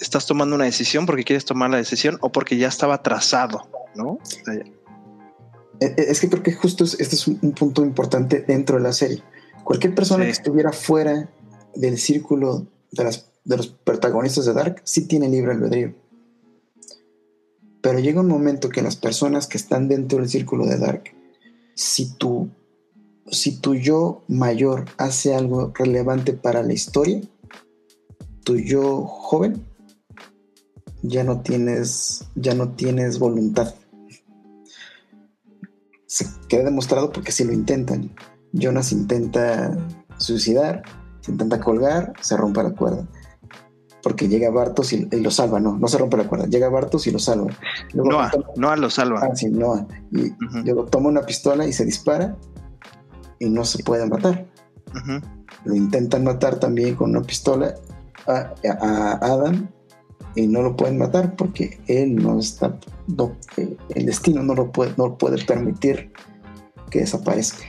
estás 0.00 0.26
tomando 0.26 0.54
una 0.56 0.64
decisión 0.64 1.06
porque 1.06 1.24
quieres 1.24 1.44
tomar 1.44 1.70
la 1.70 1.76
decisión 1.76 2.18
o 2.20 2.30
porque 2.30 2.56
ya 2.56 2.68
estaba 2.68 3.02
trazado, 3.02 3.68
¿no? 3.94 4.18
E, 5.80 5.86
e, 5.86 5.94
es 5.96 6.20
que 6.20 6.28
creo 6.28 6.42
que 6.42 6.52
justo 6.52 6.84
este 6.84 7.02
es 7.02 7.26
un, 7.26 7.52
punto 7.52 7.84
importante 7.84 8.44
dentro 8.46 8.76
de 8.76 8.82
la 8.82 8.92
serie. 8.92 9.22
Cualquier 9.64 9.94
persona 9.94 10.24
que 10.24 10.30
estuviera 10.30 10.72
fuera 10.72 11.30
del 11.74 11.98
círculo 11.98 12.66
de, 12.90 13.04
las, 13.04 13.30
de 13.44 13.56
los 13.56 13.68
protagonistas 13.68 14.46
de 14.46 14.52
Dark 14.52 14.82
sí 14.84 15.06
tiene 15.06 15.28
libre 15.28 15.52
albedrío. 15.52 15.94
Pero 17.82 17.98
llega 17.98 18.20
un 18.20 18.28
momento 18.28 18.68
que 18.68 18.82
las 18.82 18.96
personas 18.96 19.46
que 19.46 19.56
están 19.56 19.88
dentro 19.88 20.18
del 20.18 20.28
círculo 20.28 20.66
de 20.66 20.78
Dark, 20.78 21.14
si 21.80 22.12
tú 22.12 22.50
si 23.30 23.58
tu 23.60 23.74
yo 23.74 24.22
mayor 24.28 24.86
hace 24.98 25.34
algo 25.34 25.72
relevante 25.74 26.32
para 26.32 26.62
la 26.62 26.72
historia, 26.72 27.20
tu 28.44 28.56
yo 28.56 29.06
joven 29.06 29.64
ya 31.02 31.24
no 31.24 31.40
tienes, 31.40 32.26
ya 32.34 32.54
no 32.54 32.72
tienes 32.72 33.18
voluntad. 33.18 33.74
Se 36.06 36.26
queda 36.48 36.64
demostrado 36.64 37.12
porque 37.12 37.32
si 37.32 37.44
lo 37.44 37.52
intentan. 37.52 38.14
Jonas 38.52 38.92
intenta 38.92 39.76
suicidar, 40.18 40.82
se 41.20 41.30
intenta 41.30 41.60
colgar, 41.60 42.12
se 42.20 42.36
rompe 42.36 42.62
la 42.62 42.72
cuerda. 42.72 43.08
Porque 44.02 44.28
llega 44.28 44.50
Bartos 44.50 44.92
y, 44.92 45.06
lo 45.10 45.30
salva, 45.30 45.60
no, 45.60 45.76
no 45.76 45.88
se 45.88 45.98
rompe 45.98 46.16
la 46.16 46.26
cuerda, 46.26 46.46
llega 46.46 46.68
Bartos 46.68 47.06
y 47.06 47.10
lo 47.10 47.18
salva. 47.18 47.52
Noah, 47.92 48.30
Noah 48.56 48.76
lo 48.76 48.88
salva. 48.88 49.20
Ah, 49.22 49.34
sí, 49.34 49.50
Noah. 49.50 49.86
Y 50.12 50.32
luego 50.64 50.86
toma 50.86 51.08
una 51.08 51.22
pistola 51.22 51.66
y 51.66 51.72
se 51.72 51.84
dispara 51.84 52.36
y 53.38 53.50
no 53.50 53.64
se 53.64 53.82
puede 53.82 54.06
matar. 54.06 54.46
Lo 55.64 55.74
intentan 55.74 56.24
matar 56.24 56.58
también 56.58 56.94
con 56.94 57.10
una 57.10 57.22
pistola 57.22 57.74
a, 58.26 59.18
Adam 59.20 59.68
y 60.34 60.46
no 60.46 60.62
lo 60.62 60.76
pueden 60.76 60.98
matar 60.98 61.36
porque 61.36 61.80
él 61.86 62.16
no 62.16 62.38
está, 62.38 62.78
eh, 63.56 63.76
el 63.90 64.06
destino 64.06 64.42
no 64.42 64.54
lo 64.54 64.70
puede, 64.70 64.94
no 64.96 65.18
puede 65.18 65.44
permitir 65.44 66.12
que 66.90 67.00
desaparezca 67.00 67.64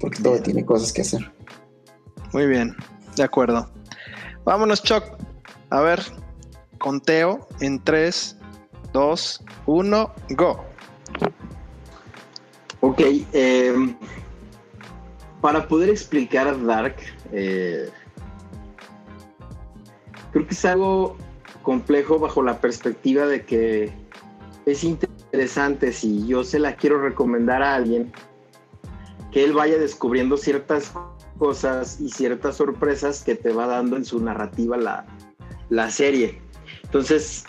porque 0.00 0.22
todo 0.22 0.40
tiene 0.40 0.64
cosas 0.64 0.92
que 0.92 1.02
hacer. 1.02 1.30
Muy 2.32 2.46
bien, 2.46 2.74
de 3.16 3.22
acuerdo. 3.22 3.68
Vámonos, 4.44 4.82
Choc. 4.82 5.04
A 5.70 5.80
ver, 5.80 6.00
conteo 6.78 7.46
en 7.60 7.82
3, 7.82 8.36
2, 8.92 9.44
1, 9.66 10.14
go. 10.30 10.64
Ok, 12.80 13.00
eh, 13.32 13.74
para 15.40 15.68
poder 15.68 15.90
explicar 15.90 16.64
Dark, 16.64 16.96
eh, 17.32 17.90
creo 20.32 20.46
que 20.46 20.54
es 20.54 20.64
algo 20.64 21.16
complejo 21.62 22.18
bajo 22.18 22.42
la 22.42 22.58
perspectiva 22.58 23.26
de 23.26 23.44
que 23.44 23.92
es 24.66 24.82
interesante 24.82 25.92
si 25.92 26.26
yo 26.26 26.42
se 26.42 26.58
la 26.58 26.74
quiero 26.76 27.00
recomendar 27.02 27.62
a 27.62 27.74
alguien, 27.74 28.12
que 29.30 29.44
él 29.44 29.52
vaya 29.52 29.78
descubriendo 29.78 30.36
ciertas 30.36 30.92
cosas 31.40 31.98
y 32.00 32.10
ciertas 32.10 32.56
sorpresas 32.56 33.24
que 33.24 33.34
te 33.34 33.50
va 33.50 33.66
dando 33.66 33.96
en 33.96 34.04
su 34.04 34.20
narrativa 34.20 34.76
la, 35.70 35.90
serie. 35.90 36.38
Entonces, 36.84 37.44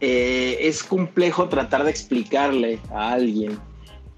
eh, 0.00 0.58
es 0.60 0.84
complejo 0.84 1.48
tratar 1.48 1.84
de 1.84 1.90
explicarle 1.90 2.78
a 2.92 3.12
alguien 3.12 3.58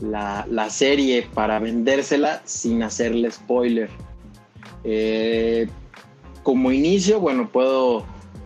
la, 0.01 0.69
serie 0.71 1.29
para 1.35 1.61
vendérsela 1.61 2.43
sin 2.45 2.83
hacerle 2.83 3.31
spoiler. 3.31 3.89
Eh, 4.83 5.69
como 6.43 6.73
inicio, 6.73 7.21
bueno, 7.21 7.49
puedo 7.49 8.05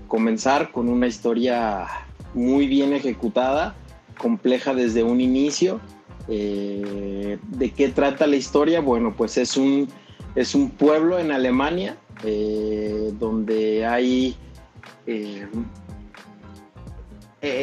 comenzar 0.08 0.72
con 0.72 0.90
una 0.90 1.06
historia 1.06 1.86
muy 2.34 2.66
bien 2.66 2.92
ejecutada, 2.92 3.74
compleja 4.18 4.74
desde 4.74 5.02
un 5.02 5.22
inicio. 5.22 5.80
Eh, 6.28 7.38
¿De 7.48 7.70
qué 7.70 7.88
trata 7.88 8.26
la 8.26 8.36
historia? 8.36 8.82
Bueno, 8.82 9.14
pues 9.16 9.38
es 9.38 9.56
un, 9.56 9.88
es 10.36 10.54
un 10.54 10.70
pueblo 10.70 11.18
en 11.18 11.32
Alemania 11.32 11.96
eh, 12.24 13.12
donde 13.18 13.84
hay 13.84 14.36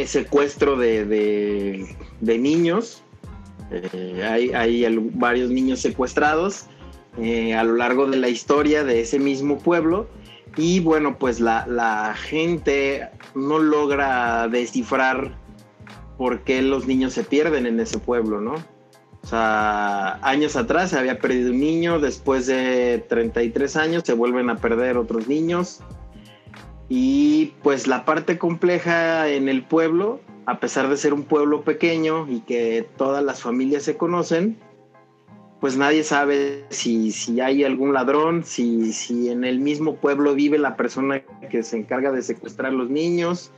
secuestro 0.06 0.76
de, 0.78 1.96
de 2.20 2.38
niños 2.38 3.04
eh, 3.74 4.54
hay, 4.54 4.86
varios 5.14 5.50
niños 5.50 5.80
secuestrados 5.80 6.66
eh, 7.18 7.56
a 7.56 7.64
lo 7.64 7.76
largo 7.76 8.06
de 8.06 8.18
la 8.18 8.30
historia 8.30 8.84
de 8.84 9.02
ese 9.02 9.18
mismo 9.18 9.58
pueblo 9.58 10.08
y 10.56 10.80
bueno, 10.80 11.18
pues 11.18 11.40
la, 11.40 12.16
gente 12.16 13.10
no 13.34 13.58
logra 13.58 14.48
descifrar 14.48 15.36
por 16.20 16.44
qué 16.44 16.62
los 16.62 16.86
niños 16.86 17.14
se 17.14 17.24
pierden 17.24 17.66
en 17.66 17.80
ese 17.80 17.98
pueblo, 17.98 18.40
¿no? 18.40 18.56
O 19.24 19.28
sea, 19.28 20.16
años 20.22 20.56
atrás 20.56 20.90
se 20.90 21.00
había 21.00 21.20
perdido 21.20 21.52
un 21.52 21.60
niño, 21.60 22.00
después 22.00 22.46
de 22.46 23.06
33 23.08 23.76
años 23.78 24.04
se 24.06 24.14
vuelven 24.14 24.50
a 24.50 24.58
perder 24.58 24.98
otros 24.98 25.28
niños. 25.28 25.80
Y 26.90 27.54
pues 27.64 27.88
la 27.88 28.06
parte 28.06 28.38
compleja 28.38 29.30
en 29.30 29.48
el 29.48 29.64
pueblo 29.64 30.20
a 30.46 30.60
pesar 30.60 30.90
de 30.90 30.98
ser 30.98 31.14
un 31.14 31.24
pueblo 31.24 31.64
pequeño 31.64 32.28
y 32.30 32.42
que 32.42 32.88
todas 32.98 33.24
las 33.24 33.42
familias 33.42 33.84
se 33.84 33.98
conocen, 33.98 34.58
pues 35.60 35.78
nadie 35.78 36.04
sabe 36.04 36.66
si, 36.70 37.12
si 37.12 37.40
hay 37.40 37.64
algún 37.64 37.94
ladrón, 37.94 38.44
si, 38.44 38.92
si 38.92 39.30
en 39.30 39.46
el 39.46 39.60
mismo 39.60 39.96
pueblo 39.96 40.36
vive 40.36 40.58
la 40.58 40.76
persona 40.76 41.22
que 41.50 41.64
se 41.64 41.78
encarga 41.78 42.12
de 42.12 42.22
secuestrar 42.22 42.72
a 42.72 42.76
los 42.76 42.90
niños, 42.90 43.52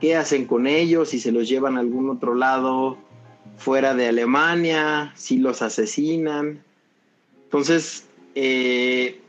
qué 0.00 0.16
hacen 0.16 0.46
con 0.46 0.66
ellos, 0.66 1.10
si 1.10 1.20
se 1.20 1.32
los 1.32 1.48
llevan 1.48 1.76
a 1.76 1.80
algún 1.80 2.08
otro 2.08 2.34
lado 2.34 2.96
fuera 3.60 3.94
de 3.94 4.08
Alemania, 4.08 5.12
si 5.14 5.36
los 5.36 5.60
asesinan. 5.60 6.62
Entonces, 7.44 8.06
eh, 8.34 9.20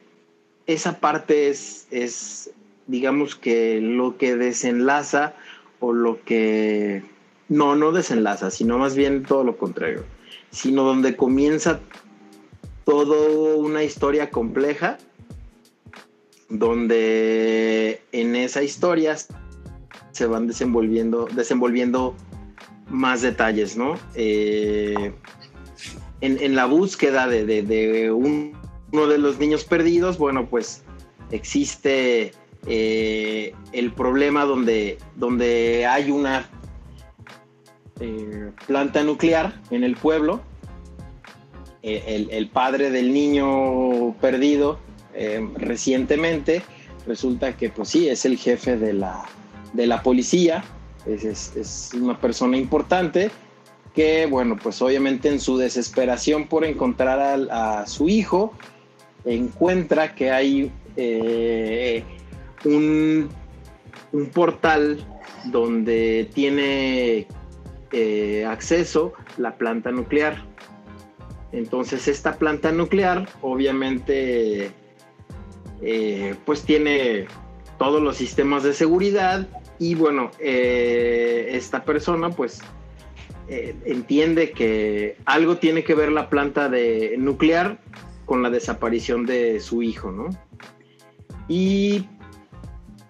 esa 0.68 1.00
parte 1.02 1.50
es, 1.50 1.86
es, 1.92 2.50
digamos 2.88 3.36
que 3.36 3.82
lo 3.82 4.18
que 4.18 4.38
desenlaza 4.38 5.36
o 5.82 5.92
lo 5.92 6.24
que 6.24 7.04
no, 7.50 7.76
no 7.76 7.92
desenlaza, 7.92 8.52
sino 8.52 8.78
más 8.78 8.96
bien 8.96 9.24
todo 9.24 9.44
lo 9.44 9.58
contrario, 9.58 10.06
sino 10.50 10.84
donde 10.84 11.18
comienza 11.18 11.82
todo 12.86 13.58
una 13.58 13.84
historia 13.84 14.30
compleja 14.30 14.98
donde 16.48 18.02
en 18.14 18.36
esa 18.36 18.64
historia 18.64 19.18
se 20.12 20.26
van 20.26 20.48
desenvolviendo, 20.48 21.28
desenvolviendo 21.34 22.16
más 22.92 23.22
detalles, 23.22 23.78
¿no? 23.78 23.96
Eh, 24.16 25.14
en, 26.22 26.56
la 26.56 26.66
búsqueda 26.66 27.28
de, 27.28 28.12
uno 28.12 29.08
de 29.08 29.18
los 29.18 29.40
niños 29.40 29.64
perdidos, 29.64 30.18
bueno, 30.18 30.48
pues 30.48 30.84
existe 31.32 32.34
eh, 32.68 33.56
el 33.72 33.92
problema 33.94 34.46
donde, 34.46 35.00
donde 35.16 35.88
hay 35.88 36.12
una 36.12 36.48
eh, 38.00 38.52
planta 38.68 39.04
nuclear 39.04 39.60
en 39.72 39.84
el 39.84 39.96
pueblo. 39.96 40.42
el, 41.82 42.50
padre 42.54 42.92
del 42.92 43.12
niño 43.14 44.14
perdido 44.22 44.80
recientemente 45.56 46.62
resulta 47.08 47.58
que, 47.58 47.70
pues 47.70 47.90
sí, 47.90 48.10
es 48.10 48.26
el 48.26 48.38
jefe 48.38 48.78
de 48.78 48.94
la, 48.94 49.24
de 49.74 49.88
la 49.88 50.04
policía, 50.04 50.64
es, 51.06 51.92
una 51.94 52.20
persona 52.20 52.58
importante 52.58 53.32
que, 53.94 54.26
bueno, 54.26 54.58
pues 54.62 54.82
obviamente 54.82 55.30
en 55.30 55.40
su 55.40 55.58
desesperación 55.58 56.48
por 56.48 56.64
encontrar 56.64 57.48
a, 57.52 57.86
su 57.88 58.08
hijo, 58.08 58.54
encuentra 59.26 60.16
que 60.16 60.32
hay 60.32 60.72
eh, 60.96 62.04
un, 62.64 63.30
un, 64.12 64.26
portal 64.28 65.06
donde 65.46 66.30
tiene 66.34 67.28
eh, 67.92 68.46
acceso 68.48 69.14
la 69.38 69.58
planta 69.58 69.92
nuclear. 69.92 70.46
Entonces 71.52 72.08
esta 72.08 72.38
planta 72.38 72.72
nuclear 72.72 73.28
obviamente 73.42 74.72
eh, 75.82 76.36
pues 76.46 76.62
tiene 76.62 77.26
todos 77.78 78.02
los 78.02 78.16
sistemas 78.16 78.64
de 78.64 78.74
seguridad 78.74 79.48
y 79.82 79.96
bueno, 79.96 80.30
eh, 80.38 81.54
esta 81.54 81.84
persona 81.84 82.30
pues 82.30 82.62
eh, 83.48 83.76
entiende 83.86 84.52
que 84.52 85.18
algo 85.26 85.58
tiene 85.58 85.84
que 85.84 85.96
ver 85.96 86.12
la 86.12 86.30
planta 86.30 86.70
de 86.70 87.16
nuclear 87.18 87.80
con 88.26 88.44
la 88.44 88.52
desaparición 88.52 89.26
de 89.26 89.60
su 89.60 89.82
hijo, 89.82 90.12
¿no? 90.12 90.30
Y 91.48 92.08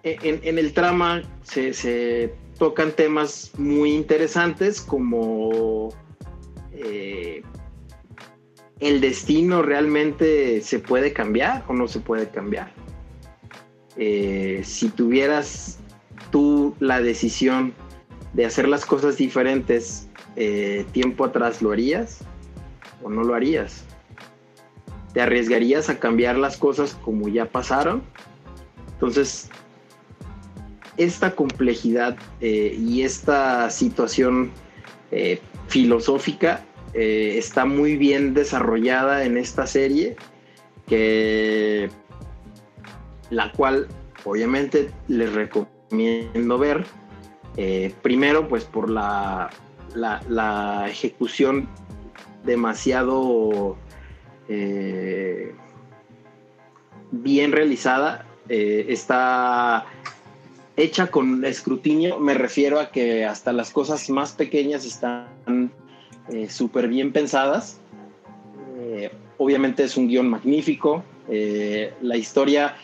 en, 0.02 0.58
el 0.58 0.72
trama 0.72 1.22
se, 1.42 2.32
tocan 2.58 2.92
temas 2.92 3.52
muy 3.58 3.92
interesantes 3.92 4.80
como 4.80 5.90
eh, 6.72 7.42
el 8.80 9.02
destino 9.02 9.60
realmente 9.60 10.62
se 10.62 10.78
puede 10.78 11.12
cambiar 11.12 11.64
o 11.68 11.74
no 11.74 11.86
se 11.86 12.00
puede 12.00 12.30
cambiar. 12.30 12.72
si 13.94 14.88
tuvieras 14.96 15.81
tú 16.32 16.74
la 16.80 17.00
decisión 17.00 17.72
de 18.32 18.46
hacer 18.46 18.66
las 18.66 18.84
cosas 18.84 19.16
diferentes 19.16 20.08
eh, 20.34 20.84
tiempo 20.90 21.24
atrás, 21.24 21.62
¿lo 21.62 21.70
harías 21.70 22.18
o 23.04 23.10
no 23.10 23.22
lo 23.22 23.34
harías? 23.34 23.84
¿Te 25.12 25.20
arriesgarías 25.20 25.90
a 25.90 26.00
cambiar 26.00 26.36
las 26.38 26.56
cosas 26.56 26.94
como 27.04 27.28
ya 27.28 27.44
pasaron? 27.44 28.02
Entonces, 28.94 29.50
esta 30.96 31.36
complejidad 31.36 32.16
eh, 32.40 32.76
y 32.78 33.02
esta 33.02 33.70
situación 33.70 34.50
eh, 35.12 35.40
filosófica 35.68 36.64
está 36.94 37.64
muy 37.64 37.96
bien 37.96 38.34
desarrollada 38.34 39.24
en 39.24 39.38
esta 39.38 39.66
serie, 39.66 40.14
que 40.86 41.88
la 43.30 43.50
cual 43.52 43.88
obviamente 44.24 44.90
les 45.08 45.32
recomiendo 45.32 45.71
ver. 46.58 46.84
Eh, 47.56 47.92
primero, 48.02 48.48
pues 48.48 48.64
por 48.64 48.88
la, 48.88 49.50
la, 49.94 50.86
ejecución 50.88 51.68
demasiado 52.44 53.76
eh, 54.48 55.54
bien 57.10 57.52
realizada. 57.52 58.26
Eh, 58.48 58.86
está 58.88 59.86
hecha 60.76 61.08
con 61.08 61.44
escrutinio. 61.44 62.18
Me 62.18 62.34
refiero 62.34 62.80
a 62.80 62.90
que 62.90 63.24
hasta 63.24 63.52
las 63.52 63.70
cosas 63.70 64.08
más 64.10 64.32
pequeñas 64.32 64.84
están 64.84 65.72
súper 66.48 66.88
bien 66.88 67.12
pensadas. 67.12 67.80
obviamente 69.38 69.84
es 69.84 69.96
un 69.96 70.08
guion 70.08 70.30
magnífico. 70.30 71.04
la 71.28 72.16
historia 72.16 72.76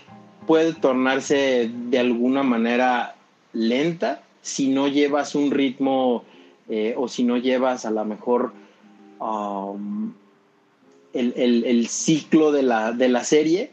puede 0.48 0.72
tornarse 0.72 1.70
de 1.90 1.98
alguna 1.98 2.42
manera 2.42 3.14
lenta 3.52 4.22
si 4.40 4.68
no 4.68 4.88
llevas 4.88 5.34
un 5.34 5.50
ritmo 5.50 6.24
eh, 6.70 6.94
o 6.96 7.06
si 7.06 7.22
no 7.22 7.36
llevas 7.36 7.84
a 7.84 7.90
lo 7.90 8.02
mejor 8.06 8.52
um, 9.20 10.14
el, 11.12 11.86
ciclo 11.88 12.50
de 12.50 12.62
la, 12.62 12.92
de 12.92 13.10
la 13.10 13.24
serie. 13.24 13.70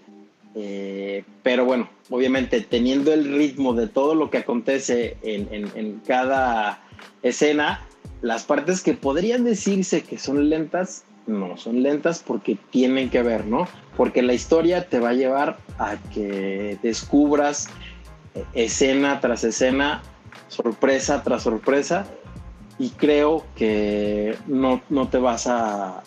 Eh, 0.54 1.24
pero 1.44 1.64
bueno, 1.64 1.90
obviamente 2.10 2.60
teniendo 2.60 3.14
el 3.14 3.34
ritmo 3.34 3.74
de 3.74 3.88
todo 3.88 4.14
lo 4.14 4.30
que 4.30 4.40
acontece 4.40 5.16
en, 5.24 5.48
en 5.76 6.02
cada 6.06 6.84
escena, 7.24 7.88
las 8.22 8.44
partes 8.44 8.82
que 8.82 8.96
podrían 8.96 9.46
decirse 9.46 10.04
que 10.04 10.18
son 10.18 10.50
lentas 10.50 11.06
no, 11.28 11.58
son 11.58 11.82
lentas 11.82 12.24
porque 12.26 12.58
tienen 12.70 13.10
que 13.10 13.24
ver, 13.24 13.46
¿no? 13.46 13.68
Porque 13.98 14.22
la 14.22 14.34
historia 14.34 14.88
te 14.88 15.00
va 15.00 15.10
a 15.10 15.14
llevar 15.14 15.58
a 15.80 15.98
que 16.14 16.78
descubras 16.84 17.70
escena 18.54 19.20
tras 19.22 19.44
escena, 19.44 20.02
sorpresa 20.48 21.24
tras 21.24 21.44
sorpresa, 21.44 22.06
y 22.78 22.90
creo 22.90 23.46
que 23.56 24.38
no, 24.48 24.82
te 25.10 25.18
vas 25.18 25.48
a, 25.48 26.04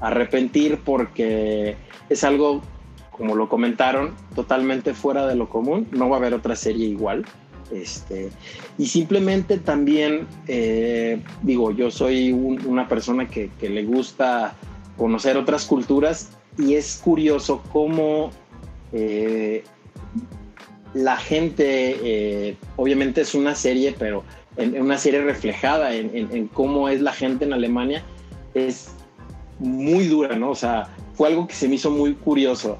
arrepentir 0.00 0.78
porque 0.84 1.76
es 2.08 2.24
algo, 2.24 2.62
como 3.10 3.34
lo 3.36 3.48
comentaron, 3.48 4.14
totalmente 4.34 4.94
fuera 4.94 5.26
de 5.26 5.36
lo 5.36 5.48
común, 5.48 5.88
no 5.92 6.08
va 6.08 6.16
a 6.16 6.18
haber 6.18 6.34
otra 6.34 6.56
serie 6.56 6.86
igual. 6.86 7.24
Este, 7.72 8.30
y 8.76 8.86
simplemente 8.86 9.58
también, 9.58 10.26
eh, 10.46 11.20
digo, 11.42 11.70
yo 11.70 11.90
soy 11.90 12.32
una 12.32 12.86
persona 12.86 13.28
que, 13.28 13.50
le 13.60 13.84
gusta 13.84 14.54
conocer 14.96 15.36
otras 15.36 15.64
culturas 15.64 16.36
y 16.58 16.74
es 16.74 17.00
curioso 17.02 17.62
cómo 17.72 18.30
eh, 18.92 19.64
la 20.92 21.16
gente, 21.16 21.96
eh, 22.02 22.56
obviamente 22.76 23.22
es 23.22 23.34
una 23.34 23.54
serie, 23.54 23.94
pero 23.98 24.22
en, 24.56 24.80
una 24.80 24.98
serie 24.98 25.22
reflejada 25.22 25.94
en, 25.94 26.48
cómo 26.48 26.90
es 26.90 27.00
la 27.00 27.12
gente 27.12 27.46
en 27.46 27.54
Alemania, 27.54 28.04
es 28.52 28.90
muy 29.58 30.08
dura, 30.08 30.36
¿no? 30.36 30.50
O 30.50 30.54
sea, 30.54 30.94
fue 31.14 31.28
algo 31.28 31.46
que 31.46 31.54
se 31.54 31.68
me 31.68 31.76
hizo 31.76 31.90
muy 31.90 32.12
curioso. 32.14 32.78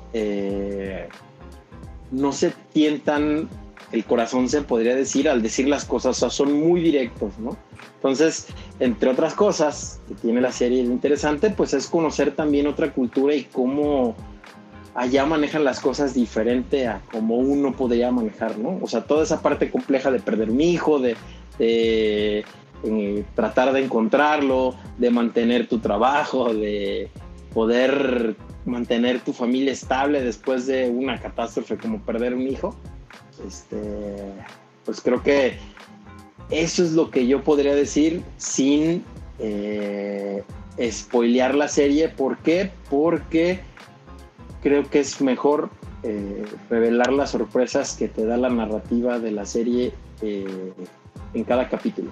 no 2.11 2.33
se 2.33 2.53
tientan 2.75 3.49
el 3.93 4.05
corazón 4.05 4.49
se 4.49 4.63
podría 4.63 4.97
decir 4.97 5.29
al 5.29 5.43
decir 5.43 5.69
las 5.69 5.85
cosas, 5.85 6.17
o 6.17 6.21
sea, 6.21 6.31
son 6.31 6.53
muy 6.55 6.81
directos, 6.81 7.39
¿no? 7.39 7.57
Entonces, 7.97 8.47
entre 8.81 9.11
otras 9.11 9.35
cosas 9.35 10.01
que 10.09 10.15
tiene 10.15 10.41
la 10.41 10.51
serie 10.51 10.81
interesante, 10.83 11.51
pues 11.51 11.75
es 11.75 11.87
conocer 11.87 12.35
también 12.35 12.67
otra 12.67 12.93
cultura 12.93 13.35
y 13.35 13.45
cómo 13.45 14.17
allá 14.95 15.25
manejan 15.25 15.65
las 15.65 15.81
cosas 15.81 16.15
diferente 16.15 16.87
a 16.87 17.01
como 17.13 17.37
uno 17.37 17.73
podría 17.73 18.11
manejar, 18.11 18.59
¿no? 18.59 18.79
O 18.83 18.89
sea, 18.89 19.05
toda 19.05 19.23
esa 19.23 19.43
parte 19.43 19.71
compleja 19.71 20.11
de 20.11 20.21
perder 20.21 20.51
un 20.51 20.61
hijo, 20.61 20.99
de, 20.99 21.17
eh, 21.59 22.45
tratar 23.35 23.73
de 23.73 23.85
encontrarlo, 23.85 24.75
de 24.99 25.11
mantener 25.11 25.69
tu 25.69 25.79
trabajo, 25.79 26.53
de 26.53 27.11
poder 27.55 28.37
mantener 28.65 29.21
tu 29.21 29.33
familia 29.33 29.73
estable 29.73 30.23
después 30.23 30.67
de 30.67 30.89
una 30.89 31.21
catástrofe 31.21 31.77
como 31.77 32.01
perder 32.01 32.35
un 32.35 32.49
hijo 32.49 32.75
este, 33.47 34.33
pues 34.85 35.01
creo 35.01 35.23
que 35.23 35.59
eso 36.51 36.83
es 36.83 36.93
lo 36.93 37.11
que 37.11 37.27
yo 37.27 37.43
podría 37.43 37.75
decir 37.75 38.23
sin 38.37 39.05
eh, 39.39 40.43
spoilear 40.91 41.55
la 41.55 41.69
serie. 41.69 42.09
¿Por 42.09 42.39
qué? 42.39 42.71
Porque 42.91 43.61
creo 44.63 44.89
que 44.89 45.01
es 45.01 45.21
mejor 45.21 45.71
eh, 46.03 46.45
revelar 46.69 47.13
las 47.13 47.31
sorpresas 47.31 47.97
que 47.97 48.09
te 48.09 48.27
da 48.27 48.37
la 48.37 48.49
narrativa 48.49 49.19
de 49.19 49.31
la 49.33 49.47
serie 49.47 49.93
eh, 50.21 50.73
en 51.35 51.45
cada 51.45 51.69
capítulo. 51.69 52.11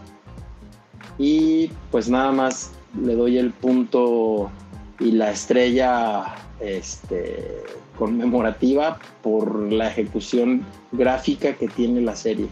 Y 1.18 1.70
pues 1.90 2.09
nada 2.09 2.32
más 2.32 2.72
le 3.01 3.14
doy 3.14 3.38
el 3.38 3.51
punto 3.51 4.51
y 4.98 5.12
la 5.12 5.32
estrella 5.32 6.34
este, 6.60 7.62
conmemorativa 8.01 8.98
por 9.22 9.70
la 9.70 9.89
ejecución 9.89 10.64
gráfica 10.90 11.52
que 11.52 11.68
tiene 11.68 12.01
la 12.01 12.16
serie. 12.16 12.48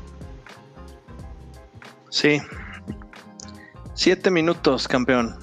Sí. 2.10 2.38
Siete 3.94 4.30
minutos, 4.30 4.86
campeón. 4.86 5.34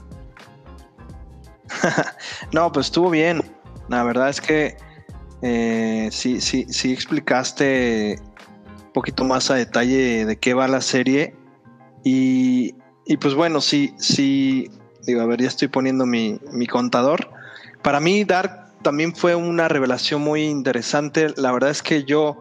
no, 2.54 2.72
pues 2.72 2.86
estuvo 2.86 3.10
bien. 3.10 3.42
La 3.90 4.04
verdad 4.04 4.30
es 4.30 4.40
que 4.40 4.78
Eh, 5.42 6.10
sí, 6.12 6.42
sí, 6.42 6.66
sí 6.70 6.92
explicaste 6.92 8.18
un 8.88 8.94
poquito 8.94 9.24
más 9.24 9.52
a 9.52 9.56
detalle 9.56 10.26
de 10.26 10.38
qué 10.38 10.54
va 10.56 10.68
la 10.68 10.82
serie. 10.82 11.36
Y, 12.04 12.74
y 13.06 13.18
pues 13.18 13.36
bueno, 13.36 13.62
sí, 13.62 13.94
sí, 13.98 14.72
digo, 15.06 15.22
a 15.22 15.26
ver, 15.28 15.42
ya 15.42 15.48
estoy 15.48 15.68
poniendo 15.68 16.06
mi, 16.06 16.40
mi 16.52 16.66
contador. 16.66 17.30
Para 17.84 18.00
mí, 18.00 18.24
Dark 18.24 18.65
también 18.86 19.16
fue 19.16 19.34
una 19.34 19.68
revelación 19.68 20.22
muy 20.22 20.44
interesante. 20.44 21.34
La 21.38 21.52
verdad 21.52 21.72
es 21.72 21.82
que 21.82 22.04
yo, 22.04 22.38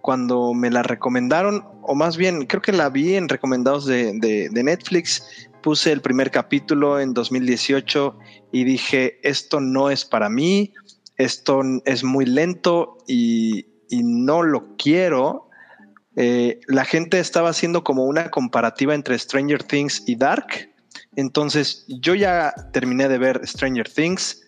cuando 0.00 0.54
me 0.54 0.70
la 0.70 0.82
recomendaron, 0.82 1.66
o 1.82 1.94
más 1.94 2.16
bien, 2.16 2.46
creo 2.46 2.62
que 2.62 2.72
la 2.72 2.88
vi 2.88 3.14
en 3.14 3.28
recomendados 3.28 3.84
de, 3.84 4.48
Netflix, 4.50 5.22
puse 5.62 5.92
el 5.92 6.00
primer 6.00 6.30
capítulo 6.30 6.98
en 6.98 7.12
2018 7.12 8.18
y 8.52 8.64
dije, 8.64 9.20
esto 9.22 9.60
no 9.60 9.90
es 9.90 10.06
para 10.06 10.30
mí, 10.30 10.72
esto 11.18 11.60
es 11.84 12.02
muy 12.04 12.24
lento 12.24 12.96
y, 13.06 13.66
y 13.90 14.02
no 14.02 14.42
lo 14.42 14.74
quiero. 14.78 15.50
Eh, 16.16 16.58
la 16.68 16.86
gente 16.86 17.18
estaba 17.18 17.50
haciendo 17.50 17.84
como 17.84 18.06
una 18.06 18.30
comparativa 18.30 18.94
entre 18.94 19.18
Stranger 19.18 19.62
Things 19.62 20.04
y 20.06 20.16
Dark. 20.16 20.70
Entonces 21.16 21.84
yo 21.86 22.14
ya 22.14 22.54
terminé 22.72 23.10
de 23.10 23.18
ver 23.18 23.46
Stranger 23.46 23.90
Things 23.90 24.41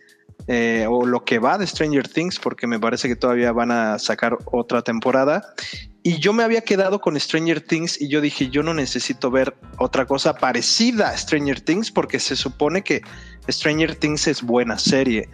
eh, 0.46 0.86
o 0.90 1.06
lo 1.06 1.24
que 1.24 1.38
va 1.38 1.56
de 1.56 1.66
Stranger 1.66 2.06
Things, 2.06 2.38
porque 2.38 2.66
me 2.66 2.78
parece 2.78 3.08
que 3.08 3.16
todavía 3.16 3.50
van 3.52 3.70
a 3.70 3.98
sacar 3.98 4.36
otra 4.44 4.82
temporada. 4.82 5.54
Y 6.02 6.18
yo 6.18 6.34
me 6.34 6.42
había 6.42 6.60
quedado 6.60 7.00
con 7.00 7.18
Stranger 7.18 7.62
Things 7.62 7.98
y 7.98 8.08
yo 8.08 8.20
dije, 8.20 8.50
yo 8.50 8.62
no 8.62 8.74
necesito 8.74 9.30
ver 9.30 9.56
otra 9.78 10.04
cosa 10.04 10.34
parecida 10.34 11.08
a 11.08 11.16
Stranger 11.16 11.62
Things 11.62 11.90
porque 11.90 12.20
se 12.20 12.36
supone 12.36 12.82
que 12.82 13.00
Stranger 13.48 13.96
Things 13.96 14.26
es 14.26 14.42
buena 14.42 14.78
serie. 14.78 15.30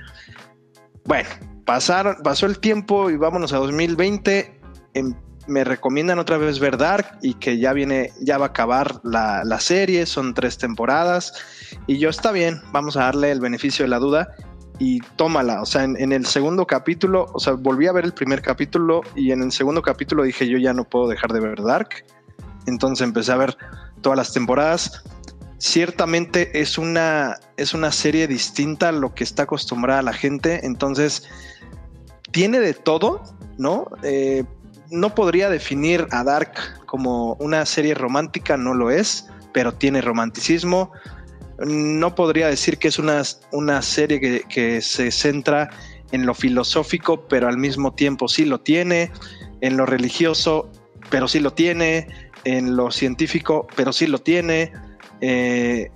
Bueno, 1.05 1.29
pasó 1.65 2.47
el 2.47 2.61
tiempo 2.61 3.11
y 3.11 3.17
vámonos 3.17 3.53
a 3.53 3.57
2020. 3.57 4.61
Em, 4.95 5.15
me 5.49 5.65
recomiendan 5.65 6.21
otra 6.21 6.39
vez 6.39 6.61
ver 6.61 6.77
Dark 6.77 7.19
y 7.21 7.35
que 7.35 7.59
ya 7.59 7.73
viene, 7.73 8.13
ya 8.21 8.39
va 8.39 8.47
a 8.47 8.49
acabar 8.51 9.01
la, 9.03 9.43
la 9.43 9.59
serie, 9.59 10.07
son 10.07 10.35
tres 10.35 10.57
temporadas. 10.57 11.33
Y 11.89 11.99
yo 11.99 12.11
está 12.11 12.31
bien, 12.31 12.61
vamos 12.71 12.97
a 12.97 13.01
darle 13.01 13.33
el 13.33 13.41
beneficio 13.41 13.85
de 13.85 13.89
la 13.89 13.99
duda 13.99 14.37
y 14.81 14.99
tómala. 15.17 15.61
O 15.61 15.67
sea, 15.67 15.85
en, 15.85 16.11
el 16.11 16.27
segundo 16.27 16.67
capítulo, 16.67 17.27
o 17.35 17.39
sea, 17.39 17.53
volví 17.53 17.87
a 17.87 17.93
ver 17.93 18.05
el 18.07 18.15
primer 18.15 18.41
capítulo 18.41 19.03
y 19.15 19.31
en 19.31 19.43
el 19.43 19.53
segundo 19.53 19.83
capítulo 19.83 20.25
dije 20.25 20.49
yo 20.49 20.59
ya 20.59 20.73
no 20.73 20.85
puedo 20.85 21.07
dejar 21.07 21.33
de 21.33 21.41
ver 21.41 21.63
Dark. 21.63 22.05
Entonces 22.67 23.07
empecé 23.07 23.31
a 23.31 23.37
ver 23.37 23.57
todas 24.01 24.17
las 24.17 24.33
temporadas. 24.33 25.05
Ciertamente 25.59 26.59
es 26.59 26.79
una, 26.79 27.39
es 27.59 27.75
una 27.75 27.93
serie 27.93 28.27
distinta 28.27 28.89
a 28.89 28.93
lo 28.93 29.15
que 29.15 29.23
está 29.23 29.43
acostumbrada 29.43 30.01
la 30.01 30.15
gente. 30.15 30.65
Entonces, 30.65 31.29
tiene 32.33 32.59
de 32.59 32.73
todo, 32.73 33.23
¿no? 33.59 33.87
Eh, 34.03 34.45
no 34.91 35.15
podría 35.15 35.51
definir 35.51 36.07
a 36.11 36.25
Dark 36.25 36.53
como 36.87 37.35
una 37.35 37.67
serie 37.67 37.95
romántica, 37.95 38.57
no 38.57 38.73
lo 38.73 38.91
es, 38.91 39.29
pero 39.53 39.75
tiene 39.75 40.01
romanticismo 40.01 40.91
no 41.67 42.15
podría 42.15 42.49
decir 42.49 42.79
que 42.79 42.89
es 42.89 42.99
una, 42.99 43.23
una 43.53 43.83
serie 43.83 44.45
que, 44.49 44.81
se 44.81 45.11
centra 45.11 45.71
en 46.13 46.27
lo 46.27 46.35
filosófico, 46.35 47.29
pero 47.29 47.49
al 47.49 47.59
mismo 47.59 47.93
tiempo 47.93 48.29
sí 48.29 48.45
lo 48.45 48.61
tiene, 48.61 49.11
en 49.61 49.77
lo 49.77 49.87
religioso, 49.87 50.71
pero 51.11 51.29
sí 51.29 51.39
lo 51.41 51.53
tiene, 51.53 52.09
en 52.45 52.77
lo 52.77 52.91
científico, 52.91 53.67
pero 53.77 53.93
sí 53.93 54.07
lo 54.07 54.19
tiene, 54.19 54.73
eh, 55.21 55.91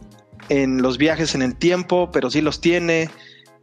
en 0.48 0.82
los 0.82 0.98
viajes 0.98 1.34
en 1.34 1.42
el 1.42 1.56
tiempo, 1.56 2.10
pero 2.12 2.30
sí 2.30 2.42
los 2.42 2.60
tiene. 2.60 3.10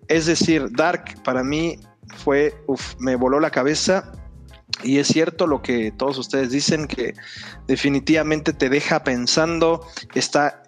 Es 0.08 0.26
decir, 0.26 0.72
Dark 0.72 1.22
para 1.24 1.44
mí 1.44 1.80
fue, 2.18 2.56
me 3.00 3.16
voló 3.16 3.40
la 3.40 3.52
cabeza 3.52 4.12
y 4.84 4.98
es 4.98 5.08
cierto 5.08 5.48
lo 5.48 5.62
que 5.62 5.92
todos 5.92 6.18
ustedes 6.18 6.52
dicen, 6.52 6.88
que 6.88 7.14
definitivamente 7.68 8.54
te 8.54 8.70
deja 8.70 9.04
pensando, 9.04 9.86
está 10.16 10.61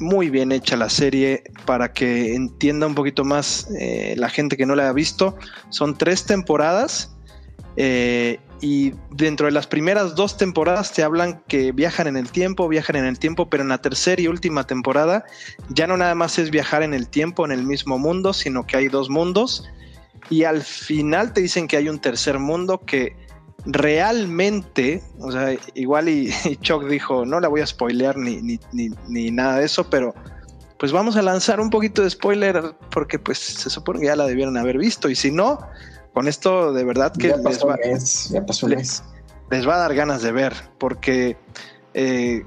muy 0.00 0.30
bien 0.30 0.50
hecha 0.50 0.76
la 0.76 0.88
serie 0.88 1.44
para 1.66 1.92
que 1.92 2.34
entienda 2.34 2.86
un 2.86 2.94
poquito 2.94 3.24
más 3.24 3.68
eh, 3.78 4.14
la 4.16 4.28
gente 4.28 4.56
que 4.56 4.66
no 4.66 4.74
la 4.74 4.88
ha 4.88 4.92
visto. 4.92 5.36
Son 5.68 5.96
tres 5.96 6.24
temporadas 6.24 7.14
eh, 7.76 8.40
y 8.60 8.94
dentro 9.10 9.46
de 9.46 9.52
las 9.52 9.66
primeras 9.66 10.14
dos 10.14 10.36
temporadas 10.36 10.92
te 10.92 11.02
hablan 11.02 11.42
que 11.48 11.72
viajan 11.72 12.06
en 12.06 12.16
el 12.16 12.30
tiempo, 12.30 12.68
viajan 12.68 12.96
en 12.96 13.04
el 13.04 13.18
tiempo, 13.18 13.48
pero 13.48 13.62
en 13.62 13.68
la 13.68 13.78
tercera 13.78 14.20
y 14.20 14.28
última 14.28 14.66
temporada 14.66 15.24
ya 15.68 15.86
no 15.86 15.96
nada 15.96 16.14
más 16.14 16.38
es 16.38 16.50
viajar 16.50 16.82
en 16.82 16.94
el 16.94 17.08
tiempo, 17.08 17.44
en 17.44 17.52
el 17.52 17.64
mismo 17.64 17.98
mundo, 17.98 18.32
sino 18.32 18.66
que 18.66 18.76
hay 18.76 18.88
dos 18.88 19.08
mundos. 19.08 19.68
Y 20.28 20.44
al 20.44 20.62
final 20.62 21.32
te 21.32 21.40
dicen 21.40 21.66
que 21.66 21.76
hay 21.76 21.88
un 21.88 21.98
tercer 21.98 22.38
mundo 22.38 22.82
que 22.84 23.16
realmente, 23.66 25.02
o 25.18 25.30
sea, 25.30 25.56
igual 25.74 26.08
y, 26.08 26.30
Chuck 26.60 26.86
dijo, 26.86 27.24
no 27.24 27.40
la 27.40 27.48
voy 27.48 27.60
a 27.60 27.66
spoilear 27.66 28.16
ni, 28.16 28.58
ni, 28.72 29.30
nada 29.30 29.58
de 29.58 29.66
eso, 29.66 29.88
pero 29.88 30.14
pues 30.78 30.92
vamos 30.92 31.16
a 31.16 31.22
lanzar 31.22 31.60
un 31.60 31.68
poquito 31.68 32.02
de 32.02 32.10
spoiler 32.10 32.74
porque 32.90 33.18
pues 33.18 33.38
se 33.38 33.68
supone 33.68 34.00
que 34.00 34.06
ya 34.06 34.16
la 34.16 34.26
debieron 34.26 34.56
haber 34.56 34.78
visto 34.78 35.10
y 35.10 35.14
si 35.14 35.30
no, 35.30 35.58
con 36.14 36.26
esto 36.26 36.72
de 36.72 36.84
verdad 36.84 37.12
que 37.12 37.28
les, 37.28 37.62
va, 37.62 37.76
les, 38.66 39.68
va 39.68 39.74
a 39.74 39.78
dar 39.78 39.94
ganas 39.94 40.22
de 40.22 40.32
ver 40.32 40.54
porque 40.78 41.36
eh, 41.92 42.42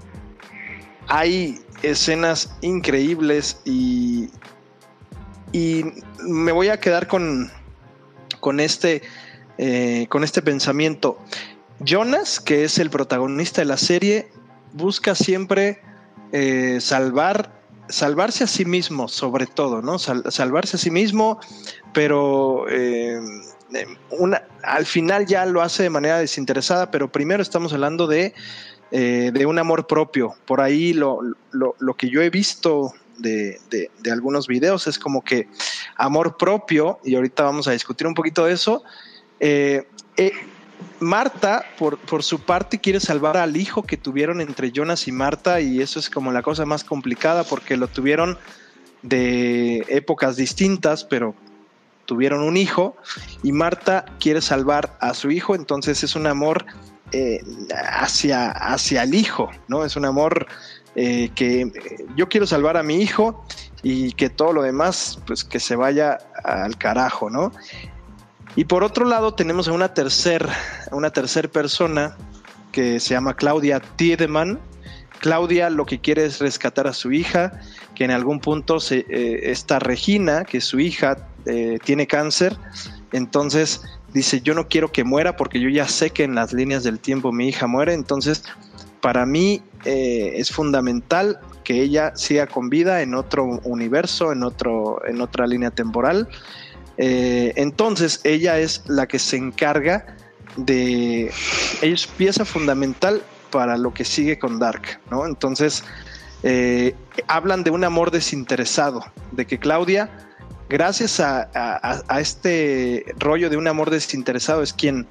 hay 1.07 1.59
escenas 1.83 2.55
increíbles 2.61 3.61
y, 3.65 4.31
y 5.51 5.85
me 6.23 6.51
voy 6.51 6.69
a 6.69 6.79
quedar 6.79 7.07
con, 7.07 7.51
con 8.39 8.59
este 8.59 9.03
eh, 9.59 10.07
con 10.09 10.23
este 10.23 10.41
pensamiento. 10.41 11.19
Jonas, 11.79 12.39
que 12.39 12.63
es 12.63 12.79
el 12.79 12.89
protagonista 12.89 13.61
de 13.61 13.65
la 13.65 13.77
serie, 13.77 14.31
busca 14.73 15.13
siempre 15.13 15.79
eh, 16.31 16.79
salvar, 16.81 17.51
salvarse 17.87 18.45
a 18.45 18.47
sí 18.47 18.65
mismo, 18.65 19.07
sobre 19.07 19.45
todo, 19.45 19.83
¿no? 19.83 19.99
salvarse 19.99 20.77
a 20.77 20.79
sí 20.79 20.89
mismo, 20.89 21.39
pero 21.93 22.65
eh, 22.67 23.19
una, 24.09 24.41
al 24.63 24.87
final 24.87 25.27
ya 25.27 25.45
lo 25.45 25.61
hace 25.61 25.83
de 25.83 25.89
manera 25.91 26.17
desinteresada, 26.17 26.89
pero 26.89 27.11
primero 27.11 27.43
estamos 27.43 27.73
hablando 27.73 28.07
de, 28.07 28.33
de 28.89 29.45
un 29.45 29.59
amor 29.59 29.85
propio. 29.85 30.35
Por 30.45 30.61
ahí 30.61 30.93
lo, 30.93 31.19
lo, 31.51 31.93
que 31.95 32.09
yo 32.09 32.21
he 32.21 32.31
visto 32.31 32.91
de, 33.17 33.59
de, 33.69 33.91
de, 33.99 34.11
algunos 34.11 34.47
videos 34.47 34.87
es 34.87 34.97
como 34.97 35.23
que 35.23 35.47
amor 35.95 36.37
propio, 36.37 36.99
y 37.03 37.15
ahorita 37.15 37.43
vamos 37.43 37.67
a 37.67 37.71
discutir 37.71 38.07
un 38.07 38.13
poquito 38.15 38.45
de 38.45 38.53
eso, 38.53 38.83
eh, 39.39 39.87
eh, 40.17 40.31
Marta, 40.99 41.65
por, 41.77 41.97
por, 41.97 42.23
su 42.23 42.39
parte, 42.39 42.79
quiere 42.79 42.99
salvar 42.99 43.37
al 43.37 43.57
hijo 43.57 43.83
que 43.83 43.97
tuvieron 43.97 44.41
entre 44.41 44.71
Jonas 44.71 45.07
y 45.07 45.11
Marta 45.11 45.61
y 45.61 45.81
eso 45.81 45.99
es 45.99 46.09
como 46.09 46.31
la 46.31 46.41
cosa 46.41 46.65
más 46.65 46.83
complicada 46.83 47.43
porque 47.43 47.77
lo 47.77 47.87
tuvieron 47.87 48.37
de 49.01 49.85
épocas 49.89 50.35
distintas, 50.35 51.03
pero 51.03 51.35
tuvieron 52.05 52.41
un 52.41 52.57
hijo 52.57 52.95
y 53.43 53.51
Marta 53.51 54.05
quiere 54.19 54.41
salvar 54.41 54.97
a 54.99 55.13
su 55.13 55.31
hijo, 55.31 55.55
entonces 55.55 56.03
es 56.03 56.15
un 56.15 56.27
amor 56.27 56.65
eh, 57.11 57.41
hacia, 57.75 58.51
hacia 58.51 59.03
el 59.03 59.13
hijo, 59.13 59.51
¿no? 59.67 59.85
Es 59.85 59.95
un 59.95 60.05
amor 60.05 60.47
que 60.95 61.71
yo 62.15 62.29
quiero 62.29 62.45
salvar 62.45 62.77
a 62.77 62.83
mi 62.83 63.01
hijo 63.01 63.43
y 63.81 64.13
que 64.13 64.29
todo 64.29 64.53
lo 64.53 64.61
demás, 64.61 65.19
pues 65.27 65.43
que 65.43 65.59
se 65.59 65.75
vaya 65.75 66.17
al 66.43 66.77
carajo, 66.77 67.29
¿no? 67.29 67.51
Y 68.55 68.65
por 68.65 68.83
otro 68.83 69.05
lado 69.05 69.33
tenemos 69.33 69.67
a 69.67 69.71
una 69.71 69.93
tercera 69.93 70.55
una 70.91 71.09
tercer 71.09 71.49
persona 71.49 72.15
que 72.71 72.99
se 72.99 73.13
llama 73.13 73.35
Claudia 73.35 73.79
Tiedemann. 73.79 74.59
Claudia 75.19 75.69
lo 75.69 75.85
que 75.85 75.99
quiere 75.99 76.25
es 76.25 76.39
rescatar 76.39 76.85
a 76.85 76.93
su 76.93 77.11
hija, 77.11 77.61
que 77.95 78.03
en 78.03 78.11
algún 78.11 78.39
punto 78.39 78.79
se, 78.79 79.05
eh, 79.09 79.55
Regina, 79.79 80.43
que 80.43 80.59
su 80.59 80.79
hija, 80.79 81.29
eh, 81.45 81.79
tiene 81.83 82.07
cáncer. 82.07 82.57
Entonces 83.11 83.81
dice, 84.13 84.41
yo 84.41 84.53
no 84.53 84.67
quiero 84.67 84.91
que 84.91 85.03
muera 85.03 85.35
porque 85.37 85.59
yo 85.59 85.69
ya 85.69 85.87
sé 85.87 86.09
que 86.09 86.23
en 86.23 86.35
las 86.35 86.51
líneas 86.53 86.83
del 86.83 86.99
tiempo 86.99 87.31
mi 87.31 87.47
hija 87.47 87.67
muere. 87.67 87.93
Entonces, 87.93 88.43
para 89.01 89.25
mí 89.25 89.61
eh, 89.85 90.33
es 90.35 90.51
fundamental 90.51 91.39
que 91.63 91.81
ella 91.81 92.15
siga 92.15 92.47
con 92.47 92.69
vida 92.69 93.01
en 93.01 93.15
otro 93.15 93.45
universo, 93.63 94.31
en, 94.31 94.43
otro, 94.43 95.01
en 95.07 95.21
otra 95.21 95.47
línea 95.47 95.71
temporal. 95.71 96.27
Eh, 96.97 97.53
entonces 97.55 98.21
ella 98.23 98.59
es 98.59 98.83
la 98.87 99.07
que 99.07 99.19
se 99.19 99.37
encarga 99.37 100.05
de... 100.57 101.31
Ella 101.81 101.93
es 101.93 102.07
pieza 102.07 102.45
fundamental 102.45 103.21
para 103.51 103.77
lo 103.77 103.93
que 103.93 104.05
sigue 104.05 104.39
con 104.39 104.59
Dark, 104.59 104.99
¿no? 105.11 105.25
Entonces 105.25 105.83
eh, 106.43 106.95
hablan 107.27 107.63
de 107.63 107.71
un 107.71 107.83
amor 107.83 108.11
desinteresado, 108.11 109.05
de 109.31 109.45
que 109.45 109.59
Claudia, 109.59 110.09
gracias 110.69 111.19
a, 111.19 112.03
este 112.19 113.05
rollo 113.17 113.49
de 113.49 113.57
un 113.57 113.67
amor 113.67 113.89
desinteresado, 113.89 114.63
es 114.63 114.73
quien, 114.73 115.07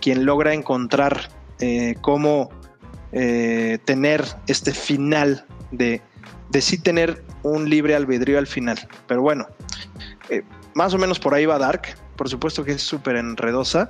quien 0.00 0.24
logra 0.24 0.54
encontrar 0.54 1.30
eh, 1.60 1.96
cómo 2.00 2.50
tener 3.86 4.24
este 4.46 4.74
final 4.74 5.46
de, 5.70 6.02
de 6.50 6.60
sí 6.60 6.78
tener 6.78 7.24
un 7.42 7.68
libre 7.68 7.94
albedrío 7.94 8.38
al 8.38 8.46
final. 8.46 8.78
Pero 9.06 9.22
bueno, 9.22 9.46
eh, 10.30 10.42
más 10.76 10.92
o 10.92 10.98
menos 10.98 11.18
por 11.18 11.32
ahí 11.32 11.46
va 11.46 11.58
Dark. 11.58 11.96
Por 12.16 12.28
supuesto 12.28 12.62
que 12.62 12.72
es 12.72 12.82
súper 12.82 13.16
enredosa, 13.16 13.88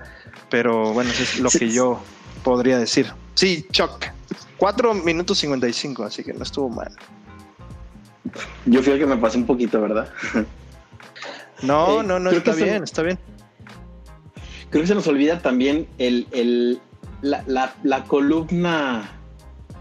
pero 0.50 0.92
bueno, 0.92 1.10
eso 1.10 1.22
es 1.24 1.40
lo 1.40 1.50
que 1.50 1.68
yo 1.68 2.00
podría 2.44 2.78
decir. 2.78 3.12
Sí, 3.34 3.66
Chuck. 3.72 4.06
4 4.58 4.94
minutos 4.94 5.38
55, 5.38 6.04
así 6.04 6.22
que 6.22 6.32
no 6.32 6.44
estuvo 6.44 6.68
mal. 6.68 6.92
Yo 8.66 8.82
fui 8.82 8.98
que 8.98 9.04
me 9.04 9.16
pasé 9.16 9.36
un 9.36 9.46
poquito, 9.46 9.80
¿verdad? 9.80 10.08
No, 11.62 12.02
no, 12.02 12.18
no, 12.18 12.30
está 12.30 12.52
bien, 12.52 12.84
está 12.84 13.02
bien. 13.02 13.18
Creo 14.70 14.82
que 14.82 14.88
se 14.88 14.94
nos 14.94 15.06
olvida 15.06 15.40
también 15.40 15.88
el, 15.96 16.78
la, 17.22 18.04
columna 18.06 19.10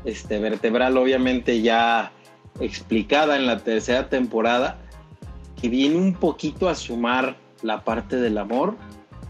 este, 0.06 0.40
vertebral, 0.40 0.98
obviamente 0.98 1.62
ya 1.62 2.12
explicada 2.60 3.36
en 3.36 3.46
la 3.46 3.60
tercera 3.60 4.10
temporada, 4.10 4.80
que 5.60 5.70
viene 5.70 5.96
un 5.96 6.14
poquito 6.14 6.70
a 6.70 6.76
sumar 6.76 7.38
la 7.62 7.84
parte 7.84 8.18
del 8.18 8.38
amor, 8.38 8.76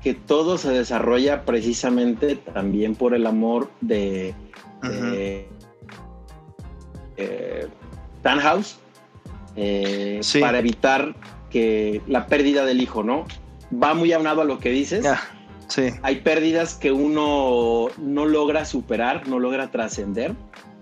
que 0.03 0.13
todo 0.13 0.57
se 0.57 0.69
desarrolla 0.69 1.45
precisamente 1.45 2.35
también 2.35 2.95
por 2.95 3.15
el 3.15 3.25
amor 3.25 3.71
de, 3.81 4.33
uh 4.83 5.45
para 10.39 10.59
evitar 10.59 11.15
que 11.49 12.01
la 12.07 12.27
pérdida 12.27 12.65
del 12.65 12.81
hijo, 12.81 13.03
¿no? 13.03 13.25
Va 13.71 13.93
muy 13.93 14.11
aunado 14.11 14.41
a 14.41 14.45
lo 14.45 14.59
que 14.59 14.69
dices. 14.69 15.05
sí. 15.67 15.91
Hay 16.01 16.17
pérdidas 16.17 16.75
que 16.75 16.91
uno 16.91 17.87
no 17.97 18.25
logra 18.25 18.65
superar, 18.65 19.27
no 19.27 19.39
logra 19.39 19.71
trascender, 19.71 20.35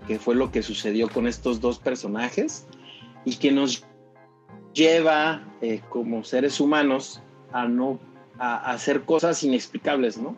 que 0.06 0.18
fue 0.18 0.34
lo 0.34 0.50
que 0.50 0.62
sucedió 0.62 1.08
con 1.08 1.26
estos 1.26 1.60
dos 1.60 1.78
personajes 1.78 2.66
y 3.24 3.36
que 3.36 3.52
nos 3.52 3.84
lleva 4.74 5.42
eh, 5.62 5.80
como 5.88 6.24
seres 6.24 6.60
humanos 6.60 7.22
a 7.52 7.66
no 7.66 7.98
a, 8.38 8.72
hacer 8.72 9.02
cosas 9.02 9.42
inexplicables, 9.42 10.18
¿no? 10.18 10.36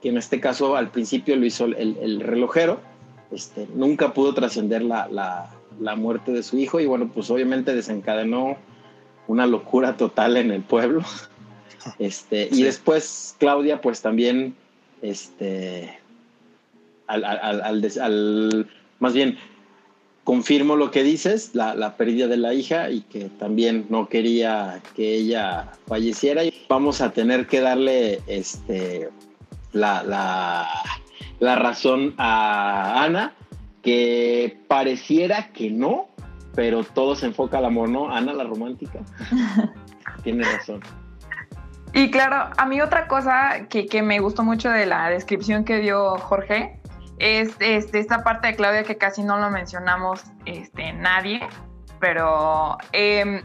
Que 0.00 0.08
en 0.08 0.16
este 0.18 0.40
caso 0.40 0.76
al 0.76 0.90
principio 0.90 1.36
lo 1.36 1.46
hizo 1.46 1.66
el, 1.66 2.20
relojero, 2.20 2.80
este, 3.30 3.68
nunca 3.74 4.14
pudo 4.14 4.34
trascender 4.34 4.82
la, 4.82 5.08
la, 5.08 5.96
muerte 5.96 6.32
de 6.32 6.42
su 6.42 6.58
hijo 6.58 6.80
y 6.80 6.86
bueno, 6.86 7.10
pues 7.12 7.30
obviamente 7.30 7.74
desencadenó 7.74 8.56
una 9.26 9.46
locura 9.46 9.96
total 9.96 10.36
en 10.36 10.50
el 10.50 10.62
pueblo. 10.62 11.02
Este, 12.00 12.48
Y 12.50 12.64
después 12.64 13.36
Claudia, 13.38 13.80
pues 13.80 14.02
también, 14.02 14.56
este, 15.02 15.96
al, 17.06 17.22
al, 17.22 18.68
más 18.98 19.14
bien, 19.14 19.38
confirmo 20.26 20.74
lo 20.74 20.90
que 20.90 21.04
dices, 21.04 21.54
la, 21.54 21.76
la, 21.76 21.96
pérdida 21.96 22.26
de 22.26 22.36
la 22.36 22.52
hija 22.52 22.90
y 22.90 23.02
que 23.02 23.26
también 23.38 23.86
no 23.90 24.08
quería 24.08 24.82
que 24.96 25.14
ella 25.14 25.68
falleciera. 25.86 26.42
Vamos 26.68 27.00
a 27.00 27.12
tener 27.12 27.46
que 27.46 27.60
darle 27.60 28.20
este, 28.26 29.08
la, 29.70 30.02
la, 30.02 30.68
la 31.38 31.54
razón 31.54 32.12
a 32.18 33.04
Ana, 33.04 33.34
que 33.82 34.58
pareciera 34.66 35.52
que 35.52 35.70
no, 35.70 36.08
pero 36.56 36.82
todo 36.82 37.14
se 37.14 37.26
enfoca 37.26 37.58
al 37.58 37.66
amor, 37.66 37.88
¿no? 37.88 38.10
Ana, 38.12 38.32
la 38.32 38.42
romántica. 38.42 38.98
Tiene 40.24 40.42
razón. 40.42 40.80
Y 41.94 42.10
claro, 42.10 42.50
a 42.56 42.66
mí 42.66 42.80
otra 42.80 43.06
cosa 43.06 43.68
que, 43.68 43.86
que, 43.86 44.02
me 44.02 44.18
gustó 44.18 44.42
mucho 44.42 44.70
de 44.70 44.86
la 44.86 45.08
descripción 45.08 45.64
que 45.64 45.78
dio 45.78 46.18
Jorge 46.18 46.80
es 47.18 47.56
este, 47.60 47.98
esta 47.98 48.22
parte 48.22 48.48
de 48.48 48.56
Claudia 48.56 48.84
que 48.84 48.96
casi 48.96 49.22
no 49.22 49.38
lo 49.38 49.50
mencionamos 49.50 50.24
este, 50.44 50.92
nadie, 50.92 51.40
pero 51.98 52.76
em, 52.92 53.42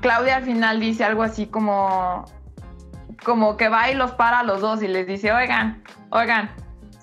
Claudia 0.00 0.36
al 0.36 0.44
final 0.44 0.80
dice 0.80 1.04
algo 1.04 1.22
así 1.22 1.46
como, 1.46 2.24
como 3.24 3.56
que 3.56 3.68
va 3.68 3.90
y 3.90 3.94
los 3.94 4.12
para 4.12 4.40
a 4.40 4.42
los 4.44 4.60
dos 4.60 4.82
y 4.82 4.88
les 4.88 5.06
dice, 5.06 5.32
oigan, 5.32 5.82
oigan, 6.10 6.50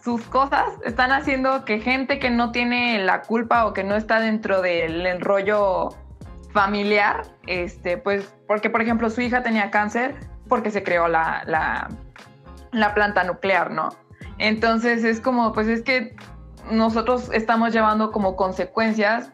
sus 0.01 0.21
cosas 0.23 0.65
están 0.85 1.11
haciendo 1.11 1.65
que 1.65 1.79
gente 1.79 2.19
que 2.19 2.29
no 2.29 2.51
tiene 2.51 2.99
la 2.99 3.21
culpa 3.21 3.65
o 3.65 3.73
que 3.73 3.83
no 3.83 3.95
está 3.95 4.19
dentro 4.21 4.61
del 4.61 5.19
rollo 5.19 5.89
familiar, 6.53 7.23
este, 7.45 7.97
pues, 7.97 8.33
porque 8.47 8.69
por 8.69 8.81
ejemplo 8.81 9.09
su 9.09 9.21
hija 9.21 9.43
tenía 9.43 9.69
cáncer 9.69 10.15
porque 10.47 10.71
se 10.71 10.81
creó 10.81 11.07
la, 11.07 11.43
la 12.71 12.93
planta 12.95 13.23
nuclear, 13.23 13.69
¿no? 13.71 13.89
Entonces 14.39 15.03
es 15.03 15.19
como, 15.19 15.53
pues 15.53 15.67
es 15.67 15.83
que 15.83 16.15
nosotros 16.71 17.29
estamos 17.33 17.73
llevando 17.73 18.11
como 18.11 18.35
consecuencias 18.35 19.31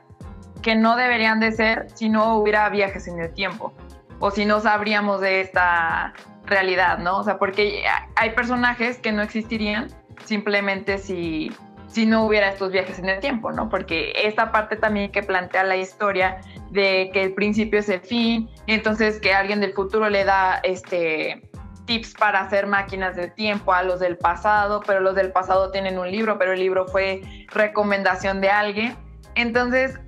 que 0.61 0.76
no 0.76 0.95
deberían 0.95 1.40
de 1.40 1.52
ser 1.52 1.88
si 1.94 2.10
no 2.10 2.36
hubiera 2.36 2.68
viajes 2.69 3.07
en 3.07 3.19
el 3.19 3.32
tiempo 3.34 3.73
o 4.19 4.32
si 4.32 4.45
no 4.45 4.60
sabríamos 4.60 5.22
de 5.22 5.41
esta 5.41 6.14
realidad, 6.45 6.98
¿no? 6.99 7.19
O 7.19 7.23
sea, 7.23 7.38
porque 7.38 7.84
hay 8.15 8.32
personajes 8.32 8.98
que 8.98 9.11
no 9.11 9.22
existirían 9.22 9.90
simplemente 10.23 10.98
si, 10.98 11.52
si 11.88 12.06
no 12.06 12.26
hubiera 12.26 12.49
estos 12.49 12.72
viajes 12.72 12.98
en 12.99 13.10
el 13.10 13.19
tiempo, 13.19 13.52
¿no? 13.52 13.69
Porque 13.69 14.14
esta 14.23 14.52
parte 14.52 14.76
también 14.76 15.11
que 15.11 15.22
plantea 15.22 15.64
la 15.64 15.76
historia 15.76 16.38
de 16.72 17.10
que 17.14 17.23
el 17.23 17.34
principio 17.34 17.80
es 17.80 17.90
el 17.90 18.02
fin, 18.02 18.49
entonces 18.68 19.19
que 19.19 19.34
alguien 19.34 19.60
del 19.60 19.73
futuro 19.73 20.10
le 20.10 20.23
da 20.23 20.60
este 20.64 21.48
tips 21.86 22.14
para 22.14 22.41
hacer 22.41 22.68
máquinas 22.68 23.16
del 23.16 23.34
tiempo 23.34 23.74
a 23.74 23.84
los 23.84 23.99
del 23.99 24.18
pasado, 24.18 24.82
pero 24.86 24.99
los 24.99 25.16
del 25.16 25.32
pasado 25.32 25.72
tienen 25.72 25.98
un 25.98 26.10
libro, 26.10 26.38
pero 26.38 26.53
el 26.53 26.60
libro 26.60 26.88
fue 26.88 27.22
recomendación 27.49 28.41
de 28.41 28.49
alguien. 28.49 28.95
Entonces, 29.36 29.99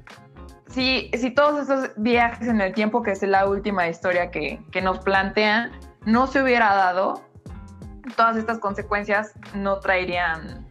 si, 0.68 1.12
si 1.14 1.32
todos 1.32 1.62
estos 1.62 1.92
viajes 1.98 2.48
en 2.48 2.62
el 2.62 2.74
tiempo, 2.74 3.04
que 3.04 3.12
es 3.12 3.22
la 3.24 3.48
última 3.48 3.88
historia 3.88 4.32
que, 4.32 4.60
que 4.72 4.82
nos 4.82 5.00
plantean, 5.00 5.72
no 6.06 6.28
se 6.28 6.42
hubiera 6.42 6.74
dado, 6.74 7.22
todas 8.16 8.38
estas 8.38 8.60
consecuencias 8.60 9.34
no 9.54 9.80
traerían 9.80 10.68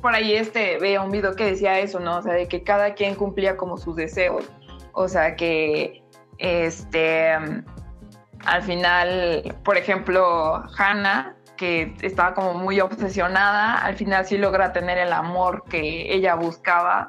por 0.00 0.14
ahí 0.14 0.34
este 0.34 0.78
veía 0.78 1.02
un 1.02 1.10
video 1.10 1.34
que 1.34 1.44
decía 1.44 1.78
eso, 1.80 2.00
¿no? 2.00 2.18
O 2.18 2.22
sea, 2.22 2.34
de 2.34 2.46
que 2.48 2.62
cada 2.62 2.94
quien 2.94 3.14
cumplía 3.14 3.56
como 3.56 3.76
sus 3.78 3.96
deseos. 3.96 4.44
O 4.92 5.08
sea, 5.08 5.36
que 5.36 6.02
este 6.38 7.32
al 8.44 8.62
final, 8.62 9.56
por 9.64 9.76
ejemplo, 9.76 10.62
Hannah, 10.76 11.34
que 11.56 11.94
estaba 12.02 12.34
como 12.34 12.54
muy 12.54 12.80
obsesionada, 12.80 13.74
al 13.78 13.96
final 13.96 14.24
sí 14.24 14.38
logra 14.38 14.72
tener 14.72 14.96
el 14.98 15.12
amor 15.12 15.64
que 15.68 16.14
ella 16.14 16.34
buscaba. 16.34 17.08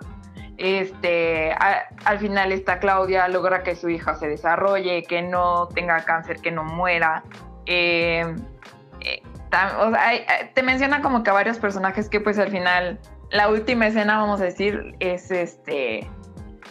Este, 0.58 1.54
al 1.54 2.20
final 2.20 2.52
esta 2.52 2.80
Claudia 2.80 3.30
logra 3.30 3.64
que 3.64 3.76
su 3.76 3.88
hija 3.90 4.16
se 4.16 4.28
desarrolle, 4.28 5.04
que 5.04 5.22
no 5.22 5.68
tenga 5.70 6.04
cáncer, 6.04 6.42
que 6.42 6.52
no 6.52 6.64
muera. 6.66 7.24
Eh, 7.66 8.26
eh, 9.02 9.22
te 10.54 10.64
menciona 10.64 11.02
como 11.02 11.24
que 11.24 11.30
a 11.30 11.34
varios 11.34 11.60
personajes 11.60 12.10
que 12.10 12.20
pues 12.20 12.38
al 12.40 12.50
final 12.50 13.00
la 13.32 13.48
última 13.48 13.88
escena, 13.88 14.18
vamos 14.18 14.42
a 14.42 14.46
decir, 14.46 14.96
es 15.00 15.32
este 15.32 16.10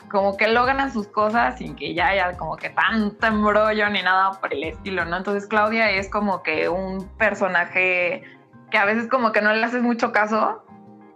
como 0.09 0.37
que 0.37 0.49
logran 0.49 0.93
sus 0.93 1.09
cosas 1.09 1.59
sin 1.59 1.77
que 1.77 1.95
ya 1.95 2.09
haya 2.09 2.37
como 2.37 2.57
que 2.57 2.71
tanto 2.71 3.27
embrollo 3.27 3.89
ni 3.91 4.03
nada 4.03 4.33
por 4.41 4.53
el 4.53 4.65
estilo, 4.65 5.05
¿no? 5.05 5.17
Entonces 5.17 5.49
Claudia 5.49 5.91
es 5.91 6.09
como 6.09 6.43
que 6.43 6.69
un 6.69 7.09
personaje 7.19 8.23
que 8.71 8.79
a 8.79 8.85
veces 8.85 9.09
como 9.09 9.33
que 9.33 9.41
no 9.41 9.53
le 9.53 9.65
haces 9.65 9.83
mucho 9.83 10.13
caso, 10.13 10.63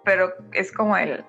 pero 0.05 0.33
es 0.53 0.73
como 0.73 0.97
él. 0.97 1.25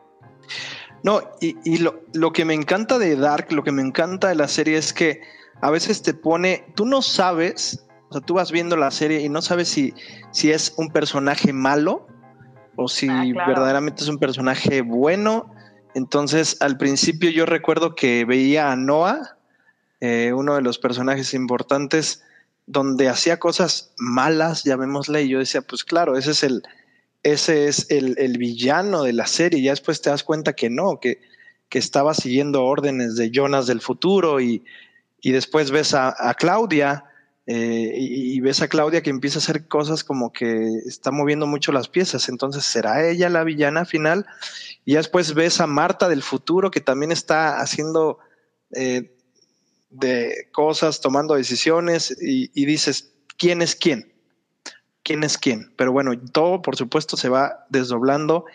No, 1.03 1.22
y, 1.41 1.77
lo, 1.80 2.02
lo, 2.14 2.31
que 2.31 2.45
me 2.45 2.53
encanta 2.53 2.98
de 2.98 3.18
Dark, 3.18 3.52
lo 3.52 3.64
que 3.64 3.73
me 3.73 3.81
encanta 3.81 4.30
de 4.30 4.35
la 4.35 4.48
serie 4.48 4.77
es 4.77 4.94
que 4.94 5.22
a 5.61 5.69
veces 5.69 6.02
te 6.02 6.14
pone, 6.14 6.65
tú 6.76 6.85
no 6.85 7.02
sabes 7.02 7.85
o 8.14 8.19
sea, 8.19 8.22
tú 8.22 8.35
vas 8.35 8.52
viendo 8.52 8.77
la 8.77 8.91
serie 8.91 9.22
y 9.22 9.30
no 9.30 9.41
sabes 9.41 9.68
si, 9.69 9.95
si 10.30 10.52
es 10.52 10.76
un 10.77 10.91
personaje 10.91 11.52
malo 11.52 12.06
o 12.76 12.88
si 12.88 13.10
ah, 13.10 13.23
verdaderamente 13.48 14.03
es 14.03 14.07
un 14.07 14.19
personaje 14.19 14.84
bueno. 14.84 15.52
Entonces, 15.95 16.57
al 16.60 16.78
principio 16.78 17.30
yo 17.30 17.45
recuerdo 17.45 17.95
que 17.95 18.26
veía 18.26 18.72
a 18.72 18.76
Noah, 18.76 19.38
eh, 20.02 20.34
uno 20.34 20.56
de 20.56 20.61
los 20.61 20.80
personajes 20.80 21.34
importantes, 21.34 22.24
donde 22.65 23.10
hacía 23.10 23.40
cosas 23.40 23.94
malas, 23.98 24.64
llamémosle, 24.64 25.24
y 25.24 25.30
yo 25.30 25.40
decía, 25.40 25.61
pues 25.61 25.84
claro, 25.84 26.18
ese 26.18 26.32
es 26.32 26.44
el, 26.44 26.64
ese 27.24 27.68
es 27.68 27.88
el, 27.90 28.38
villano 28.38 29.03
de 29.03 29.14
la 29.14 29.28
serie. 29.28 29.60
Y 29.60 29.64
ya 29.64 29.72
después 29.72 30.02
te 30.02 30.10
das 30.10 30.24
cuenta 30.24 30.53
que 30.53 30.70
no, 30.70 30.99
que, 30.99 31.22
que 31.70 31.80
estaba 31.80 32.14
siguiendo 32.14 32.64
órdenes 32.64 33.15
de 33.15 33.32
Jonas 33.32 33.68
del 33.68 33.82
futuro 33.82 34.41
y, 34.41 34.64
y 35.22 35.32
después 35.32 35.72
ves 35.72 35.94
a, 35.94 36.15
a 36.18 36.34
Claudia 36.34 37.06
eh, 37.45 37.94
y, 37.98 38.40
ves 38.40 38.61
a 38.61 38.70
Claudia 38.70 39.03
que 39.03 39.10
empieza 39.10 39.38
a 39.38 39.41
hacer 39.41 39.68
cosas 39.68 40.03
como 40.06 40.32
que 40.32 40.65
está 40.86 41.11
moviendo 41.11 41.45
mucho 41.45 41.74
las 41.74 41.90
piezas, 41.90 42.30
entonces 42.30 42.64
será 42.64 43.06
ella 43.06 43.28
la 43.30 43.44
villana 43.44 43.84
final. 43.86 44.26
Y 44.85 44.95
después 44.95 45.34
ves 45.34 45.61
a 45.61 45.68
Marta 45.68 46.10
del 46.10 46.23
futuro 46.23 46.72
que 46.72 46.81
también 46.81 47.11
está 47.11 47.60
haciendo 47.60 48.19
eh, 48.76 49.15
de 49.89 50.49
cosas, 50.51 51.01
tomando 51.01 51.35
decisiones 51.35 52.15
y, 52.19 52.65
dices, 52.65 53.14
¿quién 53.38 53.61
es 53.61 53.76
quién? 53.76 54.11
¿Quién 55.03 55.23
es 55.23 55.38
quién? 55.38 55.73
Pero 55.77 55.91
bueno, 55.91 56.19
todo 56.31 56.61
por 56.61 56.76
supuesto 56.76 57.15
se 57.18 57.30
va 57.30 57.65
desdoblando 57.69 58.45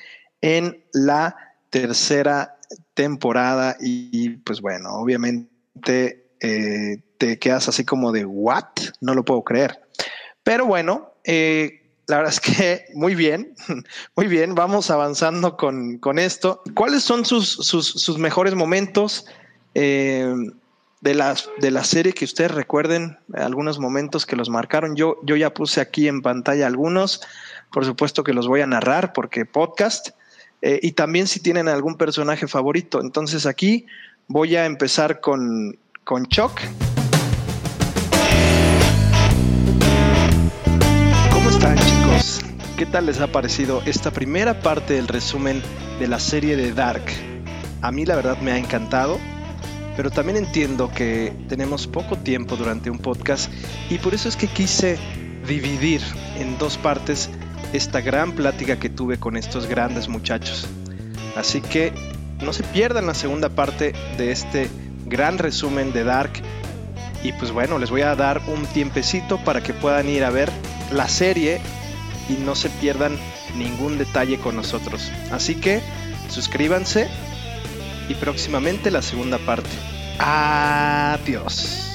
en 0.41 0.85
la 0.93 1.37
tercera 1.71 2.59
temporada 2.95 3.77
y, 3.81 4.31
pues 4.39 4.61
bueno, 4.61 4.91
obviamente 4.95 6.33
eh, 6.41 7.03
te 7.19 7.39
quedas 7.39 7.69
así 7.69 7.85
como 7.85 8.13
de, 8.13 8.25
¿what? 8.25 8.65
No 9.01 9.15
lo 9.15 9.25
puedo 9.25 9.43
creer. 9.43 9.81
Pero 10.43 10.67
bueno, 10.67 11.15
eh, 11.25 11.88
la 12.09 12.17
verdad 12.17 12.33
es 12.33 12.41
que 12.41 12.87
muy 12.95 13.15
bien, 13.15 13.55
muy 14.17 14.27
bien, 14.27 14.55
vamos 14.55 14.91
avanzando 14.91 15.57
con, 15.57 16.19
esto. 16.19 16.63
¿Cuáles 16.75 17.03
son 17.05 17.25
sus, 17.27 18.19
mejores 18.19 18.55
momentos 18.55 19.27
eh, 19.75 20.35
de, 21.03 21.15
la, 21.15 21.37
de 21.61 21.71
la 21.71 21.85
serie 21.85 22.15
que 22.15 22.25
ustedes 22.25 22.51
recuerden? 22.51 23.19
Algunos 23.35 23.79
momentos 23.79 24.25
que 24.25 24.37
los 24.37 24.49
marcaron. 24.49 24.97
Yo, 24.97 25.19
yo 25.23 25.37
ya 25.37 25.53
puse 25.53 25.83
aquí 25.83 26.09
en 26.09 26.23
pantalla 26.23 26.67
algunos, 26.67 27.21
por 27.71 27.85
supuesto 27.85 28.25
que 28.25 28.33
los 28.33 28.49
voy 28.49 28.63
a 28.63 28.67
narrar 28.67 29.13
porque 29.13 29.45
podcast. 29.45 30.09
Eh, 30.63 30.81
y 30.83 30.93
también 30.93 31.27
si 31.27 31.41
tienen 31.41 31.69
algún 31.69 31.97
personaje 31.99 32.49
favorito. 32.49 33.03
Entonces 33.03 33.45
aquí 33.45 33.85
voy 34.29 34.57
a 34.57 34.65
empezar 34.65 35.21
con, 35.21 35.79
con 36.05 36.27
Chuck. 36.27 36.59
¿Qué 42.79 42.87
tal 42.87 43.07
les 43.07 43.21
ha 43.21 43.27
parecido 43.27 43.83
esta 43.87 44.13
primera 44.13 44.61
parte 44.61 44.95
del 44.95 45.09
resumen 45.09 45.61
de 45.99 46.07
la 46.07 46.21
serie 46.21 46.55
de 46.55 46.73
Dark? 46.73 47.03
A 47.83 47.91
mí 47.91 48.07
la 48.07 48.15
verdad 48.15 48.39
me 48.39 48.53
ha 48.53 48.57
encantado, 48.57 49.19
pero 49.97 50.13
también 50.13 50.37
entiendo 50.37 50.89
que 50.89 51.33
tenemos 51.49 51.89
poco 51.89 52.17
tiempo 52.17 52.55
durante 52.55 52.89
un 52.89 53.01
podcast 53.01 53.51
y 53.91 53.99
por 53.99 54.15
eso 54.15 54.29
es 54.29 54.37
que 54.37 54.47
quise 54.47 54.97
dividir 55.45 56.01
en 56.39 56.57
dos 56.57 56.77
partes 56.79 57.31
esta 57.73 58.01
gran 58.01 58.31
plática 58.31 58.79
que 58.79 58.89
tuve 58.89 59.19
con 59.19 59.37
estos 59.37 59.67
grandes 59.67 60.07
muchachos. 60.07 60.69
Así 61.35 61.61
que 61.61 61.93
no 62.45 62.53
se 62.53 62.63
pierdan 62.63 63.09
la 63.09 63.15
segunda 63.15 63.49
parte 63.49 63.93
de 64.19 64.31
este 64.31 64.71
gran 65.05 65.39
resumen 65.39 65.93
de 65.93 66.05
Dark. 66.05 66.31
Y 67.25 67.33
pues 67.33 67.51
bueno, 67.51 67.81
les 67.81 67.91
voy 67.91 68.03
a 68.03 68.15
dar 68.15 68.41
un 68.47 68.67
tiempecito 68.67 69.37
para 69.39 69.65
que 69.65 69.75
puedan 69.75 70.09
ir 70.09 70.23
a 70.23 70.31
ver 70.31 70.49
la 70.93 71.09
serie 71.09 71.61
y 72.29 72.35
no 72.35 72.55
se 72.55 72.71
pierdan 72.71 73.17
ningún 73.57 73.99
detalle 73.99 74.39
con 74.39 74.57
nosotros. 74.57 75.11
Así 75.31 75.55
que 75.55 75.81
suscríbanse 76.29 77.09
y 78.09 78.15
próximamente 78.15 78.91
la 78.91 79.03
segunda 79.03 79.39
parte. 79.39 79.71
Adiós. 80.19 81.88